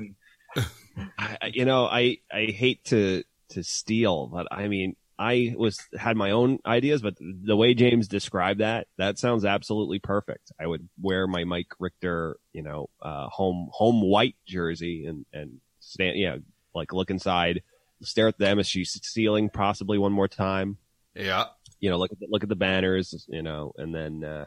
I 0.98 1.02
mean, 1.02 1.12
I, 1.18 1.38
I- 1.42 1.50
you 1.54 1.64
know, 1.64 1.84
I 1.86 2.18
I 2.32 2.46
hate 2.46 2.84
to 2.86 3.22
to 3.50 3.62
steal, 3.62 4.26
but 4.26 4.46
I 4.50 4.68
mean, 4.68 4.96
I 5.18 5.54
was 5.56 5.80
had 5.98 6.16
my 6.16 6.30
own 6.30 6.58
ideas, 6.66 7.02
but 7.02 7.14
the 7.20 7.56
way 7.56 7.74
James 7.74 8.06
described 8.08 8.60
that, 8.60 8.86
that 8.98 9.18
sounds 9.18 9.44
absolutely 9.44 9.98
perfect. 9.98 10.52
I 10.60 10.66
would 10.66 10.88
wear 11.00 11.26
my 11.26 11.44
Mike 11.44 11.72
Richter, 11.80 12.36
you 12.52 12.62
know, 12.62 12.88
uh, 13.02 13.28
home 13.28 13.68
home 13.72 14.00
white 14.02 14.36
jersey 14.46 15.06
and 15.06 15.24
and 15.32 15.60
stand, 15.80 16.18
yeah, 16.18 16.36
like 16.74 16.92
look 16.92 17.10
inside, 17.10 17.62
stare 18.02 18.28
at 18.28 18.38
the 18.38 18.44
MSG 18.44 18.86
ceiling 18.86 19.48
possibly 19.50 19.98
one 19.98 20.12
more 20.12 20.28
time. 20.28 20.76
Yeah. 21.14 21.46
You 21.80 21.90
know, 21.90 21.96
look 21.98 22.12
at 22.12 22.20
the, 22.20 22.26
look 22.30 22.42
at 22.42 22.48
the 22.48 22.56
banners, 22.56 23.26
you 23.28 23.42
know, 23.42 23.72
and 23.76 23.94
then 23.94 24.22
uh, 24.24 24.44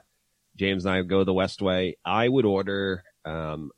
James 0.55 0.85
and 0.85 0.93
I 0.93 0.97
would 0.97 1.09
go 1.09 1.23
the 1.23 1.33
Westway. 1.33 1.95
I 2.05 2.27
would 2.27 2.45
order 2.45 3.03
um, 3.25 3.71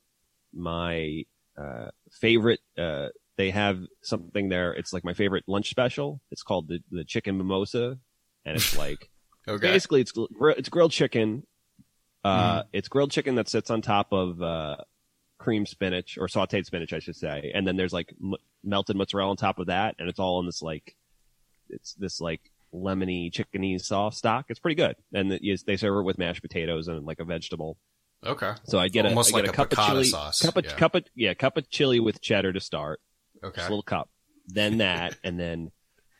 my 0.52 1.24
uh, 1.56 1.90
favorite. 2.10 2.60
Uh, 2.78 3.08
they 3.36 3.50
have 3.50 3.80
something 4.02 4.48
there. 4.48 4.72
It's 4.72 4.92
like 4.92 5.04
my 5.04 5.14
favorite 5.14 5.44
lunch 5.46 5.68
special. 5.70 6.20
It's 6.30 6.42
called 6.42 6.68
the 6.68 6.80
the 6.90 7.04
chicken 7.04 7.36
mimosa, 7.38 7.98
and 8.44 8.56
it's 8.56 8.76
like 8.78 9.10
Okay. 9.48 9.66
basically 9.72 10.00
it's 10.00 10.12
gr- 10.12 10.50
it's 10.50 10.68
grilled 10.68 10.92
chicken. 10.92 11.46
Uh, 12.24 12.62
Mm. 12.62 12.64
it's 12.72 12.88
grilled 12.88 13.10
chicken 13.10 13.34
that 13.34 13.48
sits 13.48 13.70
on 13.70 13.82
top 13.82 14.12
of 14.12 14.40
uh, 14.40 14.76
cream 15.38 15.66
spinach 15.66 16.16
or 16.16 16.26
sautéed 16.26 16.64
spinach, 16.64 16.92
I 16.94 16.98
should 17.00 17.16
say, 17.16 17.50
and 17.54 17.66
then 17.66 17.76
there's 17.76 17.92
like 17.92 18.14
m- 18.22 18.34
melted 18.62 18.96
mozzarella 18.96 19.30
on 19.30 19.36
top 19.36 19.58
of 19.58 19.66
that, 19.66 19.96
and 19.98 20.08
it's 20.08 20.18
all 20.18 20.40
in 20.40 20.46
this 20.46 20.62
like 20.62 20.96
it's 21.68 21.92
this 21.94 22.20
like 22.22 22.40
lemony 22.72 23.30
chickeny 23.30 23.78
sauce 23.80 24.16
stock. 24.16 24.46
It's 24.48 24.58
pretty 24.60 24.74
good, 24.76 24.96
and 25.12 25.30
it, 25.32 25.46
is- 25.46 25.64
they 25.64 25.76
serve 25.76 25.98
it 25.98 26.02
with 26.04 26.16
mashed 26.18 26.40
potatoes 26.42 26.88
and 26.88 27.04
like 27.04 27.20
a 27.20 27.24
vegetable. 27.24 27.76
Okay. 28.24 28.52
So 28.64 28.78
I 28.78 28.88
get 28.88 29.04
a, 29.04 29.08
Almost 29.08 29.34
I 29.34 29.40
get 29.42 29.48
like 29.48 29.58
a 29.58 29.62
a 29.62 29.66
cup 29.66 29.72
of 29.72 29.86
chili, 29.86 30.04
sauce, 30.04 30.40
cup 30.42 30.56
of 30.56 30.64
yeah. 30.64 30.74
cup 30.76 30.94
of 30.94 31.04
yeah, 31.14 31.34
cup 31.34 31.56
of 31.56 31.68
chili 31.70 32.00
with 32.00 32.20
cheddar 32.20 32.52
to 32.52 32.60
start, 32.60 33.00
Okay. 33.42 33.56
just 33.56 33.68
a 33.68 33.70
little 33.70 33.82
cup. 33.82 34.08
Then 34.46 34.78
that, 34.78 35.16
and 35.24 35.38
then 35.38 35.70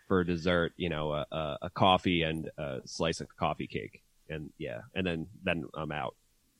for 0.08 0.22
dessert, 0.24 0.72
you 0.76 0.88
know, 0.90 1.12
a, 1.12 1.26
a, 1.32 1.58
a 1.62 1.70
coffee 1.70 2.22
and 2.22 2.50
a 2.58 2.80
slice 2.84 3.20
of 3.20 3.28
coffee 3.36 3.66
cake, 3.66 4.02
and 4.28 4.50
yeah, 4.58 4.80
and 4.94 5.06
then 5.06 5.26
then 5.42 5.64
I'm 5.74 5.92
out. 5.92 6.14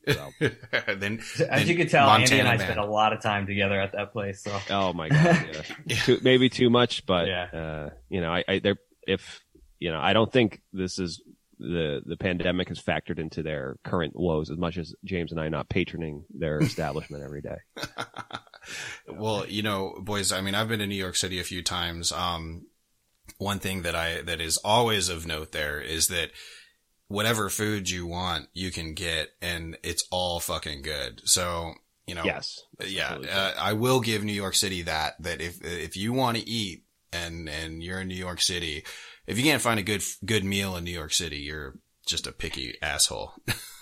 So, 0.07 0.29
then, 0.39 1.19
As 1.19 1.37
then 1.37 1.67
you 1.67 1.75
can 1.75 1.87
tell, 1.87 2.07
Andy 2.09 2.39
and 2.39 2.47
I 2.47 2.57
man. 2.57 2.67
spent 2.67 2.79
a 2.79 2.85
lot 2.85 3.11
of 3.13 3.21
time 3.23 3.47
together 3.47 3.79
at 3.81 3.93
that 3.93 4.13
place. 4.13 4.43
So 4.43 4.55
oh 4.69 4.93
my 4.93 5.09
god, 5.09 5.47
yeah. 5.51 5.61
Yeah. 5.87 5.95
Too, 5.97 6.19
maybe 6.21 6.47
too 6.49 6.69
much, 6.69 7.05
but 7.07 7.27
Yeah. 7.27 7.43
uh, 7.45 7.89
you 8.09 8.21
know, 8.21 8.31
I, 8.31 8.43
I 8.47 8.59
there 8.59 8.75
if 9.07 9.41
you 9.79 9.91
know, 9.91 9.99
I 9.99 10.13
don't 10.13 10.31
think 10.31 10.61
this 10.73 10.99
is 10.99 11.21
the 11.59 12.01
the 12.05 12.17
pandemic 12.17 12.69
has 12.69 12.81
factored 12.81 13.19
into 13.19 13.43
their 13.43 13.77
current 13.83 14.15
woes 14.15 14.49
as 14.49 14.57
much 14.57 14.77
as 14.77 14.93
James 15.03 15.31
and 15.31 15.39
I 15.39 15.49
not 15.49 15.69
patroning 15.69 16.23
their 16.29 16.59
establishment 16.61 17.23
every 17.23 17.41
day. 17.41 17.57
well, 19.07 19.45
you 19.47 19.63
know, 19.63 19.95
boys, 19.99 20.31
I 20.31 20.41
mean, 20.41 20.55
I've 20.55 20.67
been 20.67 20.79
to 20.79 20.87
New 20.87 20.95
York 20.95 21.15
City 21.15 21.39
a 21.39 21.43
few 21.43 21.63
times. 21.63 22.11
Um, 22.11 22.65
one 23.37 23.59
thing 23.59 23.81
that 23.83 23.95
I, 23.95 24.21
that 24.21 24.39
is 24.39 24.57
always 24.57 25.09
of 25.09 25.25
note 25.25 25.51
there 25.51 25.81
is 25.81 26.07
that 26.07 26.31
whatever 27.07 27.49
food 27.49 27.89
you 27.89 28.07
want, 28.07 28.47
you 28.53 28.71
can 28.71 28.93
get 28.93 29.29
and 29.41 29.77
it's 29.83 30.07
all 30.11 30.39
fucking 30.39 30.81
good. 30.81 31.21
So, 31.25 31.73
you 32.07 32.15
know, 32.15 32.23
Yes, 32.23 32.61
yeah, 32.85 33.17
uh, 33.31 33.53
I 33.59 33.73
will 33.73 33.99
give 33.99 34.23
New 34.23 34.33
York 34.33 34.55
City 34.55 34.83
that, 34.83 35.21
that 35.21 35.41
if, 35.41 35.63
if 35.63 35.97
you 35.97 36.13
want 36.13 36.37
to 36.37 36.47
eat 36.47 36.83
and, 37.11 37.49
and 37.49 37.83
you're 37.83 38.01
in 38.01 38.07
New 38.07 38.15
York 38.15 38.41
City, 38.41 38.83
if 39.27 39.37
you 39.37 39.43
can't 39.43 39.61
find 39.61 39.79
a 39.79 39.83
good, 39.83 40.03
good 40.25 40.43
meal 40.43 40.75
in 40.75 40.83
New 40.83 40.91
York 40.91 41.13
City, 41.13 41.37
you're 41.37 41.75
just 42.05 42.27
a 42.27 42.31
picky 42.31 42.75
asshole. 42.81 43.33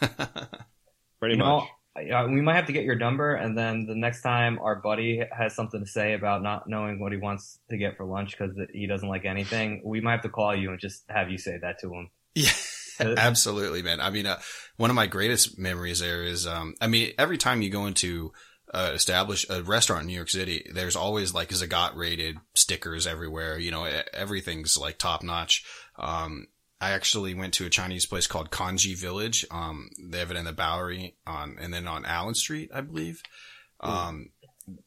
pretty 1.19 1.35
you 1.35 1.37
much. 1.37 1.67
know, 1.95 2.27
we 2.27 2.41
might 2.41 2.55
have 2.55 2.67
to 2.67 2.73
get 2.73 2.83
your 2.83 2.95
number, 2.95 3.35
and 3.35 3.57
then 3.57 3.85
the 3.85 3.95
next 3.95 4.21
time 4.21 4.59
our 4.59 4.75
buddy 4.75 5.21
has 5.31 5.55
something 5.55 5.79
to 5.81 5.85
say 5.85 6.13
about 6.13 6.41
not 6.41 6.67
knowing 6.67 6.99
what 6.99 7.11
he 7.11 7.17
wants 7.17 7.59
to 7.69 7.77
get 7.77 7.97
for 7.97 8.05
lunch 8.05 8.37
because 8.37 8.55
he 8.73 8.87
doesn't 8.87 9.07
like 9.07 9.25
anything, 9.25 9.81
we 9.85 10.01
might 10.01 10.13
have 10.13 10.21
to 10.21 10.29
call 10.29 10.55
you 10.55 10.71
and 10.71 10.79
just 10.79 11.03
have 11.09 11.29
you 11.29 11.37
say 11.37 11.57
that 11.61 11.79
to 11.79 11.93
him. 11.93 12.09
Yeah, 12.35 12.51
absolutely, 13.17 13.83
man. 13.83 13.99
I 13.99 14.09
mean, 14.09 14.25
uh, 14.25 14.39
one 14.77 14.89
of 14.89 14.95
my 14.95 15.07
greatest 15.07 15.59
memories 15.59 15.99
there 15.99 16.23
is, 16.23 16.47
um, 16.47 16.75
I 16.81 16.87
mean, 16.87 17.11
every 17.17 17.37
time 17.37 17.61
you 17.61 17.69
go 17.69 17.85
into 17.85 18.31
uh, 18.73 18.91
establish 18.93 19.45
a 19.49 19.61
restaurant 19.61 20.01
in 20.01 20.07
New 20.07 20.15
York 20.15 20.29
City, 20.29 20.69
there's 20.73 20.95
always 20.95 21.33
like 21.33 21.49
Zagat 21.49 21.95
rated 21.95 22.37
stickers 22.55 23.05
everywhere. 23.05 23.59
You 23.59 23.71
know, 23.71 23.87
everything's 24.13 24.77
like 24.77 24.97
top 24.97 25.23
notch. 25.23 25.63
Um, 25.97 26.47
I 26.81 26.91
actually 26.91 27.33
went 27.33 27.53
to 27.55 27.65
a 27.65 27.69
Chinese 27.69 28.05
place 28.05 28.27
called 28.27 28.51
Congee 28.51 28.95
Village. 28.95 29.45
Um, 29.51 29.89
they 29.97 30.19
have 30.19 30.31
it 30.31 30.37
in 30.37 30.45
the 30.45 30.51
Bowery 30.51 31.15
on, 31.25 31.57
and 31.61 31.73
then 31.73 31.87
on 31.87 32.03
Allen 32.03 32.35
Street, 32.35 32.71
I 32.73 32.81
believe. 32.81 33.21
Um, 33.79 34.31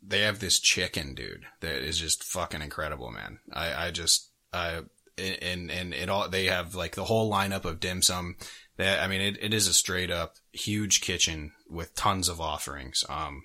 they 0.03 0.21
have 0.21 0.39
this 0.39 0.59
chicken, 0.59 1.15
dude, 1.15 1.45
that 1.61 1.83
is 1.83 1.99
just 1.99 2.25
fucking 2.25 2.63
incredible, 2.63 3.11
man. 3.11 3.39
I, 3.53 3.87
I 3.87 3.91
just, 3.93 4.31
I, 4.53 4.81
and, 5.19 5.71
and 5.71 5.95
it 5.95 6.09
all, 6.09 6.29
they 6.29 6.47
have 6.47 6.75
like 6.75 6.97
the 6.97 7.05
whole 7.05 7.31
lineup 7.31 7.65
of 7.65 7.81
dim 7.81 8.03
sum. 8.03 8.37
That, 8.79 9.03
I 9.03 9.07
mean, 9.07 9.21
it, 9.21 9.39
it 9.41 9.55
is 9.55 9.67
a 9.67 9.73
straight 9.73 10.11
up 10.11 10.35
huge 10.53 11.01
kitchen 11.01 11.53
with 11.69 11.95
tons 11.95 12.29
of 12.29 12.41
offerings. 12.41 13.05
Um, 13.09 13.45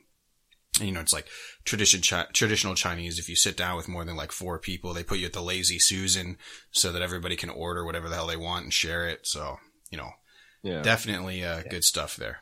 you 0.80 0.91
know, 0.91 1.02
it's 1.02 1.14
like 1.14 1.27
tradition, 1.65 2.02
chi- 2.02 2.27
traditional 2.34 2.76
Chinese. 2.76 3.19
If 3.19 3.27
you 3.30 3.35
sit 3.35 3.57
down 3.57 3.76
with 3.76 3.88
more 3.89 4.06
than 4.06 4.15
like 4.15 4.31
four 4.31 4.57
people, 4.57 4.93
they 4.93 5.03
put 5.03 5.19
you 5.19 5.26
at 5.26 5.34
the 5.34 5.41
lazy 5.41 5.80
Susan 5.80 6.38
so 6.72 6.91
that 6.91 7.02
everybody 7.02 7.35
can 7.35 7.49
order 7.49 7.84
whatever 7.85 8.07
the 8.10 8.15
hell 8.15 8.27
they 8.27 8.38
want 8.38 8.64
and 8.64 8.73
share 8.73 9.07
it. 9.10 9.27
So, 9.27 9.57
you 9.91 9.98
know, 9.98 10.11
Yeah, 10.64 10.81
definitely, 10.81 11.43
uh, 11.43 11.64
good 11.69 11.84
stuff 11.84 12.15
there. 12.15 12.39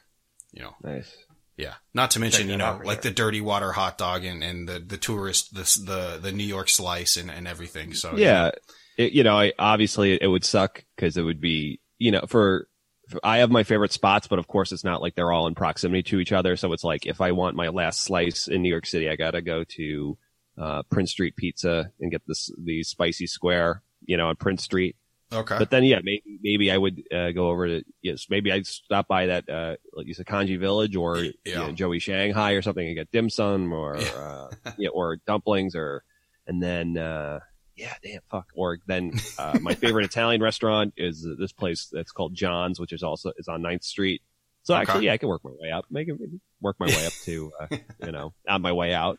You 0.51 0.63
know, 0.63 0.75
nice. 0.83 1.11
yeah. 1.57 1.75
Not 1.93 2.11
to 2.11 2.19
mention, 2.19 2.41
Check 2.43 2.51
you 2.51 2.57
know, 2.57 2.79
like 2.83 3.01
sure. 3.01 3.09
the 3.09 3.15
dirty 3.15 3.41
water 3.41 3.71
hot 3.71 3.97
dog 3.97 4.23
and, 4.23 4.43
and 4.43 4.67
the, 4.69 4.79
the 4.79 4.97
tourist, 4.97 5.53
the, 5.53 5.61
the, 5.85 6.19
the 6.21 6.31
New 6.31 6.43
York 6.45 6.69
slice 6.69 7.17
and, 7.17 7.29
and 7.31 7.47
everything. 7.47 7.93
So, 7.93 8.15
yeah, 8.15 8.51
it, 8.97 9.11
you 9.13 9.23
know, 9.23 9.39
I, 9.39 9.53
obviously 9.57 10.21
it 10.21 10.27
would 10.27 10.45
suck 10.45 10.83
because 10.95 11.17
it 11.17 11.23
would 11.23 11.41
be, 11.41 11.79
you 11.97 12.11
know, 12.11 12.25
for 12.27 12.67
I 13.23 13.37
have 13.39 13.51
my 13.51 13.63
favorite 13.63 13.91
spots, 13.91 14.27
but 14.27 14.39
of 14.39 14.47
course 14.47 14.71
it's 14.71 14.83
not 14.83 15.01
like 15.01 15.15
they're 15.15 15.31
all 15.31 15.47
in 15.47 15.55
proximity 15.55 16.03
to 16.03 16.19
each 16.19 16.31
other. 16.31 16.55
So 16.55 16.73
it's 16.73 16.83
like 16.83 17.05
if 17.05 17.21
I 17.21 17.31
want 17.31 17.55
my 17.55 17.69
last 17.69 18.03
slice 18.03 18.47
in 18.47 18.61
New 18.61 18.69
York 18.69 18.85
City, 18.85 19.09
I 19.09 19.15
gotta 19.15 19.41
go 19.41 19.63
to 19.63 20.17
uh, 20.57 20.83
Prince 20.83 21.11
Street 21.11 21.35
Pizza 21.35 21.91
and 21.99 22.11
get 22.11 22.21
this 22.27 22.51
the 22.63 22.83
spicy 22.83 23.27
square, 23.27 23.81
you 24.05 24.17
know, 24.17 24.27
on 24.27 24.35
Prince 24.35 24.63
Street. 24.63 24.95
Okay. 25.31 25.57
But 25.59 25.69
then, 25.69 25.83
yeah, 25.83 25.99
maybe 26.03 26.23
maybe 26.41 26.71
I 26.71 26.77
would 26.77 27.03
uh, 27.13 27.31
go 27.31 27.49
over 27.49 27.67
to 27.67 27.83
yes, 28.01 28.25
maybe 28.29 28.51
I'd 28.51 28.65
stop 28.65 29.07
by 29.07 29.27
that 29.27 29.47
uh, 29.49 29.75
like 29.93 30.07
you 30.07 30.13
said, 30.15 30.25
Congee 30.25 30.57
Village 30.57 30.95
or 30.95 31.17
Yeah. 31.17 31.31
you 31.45 31.55
know, 31.55 31.71
Joe's 31.71 32.01
Shanghai 32.03 32.53
or 32.53 32.61
something 32.61 32.85
and 32.85 32.95
get 32.95 33.11
dim 33.11 33.29
sum 33.29 33.71
or 33.71 33.97
Yeah. 33.99 34.07
uh, 34.17 34.49
yeah, 34.77 34.89
or 34.89 35.17
dumplings 35.27 35.75
or 35.75 36.03
and 36.47 36.61
then 36.63 36.97
uh, 36.97 37.39
yeah, 37.79 37.93
damn 38.03 38.21
fuck. 38.29 38.47
Or 38.55 38.77
then 38.85 39.13
uh, 39.37 39.57
my 39.61 39.73
favorite 39.75 40.05
Italian 40.11 40.41
restaurant 40.41 40.93
is 40.97 41.25
this 41.39 41.51
place 41.53 41.89
that's 41.91 42.11
called 42.11 42.35
John's, 42.35 42.79
which 42.79 42.93
is 42.93 43.01
also 43.03 43.31
is 43.37 43.47
on 43.47 43.61
9th 43.61 43.83
Street. 43.83 44.21
So 44.63 44.73
Okay. 44.75 44.81
actually, 44.81 45.05
yeah, 45.05 45.13
I 45.13 45.17
can 45.17 45.29
work 45.29 45.41
my 45.43 45.51
way 45.59 45.71
up, 45.71 45.85
make 45.89 46.07
it 46.09 46.15
work 46.61 46.75
my 46.79 46.87
way 46.95 47.05
up 47.05 47.13
to 47.25 47.51
uh, 47.61 47.67
you 48.05 48.11
know 48.11 48.33
on 48.47 48.61
my 48.61 48.73
way 48.73 48.93
out. 48.93 49.17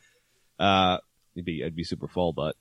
Uh, 0.59 0.99
it'd 1.35 1.45
be 1.47 1.61
it'd 1.63 1.75
be 1.75 1.85
super 1.85 2.07
full, 2.09 2.33
but 2.33 2.55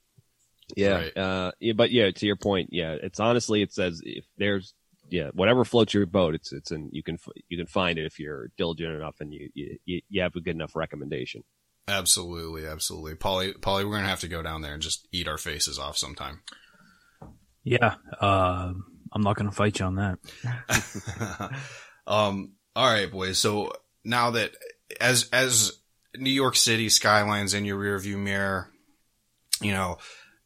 yeah, 0.76 0.96
Right. 0.96 1.18
uh, 1.18 1.52
yeah, 1.60 1.74
but 1.74 1.92
yeah, 1.92 2.12
to 2.12 2.26
your 2.26 2.36
point, 2.38 2.70
yeah, 2.72 2.96
it's 3.02 3.20
honestly, 3.20 3.62
it 3.62 3.74
says 3.74 4.02
if 4.06 4.26
there's, 4.38 4.74
yeah, 5.10 5.30
whatever 5.34 5.66
floats 5.66 5.96
your 5.96 6.06
boat, 6.06 6.36
it's, 6.36 6.54
it's 6.54 6.70
in, 6.72 6.90
you 6.92 7.02
can, 7.02 7.18
you 7.50 7.58
can 7.58 7.66
find 7.66 7.98
it 7.98 8.06
if 8.06 8.20
you're 8.20 8.52
diligent 8.56 8.94
enough 8.94 9.16
and 9.20 9.34
you, 9.34 9.50
you, 9.56 10.02
you 10.08 10.22
have 10.22 10.36
a 10.36 10.42
good 10.42 10.54
enough 10.56 10.76
recommendation. 10.76 11.44
Absolutely. 11.90 12.68
Absolutely. 12.68 13.16
Polly, 13.16 13.54
Polly, 13.54 13.84
we're 13.84 13.92
going 13.92 14.04
to 14.04 14.10
have 14.10 14.20
to 14.20 14.28
go 14.28 14.44
down 14.44 14.62
there 14.62 14.74
and 14.74 14.82
just 14.82 15.08
eat 15.12 15.28
our 15.28 15.38
faces 15.38 15.80
off 15.80 15.98
sometime. 15.98 16.42
Yeah, 17.64 17.96
uh, 18.22 18.74
I'm 19.12 19.22
not 19.22 19.36
going 19.36 19.50
to 19.50 19.56
fight 19.56 19.80
you 19.80 19.86
on 19.86 19.96
that. 19.96 20.20
um, 22.08 22.54
all 22.76 22.88
right, 22.88 23.12
boys. 23.12 23.40
So 23.40 23.74
now 24.06 24.32
that 24.32 24.52
as, 25.02 25.30
as 25.34 25.80
New 26.16 26.30
York 26.30 26.56
City 26.56 26.90
skylines 26.90 27.54
in 27.54 27.66
your 27.66 27.80
rearview 27.80 28.18
mirror, 28.18 28.72
you 29.62 29.74
know, 29.74 29.98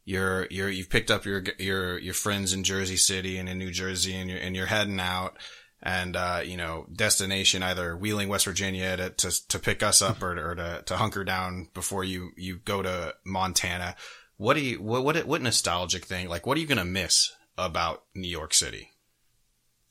you're, 0.05 0.47
you're, 0.49 0.69
you've 0.69 0.89
picked 0.89 1.11
up 1.11 1.25
your, 1.25 1.43
your, 1.59 1.97
your 1.97 2.13
friends 2.13 2.53
in 2.53 2.63
Jersey 2.63 2.97
City 2.97 3.37
and 3.37 3.47
in 3.47 3.57
New 3.57 3.71
Jersey 3.71 4.15
and 4.15 4.29
you're, 4.29 4.39
and 4.39 4.55
you're 4.55 4.65
heading 4.65 4.99
out 4.99 5.37
and, 5.83 6.15
uh, 6.15 6.41
you 6.43 6.57
know, 6.57 6.87
destination 6.91 7.61
either 7.61 7.95
Wheeling, 7.95 8.29
West 8.29 8.45
Virginia 8.45 8.95
to, 8.97 9.09
to, 9.09 9.47
to 9.49 9.59
pick 9.59 9.83
us 9.83 10.01
up 10.01 10.23
or, 10.23 10.51
or 10.51 10.55
to, 10.55 10.83
to 10.85 10.95
hunker 10.95 11.23
down 11.23 11.67
before 11.73 12.03
you, 12.03 12.31
you 12.37 12.57
go 12.57 12.81
to 12.81 13.13
Montana. 13.25 13.95
What 14.37 14.55
do 14.55 14.61
you, 14.61 14.81
what, 14.81 15.03
what, 15.03 15.25
what 15.25 15.41
nostalgic 15.41 16.05
thing, 16.05 16.29
like, 16.29 16.47
what 16.47 16.57
are 16.57 16.61
you 16.61 16.67
going 16.67 16.77
to 16.77 16.85
miss 16.85 17.31
about 17.57 18.03
New 18.15 18.29
York 18.29 18.53
City? 18.53 18.89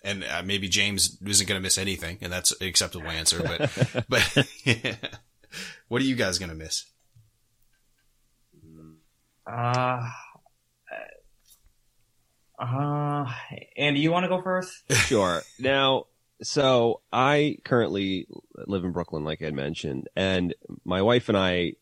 and 0.05 0.25
uh, 0.25 0.43
maybe 0.45 0.69
James 0.69 1.19
isn't 1.25 1.47
going 1.47 1.59
to 1.59 1.63
miss 1.63 1.79
anything, 1.79 2.19
and 2.21 2.33
that's 2.33 2.53
an 2.61 2.67
acceptable 2.67 3.09
answer. 3.09 3.41
But, 3.41 4.05
but 4.09 4.47
what 5.89 6.03
are 6.03 6.05
you 6.05 6.17
guys 6.17 6.39
going 6.39 6.51
to 6.51 6.57
miss? 6.57 6.85
Uh, 9.47 10.09
uh, 12.63 13.31
Andy, 13.77 14.01
you 14.01 14.11
want 14.13 14.25
to 14.25 14.29
go 14.29 14.41
first? 14.41 14.83
Sure. 14.93 15.43
Now, 15.59 16.05
so 16.43 17.01
I 17.13 17.59
currently 17.65 18.27
live 18.55 18.85
in 18.85 18.93
Brooklyn, 18.93 19.25
like 19.25 19.43
I 19.43 19.47
had 19.47 19.55
mentioned, 19.55 20.09
and 20.17 20.55
my 20.85 21.03
wife 21.03 21.29
and 21.29 21.37
I, 21.37 21.75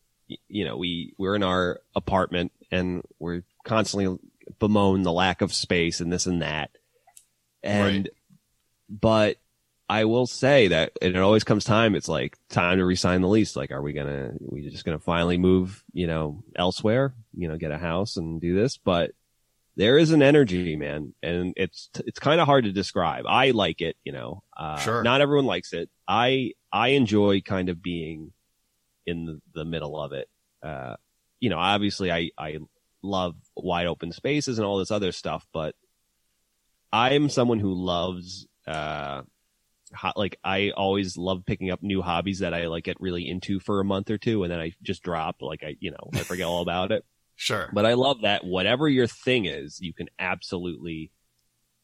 you 0.47 0.65
know, 0.65 0.77
we 0.77 1.13
we're 1.17 1.35
in 1.35 1.43
our 1.43 1.81
apartment 1.95 2.51
and 2.71 3.03
we're 3.19 3.43
constantly 3.63 4.17
bemoan 4.59 5.03
the 5.03 5.11
lack 5.11 5.41
of 5.41 5.53
space 5.53 5.99
and 5.99 6.11
this 6.11 6.25
and 6.25 6.41
that. 6.41 6.71
And, 7.63 8.05
Right. 8.05 8.09
but 8.89 9.37
I 9.89 10.05
will 10.05 10.25
say 10.25 10.69
that 10.69 10.93
and 11.01 11.15
it 11.15 11.19
always 11.21 11.43
comes 11.43 11.63
time. 11.65 11.95
It's 11.95 12.07
like 12.07 12.37
time 12.49 12.77
to 12.77 12.85
resign 12.85 13.21
the 13.21 13.27
lease. 13.27 13.55
Like, 13.55 13.71
are 13.71 13.81
we 13.81 13.93
gonna, 13.93 14.31
we 14.39 14.69
just 14.69 14.85
gonna 14.85 14.99
finally 14.99 15.37
move, 15.37 15.83
you 15.93 16.07
know, 16.07 16.43
elsewhere, 16.55 17.13
you 17.37 17.47
know, 17.47 17.57
get 17.57 17.71
a 17.71 17.77
house 17.77 18.15
and 18.17 18.39
do 18.39 18.55
this? 18.55 18.77
But 18.77 19.11
there 19.75 19.97
is 19.97 20.11
an 20.11 20.21
energy, 20.21 20.75
man, 20.75 21.13
and 21.23 21.53
it's 21.55 21.89
it's 22.05 22.19
kind 22.19 22.41
of 22.41 22.45
hard 22.45 22.65
to 22.65 22.71
describe. 22.71 23.25
I 23.27 23.51
like 23.51 23.81
it, 23.81 23.95
you 24.03 24.11
know. 24.11 24.43
Uh, 24.55 24.77
Sure. 24.77 25.03
Not 25.03 25.21
everyone 25.21 25.45
likes 25.45 25.73
it. 25.73 25.89
I 26.07 26.51
I 26.71 26.89
enjoy 26.89 27.41
kind 27.41 27.69
of 27.69 27.81
being 27.81 28.33
in 29.05 29.25
the, 29.25 29.41
the 29.53 29.65
middle 29.65 29.99
of 29.99 30.11
it. 30.13 30.27
Uh, 30.61 30.95
you 31.39 31.49
know, 31.49 31.57
obviously, 31.57 32.11
I 32.11 32.31
I 32.37 32.57
love 33.01 33.35
wide 33.55 33.87
open 33.87 34.11
spaces 34.11 34.59
and 34.59 34.65
all 34.65 34.77
this 34.77 34.91
other 34.91 35.11
stuff, 35.11 35.47
but 35.53 35.73
I'm 36.91 37.29
someone 37.29 37.59
who 37.59 37.73
loves 37.73 38.47
uh, 38.67 39.21
ho- 39.95 40.13
like 40.15 40.37
I 40.43 40.71
always 40.71 41.17
love 41.17 41.45
picking 41.45 41.71
up 41.71 41.81
new 41.81 42.01
hobbies 42.01 42.39
that 42.39 42.53
I 42.53 42.67
like 42.67 42.83
get 42.83 42.99
really 42.99 43.27
into 43.27 43.59
for 43.59 43.79
a 43.79 43.85
month 43.85 44.09
or 44.11 44.17
two, 44.17 44.43
and 44.43 44.51
then 44.51 44.59
I 44.59 44.73
just 44.83 45.01
drop. 45.01 45.37
Like 45.41 45.63
I, 45.63 45.77
you 45.79 45.91
know, 45.91 46.09
I 46.13 46.19
forget 46.19 46.45
all 46.45 46.61
about 46.61 46.91
it. 46.91 47.05
Sure. 47.41 47.71
But 47.73 47.87
I 47.87 47.95
love 47.95 48.21
that 48.21 48.43
whatever 48.43 48.87
your 48.87 49.07
thing 49.07 49.45
is, 49.45 49.81
you 49.81 49.93
can 49.93 50.09
absolutely 50.19 51.11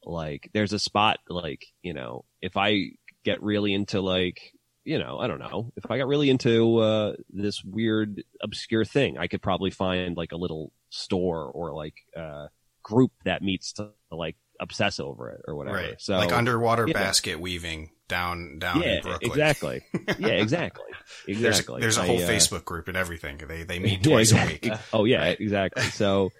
like 0.03 0.51
there's 0.53 0.71
a 0.71 0.77
spot 0.77 1.17
like, 1.27 1.65
you 1.81 1.95
know, 1.95 2.25
if 2.43 2.55
I 2.55 2.91
get 3.25 3.41
really 3.41 3.73
into 3.73 3.99
like, 3.99 4.53
you 4.83 4.99
know, 4.99 5.17
I 5.17 5.25
don't 5.25 5.39
know, 5.39 5.73
if 5.75 5.89
I 5.89 5.97
got 5.97 6.05
really 6.05 6.29
into 6.29 6.77
uh 6.77 7.13
this 7.31 7.63
weird 7.63 8.21
obscure 8.39 8.85
thing, 8.85 9.17
I 9.17 9.25
could 9.25 9.41
probably 9.41 9.71
find 9.71 10.15
like 10.15 10.31
a 10.31 10.37
little 10.37 10.71
store 10.91 11.45
or 11.45 11.73
like 11.73 11.95
uh 12.15 12.49
group 12.83 13.13
that 13.25 13.41
meets 13.41 13.73
to 13.73 13.89
like 14.11 14.35
obsess 14.59 14.99
over 14.99 15.31
it 15.31 15.41
or 15.47 15.55
whatever. 15.55 15.77
Right. 15.77 15.95
So 15.97 16.17
like 16.17 16.33
underwater 16.33 16.85
basket 16.85 17.39
weaving 17.39 17.89
down 18.07 18.59
down 18.59 18.81
yeah, 18.81 18.95
in 18.97 19.01
Brooklyn. 19.01 19.31
exactly. 19.31 19.81
Yeah, 20.19 20.27
exactly. 20.29 20.83
There's, 21.25 21.37
Exactly. 21.39 21.81
there's 21.81 21.97
a 21.97 22.03
whole 22.03 22.17
uh, 22.17 22.27
Facebook 22.27 22.65
group 22.65 22.87
and 22.87 22.95
everything. 22.97 23.37
They 23.47 23.63
they 23.63 23.79
meet 23.79 24.03
twice 24.03 24.31
exactly. 24.31 24.69
a 24.69 24.73
week. 24.73 24.81
Oh 24.93 25.05
yeah, 25.05 25.25
exactly. 25.25 25.83
So, 25.91 26.31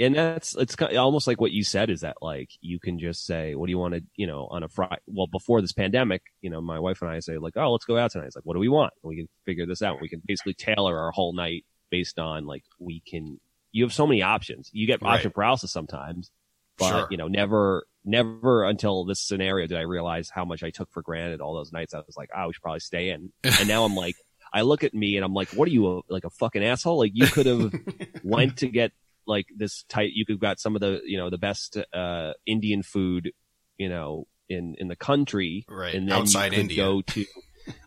and 0.00 0.14
that's 0.14 0.54
it's 0.56 0.76
kind 0.76 0.92
of 0.92 0.98
almost 0.98 1.26
like 1.26 1.40
what 1.40 1.50
you 1.52 1.64
said 1.64 1.90
is 1.90 2.00
that 2.02 2.16
like 2.22 2.50
you 2.60 2.78
can 2.78 2.98
just 2.98 3.26
say, 3.26 3.54
what 3.54 3.66
do 3.66 3.70
you 3.70 3.78
want 3.78 3.94
to, 3.94 4.02
you 4.16 4.26
know, 4.26 4.46
on 4.50 4.62
a 4.62 4.68
Friday? 4.68 4.96
Well, 5.06 5.26
before 5.26 5.60
this 5.60 5.72
pandemic, 5.72 6.22
you 6.40 6.50
know, 6.50 6.60
my 6.60 6.78
wife 6.78 7.00
and 7.02 7.10
I 7.10 7.20
say 7.20 7.38
like, 7.38 7.56
oh, 7.56 7.72
let's 7.72 7.84
go 7.84 7.96
out 7.98 8.10
tonight. 8.12 8.26
It's 8.26 8.36
like, 8.36 8.44
what 8.46 8.54
do 8.54 8.60
we 8.60 8.68
want? 8.68 8.92
And 9.02 9.08
we 9.08 9.16
can 9.16 9.28
figure 9.46 9.66
this 9.66 9.82
out. 9.82 10.00
We 10.00 10.08
can 10.08 10.22
basically 10.24 10.54
tailor 10.54 10.98
our 10.98 11.10
whole 11.10 11.32
night 11.32 11.64
based 11.90 12.18
on 12.18 12.46
like 12.46 12.64
we 12.78 13.00
can. 13.00 13.40
You 13.72 13.84
have 13.84 13.92
so 13.92 14.06
many 14.06 14.22
options. 14.22 14.70
You 14.72 14.86
get 14.86 15.02
Right. 15.02 15.14
option 15.16 15.30
paralysis 15.30 15.70
sometimes, 15.72 16.30
but 16.78 16.88
Sure. 16.88 17.08
you 17.10 17.16
know, 17.18 17.28
never, 17.28 17.84
never 18.08 18.64
until 18.64 19.04
this 19.04 19.20
scenario 19.20 19.66
did 19.66 19.76
I 19.76 19.82
realize 19.82 20.30
how 20.30 20.44
much 20.44 20.62
I 20.62 20.70
took 20.70 20.90
for 20.90 21.02
granted 21.02 21.40
all 21.40 21.54
those 21.54 21.72
nights. 21.72 21.94
I 21.94 21.98
was 21.98 22.16
like, 22.16 22.30
oh, 22.36 22.46
we 22.46 22.52
should 22.54 22.62
probably 22.62 22.80
stay 22.80 23.10
in. 23.10 23.32
And 23.44 23.68
now 23.68 23.84
I'm 23.84 23.94
like, 23.94 24.16
I 24.52 24.62
look 24.62 24.82
at 24.82 24.94
me 24.94 25.16
and 25.16 25.24
I'm 25.24 25.34
like, 25.34 25.50
what 25.50 25.68
are 25.68 25.70
you, 25.70 25.98
a, 25.98 26.00
like 26.08 26.24
a 26.24 26.30
fucking 26.30 26.64
asshole? 26.64 26.98
Like 26.98 27.12
you 27.14 27.26
could 27.26 27.46
have 27.46 27.72
went 28.24 28.58
to 28.58 28.68
get 28.68 28.92
like 29.26 29.46
this 29.54 29.84
tight, 29.90 30.12
you 30.14 30.24
could 30.24 30.34
have 30.34 30.40
got 30.40 30.58
some 30.58 30.74
of 30.74 30.80
the, 30.80 31.02
you 31.04 31.18
know, 31.18 31.28
the 31.28 31.38
best, 31.38 31.76
uh, 31.92 32.32
Indian 32.46 32.82
food, 32.82 33.32
you 33.76 33.90
know, 33.90 34.26
in, 34.48 34.74
in 34.78 34.88
the 34.88 34.96
country. 34.96 35.66
Right. 35.68 35.94
And 35.94 36.08
then 36.08 36.16
Outside 36.16 36.46
you 36.46 36.50
could 36.50 36.58
India. 36.60 36.76
go 36.76 37.02
to, 37.02 37.24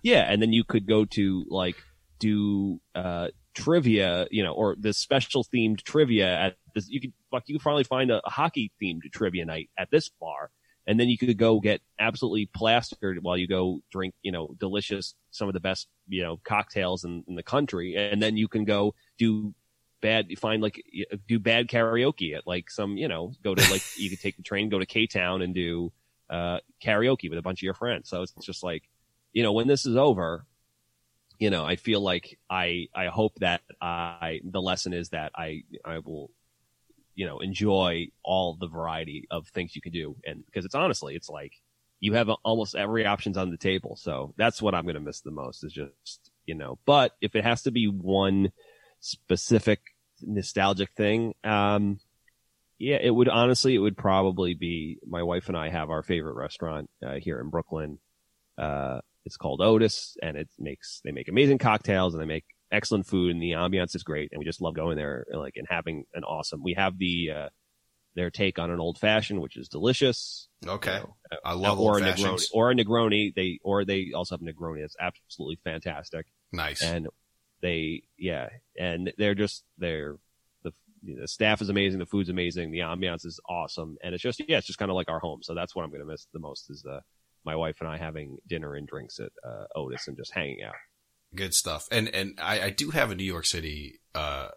yeah. 0.04 0.32
And 0.32 0.40
then 0.40 0.54
you 0.54 0.64
could 0.64 0.88
go 0.88 1.06
to 1.06 1.46
like 1.50 1.78
do, 2.20 2.80
uh, 2.94 3.30
trivia, 3.54 4.28
you 4.32 4.44
know, 4.44 4.54
or 4.54 4.76
this 4.80 4.98
special 4.98 5.44
themed 5.44 5.84
trivia 5.84 6.28
at 6.38 6.56
this, 6.74 6.90
you 6.90 7.02
could, 7.02 7.14
fuck, 7.30 7.44
you 7.48 7.56
could 7.56 7.64
probably 7.64 7.84
find 7.84 8.12
a, 8.12 8.22
a 8.26 8.30
hockey 8.30 8.72
themed 8.82 9.02
trivia 9.12 9.46
night 9.46 9.70
at 9.78 9.92
this 9.92 10.10
bar. 10.10 10.52
And 10.88 11.00
then 11.00 11.10
you 11.10 11.18
could 11.18 11.38
go 11.38 11.60
get 11.60 11.80
absolutely 12.00 12.48
plastered 12.48 13.22
while 13.22 13.38
you 13.38 13.48
go 13.48 13.82
drink, 13.92 14.16
you 14.24 14.32
know, 14.32 14.56
delicious, 14.60 15.14
some 15.30 15.48
of 15.48 15.54
the 15.54 15.60
best, 15.60 15.88
you 16.08 16.24
know, 16.24 16.40
cocktails 16.44 17.04
in, 17.04 17.24
in 17.28 17.36
the 17.36 17.44
country. 17.44 17.96
And 17.96 18.22
then 18.22 18.36
you 18.36 18.48
can 18.48 18.66
go 18.66 18.96
do 19.20 19.54
bad, 20.02 20.28
find 20.40 20.64
like, 20.64 20.84
do 21.28 21.38
bad 21.40 21.68
karaoke 21.68 22.36
at 22.36 22.48
like 22.48 22.72
some, 22.72 22.98
you 22.98 23.08
know, 23.08 23.34
go 23.44 23.54
to 23.54 23.72
like, 23.72 23.84
you 23.96 24.10
could 24.10 24.20
take 24.20 24.38
the 24.38 24.44
train, 24.44 24.70
go 24.70 24.80
to 24.80 24.86
K 24.88 25.06
Town 25.06 25.44
and 25.44 25.54
do, 25.54 25.92
uh, 26.32 26.60
karaoke 26.84 27.30
with 27.30 27.38
a 27.38 27.44
bunch 27.44 27.60
of 27.60 27.64
your 27.64 27.76
friends. 27.76 28.10
So 28.10 28.24
it's 28.24 28.34
just 28.42 28.64
like, 28.64 28.84
you 29.34 29.44
know, 29.44 29.54
when 29.54 29.68
this 29.68 29.86
is 29.86 29.96
over, 29.96 30.46
you 31.42 31.50
know, 31.50 31.66
I 31.66 31.76
feel 31.76 32.02
like 32.02 32.38
I, 32.52 32.88
I 32.94 33.08
hope 33.08 33.34
that 33.40 33.62
I, 33.82 34.42
the 34.44 34.62
lesson 34.62 34.94
is 34.94 35.10
that 35.10 35.32
I, 35.36 35.64
I 35.84 35.98
will, 35.98 36.30
you 37.16 37.26
know, 37.26 37.40
enjoy 37.40 38.10
all 38.24 38.56
the 38.56 38.68
variety 38.68 39.26
of 39.32 39.48
things 39.48 39.76
you 39.76 39.82
can 39.82 39.92
do. 39.92 40.16
And 40.24 40.46
because 40.46 40.66
it's 40.66 40.76
honestly, 40.76 41.16
it's 41.16 41.30
like 41.30 41.54
you 42.00 42.14
have 42.14 42.30
almost 42.46 42.76
every 42.76 43.08
options 43.08 43.38
on 43.38 43.50
the 43.50 43.58
table. 43.58 43.96
So 43.96 44.36
that's 44.38 44.62
what 44.62 44.76
I'm 44.76 44.84
going 44.84 44.94
to 44.94 45.02
miss 45.02 45.22
the 45.22 45.32
most 45.32 45.64
is 45.64 45.74
just, 45.74 46.32
you 46.46 46.54
know, 46.54 46.78
but 46.86 47.16
if 47.22 47.36
it 47.36 47.44
has 47.44 47.64
to 47.64 47.72
be 47.72 47.88
one 47.88 48.52
specific 49.00 49.80
nostalgic 50.22 50.92
thing, 50.92 51.34
um, 51.44 52.00
yeah, 52.78 53.00
it 53.02 53.10
would 53.10 53.30
honestly, 53.30 53.74
it 53.74 53.80
would 53.80 53.98
probably 53.98 54.54
be 54.54 55.00
my 55.08 55.24
wife 55.24 55.48
and 55.48 55.58
I 55.58 55.70
have 55.70 55.90
our 55.90 56.04
favorite 56.04 56.36
restaurant 56.36 56.92
uh, 57.04 57.16
here 57.16 57.40
in 57.40 57.50
Brooklyn. 57.50 57.98
Uh, 58.60 59.02
it's 59.26 59.38
called 59.38 59.62
Otis 59.62 60.18
and 60.22 60.36
it 60.36 60.50
makes, 60.58 61.02
they 61.04 61.12
make 61.12 61.28
amazing 61.28 61.58
cocktails 61.58 62.14
and 62.14 62.22
they 62.22 62.28
make 62.28 62.46
excellent 62.72 63.06
food 63.06 63.32
and 63.32 63.42
the 63.42 63.52
ambiance 63.52 63.96
is 63.96 64.04
great. 64.04 64.30
And 64.32 64.40
we 64.40 64.46
just 64.46 64.62
love 64.62 64.76
going 64.76 64.98
there 64.98 65.26
and 65.30 65.40
like 65.40 65.54
and 65.58 65.68
having 65.70 66.06
an 66.14 66.24
awesome, 66.24 66.64
we 66.64 66.74
have 66.74 66.98
the, 66.98 67.32
uh, 67.32 67.50
their 68.16 68.30
take 68.30 68.60
on 68.60 68.70
an 68.72 68.80
old 68.80 68.98
fashioned, 68.98 69.40
which 69.40 69.56
is 69.56 69.70
delicious. 69.70 70.50
Okay. 70.68 70.96
You 70.96 71.00
know, 71.00 71.16
uh, 71.32 71.36
I 71.46 71.54
love 71.54 71.80
or 71.80 71.94
old 71.94 72.02
a 72.02 72.06
Negroni, 72.06 72.22
fashions. 72.22 72.50
or 72.54 72.72
a 72.72 72.76
Negroni. 72.76 73.34
They, 73.34 73.60
or 73.64 73.86
they 73.86 74.12
also 74.14 74.36
have 74.36 74.42
a 74.42 74.52
Negroni 74.52 74.82
that's 74.82 74.98
absolutely 75.00 75.60
fantastic. 75.64 76.26
Nice. 76.52 76.84
And 76.84 77.08
they, 77.62 78.04
yeah, 78.18 78.50
and 78.78 79.14
they're 79.18 79.36
just, 79.36 79.64
they're, 79.78 80.18
the, 80.64 80.74
the 81.04 81.28
staff 81.28 81.62
is 81.62 81.70
amazing. 81.70 82.00
The 82.00 82.06
food's 82.06 82.30
amazing. 82.30 82.72
The 82.72 82.80
ambiance 82.80 83.26
is 83.26 83.40
awesome. 83.48 83.98
And 84.04 84.14
it's 84.14 84.24
just, 84.24 84.42
yeah, 84.46 84.58
it's 84.58 84.68
just 84.68 84.80
kind 84.80 84.92
of 84.92 84.96
like 84.96 85.10
our 85.10 85.20
home. 85.20 85.42
So 85.44 85.54
that's 85.54 85.74
what 85.74 85.84
I'm 85.84 85.90
going 85.92 86.02
to 86.02 86.08
miss 86.08 86.28
the 86.34 86.40
most 86.40 86.70
is 86.70 86.82
the, 86.82 87.02
my 87.46 87.56
wife 87.56 87.78
and 87.80 87.90
I 87.90 87.98
having 87.98 88.38
dinner 88.48 88.76
and 88.76 88.88
drinks 88.88 89.20
at 89.20 89.32
uh, 89.44 89.66
Otis 89.76 90.08
and 90.08 90.18
just 90.18 90.34
hanging 90.34 90.64
out. 90.64 90.76
Good 91.34 91.54
stuff. 91.54 91.88
And 91.92 92.10
and 92.10 92.40
I, 92.42 92.62
I 92.62 92.70
do 92.70 92.92
have 92.92 93.12
a 93.12 93.16
New 93.16 93.24
York 93.24 93.46
City 93.46 94.00
uh 94.14 94.50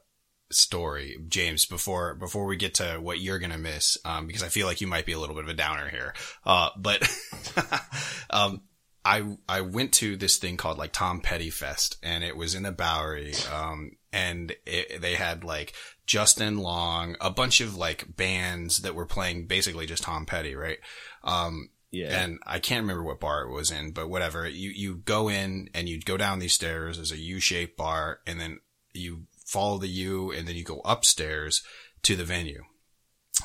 story, 0.51 1.17
James, 1.29 1.67
before 1.67 2.15
before 2.15 2.47
we 2.47 2.57
get 2.57 2.75
to 2.75 2.99
what 3.01 3.21
you're 3.21 3.39
gonna 3.39 3.59
miss, 3.59 3.97
um, 4.05 4.27
because 4.27 4.43
I 4.43 4.49
feel 4.49 4.67
like 4.67 4.81
you 4.81 4.87
might 4.87 5.07
be 5.07 5.13
a 5.13 5.19
little 5.19 5.35
bit 5.35 5.45
of 5.45 5.51
a 5.51 5.55
downer 5.55 5.89
here. 5.89 6.15
Uh 6.45 6.71
but 6.77 7.09
um 8.31 8.63
I 9.05 9.37
I 9.49 9.61
went 9.61 9.93
to 9.95 10.17
this 10.17 10.39
thing 10.39 10.57
called 10.57 10.79
like 10.79 10.93
Tom 10.93 11.21
Petty 11.21 11.51
Fest 11.51 11.97
and 12.03 12.25
it 12.25 12.37
was 12.37 12.55
in 12.55 12.65
the 12.65 12.73
Bowery. 12.73 13.35
Um 13.53 13.93
and 14.13 14.55
it, 14.67 15.01
they 15.01 15.15
had 15.15 15.45
like 15.45 15.75
Justin 16.07 16.59
Long, 16.59 17.17
a 17.21 17.31
bunch 17.31 17.61
of 17.61 17.77
like 17.77 18.17
bands 18.17 18.79
that 18.79 18.95
were 18.95 19.07
playing 19.07 19.47
basically 19.47 19.87
just 19.87 20.03
Tom 20.03 20.27
Petty, 20.27 20.57
right? 20.57 20.79
Um 21.23 21.69
Yeah. 21.95 22.23
and 22.23 22.39
I 22.47 22.59
can't 22.59 22.83
remember 22.83 23.05
what 23.05 23.21
bar 23.21 23.43
it 23.43 23.53
was 23.53 23.71
in, 23.71 23.93
but 23.93 24.09
whatever. 24.09 24.49
You 24.49 24.71
you 24.71 24.97
go 24.97 25.29
in 25.29 25.69
and 25.75 25.89
you 25.89 26.01
go 26.01 26.17
down 26.17 26.39
these 26.39 26.53
stairs. 26.53 26.97
There's 26.97 27.13
a 27.13 27.17
U-shaped 27.17 27.77
bar, 27.77 28.21
and 28.27 28.41
then 28.41 28.61
you 28.93 29.27
follow 29.47 29.79
the 29.79 29.89
U, 29.89 30.33
and 30.33 30.49
then 30.49 30.57
you 30.57 30.65
go 30.65 30.81
upstairs 30.85 31.63
to 32.03 32.17
the 32.17 32.25
venue. 32.25 32.65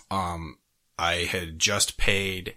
Um, 0.10 0.58
I 0.98 1.26
had 1.26 1.60
just 1.60 1.98
paid 1.98 2.56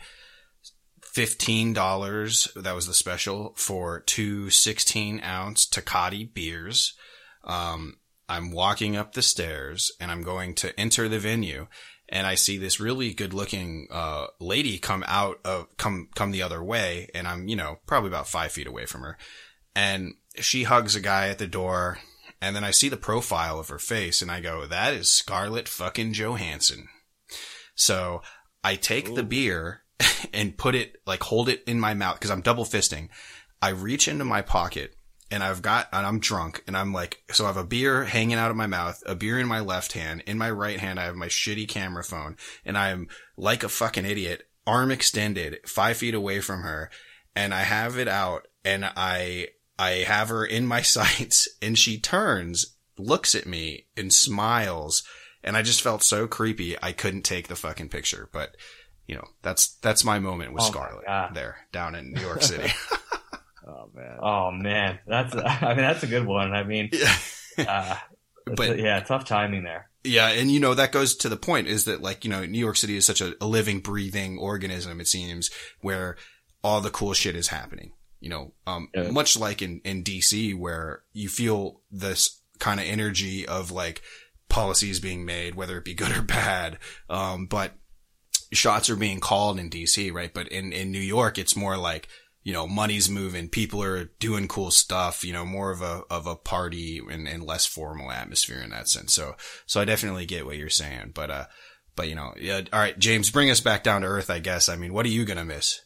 fifteen 1.03 1.73
dollars. 1.73 2.49
That 2.57 2.75
was 2.75 2.87
the 2.87 2.95
special 2.95 3.55
for 3.57 4.01
two 4.01 4.51
16 4.51 5.21
ounce 5.23 5.67
Tecate 5.67 6.33
beers. 6.33 6.95
Um, 7.45 7.97
I'm 8.29 8.51
walking 8.51 8.97
up 8.97 9.13
the 9.13 9.21
stairs 9.21 9.93
and 10.01 10.11
I'm 10.11 10.23
going 10.23 10.55
to 10.55 10.79
enter 10.81 11.09
the 11.09 11.19
venue 11.19 11.67
and 12.13 12.27
I 12.27 12.35
see 12.35 12.59
this 12.59 12.79
really 12.79 13.15
good 13.15 13.33
looking, 13.33 13.89
uh, 13.91 14.27
lady 14.39 14.79
come 14.79 15.03
out 15.09 15.41
of, 15.47 15.75
come, 15.79 16.11
come 16.15 16.31
the 16.31 16.43
other 16.43 16.63
way. 16.63 17.09
And 17.15 17.27
I'm, 17.27 17.49
you 17.49 17.57
know, 17.57 17.79
probably 17.87 18.09
about 18.09 18.29
five 18.29 18.53
feet 18.53 18.67
away 18.67 18.85
from 18.85 19.01
her. 19.01 19.17
And 19.75 20.13
she 20.37 20.65
hugs 20.65 20.95
a 20.95 21.01
guy 21.01 21.31
at 21.31 21.39
the 21.39 21.47
door. 21.47 21.99
And 22.43 22.55
then 22.55 22.65
I 22.65 22.71
see 22.71 22.91
the 22.91 22.99
profile 22.99 23.59
of 23.59 23.71
her 23.71 23.79
face 23.79 24.21
and 24.21 24.31
I 24.31 24.41
go, 24.41 24.67
that 24.67 24.93
is 24.93 25.11
Scarlett 25.11 25.69
fucking 25.69 26.13
Johansson. 26.13 26.89
So 27.75 28.21
I 28.63 28.77
take 28.77 29.15
the 29.15 29.23
beer 29.23 29.85
and 30.35 30.59
put 30.59 30.75
it, 30.75 30.97
like 31.07 31.23
hold 31.23 31.49
it 31.49 31.65
in 31.67 31.81
my 31.81 31.95
mouth 31.95 32.17
because 32.17 32.31
I'm 32.31 32.43
double 32.43 32.67
fisting. 32.67 33.09
I 33.63 33.71
reach 33.71 34.07
into 34.07 34.27
my 34.27 34.43
pocket 34.43 34.97
and 35.33 35.43
I've 35.43 35.63
got, 35.63 35.89
and 35.95 36.07
I'm 36.07 36.21
drunk 36.21 36.63
and 36.67 36.77
I'm 36.77 36.93
like, 36.93 37.23
so 37.33 37.45
I 37.45 37.47
have 37.47 37.57
a 37.57 37.65
beer 37.65 38.05
hanging 38.05 38.37
out 38.37 38.51
of 38.51 38.57
my 38.57 38.67
mouth, 38.67 39.03
a 39.07 39.15
beer 39.15 39.41
in 39.41 39.49
my 39.49 39.61
left 39.61 39.95
hand. 39.95 40.23
In 40.27 40.37
my 40.37 40.51
right 40.51 40.79
hand, 40.79 41.01
I 41.01 41.05
have 41.05 41.17
my 41.17 41.29
shitty 41.29 41.67
camera 41.67 42.05
phone 42.05 42.37
and 42.67 42.77
I'm 42.77 43.09
like 43.35 43.63
a 43.63 43.71
fucking 43.71 44.05
idiot, 44.05 44.47
arm 44.67 44.91
extended, 44.91 45.61
five 45.67 45.97
feet 45.97 46.15
away 46.15 46.41
from 46.41 46.61
her. 46.61 46.91
And 47.35 47.55
I 47.55 47.63
have 47.63 47.97
it 47.97 48.09
out 48.09 48.47
and 48.63 48.85
I, 48.85 49.49
I 49.79 50.05
have 50.07 50.29
her 50.29 50.45
in 50.45 50.67
my 50.67 50.83
sights 50.83 51.49
and 51.63 51.79
she 51.79 51.99
turns, 51.99 52.77
looks 52.99 53.35
at 53.35 53.47
me 53.47 53.87
and 53.97 54.13
smiles 54.13 55.03
and 55.43 55.57
I 55.57 55.63
just 55.63 55.81
felt 55.81 56.03
so 56.03 56.27
creepy. 56.27 56.77
I 56.83 56.93
couldn't 56.93 57.23
take 57.23 57.49
the 57.49 57.57
fucking 57.57 57.89
picture, 57.89 58.29
but 58.35 58.55
you 59.07 59.15
know, 59.15 59.29
that's, 59.41 59.77
that's 59.77 60.05
my 60.05 60.19
moment 60.19 60.53
with 60.53 60.65
Oh 60.65 60.67
Scarlett 60.67 61.05
there 61.33 61.57
down 61.73 61.95
in 61.95 62.13
New 62.13 62.21
York 62.21 62.43
City. 62.43 62.71
Oh 63.75 63.89
man. 63.95 64.19
Oh 64.21 64.51
man, 64.51 64.99
that's 65.07 65.35
I 65.63 65.69
mean 65.69 65.79
that's 65.79 66.03
a 66.03 66.07
good 66.07 66.27
one. 66.27 66.53
I 66.53 66.65
mean, 66.65 66.91
yeah. 66.93 67.17
uh, 67.67 67.97
But- 68.57 68.79
yeah, 68.79 69.01
tough 69.01 69.25
timing 69.25 69.63
there. 69.65 69.89
Yeah, 70.05 70.31
and 70.31 70.51
you 70.51 70.59
know 70.59 70.75
that 70.75 70.91
goes 70.91 71.15
to 71.19 71.29
the 71.29 71.37
point 71.37 71.69
is 71.69 71.85
that 71.85 72.03
like 72.03 72.25
you 72.25 72.31
know 72.31 72.45
New 72.45 72.59
York 72.59 72.77
City 72.77 72.97
is 72.97 73.07
such 73.07 73.21
a, 73.21 73.35
a 73.41 73.47
living, 73.47 73.79
breathing 73.81 74.37
organism. 74.37 75.01
It 75.01 75.07
seems 75.07 75.49
where 75.81 76.17
all 76.65 76.81
the 76.81 76.91
cool 76.91 77.13
shit 77.13 77.37
is 77.37 77.49
happening. 77.49 77.93
You 78.19 78.31
know, 78.31 78.53
um, 78.67 78.89
Yeah. 78.95 79.11
much 79.13 79.37
like 79.39 79.63
in 79.63 79.81
in 79.85 80.03
DC 80.03 80.59
where 80.59 81.03
you 81.13 81.29
feel 81.29 81.83
this 81.93 82.41
kind 82.59 82.81
of 82.81 82.87
energy 82.87 83.47
of 83.47 83.71
like 83.71 84.03
policies 84.49 84.99
being 84.99 85.25
made, 85.25 85.55
whether 85.55 85.79
it 85.79 85.85
be 85.85 85.95
good 85.95 86.17
or 86.17 86.23
bad. 86.39 86.79
Um, 87.09 87.47
but 87.47 87.73
shots 88.53 88.91
are 88.91 88.97
being 88.97 89.21
called 89.21 89.59
in 89.61 89.71
DC, 89.71 90.13
right? 90.13 90.35
But 90.35 90.49
in 90.49 90.73
in 90.73 90.91
New 90.91 90.99
York, 91.01 91.39
it's 91.39 91.55
more 91.57 91.77
like 91.77 92.09
you 92.45 92.53
know, 92.53 92.67
money's 92.67 93.09
moving, 93.09 93.49
people 93.49 93.83
are 93.83 94.07
doing 94.19 94.49
cool 94.49 94.71
stuff, 94.71 95.25
you 95.25 95.33
know, 95.33 95.45
more 95.45 95.71
of 95.71 95.81
a, 95.81 96.03
of 96.11 96.27
a 96.27 96.35
party 96.35 97.01
and, 97.11 97.29
and 97.29 97.45
less 97.45 97.67
formal 97.67 98.11
atmosphere 98.11 98.61
in 98.61 98.71
that 98.71 98.89
sense. 98.89 99.15
So, 99.15 99.37
so 99.67 99.81
I 99.81 99.85
definitely 99.85 100.27
get 100.27 100.45
what 100.45 100.57
you're 100.57 100.69
saying, 100.69 101.13
but, 101.15 101.31
uh, 101.31 101.45
but 101.95 102.09
you 102.09 102.15
know, 102.15 102.35
yeah. 102.39 102.63
All 102.73 102.81
right, 102.81 102.99
James, 102.99 103.31
bring 103.31 103.51
us 103.51 103.61
back 103.61 103.85
down 103.85 104.01
to 104.01 104.09
earth, 104.09 104.31
I 104.31 104.39
guess. 104.39 104.69
I 104.69 104.77
mean, 104.77 104.93
what 104.93 105.07
are 105.07 105.11
you 105.11 105.25
going 105.25 105.39
to 105.39 105.45
miss? 105.45 105.83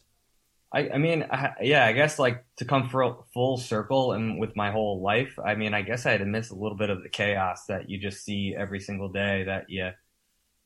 I, 0.73 0.89
I 0.89 0.97
mean, 0.97 1.25
I, 1.29 1.51
yeah, 1.61 1.85
I 1.85 1.93
guess 1.93 2.17
like 2.17 2.43
to 2.57 2.65
come 2.65 2.89
full 2.89 3.57
circle 3.57 4.13
and 4.13 4.39
with 4.39 4.55
my 4.55 4.71
whole 4.71 5.01
life, 5.01 5.37
I 5.43 5.55
mean, 5.55 5.73
I 5.73 5.81
guess 5.81 6.05
I 6.05 6.11
had 6.11 6.19
to 6.21 6.25
miss 6.25 6.49
a 6.49 6.55
little 6.55 6.77
bit 6.77 6.89
of 6.89 7.03
the 7.03 7.09
chaos 7.09 7.65
that 7.67 7.89
you 7.89 7.99
just 7.99 8.23
see 8.25 8.55
every 8.57 8.79
single 8.79 9.09
day 9.09 9.43
that 9.45 9.69
you, 9.69 9.91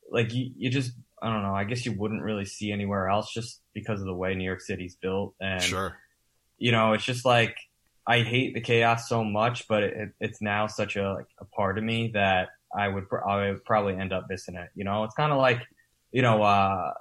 like 0.09 0.34
you, 0.34 0.51
you 0.55 0.69
just, 0.69 0.91
I 1.22 1.30
don't 1.31 1.43
know, 1.43 1.53
I 1.53 1.64
guess 1.65 1.85
you 1.85 1.93
wouldn't 1.93 2.23
really 2.23 2.45
see 2.45 2.72
anywhere 2.72 3.07
else 3.10 3.31
just 3.34 3.61
because 3.73 3.99
of 3.99 4.07
the 4.07 4.14
way 4.14 4.34
New 4.35 4.43
York 4.43 4.61
City's 4.61 4.95
built. 4.95 5.35
And, 5.39 5.61
Sure. 5.61 5.98
you 6.57 6.72
know, 6.72 6.93
it's 6.93 7.03
just 7.03 7.26
like, 7.26 7.56
I 8.07 8.22
hate 8.22 8.53
the 8.56 8.61
chaos 8.61 9.07
so 9.07 9.23
much, 9.23 9.68
but 9.68 9.84
it, 9.84 10.10
it's 10.19 10.41
now 10.41 10.68
such 10.68 10.95
a, 10.95 11.14
like, 11.14 11.27
a 11.39 11.45
part 11.45 11.77
of 11.77 11.84
me 11.84 12.11
that 12.15 12.49
I 12.76 12.88
would, 12.88 13.07
pr- 13.07 13.27
I 13.27 13.52
would 13.52 13.64
probably 13.64 13.95
end 13.95 14.11
up 14.14 14.26
missing 14.30 14.56
it. 14.56 14.69
You 14.76 14.84
know, 14.84 15.03
it's 15.03 15.14
kind 15.14 15.31
of 15.31 15.38
like, 15.38 15.61
you 16.11 16.22
know, 16.23 16.41
uh, 16.41 16.93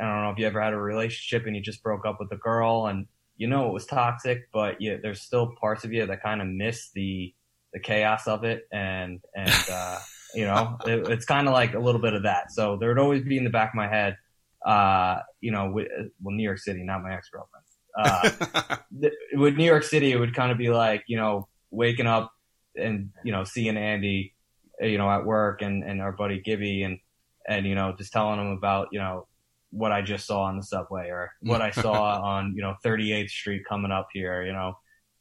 I 0.00 0.04
don't 0.04 0.22
know 0.22 0.30
if 0.30 0.38
you 0.38 0.46
ever 0.46 0.60
had 0.60 0.74
a 0.74 0.78
relationship 0.78 1.46
and 1.46 1.56
you 1.56 1.62
just 1.62 1.82
broke 1.82 2.06
up 2.06 2.18
with 2.20 2.30
a 2.32 2.36
girl 2.36 2.86
and 2.86 3.06
you 3.36 3.46
know 3.46 3.68
it 3.68 3.72
was 3.72 3.86
toxic, 3.86 4.48
but 4.52 4.80
you, 4.80 4.98
there's 5.02 5.20
still 5.22 5.54
parts 5.60 5.84
of 5.84 5.92
you 5.92 6.06
that 6.06 6.22
kind 6.22 6.42
of 6.42 6.48
miss 6.48 6.90
the 6.90 7.34
the 7.72 7.80
chaos 7.80 8.26
of 8.26 8.44
it, 8.44 8.66
and 8.72 9.20
and 9.34 9.64
uh, 9.72 9.98
you 10.34 10.44
know 10.44 10.76
it, 10.86 11.08
it's 11.08 11.24
kind 11.24 11.48
of 11.48 11.54
like 11.54 11.74
a 11.74 11.78
little 11.78 12.00
bit 12.00 12.14
of 12.14 12.24
that. 12.24 12.52
So 12.52 12.76
there 12.76 12.88
would 12.88 12.98
always 12.98 13.22
be 13.22 13.36
in 13.36 13.44
the 13.44 13.50
back 13.50 13.70
of 13.70 13.74
my 13.74 13.88
head, 13.88 14.16
uh, 14.64 15.20
you 15.40 15.50
know, 15.50 15.70
with, 15.70 15.88
well, 16.22 16.34
New 16.34 16.42
York 16.42 16.58
City, 16.58 16.82
not 16.82 17.02
my 17.02 17.14
ex 17.14 17.28
girlfriend. 17.30 17.64
Uh, 17.96 18.76
th- 19.00 19.12
with 19.34 19.56
New 19.56 19.64
York 19.64 19.82
City, 19.82 20.12
it 20.12 20.18
would 20.18 20.34
kind 20.34 20.52
of 20.52 20.58
be 20.58 20.70
like 20.70 21.04
you 21.06 21.16
know 21.16 21.48
waking 21.70 22.06
up 22.06 22.32
and 22.76 23.10
you 23.24 23.32
know 23.32 23.44
seeing 23.44 23.76
Andy, 23.76 24.34
you 24.80 24.98
know, 24.98 25.10
at 25.10 25.24
work 25.24 25.62
and 25.62 25.82
and 25.82 26.00
our 26.00 26.12
buddy 26.12 26.40
Gibby 26.40 26.82
and 26.82 26.98
and 27.46 27.66
you 27.66 27.74
know 27.74 27.94
just 27.96 28.12
telling 28.12 28.38
him 28.38 28.52
about 28.52 28.88
you 28.92 28.98
know 28.98 29.26
what 29.70 29.92
I 29.92 30.02
just 30.02 30.26
saw 30.26 30.42
on 30.42 30.56
the 30.56 30.62
subway 30.62 31.08
or 31.08 31.32
what 31.42 31.60
I 31.60 31.70
saw 31.70 32.22
on, 32.22 32.54
you 32.56 32.62
know, 32.62 32.74
38th 32.84 33.30
Street 33.30 33.64
coming 33.68 33.90
up 33.90 34.08
here, 34.12 34.44
you 34.44 34.52
know, 34.52 34.78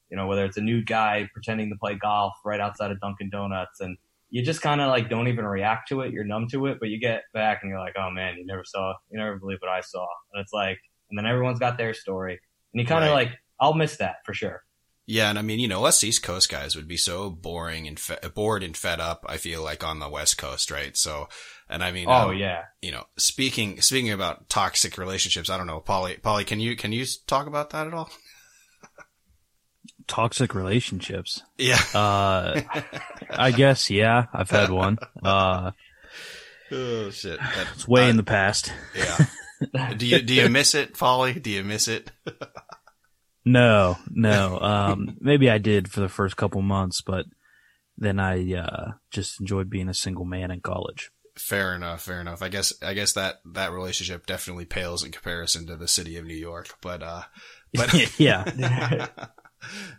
you 0.09 0.15
know, 0.15 0.27
whether 0.27 0.45
it's 0.45 0.57
a 0.57 0.61
nude 0.61 0.87
guy 0.87 1.29
pretending 1.33 1.69
to 1.69 1.75
play 1.75 1.95
golf 1.95 2.33
right 2.45 2.59
outside 2.59 2.91
of 2.91 2.99
Dunkin' 3.01 3.29
Donuts 3.29 3.81
and 3.81 3.97
you 4.37 4.43
just 4.45 4.61
kind 4.61 4.81
of 4.81 4.89
like 4.89 5.09
don't 5.09 5.27
even 5.29 5.45
react 5.45 5.89
to 5.89 6.01
it. 6.01 6.13
You're 6.13 6.23
numb 6.23 6.47
to 6.51 6.67
it, 6.67 6.77
but 6.79 6.89
you 6.89 6.99
get 6.99 7.23
back 7.33 7.59
and 7.63 7.71
you're 7.71 7.79
like, 7.79 7.95
oh 7.97 8.11
man, 8.11 8.35
you 8.37 8.45
never 8.45 8.63
saw, 8.63 8.93
you 9.09 9.17
never 9.17 9.37
believe 9.39 9.57
what 9.61 9.71
I 9.71 9.81
saw. 9.81 10.05
And 10.31 10.41
it's 10.43 10.53
like, 10.53 10.77
and 11.09 11.17
then 11.17 11.25
everyone's 11.25 11.57
got 11.59 11.77
their 11.79 11.95
story 11.95 12.39
and 12.73 12.79
you 12.81 12.85
kind 12.85 13.03
of 13.03 13.09
Right. 13.11 13.29
like, 13.29 13.37
I'll 13.59 13.73
miss 13.73 13.97
that 13.97 14.17
for 14.25 14.35
sure. 14.35 14.61
Yeah, 15.09 15.29
and 15.29 15.39
I 15.39 15.41
mean, 15.41 15.59
you 15.59 15.67
know, 15.69 15.85
us 15.85 16.03
East 16.03 16.21
Coast 16.21 16.49
guys 16.49 16.75
would 16.75 16.87
be 16.87 16.97
so 16.97 17.29
boring 17.29 17.87
and 17.87 17.97
fe- 17.97 18.19
bored 18.35 18.61
and 18.61 18.75
fed 18.77 18.99
up. 18.99 19.25
I 19.27 19.37
feel 19.37 19.63
like 19.63 19.81
on 19.83 19.99
the 19.99 20.09
West 20.09 20.37
Coast, 20.37 20.69
right? 20.69 20.95
So, 20.97 21.29
and 21.69 21.81
I 21.81 21.91
mean, 21.93 22.07
Oh 22.09 22.29
um, 22.31 22.37
yeah. 22.37 22.63
you 22.81 22.91
know, 22.91 23.05
speaking 23.17 23.79
speaking 23.81 24.11
about 24.11 24.49
toxic 24.49 24.97
relationships, 24.97 25.49
I 25.49 25.57
don't 25.57 25.65
know, 25.65 25.79
Polly. 25.79 26.17
Polly, 26.21 26.43
can 26.43 26.59
you 26.59 26.75
can 26.75 26.91
you 26.91 27.05
talk 27.25 27.47
about 27.47 27.69
that 27.71 27.87
at 27.87 27.93
all? 27.93 28.11
Toxic 30.07 30.55
relationships. 30.55 31.43
Yeah. 31.57 31.79
Uh, 31.93 32.61
I 33.29 33.51
guess, 33.51 33.89
yeah, 33.89 34.25
I've 34.33 34.49
had 34.49 34.69
one. 34.69 34.97
Uh, 35.23 35.71
oh 36.71 37.09
shit. 37.09 37.39
That- 37.39 37.67
it's 37.73 37.87
way 37.87 38.05
uh, 38.05 38.09
in 38.09 38.17
the 38.17 38.23
past. 38.23 38.71
Yeah. 38.95 39.93
do 39.95 40.05
you 40.05 40.21
do 40.21 40.33
you 40.33 40.49
miss 40.49 40.75
it, 40.75 40.97
Polly? 40.97 41.33
Do 41.33 41.49
you 41.49 41.63
miss 41.63 41.87
it? 41.87 42.11
No, 43.47 43.97
no. 44.11 44.59
Um, 44.59 45.15
maybe 45.21 45.49
I 45.49 45.57
did 45.57 45.89
for 45.89 46.01
the 46.01 46.09
first 46.09 46.35
couple 46.35 46.61
months, 46.61 46.99
but 46.99 47.27
then 47.97 48.19
I, 48.19 48.53
uh, 48.53 48.91
just 49.09 49.39
enjoyed 49.39 49.69
being 49.69 49.87
a 49.87 49.93
single 49.93 50.25
man 50.25 50.51
in 50.51 50.59
college. 50.59 51.11
Fair 51.37 51.73
enough. 51.73 52.01
Fair 52.01 52.19
enough. 52.19 52.41
I 52.41 52.49
guess 52.49 52.73
I 52.81 52.93
guess 52.93 53.13
that 53.13 53.35
that 53.53 53.71
relationship 53.71 54.25
definitely 54.25 54.65
pales 54.65 55.01
in 55.03 55.11
comparison 55.11 55.65
to 55.67 55.77
the 55.77 55.87
city 55.87 56.17
of 56.17 56.25
New 56.25 56.35
York. 56.35 56.75
But 56.81 57.01
uh, 57.01 57.21
but 57.73 58.19
yeah. 58.19 59.07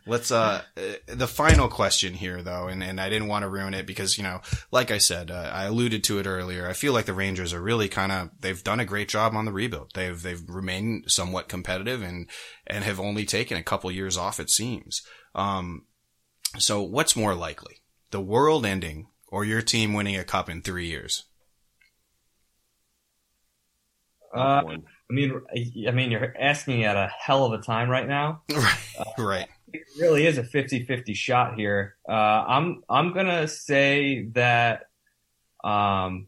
Let's 0.06 0.30
uh 0.30 0.62
the 1.06 1.26
final 1.26 1.68
question 1.68 2.14
here 2.14 2.42
though, 2.42 2.68
and 2.68 2.82
and 2.82 3.00
I 3.00 3.08
didn't 3.08 3.28
want 3.28 3.42
to 3.42 3.48
ruin 3.48 3.74
it 3.74 3.86
because 3.86 4.16
you 4.16 4.24
know, 4.24 4.40
like 4.70 4.90
I 4.90 4.98
said, 4.98 5.30
uh, 5.30 5.50
I 5.52 5.64
alluded 5.64 6.04
to 6.04 6.18
it 6.18 6.26
earlier. 6.26 6.68
I 6.68 6.72
feel 6.72 6.92
like 6.92 7.06
the 7.06 7.12
Rangers 7.12 7.52
are 7.52 7.60
really 7.60 7.88
kind 7.88 8.12
of 8.12 8.30
they've 8.40 8.62
done 8.62 8.80
a 8.80 8.84
great 8.84 9.08
job 9.08 9.34
on 9.34 9.44
the 9.44 9.52
rebuild. 9.52 9.90
They've 9.94 10.20
they've 10.20 10.42
remained 10.48 11.10
somewhat 11.10 11.48
competitive 11.48 12.02
and 12.02 12.28
and 12.66 12.84
have 12.84 13.00
only 13.00 13.24
taken 13.24 13.56
a 13.56 13.62
couple 13.62 13.90
years 13.90 14.16
off 14.16 14.40
it 14.40 14.50
seems. 14.50 15.02
Um, 15.34 15.86
so 16.58 16.80
what's 16.82 17.16
more 17.16 17.34
likely, 17.34 17.82
the 18.10 18.20
world 18.20 18.64
ending 18.64 19.08
or 19.26 19.44
your 19.44 19.60
team 19.60 19.92
winning 19.92 20.16
a 20.16 20.24
cup 20.24 20.48
in 20.48 20.62
three 20.62 20.86
years? 20.86 21.24
Uh, 24.34 24.62
One. 24.62 24.84
I 25.10 25.14
mean, 25.14 25.40
I 25.86 25.90
mean, 25.90 26.10
you're 26.10 26.34
asking 26.38 26.84
at 26.84 26.96
a 26.96 27.10
hell 27.18 27.44
of 27.46 27.58
a 27.58 27.62
time 27.62 27.88
right 27.88 28.06
now. 28.06 28.42
right, 28.52 28.78
right. 29.18 29.48
it 29.72 29.82
really 29.98 30.26
is 30.26 30.38
a 30.38 30.42
50-50 30.42 31.14
shot 31.14 31.54
here. 31.54 31.96
Uh, 32.08 32.12
I'm 32.12 32.82
I'm 32.88 33.12
gonna 33.12 33.48
say 33.48 34.26
that 34.32 34.86
um, 35.64 36.26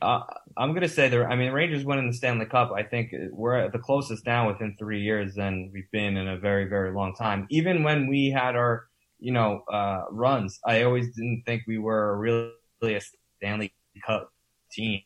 uh, 0.00 0.20
I'm 0.56 0.74
gonna 0.74 0.88
say 0.88 1.08
that 1.08 1.22
I 1.24 1.36
mean 1.36 1.52
Rangers 1.52 1.84
winning 1.84 2.08
the 2.08 2.16
Stanley 2.16 2.46
Cup. 2.46 2.72
I 2.74 2.82
think 2.82 3.14
we're 3.30 3.56
at 3.56 3.72
the 3.72 3.78
closest 3.78 4.26
now 4.26 4.48
within 4.48 4.76
three 4.78 5.00
years 5.00 5.34
than 5.34 5.70
we've 5.72 5.90
been 5.90 6.16
in 6.16 6.28
a 6.28 6.38
very 6.38 6.66
very 6.66 6.92
long 6.92 7.14
time. 7.14 7.46
Even 7.50 7.82
when 7.82 8.08
we 8.08 8.30
had 8.30 8.56
our 8.56 8.86
you 9.18 9.32
know 9.32 9.62
uh, 9.72 10.02
runs, 10.10 10.60
I 10.66 10.82
always 10.82 11.14
didn't 11.14 11.44
think 11.46 11.62
we 11.66 11.78
were 11.78 12.18
really 12.18 12.52
a 12.82 13.00
Stanley 13.38 13.72
Cup 14.04 14.30
team. 14.70 15.00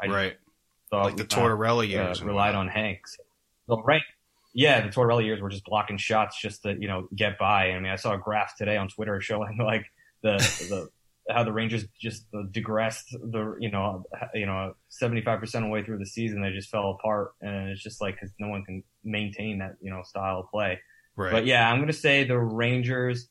I 0.00 0.06
Right. 0.06 0.36
Thought 0.94 1.04
Like 1.04 1.16
the 1.16 1.24
Tortorella 1.24 1.78
uh, 1.78 1.82
years. 1.82 2.20
and 2.20 2.28
relied 2.28 2.54
on 2.54 2.68
Hanks. 2.68 3.16
So 3.66 3.82
right, 3.82 4.02
yeah, 4.52 4.80
the 4.80 4.88
Tortorella 4.88 5.24
years 5.24 5.40
were 5.40 5.48
just 5.50 5.64
blocking 5.64 5.98
shots 5.98 6.40
just 6.40 6.62
to 6.62 6.76
you 6.78 6.88
know 6.88 7.08
get 7.14 7.38
by. 7.38 7.70
I 7.70 7.80
mean, 7.80 7.90
I 7.92 7.96
saw 7.96 8.14
a 8.14 8.18
graph 8.18 8.56
today 8.56 8.76
on 8.76 8.88
Twitter 8.88 9.20
showing 9.20 9.58
like 9.62 9.86
the 10.22 10.36
the 10.68 10.88
how 11.32 11.42
the 11.42 11.52
Rangers 11.52 11.86
just 11.98 12.26
digressed 12.50 13.10
the 13.12 13.56
you 13.58 13.70
know 13.70 14.04
you 14.34 14.46
know 14.46 14.74
seventy 14.88 15.22
five 15.22 15.40
percent 15.40 15.64
of 15.64 15.68
the 15.68 15.72
way 15.72 15.82
through 15.82 15.98
the 15.98 16.06
season 16.06 16.42
they 16.42 16.52
just 16.52 16.70
fell 16.70 16.90
apart 16.90 17.32
and 17.40 17.70
it's 17.70 17.82
just 17.82 18.00
like 18.00 18.14
because 18.14 18.30
no 18.38 18.48
one 18.48 18.62
can 18.64 18.82
maintain 19.02 19.58
that 19.58 19.76
you 19.80 19.90
know 19.90 20.02
style 20.02 20.40
of 20.40 20.50
play. 20.50 20.80
Right. 21.16 21.32
But 21.32 21.46
yeah, 21.46 21.68
I'm 21.70 21.76
going 21.76 21.86
to 21.86 21.92
say 21.92 22.24
the 22.24 22.38
Rangers 22.38 23.28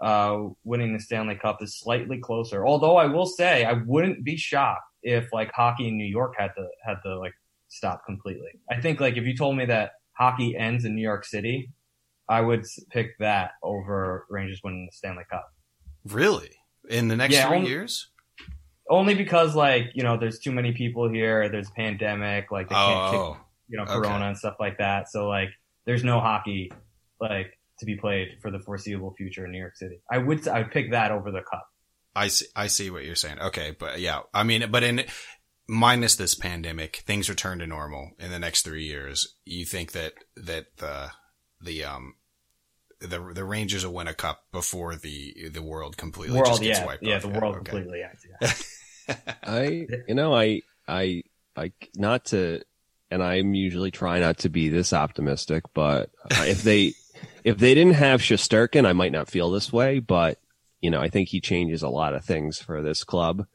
uh, 0.00 0.38
winning 0.64 0.94
the 0.94 1.00
Stanley 1.00 1.34
Cup 1.34 1.62
is 1.62 1.78
slightly 1.78 2.18
closer. 2.18 2.66
Although 2.66 2.96
I 2.96 3.06
will 3.06 3.26
say 3.26 3.64
I 3.64 3.74
wouldn't 3.74 4.24
be 4.24 4.36
shocked 4.36 4.87
if 5.02 5.32
like 5.32 5.52
hockey 5.52 5.88
in 5.88 5.96
New 5.96 6.04
York 6.06 6.34
had 6.38 6.50
to 6.56 6.66
had 6.84 6.96
to 7.04 7.18
like 7.18 7.34
stop 7.68 8.04
completely. 8.06 8.50
I 8.70 8.80
think 8.80 9.00
like 9.00 9.16
if 9.16 9.24
you 9.24 9.36
told 9.36 9.56
me 9.56 9.66
that 9.66 9.92
hockey 10.12 10.56
ends 10.56 10.84
in 10.84 10.94
New 10.94 11.02
York 11.02 11.24
City, 11.24 11.70
I 12.28 12.40
would 12.40 12.64
pick 12.90 13.16
that 13.18 13.52
over 13.62 14.26
Rangers 14.30 14.60
winning 14.64 14.86
the 14.86 14.92
Stanley 14.96 15.24
Cup. 15.30 15.52
Really? 16.04 16.50
In 16.88 17.08
the 17.08 17.16
next 17.16 17.34
Yeah, 17.34 17.48
three 17.48 17.58
only- 17.58 17.70
years? 17.70 18.10
Only 18.90 19.14
because 19.14 19.54
like 19.54 19.90
you 19.94 20.02
know 20.02 20.16
there's 20.16 20.38
too 20.38 20.50
many 20.52 20.72
people 20.72 21.10
here. 21.10 21.48
There's 21.50 21.68
a 21.68 21.72
pandemic. 21.72 22.50
Like 22.50 22.70
they 22.70 22.74
oh, 22.74 22.78
can't 22.86 23.10
kick 23.12 23.20
Oh, 23.20 23.36
you 23.68 23.76
know 23.76 23.82
okay. 23.82 23.92
Corona 23.92 24.28
and 24.28 24.38
stuff 24.38 24.56
like 24.58 24.78
that. 24.78 25.10
So 25.10 25.28
like 25.28 25.50
there's 25.84 26.04
no 26.04 26.20
hockey 26.20 26.72
like 27.20 27.58
to 27.80 27.84
be 27.86 27.96
played 27.96 28.38
for 28.40 28.50
the 28.50 28.58
foreseeable 28.58 29.12
future 29.16 29.44
in 29.44 29.52
New 29.52 29.58
York 29.58 29.76
City. 29.76 30.00
I 30.10 30.16
would 30.16 30.48
I 30.48 30.60
would 30.62 30.70
pick 30.70 30.90
that 30.92 31.10
over 31.12 31.30
the 31.30 31.42
cup. 31.42 31.68
I 32.14 32.28
see. 32.28 32.46
I 32.56 32.66
see 32.66 32.90
what 32.90 33.04
you're 33.04 33.14
saying. 33.14 33.38
Okay, 33.40 33.76
but 33.78 34.00
yeah, 34.00 34.20
I 34.34 34.42
mean, 34.42 34.70
but 34.70 34.82
in 34.82 35.04
minus 35.68 36.16
this 36.16 36.34
pandemic, 36.34 36.96
things 37.06 37.28
return 37.28 37.58
to 37.60 37.66
normal 37.66 38.12
in 38.18 38.30
the 38.30 38.38
next 38.38 38.62
three 38.62 38.84
years. 38.84 39.36
You 39.44 39.64
think 39.64 39.92
that 39.92 40.14
that 40.36 40.76
the 40.78 41.10
the 41.60 41.84
um 41.84 42.14
the 43.00 43.32
the 43.34 43.44
Rangers 43.44 43.86
will 43.86 43.94
win 43.94 44.08
a 44.08 44.14
cup 44.14 44.44
before 44.52 44.96
the 44.96 45.50
the 45.52 45.62
world 45.62 45.96
completely 45.96 46.36
world, 46.36 46.48
just 46.48 46.62
gets 46.62 46.80
yeah, 46.80 46.86
wiped 46.86 47.02
yeah, 47.02 47.16
off. 47.16 47.22
the 47.22 47.28
world 47.28 47.56
okay. 47.56 47.70
completely. 47.70 48.00
Yeah, 48.00 48.12
yeah. 48.42 48.52
I, 49.42 49.86
you 50.06 50.14
know, 50.14 50.34
I, 50.34 50.62
I, 50.86 51.22
I, 51.56 51.72
not 51.94 52.26
to, 52.26 52.62
and 53.10 53.22
I'm 53.22 53.54
usually 53.54 53.90
try 53.90 54.20
not 54.20 54.38
to 54.38 54.48
be 54.48 54.68
this 54.68 54.92
optimistic, 54.92 55.64
but 55.74 56.10
uh, 56.30 56.44
if 56.46 56.62
they, 56.62 56.94
if 57.44 57.58
they 57.58 57.74
didn't 57.74 57.94
have 57.94 58.20
Shesterkin, 58.20 58.86
I 58.86 58.92
might 58.92 59.12
not 59.12 59.30
feel 59.30 59.50
this 59.50 59.72
way, 59.72 59.98
but 59.98 60.38
you 60.80 60.90
know, 60.90 61.00
I 61.00 61.08
think 61.08 61.28
he 61.28 61.40
changes 61.40 61.82
a 61.82 61.88
lot 61.88 62.14
of 62.14 62.24
things 62.24 62.58
for 62.58 62.82
this 62.82 63.04
club. 63.04 63.46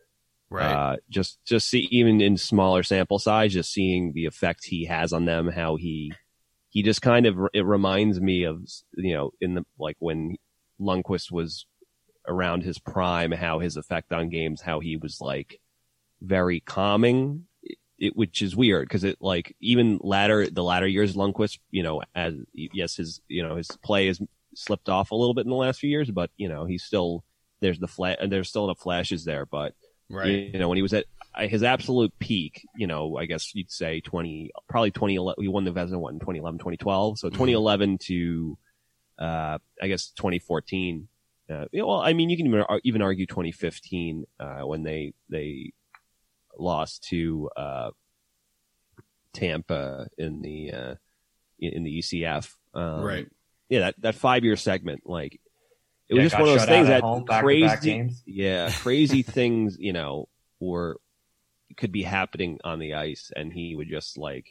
Right. 0.49 0.71
Uh, 0.71 0.95
just, 1.09 1.39
just 1.45 1.67
see, 1.67 1.87
even 1.89 2.21
in 2.21 2.37
smaller 2.37 2.83
sample 2.83 3.17
size, 3.17 3.53
just 3.53 3.71
seeing 3.73 4.13
the 4.13 4.25
effect 4.25 4.65
he 4.65 4.85
has 4.85 5.11
on 5.11 5.25
them, 5.25 5.47
how 5.47 5.77
he, 5.77 6.13
he 6.69 6.83
just 6.83 7.01
kind 7.01 7.25
of, 7.25 7.37
it 7.53 7.65
reminds 7.65 8.21
me 8.21 8.43
of, 8.43 8.61
you 8.95 9.15
know, 9.15 9.31
in 9.41 9.55
the, 9.55 9.65
like 9.79 9.95
when 9.99 10.35
Lundqvist 10.79 11.31
was 11.31 11.65
around 12.27 12.63
his 12.63 12.77
prime, 12.77 13.31
how 13.31 13.59
his 13.59 13.77
effect 13.77 14.11
on 14.11 14.29
games, 14.29 14.61
how 14.61 14.79
he 14.79 14.95
was 14.95 15.19
like 15.19 15.59
very 16.21 16.59
calming, 16.59 17.45
it, 17.97 18.15
which 18.15 18.41
is 18.41 18.55
weird 18.55 18.87
because 18.87 19.03
it 19.03 19.17
like 19.21 19.55
even 19.59 19.99
latter, 20.01 20.47
the 20.49 20.63
latter 20.63 20.87
years, 20.87 21.15
Lundqvist, 21.15 21.59
you 21.71 21.81
know, 21.81 22.03
as, 22.13 22.35
yes, 22.53 22.97
his, 22.97 23.21
you 23.27 23.41
know, 23.41 23.55
his 23.55 23.69
play 23.83 24.07
has 24.07 24.21
slipped 24.55 24.89
off 24.89 25.11
a 25.11 25.15
little 25.15 25.33
bit 25.33 25.45
in 25.45 25.49
the 25.49 25.55
last 25.55 25.79
few 25.79 25.89
years, 25.89 26.09
but, 26.11 26.29
you 26.37 26.49
know, 26.49 26.65
he's 26.65 26.83
still, 26.83 27.23
there's 27.61 27.79
the 27.79 27.87
flat, 27.87 28.19
and 28.21 28.31
there's 28.31 28.49
still 28.49 28.65
enough 28.65 28.79
flashes 28.79 29.25
there, 29.25 29.45
but, 29.45 29.73
right. 30.09 30.53
you 30.53 30.59
know, 30.59 30.69
when 30.69 30.77
he 30.77 30.81
was 30.81 30.93
at 30.93 31.05
uh, 31.35 31.47
his 31.47 31.63
absolute 31.63 32.13
peak, 32.19 32.65
you 32.75 32.87
know, 32.87 33.17
I 33.17 33.25
guess 33.25 33.53
you'd 33.55 33.71
say 33.71 34.01
20, 34.01 34.51
probably 34.67 34.91
2011, 34.91 35.43
he 35.43 35.47
won 35.47 35.65
the 35.65 35.71
Vezina 35.71 35.99
one 35.99 36.13
in 36.13 36.19
2011, 36.19 36.59
2012. 36.59 37.19
So 37.19 37.29
2011 37.29 37.97
to, 37.99 38.57
uh, 39.19 39.57
I 39.81 39.87
guess 39.87 40.11
2014. 40.17 41.07
Uh, 41.49 41.65
well, 41.73 41.99
I 42.01 42.13
mean, 42.13 42.29
you 42.29 42.37
can 42.37 42.47
even, 42.47 42.63
even 42.83 43.01
argue 43.01 43.25
2015, 43.25 44.25
uh, 44.39 44.61
when 44.61 44.83
they, 44.83 45.13
they 45.29 45.73
lost 46.57 47.03
to, 47.09 47.49
uh, 47.57 47.91
Tampa 49.33 50.07
in 50.17 50.41
the, 50.41 50.71
uh, 50.71 50.95
in 51.59 51.73
in 51.73 51.83
the 51.83 51.99
ECF. 51.99 52.53
Um, 52.73 53.01
Right. 53.01 53.27
Yeah, 53.73 53.79
that, 53.79 53.95
that 54.01 54.15
five 54.15 54.43
year 54.43 54.55
segment, 54.55 55.01
like, 55.03 55.33
it 56.07 56.13
Yeah, 56.13 56.21
was 56.21 56.31
just 56.31 56.39
one 56.39 56.49
of 56.49 56.59
those 56.59 56.67
things 56.67 56.87
that 56.89 57.01
home, 57.01 57.25
crazy, 57.25 57.91
games. 57.93 58.21
yeah, 58.27 58.69
crazy 58.69 59.23
things, 59.37 59.77
you 59.79 59.93
know, 59.93 60.29
were 60.59 60.99
could 61.75 61.91
be 61.91 62.03
happening 62.03 62.59
on 62.63 62.77
the 62.77 62.93
ice, 62.93 63.31
and 63.35 63.51
he 63.51 63.75
would 63.75 63.89
just 63.89 64.15
like, 64.15 64.45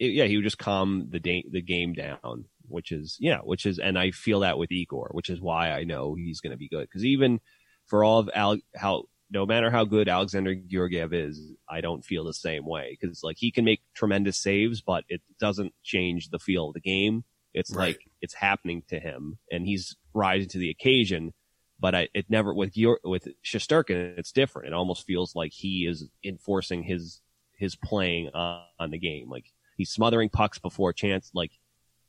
it- 0.00 0.10
yeah, 0.12 0.24
he 0.24 0.36
would 0.36 0.42
just 0.44 0.58
calm 0.58 1.06
the 1.08 1.20
da- 1.20 1.46
the 1.48 1.62
game 1.62 1.92
down, 1.92 2.46
which 2.66 2.90
is 2.90 3.16
yeah, 3.20 3.38
which 3.38 3.64
is, 3.64 3.78
and 3.78 3.96
I 3.96 4.10
feel 4.10 4.40
that 4.40 4.58
with 4.58 4.72
Igor, 4.72 5.10
which 5.12 5.30
is 5.30 5.40
why 5.40 5.70
I 5.70 5.84
know 5.84 6.16
he's 6.16 6.40
going 6.40 6.50
to 6.50 6.56
be 6.56 6.68
good 6.68 6.88
because 6.88 7.04
even 7.04 7.38
for 7.86 8.02
all 8.02 8.18
of 8.18 8.28
Al, 8.34 8.56
how 8.74 9.04
no 9.30 9.46
matter 9.46 9.70
how 9.70 9.84
good 9.84 10.08
Alexander 10.08 10.56
Georgiev 10.56 11.12
is, 11.14 11.52
I 11.70 11.80
don't 11.80 12.04
feel 12.04 12.24
the 12.24 12.34
same 12.34 12.66
way 12.66 12.98
because 13.00 13.22
like 13.22 13.36
he 13.38 13.52
can 13.52 13.64
make 13.64 13.82
tremendous 13.94 14.36
saves, 14.36 14.80
but 14.82 15.04
it 15.08 15.22
doesn't 15.38 15.74
change 15.84 16.30
the 16.30 16.40
feel 16.40 16.68
of 16.68 16.74
the 16.74 16.80
game. 16.80 17.22
It's 17.54 17.70
Right. 17.70 17.88
like 17.96 18.10
it's 18.20 18.34
happening 18.34 18.82
to 18.88 18.98
him, 18.98 19.38
and 19.50 19.66
he's 19.66 19.96
rising 20.14 20.48
to 20.50 20.58
the 20.58 20.70
occasion 20.70 21.34
but 21.82 21.96
I, 21.96 22.08
it 22.14 22.26
never 22.30 22.54
with 22.54 22.76
your 22.76 23.00
with 23.02 23.26
Shesterkin, 23.44 24.16
it's 24.16 24.30
different. 24.30 24.68
It 24.68 24.72
almost 24.72 25.04
feels 25.04 25.34
like 25.34 25.52
he 25.52 25.84
is 25.84 26.08
enforcing 26.24 26.84
his 26.84 27.20
his 27.56 27.74
playing 27.74 28.30
on, 28.34 28.62
on 28.78 28.90
the 28.92 28.98
game. 29.00 29.28
Like 29.28 29.46
he's 29.76 29.90
smothering 29.90 30.28
pucks 30.28 30.60
before 30.60 30.92
chance. 30.92 31.32
Like 31.34 31.50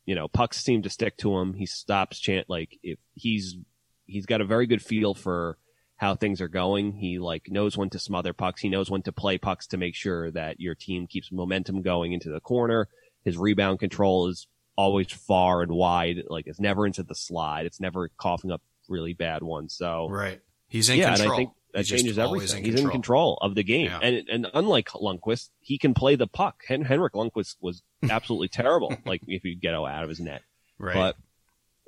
you 0.06 0.14
know, 0.14 0.28
pucks 0.28 0.64
seem 0.64 0.84
to 0.84 0.92
stick 0.92 1.18
to 1.18 1.36
him. 1.40 1.56
He 1.56 1.66
stops 1.66 2.20
chance. 2.20 2.48
Like 2.48 2.78
if 2.84 3.00
he's 3.16 3.58
he's 4.06 4.28
got 4.28 4.42
a 4.42 4.46
very 4.46 4.68
good 4.68 4.84
feel 4.84 5.16
for 5.16 5.58
how 5.96 6.14
things 6.14 6.40
are 6.40 6.48
going. 6.48 6.92
He 6.92 7.18
like 7.18 7.48
knows 7.50 7.76
when 7.76 7.90
to 7.92 8.00
smother 8.00 8.32
pucks. 8.34 8.62
He 8.62 8.70
knows 8.70 8.92
when 8.92 9.02
to 9.04 9.12
play 9.12 9.40
pucks 9.40 9.66
to 9.68 9.78
make 9.78 9.96
sure 9.96 10.30
that 10.32 10.60
your 10.60 10.76
team 10.76 11.08
keeps 11.08 11.32
momentum 11.32 11.82
going 11.82 12.14
into 12.14 12.30
the 12.30 12.40
corner. 12.40 12.90
His 13.26 13.38
rebound 13.38 13.80
control 13.80 14.28
is 14.28 14.46
always 14.76 15.12
far 15.12 15.62
and 15.62 15.72
wide. 15.72 16.24
Like 16.28 16.48
it's 16.48 16.60
never 16.60 16.86
into 16.86 17.04
the 17.04 17.16
slide. 17.16 17.66
It's 17.66 17.80
never 17.80 18.10
coughing 18.18 18.52
up 18.52 18.62
really 18.90 19.14
bad 19.14 19.44
ones. 19.44 19.76
So 19.76 20.08
Right. 20.10 20.42
He's 20.68 20.90
in 20.90 20.98
yeah, 21.00 21.16
control. 21.16 21.24
and 21.26 21.34
I 21.34 21.38
think 21.38 21.50
that 21.74 21.80
He's 21.80 21.90
changes 21.90 22.20
everything. 22.20 22.66
in 22.66 22.72
He's 22.72 22.82
in 22.82 22.90
control 22.90 23.38
of 23.42 23.56
the 23.56 23.64
game, 23.64 23.86
Yeah. 23.86 24.00
and 24.02 24.28
and 24.30 24.48
unlike 24.54 24.90
Lundqvist, 24.90 25.50
he 25.60 25.78
can 25.78 25.94
play 25.94 26.16
the 26.16 26.28
puck. 26.28 26.64
Hen- 26.68 26.84
Henrik 26.86 27.14
Lundqvist 27.14 27.58
was 27.62 27.82
absolutely 28.10 28.48
terrible. 28.48 28.96
Like 29.06 29.22
if 29.28 29.44
you 29.44 29.56
get 29.56 29.74
out 29.74 30.04
of 30.04 30.10
his 30.10 30.20
net, 30.20 30.42
Right. 30.80 30.94
but 30.96 31.16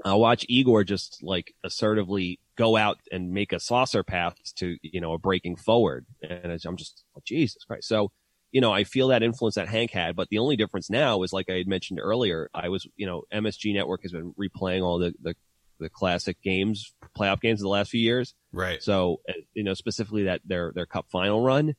I'll 0.03 0.19
watch 0.19 0.45
Igor 0.49 0.83
just 0.83 1.23
like 1.23 1.53
assertively 1.63 2.39
go 2.55 2.77
out 2.77 2.99
and 3.11 3.31
make 3.31 3.51
a 3.53 3.59
saucer 3.59 4.03
pass 4.03 4.33
to 4.57 4.77
you 4.81 5.01
know 5.01 5.13
a 5.13 5.17
breaking 5.17 5.55
forward, 5.55 6.05
and 6.21 6.59
I'm 6.65 6.77
just 6.77 7.03
oh, 7.17 7.21
Jesus 7.25 7.63
Christ. 7.63 7.87
So 7.87 8.11
you 8.55 8.61
know 8.61 8.71
I 8.71 8.85
feel 8.85 9.09
that 9.09 9.21
influence 9.21 9.55
that 9.55 9.67
Hank 9.67 9.91
had, 9.91 10.15
but 10.15 10.29
the 10.29 10.37
only 10.39 10.55
difference 10.55 10.89
now 10.89 11.23
is 11.23 11.33
like 11.33 11.49
I 11.49 11.57
had 11.57 11.67
mentioned 11.67 11.99
earlier. 12.01 12.49
I 12.53 12.69
was 12.69 12.87
you 12.95 13.05
know 13.05 13.23
MSG 13.33 13.73
Network 13.73 14.01
has 14.03 14.13
been 14.13 14.33
replaying 14.39 14.81
all 14.81 14.97
the 14.97 15.13
the, 15.21 15.35
the 15.79 15.89
classic 15.89 16.41
games, 16.41 16.93
playoff 17.17 17.41
games 17.41 17.59
of 17.59 17.63
the 17.65 17.69
last 17.77 17.89
few 17.91 17.99
years. 17.99 18.33
right. 18.53 18.81
So, 18.81 19.19
you 19.53 19.63
know, 19.65 19.73
specifically 19.73 20.23
that 20.23 20.39
their 20.45 20.71
their 20.73 20.85
cup 20.85 21.07
final 21.11 21.41
run, 21.43 21.75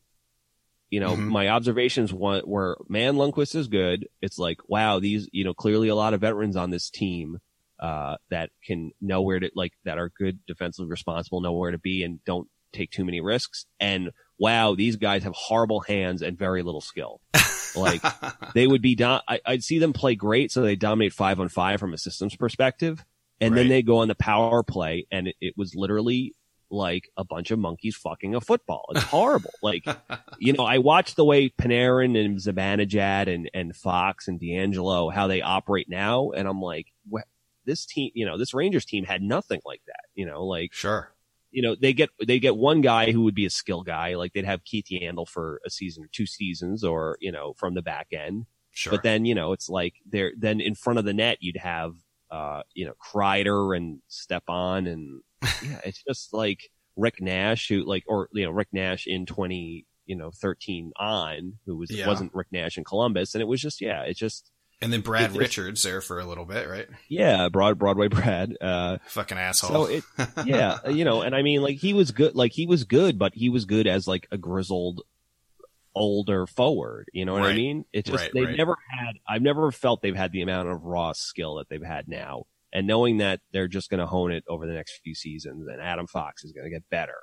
you 0.91 1.01
know, 1.01 1.17
Mhm. 1.17 1.29
my 1.29 1.49
observations 1.49 2.13
were, 2.13 2.77
man, 2.91 3.15
Lundqvist 3.15 3.55
is 3.55 3.69
good. 3.69 4.07
It's 4.21 4.39
like, 4.39 4.59
wow, 4.69 5.01
these, 5.01 5.29
you 5.33 5.45
know, 5.45 5.55
clearly 5.55 5.89
a 5.89 5.95
lot 5.95 6.13
of 6.13 6.21
veterans 6.21 6.57
on 6.57 6.71
this 6.71 6.91
team, 6.91 7.39
uh, 7.81 8.17
that 8.29 8.51
can 8.65 8.91
know 9.01 9.23
where 9.23 9.41
to, 9.41 9.51
like, 9.55 9.73
that 9.85 9.97
are 9.99 10.11
good 10.11 10.41
defensively 10.47 10.91
responsible, 10.91 11.41
know 11.41 11.55
where 11.55 11.73
to 11.73 11.79
be 11.79 12.03
and 12.05 12.23
don't 12.25 12.49
take 12.73 12.91
too 12.91 13.05
many 13.07 13.21
risks. 13.23 13.65
And 13.81 14.11
wow, 14.39 14.75
these 14.75 14.97
guys 14.97 15.23
have 15.25 15.35
horrible 15.35 15.81
hands 15.81 16.23
and 16.23 16.39
very 16.39 16.63
little 16.63 16.81
skill. 16.81 17.21
Like, 17.77 18.01
they 18.55 18.67
would 18.67 18.81
be, 18.81 18.95
do- 18.95 19.05
I, 19.29 19.39
I'd 19.45 19.63
see 19.63 19.79
them 19.79 19.93
play 19.93 20.15
great. 20.15 20.51
So 20.51 20.63
they 20.63 20.77
dominate 20.77 21.13
five 21.13 21.39
on 21.41 21.51
five 21.51 21.79
from 21.79 21.93
a 21.93 21.99
systems 21.99 22.35
perspective. 22.35 23.05
And 23.39 23.55
then 23.55 23.69
they 23.69 23.83
go 23.83 23.99
on 23.99 24.09
the 24.09 24.15
power 24.15 24.63
play 24.63 25.07
and 25.13 25.29
it, 25.29 25.37
it 25.43 25.55
was 25.59 25.75
literally 25.75 26.35
like 26.71 27.11
a 27.19 27.25
bunch 27.25 27.51
of 27.51 27.59
monkeys 27.59 27.95
fucking 27.95 28.35
a 28.35 28.41
football. 28.41 28.87
It's 28.93 29.03
horrible. 29.05 29.51
like, 29.63 29.85
you 30.39 30.55
know, 30.55 30.65
I 30.65 30.79
watched 30.79 31.17
the 31.17 31.25
way 31.27 31.51
Panarin 31.51 32.19
and 32.19 32.39
Zibanejad 32.39 33.27
and, 33.31 33.51
and 33.53 33.77
Fox 33.77 34.27
and 34.27 34.41
DeAngelo, 34.41 35.13
how 35.13 35.27
they 35.27 35.43
operate 35.43 35.91
now. 35.91 36.31
And 36.31 36.49
I'm 36.49 36.63
like, 36.63 36.87
wh- 37.13 37.29
this 37.67 37.85
team, 37.85 38.11
you 38.15 38.25
know, 38.25 38.39
this 38.39 38.55
Rangers 38.55 38.87
team 38.87 39.05
had 39.05 39.21
nothing 39.21 39.61
like 39.67 39.83
that, 39.87 40.05
you 40.15 40.25
know, 40.25 40.47
like, 40.47 40.73
sure. 40.73 41.13
You 41.51 41.63
know, 41.63 41.77
they 41.81 41.93
get 41.93 42.11
they 42.27 42.39
get 42.39 42.57
one 42.57 42.81
guy 42.81 43.13
who 43.13 43.23
would 43.23 43.35
be 43.35 43.47
a 43.47 43.51
skill 43.51 43.83
guy, 43.83 44.15
like 44.15 44.33
they'd 44.33 44.45
have 44.45 44.65
Keith 44.65 44.87
Yandle 44.91 45.29
for 45.29 45.61
a 45.67 45.71
season 45.71 46.05
or 46.05 46.09
two 46.13 46.27
seasons, 46.27 46.85
or 46.85 47.17
you 47.21 47.33
know, 47.33 47.55
from 47.55 47.75
the 47.75 47.83
back 47.83 48.09
end. 48.13 48.47
Sure. 48.73 48.91
But 48.93 49.03
then 49.03 49.25
you 49.25 49.35
know, 49.35 49.53
it's 49.53 49.69
like 49.69 49.95
they're 50.11 50.33
then 50.37 50.61
in 50.61 50.75
front 50.75 50.99
of 50.99 51.05
the 51.05 51.15
net, 51.15 51.39
you'd 51.41 51.57
have 51.57 51.95
uh, 52.31 52.63
you 52.75 52.87
know, 52.87 52.95
Kreider 52.95 53.77
and 53.77 54.01
Stepan, 54.09 54.87
and 54.87 55.21
yeah, 55.63 55.81
it's 55.85 56.03
just 56.07 56.33
like 56.33 56.71
Rick 56.97 57.21
Nash, 57.21 57.69
who 57.69 57.85
like, 57.85 58.05
or 58.07 58.29
you 58.33 58.45
know, 58.45 58.51
Rick 58.51 58.69
Nash 58.73 59.07
in 59.07 59.27
twenty 59.27 59.87
you 60.07 60.17
know 60.17 60.31
thirteen 60.31 60.93
on, 60.99 61.55
who 61.67 61.77
was 61.77 61.91
Yeah. 61.91 62.07
wasn't 62.07 62.35
Rick 62.35 62.49
Nash 62.53 62.77
in 62.77 62.85
Columbus, 62.85 63.35
and 63.35 63.43
it 63.43 63.47
was 63.47 63.61
just 63.61 63.81
yeah, 63.81 64.03
it's 64.03 64.19
just 64.19 64.51
and 64.83 64.93
then 64.93 65.01
Brad 65.01 65.25
it's- 65.31 65.37
Richards 65.39 65.83
there 65.83 66.01
for 66.01 66.19
a 66.21 66.25
little 66.27 66.45
bit, 66.45 66.69
right? 66.69 66.87
yeah, 67.09 67.49
broad 67.49 67.79
Broadway 67.79 68.09
Brad. 68.09 68.57
Uh, 68.61 68.99
Fucking 69.09 69.39
asshole. 69.39 69.87
So 69.87 69.93
it, 69.93 70.05
yeah, 70.47 70.89
you 70.89 71.05
know, 71.05 71.23
and 71.23 71.35
I 71.35 71.43
mean, 71.43 71.63
like 71.63 71.77
he 71.79 71.95
was 71.95 72.11
good, 72.11 72.35
like 72.35 72.53
he 72.53 72.67
was 72.67 72.85
good, 72.85 73.19
but 73.19 73.35
he 73.35 73.49
was 73.49 73.65
good 73.65 73.87
as 73.87 74.07
like 74.07 74.27
a 74.31 74.37
grizzled, 74.39 75.03
older 75.95 76.47
forward. 76.47 77.09
You 77.13 77.25
know 77.25 77.33
what 77.35 77.43
I 77.45 77.55
mean? 77.55 77.85
It 77.93 78.05
just 78.05 78.23
Right, 78.25 78.31
they've 78.35 78.45
right. 78.49 78.57
never 78.57 78.77
had. 78.91 79.17
I've 79.29 79.43
never 79.43 79.71
felt 79.73 80.03
they've 80.03 80.15
had 80.17 80.33
the 80.33 80.43
amount 80.43 80.69
of 80.69 80.83
raw 80.85 81.13
skill 81.13 81.57
that 81.57 81.69
they've 81.69 81.83
had 81.83 82.09
now, 82.09 82.45
and 82.73 82.87
knowing 82.87 83.19
that 83.19 83.41
they're 83.53 83.69
just 83.69 83.89
going 83.91 84.01
to 84.01 84.07
hone 84.07 84.33
it 84.33 84.45
over 84.49 84.67
the 84.67 84.73
next 84.75 85.01
few 85.03 85.15
seasons, 85.15 85.67
and 85.69 85.81
Adam 85.81 86.07
Fox 86.07 86.45
is 86.45 86.53
going 86.53 86.65
to 86.65 86.71
get 86.71 86.89
better. 86.91 87.19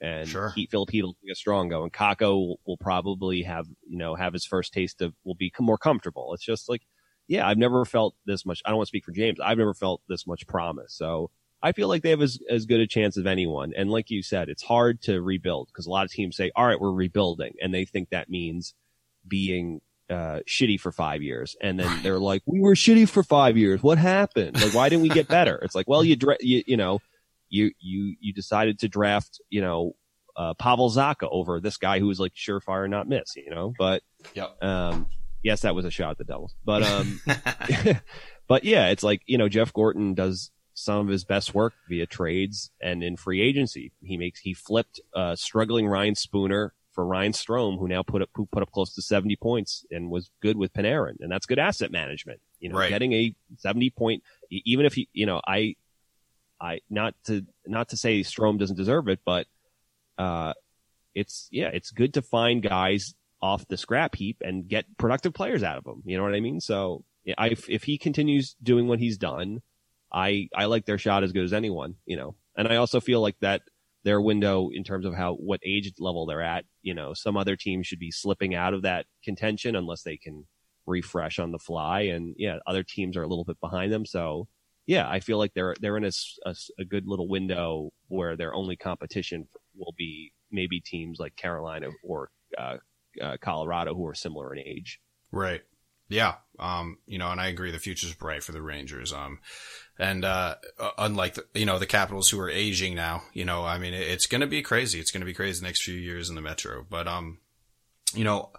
And 0.00 0.28
Sure. 0.28 0.52
Pete 0.54 0.70
Filipino 0.70 1.06
will 1.08 1.16
get 1.26 1.36
stronger, 1.36 1.76
and 1.82 1.92
Kakko 1.92 2.30
will, 2.34 2.60
will 2.66 2.76
probably 2.76 3.42
have, 3.42 3.66
you 3.88 3.98
know, 3.98 4.14
have 4.14 4.32
his 4.32 4.44
first 4.44 4.72
taste 4.72 5.00
of, 5.02 5.12
will 5.24 5.34
be 5.34 5.50
more 5.58 5.78
comfortable. 5.78 6.32
It's 6.34 6.44
just 6.44 6.68
like, 6.68 6.82
yeah, 7.28 7.46
I've 7.46 7.58
never 7.58 7.84
felt 7.84 8.14
this 8.26 8.44
much. 8.44 8.60
I 8.64 8.70
don't 8.70 8.78
want 8.78 8.86
to 8.86 8.90
speak 8.90 9.04
for 9.04 9.12
James. 9.12 9.38
I've 9.38 9.58
never 9.58 9.74
felt 9.74 10.00
this 10.08 10.26
much 10.26 10.46
promise. 10.46 10.94
So 10.94 11.30
I 11.62 11.72
feel 11.72 11.88
like 11.88 12.02
they 12.02 12.10
have 12.10 12.22
as, 12.22 12.38
as 12.48 12.66
good 12.66 12.80
a 12.80 12.86
chance 12.86 13.16
as 13.16 13.26
anyone. 13.26 13.72
And 13.76 13.90
like 13.90 14.10
you 14.10 14.22
said, 14.22 14.48
it's 14.48 14.62
hard 14.62 15.02
to 15.02 15.20
rebuild 15.20 15.68
because 15.68 15.86
a 15.86 15.90
lot 15.90 16.04
of 16.04 16.10
teams 16.10 16.36
say, 16.36 16.50
all 16.56 16.66
right, 16.66 16.80
we're 16.80 16.90
rebuilding. 16.92 17.54
And 17.60 17.72
they 17.74 17.84
think 17.84 18.10
that 18.10 18.30
means 18.30 18.74
being 19.26 19.80
uh, 20.08 20.40
shitty 20.48 20.80
for 20.80 20.90
five 20.90 21.20
years. 21.20 21.54
And 21.60 21.78
then 21.78 22.02
they're 22.02 22.18
like, 22.18 22.42
we 22.46 22.60
were 22.60 22.74
shitty 22.74 23.08
for 23.08 23.22
five 23.22 23.56
years. 23.56 23.82
What 23.82 23.98
happened? 23.98 24.60
Like, 24.60 24.72
why 24.72 24.88
didn't 24.88 25.02
we 25.02 25.10
get 25.10 25.28
better? 25.28 25.56
It's 25.56 25.74
like, 25.74 25.86
well, 25.88 26.02
you, 26.02 26.16
dra- 26.16 26.38
you, 26.40 26.62
you 26.66 26.76
know, 26.78 27.00
you, 27.50 27.72
you, 27.78 28.14
you 28.20 28.32
decided 28.32 28.78
to 28.78 28.88
draft, 28.88 29.40
you 29.50 29.60
know, 29.60 29.96
uh, 30.36 30.54
Pavel 30.54 30.90
Zacha 30.90 31.28
over 31.30 31.60
this 31.60 31.76
guy 31.76 31.98
who 31.98 32.06
was 32.06 32.20
like 32.20 32.32
surefire, 32.34 32.88
not 32.88 33.08
miss, 33.08 33.34
you 33.36 33.50
know, 33.50 33.74
but, 33.76 34.02
Yep. 34.34 34.62
um, 34.62 35.06
yes, 35.42 35.60
that 35.62 35.74
was 35.74 35.84
a 35.84 35.90
shot 35.90 36.12
at 36.12 36.18
the 36.18 36.24
Devils, 36.24 36.54
but, 36.64 36.82
um, 36.82 37.20
but 38.48 38.64
yeah, 38.64 38.88
it's 38.88 39.02
like, 39.02 39.22
you 39.26 39.38
know, 39.38 39.48
Jeff 39.48 39.72
Gorton 39.72 40.14
does 40.14 40.50
some 40.74 41.00
of 41.00 41.08
his 41.08 41.24
best 41.24 41.54
work 41.54 41.74
via 41.88 42.06
trades 42.06 42.70
and 42.80 43.02
in 43.02 43.16
free 43.16 43.40
agency. 43.42 43.92
He 44.00 44.16
makes 44.16 44.38
he 44.40 44.54
flipped 44.54 45.00
uh, 45.14 45.34
struggling 45.34 45.86
Ryan 45.88 46.14
Spooner 46.14 46.72
for 46.92 47.04
Ryan 47.04 47.32
Strome, 47.32 47.78
who 47.78 47.88
now 47.88 48.02
put 48.04 48.22
up 48.22 48.30
who 48.34 48.46
put 48.46 48.62
up 48.62 48.70
close 48.70 48.94
to 48.94 49.02
seventy 49.02 49.34
points 49.36 49.84
and 49.90 50.08
was 50.10 50.30
good 50.40 50.56
with 50.56 50.72
Panarin, 50.72 51.16
and 51.20 51.30
that's 51.32 51.46
good 51.46 51.58
asset 51.58 51.90
management. 51.90 52.40
You 52.60 52.68
know, 52.68 52.78
Right. 52.78 52.90
getting 52.90 53.12
a 53.12 53.34
seventy 53.56 53.90
point, 53.90 54.22
even 54.50 54.86
if 54.86 54.96
you 54.96 55.06
you 55.12 55.26
know 55.26 55.40
I, 55.46 55.74
I 56.60 56.80
not 56.88 57.14
to 57.26 57.44
not 57.66 57.88
to 57.90 57.96
say 57.96 58.20
Strome 58.20 58.58
doesn't 58.58 58.76
deserve 58.76 59.08
it, 59.08 59.18
but 59.24 59.46
uh, 60.16 60.54
it's 61.14 61.48
yeah, 61.50 61.70
it's 61.72 61.90
good 61.90 62.14
to 62.14 62.22
find 62.22 62.62
guys 62.62 63.14
off 63.40 63.66
the 63.68 63.76
scrap 63.76 64.14
heap 64.14 64.38
and 64.40 64.68
get 64.68 64.84
productive 64.98 65.34
players 65.34 65.62
out 65.62 65.78
of 65.78 65.84
them. 65.84 66.02
You 66.04 66.16
know 66.16 66.24
what 66.24 66.34
I 66.34 66.40
mean? 66.40 66.60
So 66.60 67.04
if, 67.24 67.68
if 67.68 67.84
he 67.84 67.98
continues 67.98 68.56
doing 68.62 68.88
what 68.88 68.98
he's 68.98 69.18
done, 69.18 69.60
I 70.12 70.48
I 70.54 70.64
like 70.64 70.86
their 70.86 70.98
shot 70.98 71.22
as 71.22 71.32
good 71.32 71.44
as 71.44 71.52
anyone. 71.52 71.96
You 72.06 72.16
know, 72.16 72.34
and 72.56 72.68
I 72.68 72.76
also 72.76 73.00
feel 73.00 73.20
like 73.20 73.36
that 73.40 73.62
their 74.04 74.20
window 74.20 74.70
in 74.72 74.84
terms 74.84 75.04
of 75.04 75.14
how 75.14 75.34
what 75.34 75.60
age 75.64 75.92
level 75.98 76.26
they're 76.26 76.42
at. 76.42 76.64
You 76.82 76.94
know, 76.94 77.14
some 77.14 77.36
other 77.36 77.56
teams 77.56 77.86
should 77.86 77.98
be 77.98 78.10
slipping 78.10 78.54
out 78.54 78.74
of 78.74 78.82
that 78.82 79.06
contention 79.22 79.76
unless 79.76 80.02
they 80.02 80.16
can 80.16 80.46
refresh 80.86 81.38
on 81.38 81.52
the 81.52 81.58
fly, 81.58 82.02
and 82.02 82.34
yeah, 82.38 82.58
other 82.66 82.82
teams 82.82 83.16
are 83.16 83.22
a 83.22 83.28
little 83.28 83.44
bit 83.44 83.60
behind 83.60 83.92
them. 83.92 84.06
So 84.06 84.48
yeah, 84.86 85.08
I 85.08 85.20
feel 85.20 85.36
like 85.38 85.52
they're 85.54 85.76
they're 85.80 85.98
in 85.98 86.04
a 86.04 86.54
a 86.78 86.84
good 86.84 87.06
little 87.06 87.28
window 87.28 87.90
where 88.08 88.36
their 88.36 88.54
only 88.54 88.76
competition 88.76 89.46
will 89.76 89.94
be 89.96 90.32
maybe 90.50 90.80
teams 90.80 91.18
like 91.20 91.36
Carolina 91.36 91.88
or 92.02 92.30
uh, 92.56 92.78
uh, 93.20 93.36
Colorado 93.40 93.94
who 93.94 94.06
are 94.06 94.14
similar 94.14 94.54
in 94.54 94.60
age. 94.60 95.00
Right. 95.30 95.62
Yeah. 96.08 96.36
Um, 96.58 96.98
you 97.06 97.18
know, 97.18 97.30
and 97.30 97.40
I 97.40 97.48
agree 97.48 97.70
the 97.70 97.78
future's 97.78 98.14
bright 98.14 98.42
for 98.42 98.52
the 98.52 98.62
Rangers. 98.62 99.12
Um, 99.12 99.40
and, 99.98 100.24
uh, 100.24 100.54
unlike 100.96 101.34
the, 101.34 101.44
you 101.54 101.66
know, 101.66 101.78
the 101.78 101.86
Capitals 101.86 102.30
who 102.30 102.40
are 102.40 102.48
aging 102.48 102.94
now, 102.94 103.22
you 103.34 103.44
know, 103.44 103.64
I 103.64 103.78
mean, 103.78 103.92
it's 103.94 104.26
going 104.26 104.40
to 104.40 104.46
be 104.46 104.62
crazy. 104.62 105.00
It's 105.00 105.10
going 105.10 105.20
to 105.20 105.26
be 105.26 105.34
crazy 105.34 105.60
the 105.60 105.66
next 105.66 105.82
few 105.82 105.94
years 105.94 106.30
in 106.30 106.34
the 106.34 106.40
Metro. 106.40 106.86
But, 106.88 107.06
um, 107.06 107.38
you 108.14 108.24
know, 108.24 108.50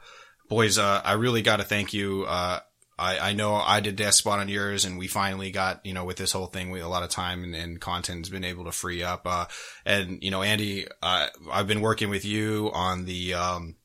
boys, 0.47 0.77
uh, 0.77 1.01
I 1.03 1.13
really 1.13 1.41
got 1.41 1.57
to 1.57 1.63
thank 1.63 1.91
you. 1.91 2.25
Uh, 2.25 2.59
I, 2.99 3.29
I 3.29 3.33
know 3.33 3.55
I 3.55 3.79
did 3.79 3.95
desk 3.95 4.19
spot 4.19 4.39
on 4.39 4.49
yours 4.49 4.85
and 4.85 4.99
we 4.99 5.07
finally 5.07 5.51
got, 5.51 5.85
you 5.85 5.93
know, 5.93 6.03
with 6.03 6.17
this 6.17 6.33
whole 6.33 6.47
thing, 6.47 6.69
we, 6.69 6.81
a 6.81 6.87
lot 6.87 7.03
of 7.03 7.09
time 7.09 7.43
and, 7.43 7.55
and 7.55 7.79
content 7.79 8.19
has 8.19 8.29
been 8.29 8.43
able 8.43 8.65
to 8.65 8.71
free 8.71 9.01
up. 9.01 9.21
Uh, 9.25 9.45
and, 9.85 10.21
you 10.21 10.29
know, 10.29 10.43
Andy, 10.43 10.85
uh, 11.01 11.27
I've 11.49 11.67
been 11.67 11.81
working 11.81 12.09
with 12.09 12.25
you 12.25 12.69
on 12.73 13.05
the, 13.05 13.33
um, 13.33 13.75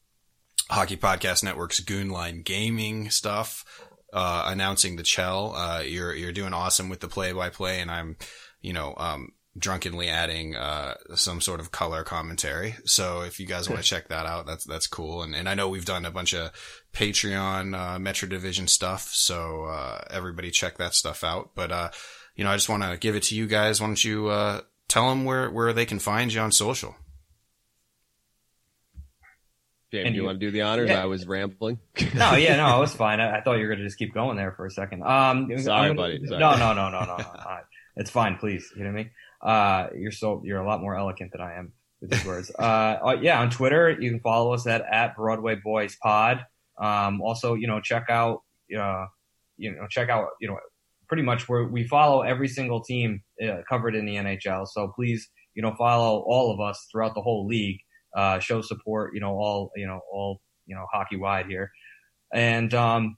Hockey 0.71 0.97
Podcast 0.97 1.45
Network's 1.45 1.81
Goonline 1.81 2.45
Gaming 2.45 3.11
stuff, 3.11 3.65
uh, 4.13 4.45
announcing 4.47 4.97
the 4.97 5.03
Chell. 5.03 5.55
Uh, 5.55 5.81
you're, 5.81 6.15
you're 6.15 6.33
doing 6.33 6.55
awesome 6.55 6.89
with 6.89 7.01
the 7.01 7.09
play 7.09 7.33
by 7.33 7.51
play 7.51 7.81
and 7.81 7.91
I'm, 7.91 8.17
you 8.63 8.73
know, 8.73 8.95
um, 8.97 9.33
drunkenly 9.57 10.09
adding, 10.09 10.57
uh, 10.57 10.95
some 11.15 11.41
sort 11.41 11.61
of 11.61 11.71
color 11.71 12.03
commentary. 12.03 12.77
So 12.87 13.21
if 13.21 13.39
you 13.39 13.47
guys 13.47 13.69
want 13.69 13.83
to 13.83 13.87
check 13.89 14.09
that 14.09 14.27
out, 14.27 14.47
that's, 14.47 14.65
that's 14.65 14.87
cool. 14.87 15.23
And, 15.23 15.35
and 15.35 15.49
I 15.49 15.55
know 15.55 15.69
we've 15.69 15.85
done 15.85 16.07
a 16.07 16.11
bunch 16.11 16.35
of 16.35 16.51
Patreon, 16.93 17.79
uh, 17.79 17.99
Metro 17.99 18.29
Division 18.29 18.67
stuff. 18.67 19.11
So, 19.13 19.67
uh, 19.67 20.01
everybody 20.11 20.51
check 20.51 20.79
that 20.79 20.95
stuff 20.95 21.23
out. 21.23 21.51
But, 21.55 21.71
uh, 21.71 21.91
you 22.35 22.43
know, 22.43 22.51
I 22.51 22.57
just 22.57 22.69
want 22.69 22.83
to 22.83 22.97
give 22.97 23.15
it 23.15 23.25
to 23.25 23.37
you 23.37 23.47
guys. 23.47 23.81
Why 23.81 23.87
don't 23.89 24.03
you, 24.03 24.29
uh, 24.29 24.63
tell 24.89 25.09
them 25.09 25.25
where, 25.25 25.51
where 25.51 25.73
they 25.73 25.87
can 25.87 25.99
find 25.99 26.33
you 26.33 26.41
on 26.41 26.51
social? 26.51 26.97
James, 29.95 30.07
And 30.07 30.15
you 30.17 30.23
you- 30.23 30.27
want 30.27 30.41
to 30.41 30.47
do 30.47 30.51
the 30.51 30.63
honors? 30.63 30.91
Yeah. 30.91 31.03
I 31.03 31.07
was 31.07 31.27
rambling. 31.27 31.79
No, 32.15 32.35
yeah, 32.35 32.57
no, 32.57 32.77
it 32.77 32.81
was 32.81 32.95
fine. 32.95 33.21
I, 33.21 33.39
I 33.39 33.41
thought 33.41 33.55
you 33.55 33.67
were 33.67 33.75
gonna 33.75 33.85
just 33.87 33.99
keep 33.99 34.13
going 34.13 34.37
there 34.37 34.53
for 34.53 34.67
a 34.67 34.71
second. 34.71 35.03
Um, 35.05 35.49
Sorry, 35.59 35.89
gonna- 35.89 35.95
buddy. 35.95 36.27
Sorry. 36.27 36.41
No, 36.41 36.57
no, 36.57 36.73
no, 36.75 36.91
no, 36.91 37.05
no, 37.05 37.17
no. 37.17 37.25
It's 37.97 38.11
fine. 38.11 38.37
Please, 38.39 38.73
you 38.77 38.83
know 38.83 38.91
what 38.91 38.99
I 38.99 39.03
mean? 39.03 39.11
Uh, 39.41 39.87
you're 39.97 40.11
so 40.11 40.43
you're 40.45 40.61
a 40.61 40.67
lot 40.67 40.81
more 40.81 40.97
eloquent 40.97 41.31
than 41.31 41.41
I 41.41 41.55
am 41.59 41.73
with 42.01 42.11
these 42.11 42.25
words. 42.25 42.51
Uh, 42.59 42.63
uh, 42.63 43.17
yeah, 43.23 43.41
on 43.41 43.51
Twitter 43.51 43.91
you 44.01 44.11
can 44.11 44.19
follow 44.21 44.53
us 44.53 44.67
at 44.67 44.83
at 44.91 45.15
Broadway 45.17 45.55
Boys 45.63 45.97
Pod. 46.03 46.45
Um, 46.77 47.21
also, 47.23 47.55
you 47.55 47.69
know, 47.69 47.81
check 47.81 48.07
out, 48.11 48.43
uh, 48.77 49.07
you 49.57 49.71
know, 49.77 49.87
check 49.89 50.09
out, 50.09 50.31
you 50.41 50.49
know, 50.49 50.59
pretty 51.07 51.23
much 51.23 51.49
where 51.49 51.63
we 51.65 51.87
follow 51.87 52.23
every 52.23 52.49
single 52.49 52.83
team 52.83 53.23
uh, 53.41 53.59
covered 53.69 53.95
in 53.95 54.07
the 54.07 54.17
NHL. 54.17 54.67
So 54.67 54.89
please, 54.97 55.29
you 55.55 55.63
know, 55.63 55.73
follow 55.79 56.25
all 56.27 56.51
of 56.53 56.59
us 56.59 56.89
throughout 56.91 57.15
the 57.15 57.21
whole 57.23 57.47
league. 57.47 57.79
Uh, 58.15 58.39
show 58.39 58.61
support, 58.63 59.13
you 59.15 59.21
know, 59.21 59.33
all, 59.33 59.71
you 59.77 59.87
know, 59.87 60.01
all, 60.13 60.41
you 60.67 60.75
know, 60.75 60.87
hockey 60.93 61.17
wide 61.17 61.47
here. 61.47 61.71
And, 62.33 62.73
um, 62.75 63.17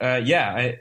uh, 0.00 0.20
yeah, 0.24 0.52
I, 0.54 0.78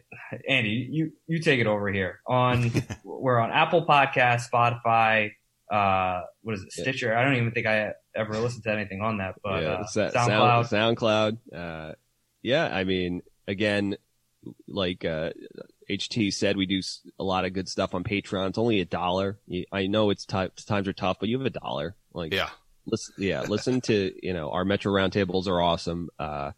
Andy, 0.47 0.87
you, 0.91 1.11
you 1.27 1.39
take 1.39 1.59
it 1.59 1.67
over 1.67 1.91
here 1.91 2.19
on, 2.27 2.71
we're 3.03 3.39
on 3.39 3.51
Apple 3.51 3.85
Podcast, 3.85 4.49
Spotify, 4.51 5.31
uh, 5.71 6.21
what 6.41 6.55
is 6.55 6.61
it? 6.63 6.69
Yeah. 6.77 6.83
Stitcher. 6.83 7.15
I 7.15 7.23
don't 7.23 7.35
even 7.35 7.51
think 7.51 7.67
I 7.67 7.93
ever 8.15 8.37
listened 8.37 8.63
to 8.63 8.71
anything 8.71 9.01
on 9.01 9.17
that, 9.17 9.35
but, 9.43 9.63
yeah, 9.63 9.69
uh, 9.69 9.85
that 9.95 10.13
SoundCloud. 10.13 10.67
Sound, 10.67 10.97
SoundCloud. 10.97 11.37
Uh, 11.53 11.93
yeah, 12.41 12.67
I 12.73 12.83
mean, 12.83 13.21
again, 13.47 13.97
like 14.67 15.03
uh, 15.03 15.31
HT 15.89 16.33
said, 16.33 16.57
we 16.57 16.65
do 16.65 16.81
a 17.19 17.23
lot 17.23 17.45
of 17.45 17.53
good 17.53 17.67
stuff 17.67 17.93
on 17.93 18.03
Patreon. 18.03 18.49
It's 18.49 18.57
only 18.57 18.81
a 18.81 18.85
dollar. 18.85 19.39
I 19.71 19.87
know 19.87 20.09
it's 20.09 20.25
ti 20.25 20.47
times 20.65 20.87
are 20.87 20.93
tough, 20.93 21.17
but 21.19 21.29
you 21.29 21.37
have 21.37 21.45
a 21.45 21.49
dollar. 21.51 21.95
Like, 22.13 22.33
Yeah. 22.33 22.49
Listen, 22.87 23.13
yeah, 23.17 23.41
listen 23.47 23.81
to 23.81 24.13
you 24.21 24.33
know 24.33 24.49
our 24.51 24.65
Metro 24.65 24.91
roundtables 24.91 25.47
are 25.47 25.61
awesome. 25.61 26.09
Uh, 26.17 26.51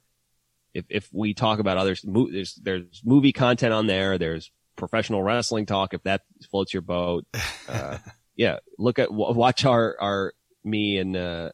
if 0.74 0.86
if 0.90 1.10
we 1.12 1.34
talk 1.34 1.60
about 1.60 1.78
others, 1.78 2.06
mo- 2.06 2.32
there's 2.32 2.56
there's 2.56 3.02
movie 3.04 3.34
content 3.34 3.74
on 3.74 3.88
there. 3.88 4.18
There's 4.18 4.52
professional 4.76 5.22
wrestling 5.24 5.66
talk 5.66 5.94
if 5.94 6.04
that 6.04 6.22
floats 6.50 6.74
your 6.74 6.82
boat. 6.82 7.26
Uh, 7.68 7.98
yeah, 8.36 8.60
look 8.78 9.00
at 9.00 9.10
w- 9.10 9.34
watch 9.34 9.66
our 9.66 9.96
our 10.00 10.34
me 10.64 10.98
and 10.98 11.16
uh, 11.18 11.50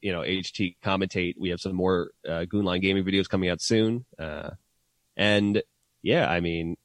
you 0.00 0.12
know 0.12 0.20
HT 0.20 0.76
commentate. 0.82 1.34
We 1.38 1.50
have 1.50 1.60
some 1.60 1.74
more 1.74 2.12
uh, 2.26 2.46
Goonline 2.46 2.80
gaming 2.80 3.04
videos 3.04 3.28
coming 3.28 3.50
out 3.50 3.60
soon. 3.60 4.04
Uh, 4.18 4.50
and 5.16 5.62
yeah, 6.02 6.30
I 6.30 6.40
mean 6.40 6.76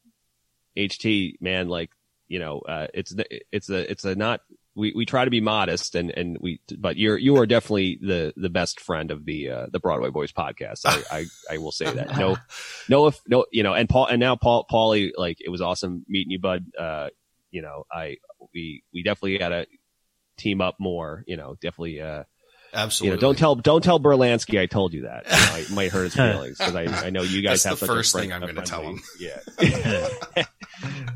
HT 0.77 1.41
man, 1.41 1.69
like 1.69 1.91
you 2.27 2.39
know, 2.39 2.59
uh, 2.59 2.87
it's 2.93 3.15
it's 3.51 3.69
a 3.69 3.89
it's 3.89 4.03
a 4.03 4.15
not 4.15 4.41
we, 4.75 4.91
we 4.95 5.05
try 5.05 5.23
to 5.23 5.31
be 5.31 5.39
modest 5.41 5.95
and, 5.95 6.11
and 6.11 6.37
we 6.41 6.59
but 6.77 6.97
you're 6.97 7.17
you 7.17 7.37
are 7.37 7.45
definitely 7.45 7.97
the 8.01 8.33
the 8.35 8.49
best 8.49 8.79
friend 8.81 9.09
of 9.09 9.25
the 9.25 9.49
uh, 9.49 9.65
the 9.71 9.79
Broadway 9.79 10.09
Boys 10.09 10.31
podcast. 10.33 10.81
I, 10.85 11.01
I, 11.19 11.25
I 11.53 11.57
will 11.59 11.71
say 11.71 11.85
that. 11.91 12.17
No 12.17 12.35
no 12.89 13.07
if 13.07 13.19
no 13.27 13.45
you 13.51 13.63
know 13.63 13.73
and 13.73 13.87
Paul 13.87 14.07
and 14.07 14.19
now 14.19 14.35
Paul 14.35 14.65
Paulie 14.69 15.11
like 15.17 15.37
it 15.39 15.49
was 15.49 15.61
awesome 15.61 16.05
meeting 16.07 16.31
you, 16.31 16.39
bud. 16.39 16.65
Uh, 16.77 17.07
you 17.51 17.61
know 17.61 17.85
I 17.91 18.17
we 18.53 18.83
we 18.93 19.01
definitely 19.03 19.37
gotta 19.37 19.65
team 20.37 20.59
up 20.59 20.75
more. 20.79 21.23
You 21.25 21.37
know 21.37 21.55
definitely 21.61 22.01
uh 22.01 22.23
you 22.73 22.81
Absolutely. 22.81 23.15
know 23.15 23.21
don't 23.21 23.37
tell 23.37 23.55
don't 23.55 23.81
tell 23.83 24.01
Berlansky 24.01 24.59
I 24.59 24.65
told 24.65 24.91
you 24.93 25.03
that. 25.03 25.23
You 25.25 25.31
know, 25.31 25.63
it 25.63 25.71
might 25.71 25.91
hurt 25.91 26.03
his 26.03 26.15
feelings 26.15 26.57
because 26.57 26.75
I 26.75 26.83
I 27.05 27.09
know 27.09 27.21
you 27.21 27.41
guys 27.41 27.63
That's 27.63 27.79
have 27.79 27.87
the 27.87 27.93
first 27.93 28.11
friend- 28.11 28.25
thing 28.29 28.33
I'm 28.33 28.41
gonna 28.41 28.65
tell 28.65 28.81
him. 28.81 29.01
Yeah. 29.17 29.39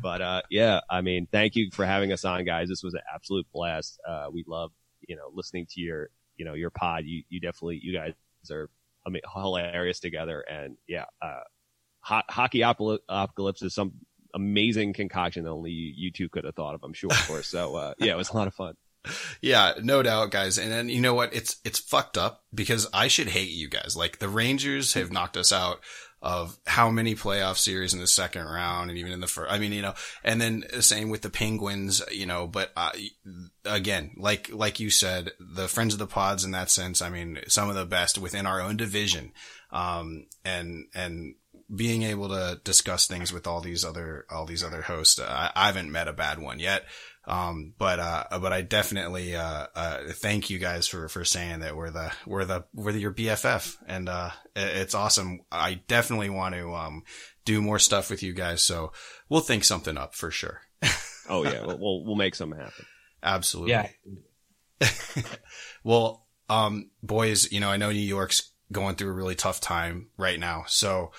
but 0.02 0.20
uh 0.20 0.42
yeah 0.50 0.80
i 0.88 1.00
mean 1.00 1.26
thank 1.30 1.56
you 1.56 1.70
for 1.72 1.84
having 1.84 2.12
us 2.12 2.24
on 2.24 2.44
guys. 2.44 2.68
This 2.68 2.82
was 2.82 2.94
an 2.94 3.00
absolute 3.14 3.46
blast. 3.52 4.00
Uh 4.08 4.26
we 4.32 4.44
love 4.46 4.72
you 5.06 5.16
know 5.16 5.30
listening 5.32 5.66
to 5.70 5.80
your 5.80 6.08
you 6.36 6.44
know 6.44 6.54
your 6.54 6.70
pod. 6.70 7.04
You 7.04 7.22
you 7.28 7.40
definitely 7.40 7.80
you 7.82 7.92
guys 7.92 8.14
are 8.50 8.68
I 9.06 9.10
mean, 9.10 9.22
hilarious 9.32 10.00
together. 10.00 10.40
And 10.40 10.76
yeah 10.86 11.04
uh 11.22 11.40
ho- 12.00 12.22
hockey 12.28 12.62
apocalypse 12.62 13.62
is 13.62 13.74
some 13.74 13.92
amazing 14.34 14.92
concoction 14.92 15.44
that 15.44 15.50
only 15.50 15.70
you, 15.72 15.92
you 15.96 16.12
two 16.12 16.28
could 16.28 16.44
have 16.44 16.54
thought 16.54 16.74
of 16.74 16.82
i'm 16.84 16.92
sure. 16.92 17.10
So 17.42 17.76
uh 17.76 17.94
yeah 17.98 18.12
it 18.12 18.16
was 18.16 18.30
a 18.30 18.36
lot 18.36 18.46
of 18.46 18.54
fun. 18.54 18.74
Yeah, 19.40 19.72
no 19.82 20.02
doubt, 20.02 20.30
guys. 20.30 20.58
And 20.58 20.70
then 20.70 20.88
you 20.88 21.00
know 21.00 21.14
what? 21.14 21.34
It's 21.34 21.56
it's 21.64 21.78
fucked 21.78 22.18
up 22.18 22.44
because 22.54 22.86
I 22.92 23.08
should 23.08 23.28
hate 23.28 23.50
you 23.50 23.68
guys. 23.68 23.96
Like 23.96 24.18
the 24.18 24.28
Rangers 24.28 24.94
have 24.94 25.10
knocked 25.10 25.36
us 25.36 25.52
out 25.52 25.80
of 26.22 26.58
how 26.66 26.90
many 26.90 27.14
playoff 27.14 27.56
series 27.56 27.94
in 27.94 28.00
the 28.00 28.06
second 28.06 28.44
round 28.44 28.90
and 28.90 28.98
even 28.98 29.12
in 29.12 29.20
the 29.20 29.26
first. 29.26 29.50
I 29.50 29.58
mean, 29.58 29.72
you 29.72 29.82
know, 29.82 29.94
and 30.22 30.40
then 30.40 30.64
the 30.72 30.82
same 30.82 31.08
with 31.08 31.22
the 31.22 31.30
Penguins, 31.30 32.02
you 32.10 32.26
know. 32.26 32.46
But 32.46 32.72
uh, 32.76 32.90
again, 33.64 34.12
like 34.16 34.50
like 34.52 34.80
you 34.80 34.90
said, 34.90 35.32
the 35.38 35.68
friends 35.68 35.94
of 35.94 35.98
the 35.98 36.06
pods 36.06 36.44
in 36.44 36.50
that 36.50 36.70
sense. 36.70 37.00
I 37.00 37.08
mean, 37.08 37.40
some 37.48 37.68
of 37.68 37.74
the 37.74 37.86
best 37.86 38.18
within 38.18 38.46
our 38.46 38.60
own 38.60 38.76
division. 38.76 39.32
Um, 39.72 40.26
and 40.44 40.86
and 40.94 41.36
being 41.74 42.02
able 42.02 42.28
to 42.28 42.60
discuss 42.64 43.06
things 43.06 43.32
with 43.32 43.46
all 43.46 43.60
these 43.60 43.84
other 43.84 44.26
all 44.30 44.44
these 44.44 44.64
other 44.64 44.82
hosts. 44.82 45.20
I, 45.20 45.50
I 45.54 45.66
haven't 45.66 45.92
met 45.92 46.08
a 46.08 46.12
bad 46.12 46.38
one 46.38 46.58
yet. 46.58 46.84
Um, 47.26 47.74
but, 47.78 47.98
uh, 48.00 48.24
but 48.40 48.52
I 48.52 48.62
definitely, 48.62 49.36
uh, 49.36 49.66
uh, 49.74 49.98
thank 50.10 50.50
you 50.50 50.58
guys 50.58 50.88
for, 50.88 51.08
for 51.08 51.24
saying 51.24 51.60
that 51.60 51.76
we're 51.76 51.90
the, 51.90 52.10
we're 52.26 52.44
the, 52.44 52.64
we're 52.74 52.92
the, 52.92 52.98
your 53.00 53.12
BFF 53.12 53.76
and, 53.86 54.08
uh, 54.08 54.30
it- 54.56 54.76
it's 54.76 54.94
awesome. 54.94 55.40
I 55.52 55.80
definitely 55.86 56.30
want 56.30 56.54
to, 56.54 56.74
um, 56.74 57.02
do 57.44 57.60
more 57.62 57.78
stuff 57.78 58.10
with 58.10 58.22
you 58.22 58.32
guys. 58.32 58.62
So 58.62 58.92
we'll 59.28 59.40
think 59.40 59.64
something 59.64 59.96
up 59.96 60.14
for 60.14 60.30
sure. 60.30 60.60
oh 61.28 61.44
yeah 61.44 61.64
we'll 61.64 61.78
we'll, 61.78 62.04
we'll 62.04 62.16
make 62.16 62.34
something 62.34 62.58
happen 62.58 62.86
Absolutely. 63.22 63.72
Yeah. 63.72 63.88
well, 65.84 66.26
um, 66.48 66.90
boys, 67.02 67.50
you 67.52 67.60
know, 67.60 67.68
I 67.70 67.76
know 67.76 67.92
New 67.92 67.98
York's 67.98 68.50
going 68.72 68.96
through 68.96 69.10
a 69.10 69.14
really 69.14 69.34
tough 69.34 69.60
time 69.60 70.08
right 70.16 70.38
now. 70.38 70.64
So, 70.66 71.12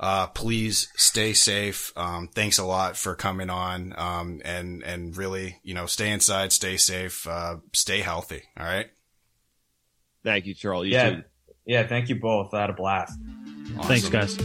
Uh, 0.00 0.28
please 0.28 0.88
stay 0.96 1.32
safe. 1.32 1.92
Um, 1.96 2.28
thanks 2.28 2.58
a 2.58 2.64
lot 2.64 2.96
for 2.96 3.14
coming 3.14 3.50
on. 3.50 3.94
Um, 3.96 4.40
and, 4.44 4.82
and 4.82 5.16
really, 5.16 5.58
you 5.62 5.74
know, 5.74 5.86
stay 5.86 6.10
inside, 6.10 6.52
stay 6.52 6.76
safe, 6.76 7.26
uh, 7.26 7.56
stay 7.72 8.00
healthy. 8.00 8.42
All 8.58 8.66
right. 8.66 8.86
Thank 10.22 10.46
you, 10.46 10.54
Charles. 10.54 10.86
You 10.86 10.92
yeah, 10.92 11.10
too. 11.10 11.22
yeah. 11.66 11.86
Thank 11.86 12.08
you 12.08 12.16
both. 12.16 12.54
I 12.54 12.60
had 12.60 12.70
a 12.70 12.74
blast. 12.74 13.18
Thanks, 13.82 14.08
guys. 14.08 14.38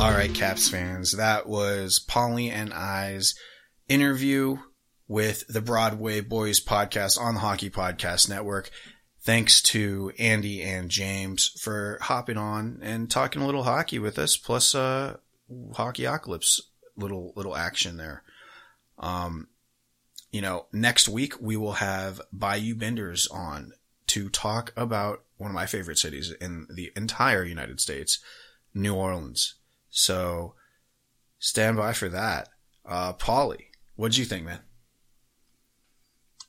All 0.00 0.10
right, 0.10 0.32
Caps 0.32 0.70
fans, 0.70 1.12
that 1.18 1.46
was 1.46 2.00
Paulie 2.08 2.50
and 2.50 2.72
I's 2.72 3.34
interview 3.86 4.56
with 5.06 5.46
the 5.46 5.60
Broadway 5.60 6.22
Boys 6.22 6.58
podcast 6.58 7.20
on 7.20 7.34
the 7.34 7.40
Hockey 7.40 7.68
Podcast 7.68 8.30
Network. 8.30 8.70
Thanks 9.22 9.60
to 9.62 10.12
Andy 10.18 10.62
and 10.62 10.90
James 10.90 11.48
for 11.60 11.98
hopping 12.00 12.38
on 12.38 12.80
and 12.82 13.10
talking 13.10 13.42
a 13.42 13.46
little 13.46 13.64
hockey 13.64 13.98
with 13.98 14.18
us, 14.18 14.36
plus 14.36 14.74
a 14.74 14.80
uh 14.80 15.16
Hockeyocalypse 15.72 16.60
little 16.96 17.32
little 17.36 17.56
action 17.56 17.96
there. 17.96 18.22
Um 18.98 19.48
you 20.30 20.40
know, 20.40 20.66
next 20.72 21.08
week 21.08 21.40
we 21.40 21.56
will 21.56 21.74
have 21.74 22.20
Bayou 22.32 22.74
Benders 22.74 23.26
on 23.26 23.72
to 24.08 24.28
talk 24.28 24.72
about 24.76 25.24
one 25.36 25.50
of 25.50 25.54
my 25.54 25.66
favorite 25.66 25.98
cities 25.98 26.32
in 26.40 26.66
the 26.68 26.92
entire 26.96 27.44
United 27.44 27.80
States, 27.80 28.18
New 28.74 28.94
Orleans. 28.94 29.54
So 29.90 30.54
stand 31.38 31.76
by 31.76 31.92
for 31.92 32.08
that. 32.08 32.48
Uh, 32.84 33.12
Paulie, 33.12 33.66
what'd 33.96 34.16
you 34.16 34.24
think, 34.24 34.44
man? 34.44 34.60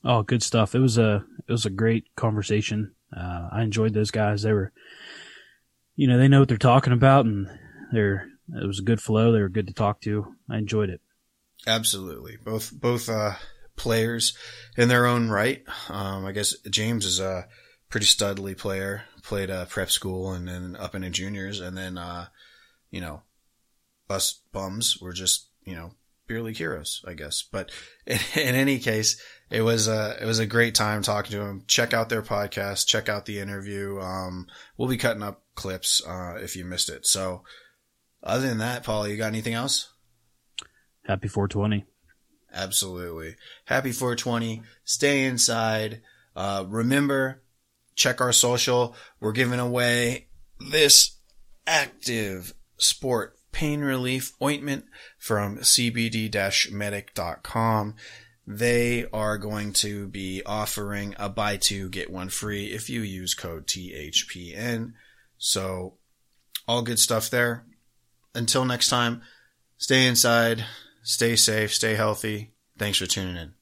Oh, 0.04 0.22
good 0.22 0.42
stuff. 0.42 0.74
It 0.74 0.80
was 0.80 0.98
a 0.98 1.24
it 1.48 1.52
was 1.52 1.66
a 1.66 1.70
great 1.70 2.14
conversation. 2.16 2.94
Uh, 3.16 3.48
I 3.52 3.62
enjoyed 3.62 3.94
those 3.94 4.10
guys. 4.10 4.42
They 4.42 4.52
were, 4.52 4.72
you 5.96 6.08
know, 6.08 6.18
they 6.18 6.28
know 6.28 6.40
what 6.40 6.48
they're 6.48 6.58
talking 6.58 6.92
about, 6.92 7.24
and 7.26 7.48
they're 7.92 8.26
it 8.54 8.66
was 8.66 8.78
a 8.78 8.84
good 8.84 9.00
flow. 9.00 9.32
They 9.32 9.40
were 9.40 9.48
good 9.48 9.68
to 9.68 9.74
talk 9.74 10.00
to. 10.02 10.34
I 10.50 10.58
enjoyed 10.58 10.90
it. 10.90 11.00
Absolutely. 11.66 12.36
Both, 12.44 12.72
both, 12.72 13.08
uh, 13.08 13.34
players 13.76 14.36
in 14.76 14.88
their 14.88 15.06
own 15.06 15.30
right. 15.30 15.62
Um, 15.88 16.26
I 16.26 16.32
guess 16.32 16.58
James 16.68 17.06
is 17.06 17.20
a 17.20 17.46
pretty 17.88 18.06
studly 18.06 18.56
player, 18.56 19.04
played, 19.22 19.50
uh, 19.50 19.64
prep 19.66 19.90
school 19.90 20.32
and 20.32 20.46
then 20.46 20.76
up 20.76 20.94
into 20.94 21.10
juniors. 21.10 21.60
And 21.60 21.76
then, 21.76 21.96
uh, 21.96 22.26
you 22.90 23.00
know, 23.00 23.22
us 24.10 24.40
bums 24.52 24.98
were 25.00 25.12
just, 25.12 25.48
you 25.64 25.74
know, 25.74 25.92
beer 26.26 26.42
league 26.42 26.58
heroes, 26.58 27.02
I 27.06 27.14
guess. 27.14 27.42
But 27.42 27.70
in, 28.06 28.18
in 28.34 28.54
any 28.54 28.78
case, 28.78 29.20
it 29.52 29.60
was 29.60 29.86
a, 29.86 30.16
it 30.20 30.24
was 30.24 30.38
a 30.38 30.46
great 30.46 30.74
time 30.74 31.02
talking 31.02 31.32
to 31.32 31.38
them. 31.38 31.64
Check 31.66 31.92
out 31.92 32.08
their 32.08 32.22
podcast, 32.22 32.86
check 32.86 33.10
out 33.10 33.26
the 33.26 33.38
interview. 33.38 34.00
Um, 34.00 34.46
we'll 34.78 34.88
be 34.88 34.96
cutting 34.96 35.22
up 35.22 35.42
clips, 35.54 36.02
uh, 36.06 36.38
if 36.40 36.56
you 36.56 36.64
missed 36.64 36.88
it. 36.88 37.06
So 37.06 37.42
other 38.22 38.48
than 38.48 38.56
that, 38.58 38.82
Paul, 38.82 39.06
you 39.06 39.18
got 39.18 39.26
anything 39.26 39.52
else? 39.52 39.92
Happy 41.04 41.28
420. 41.28 41.84
Absolutely. 42.54 43.36
Happy 43.66 43.92
420. 43.92 44.62
Stay 44.84 45.24
inside. 45.24 46.00
Uh, 46.34 46.64
remember, 46.66 47.42
check 47.94 48.22
our 48.22 48.32
social. 48.32 48.96
We're 49.20 49.32
giving 49.32 49.60
away 49.60 50.28
this 50.70 51.18
active 51.66 52.54
sport 52.78 53.36
pain 53.52 53.82
relief 53.82 54.32
ointment 54.40 54.86
from 55.18 55.58
cbd-medic.com. 55.58 57.94
They 58.46 59.06
are 59.12 59.38
going 59.38 59.72
to 59.74 60.08
be 60.08 60.42
offering 60.44 61.14
a 61.18 61.28
buy 61.28 61.56
two, 61.56 61.88
get 61.88 62.10
one 62.10 62.28
free 62.28 62.66
if 62.66 62.90
you 62.90 63.02
use 63.02 63.34
code 63.34 63.66
THPN. 63.66 64.94
So 65.38 65.94
all 66.66 66.82
good 66.82 66.98
stuff 66.98 67.30
there. 67.30 67.64
Until 68.34 68.64
next 68.64 68.88
time, 68.88 69.22
stay 69.76 70.06
inside, 70.06 70.64
stay 71.02 71.36
safe, 71.36 71.72
stay 71.74 71.94
healthy. 71.94 72.52
Thanks 72.78 72.98
for 72.98 73.06
tuning 73.06 73.36
in. 73.36 73.52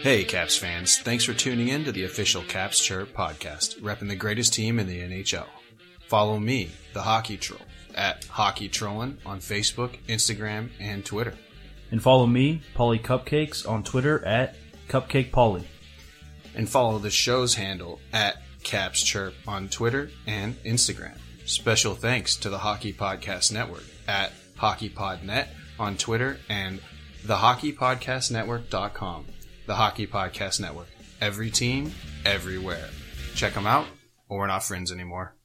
Hey, 0.00 0.24
Caps 0.24 0.56
fans. 0.56 0.98
Thanks 0.98 1.24
for 1.24 1.34
tuning 1.34 1.68
in 1.68 1.84
to 1.84 1.92
the 1.92 2.04
official 2.04 2.42
Caps 2.42 2.82
Chirp 2.82 3.14
podcast, 3.14 3.80
repping 3.80 4.08
the 4.08 4.16
greatest 4.16 4.54
team 4.54 4.78
in 4.78 4.86
the 4.86 5.00
NHL. 5.00 5.46
Follow 6.08 6.38
me, 6.38 6.70
the 6.92 7.02
Hockey 7.02 7.36
Troll, 7.36 7.60
at 7.94 8.24
Hockey 8.26 8.68
Trollin 8.68 9.18
on 9.26 9.40
Facebook, 9.40 9.98
Instagram, 10.08 10.70
and 10.78 11.04
Twitter. 11.04 11.34
And 11.90 12.02
follow 12.02 12.26
me, 12.26 12.62
Paulie 12.74 13.00
Cupcakes, 13.00 13.66
on 13.68 13.84
Twitter 13.84 14.24
at 14.24 14.56
Cupcake 14.88 15.30
Paulie. 15.30 15.66
And 16.54 16.68
follow 16.68 16.98
the 16.98 17.10
show's 17.10 17.54
handle 17.54 18.00
at 18.12 18.42
Caps 18.64 19.02
Chirp 19.02 19.32
on 19.46 19.68
Twitter 19.68 20.10
and 20.26 20.56
Instagram. 20.64 21.16
Special 21.44 21.94
thanks 21.94 22.36
to 22.38 22.50
the 22.50 22.58
Hockey 22.58 22.92
Podcast 22.92 23.52
Network 23.52 23.84
at 24.08 24.32
HockeyPodNet 24.58 25.46
on 25.78 25.96
Twitter 25.96 26.38
and 26.48 26.80
thehockeypodcastnetwork.com. 27.24 29.26
The 29.66 29.74
Hockey 29.74 30.08
Podcast 30.08 30.60
Network. 30.60 30.88
Every 31.20 31.50
team, 31.50 31.92
everywhere. 32.24 32.88
Check 33.34 33.54
them 33.54 33.66
out, 33.66 33.86
or 34.28 34.38
we're 34.38 34.46
not 34.48 34.64
friends 34.64 34.90
anymore. 34.90 35.35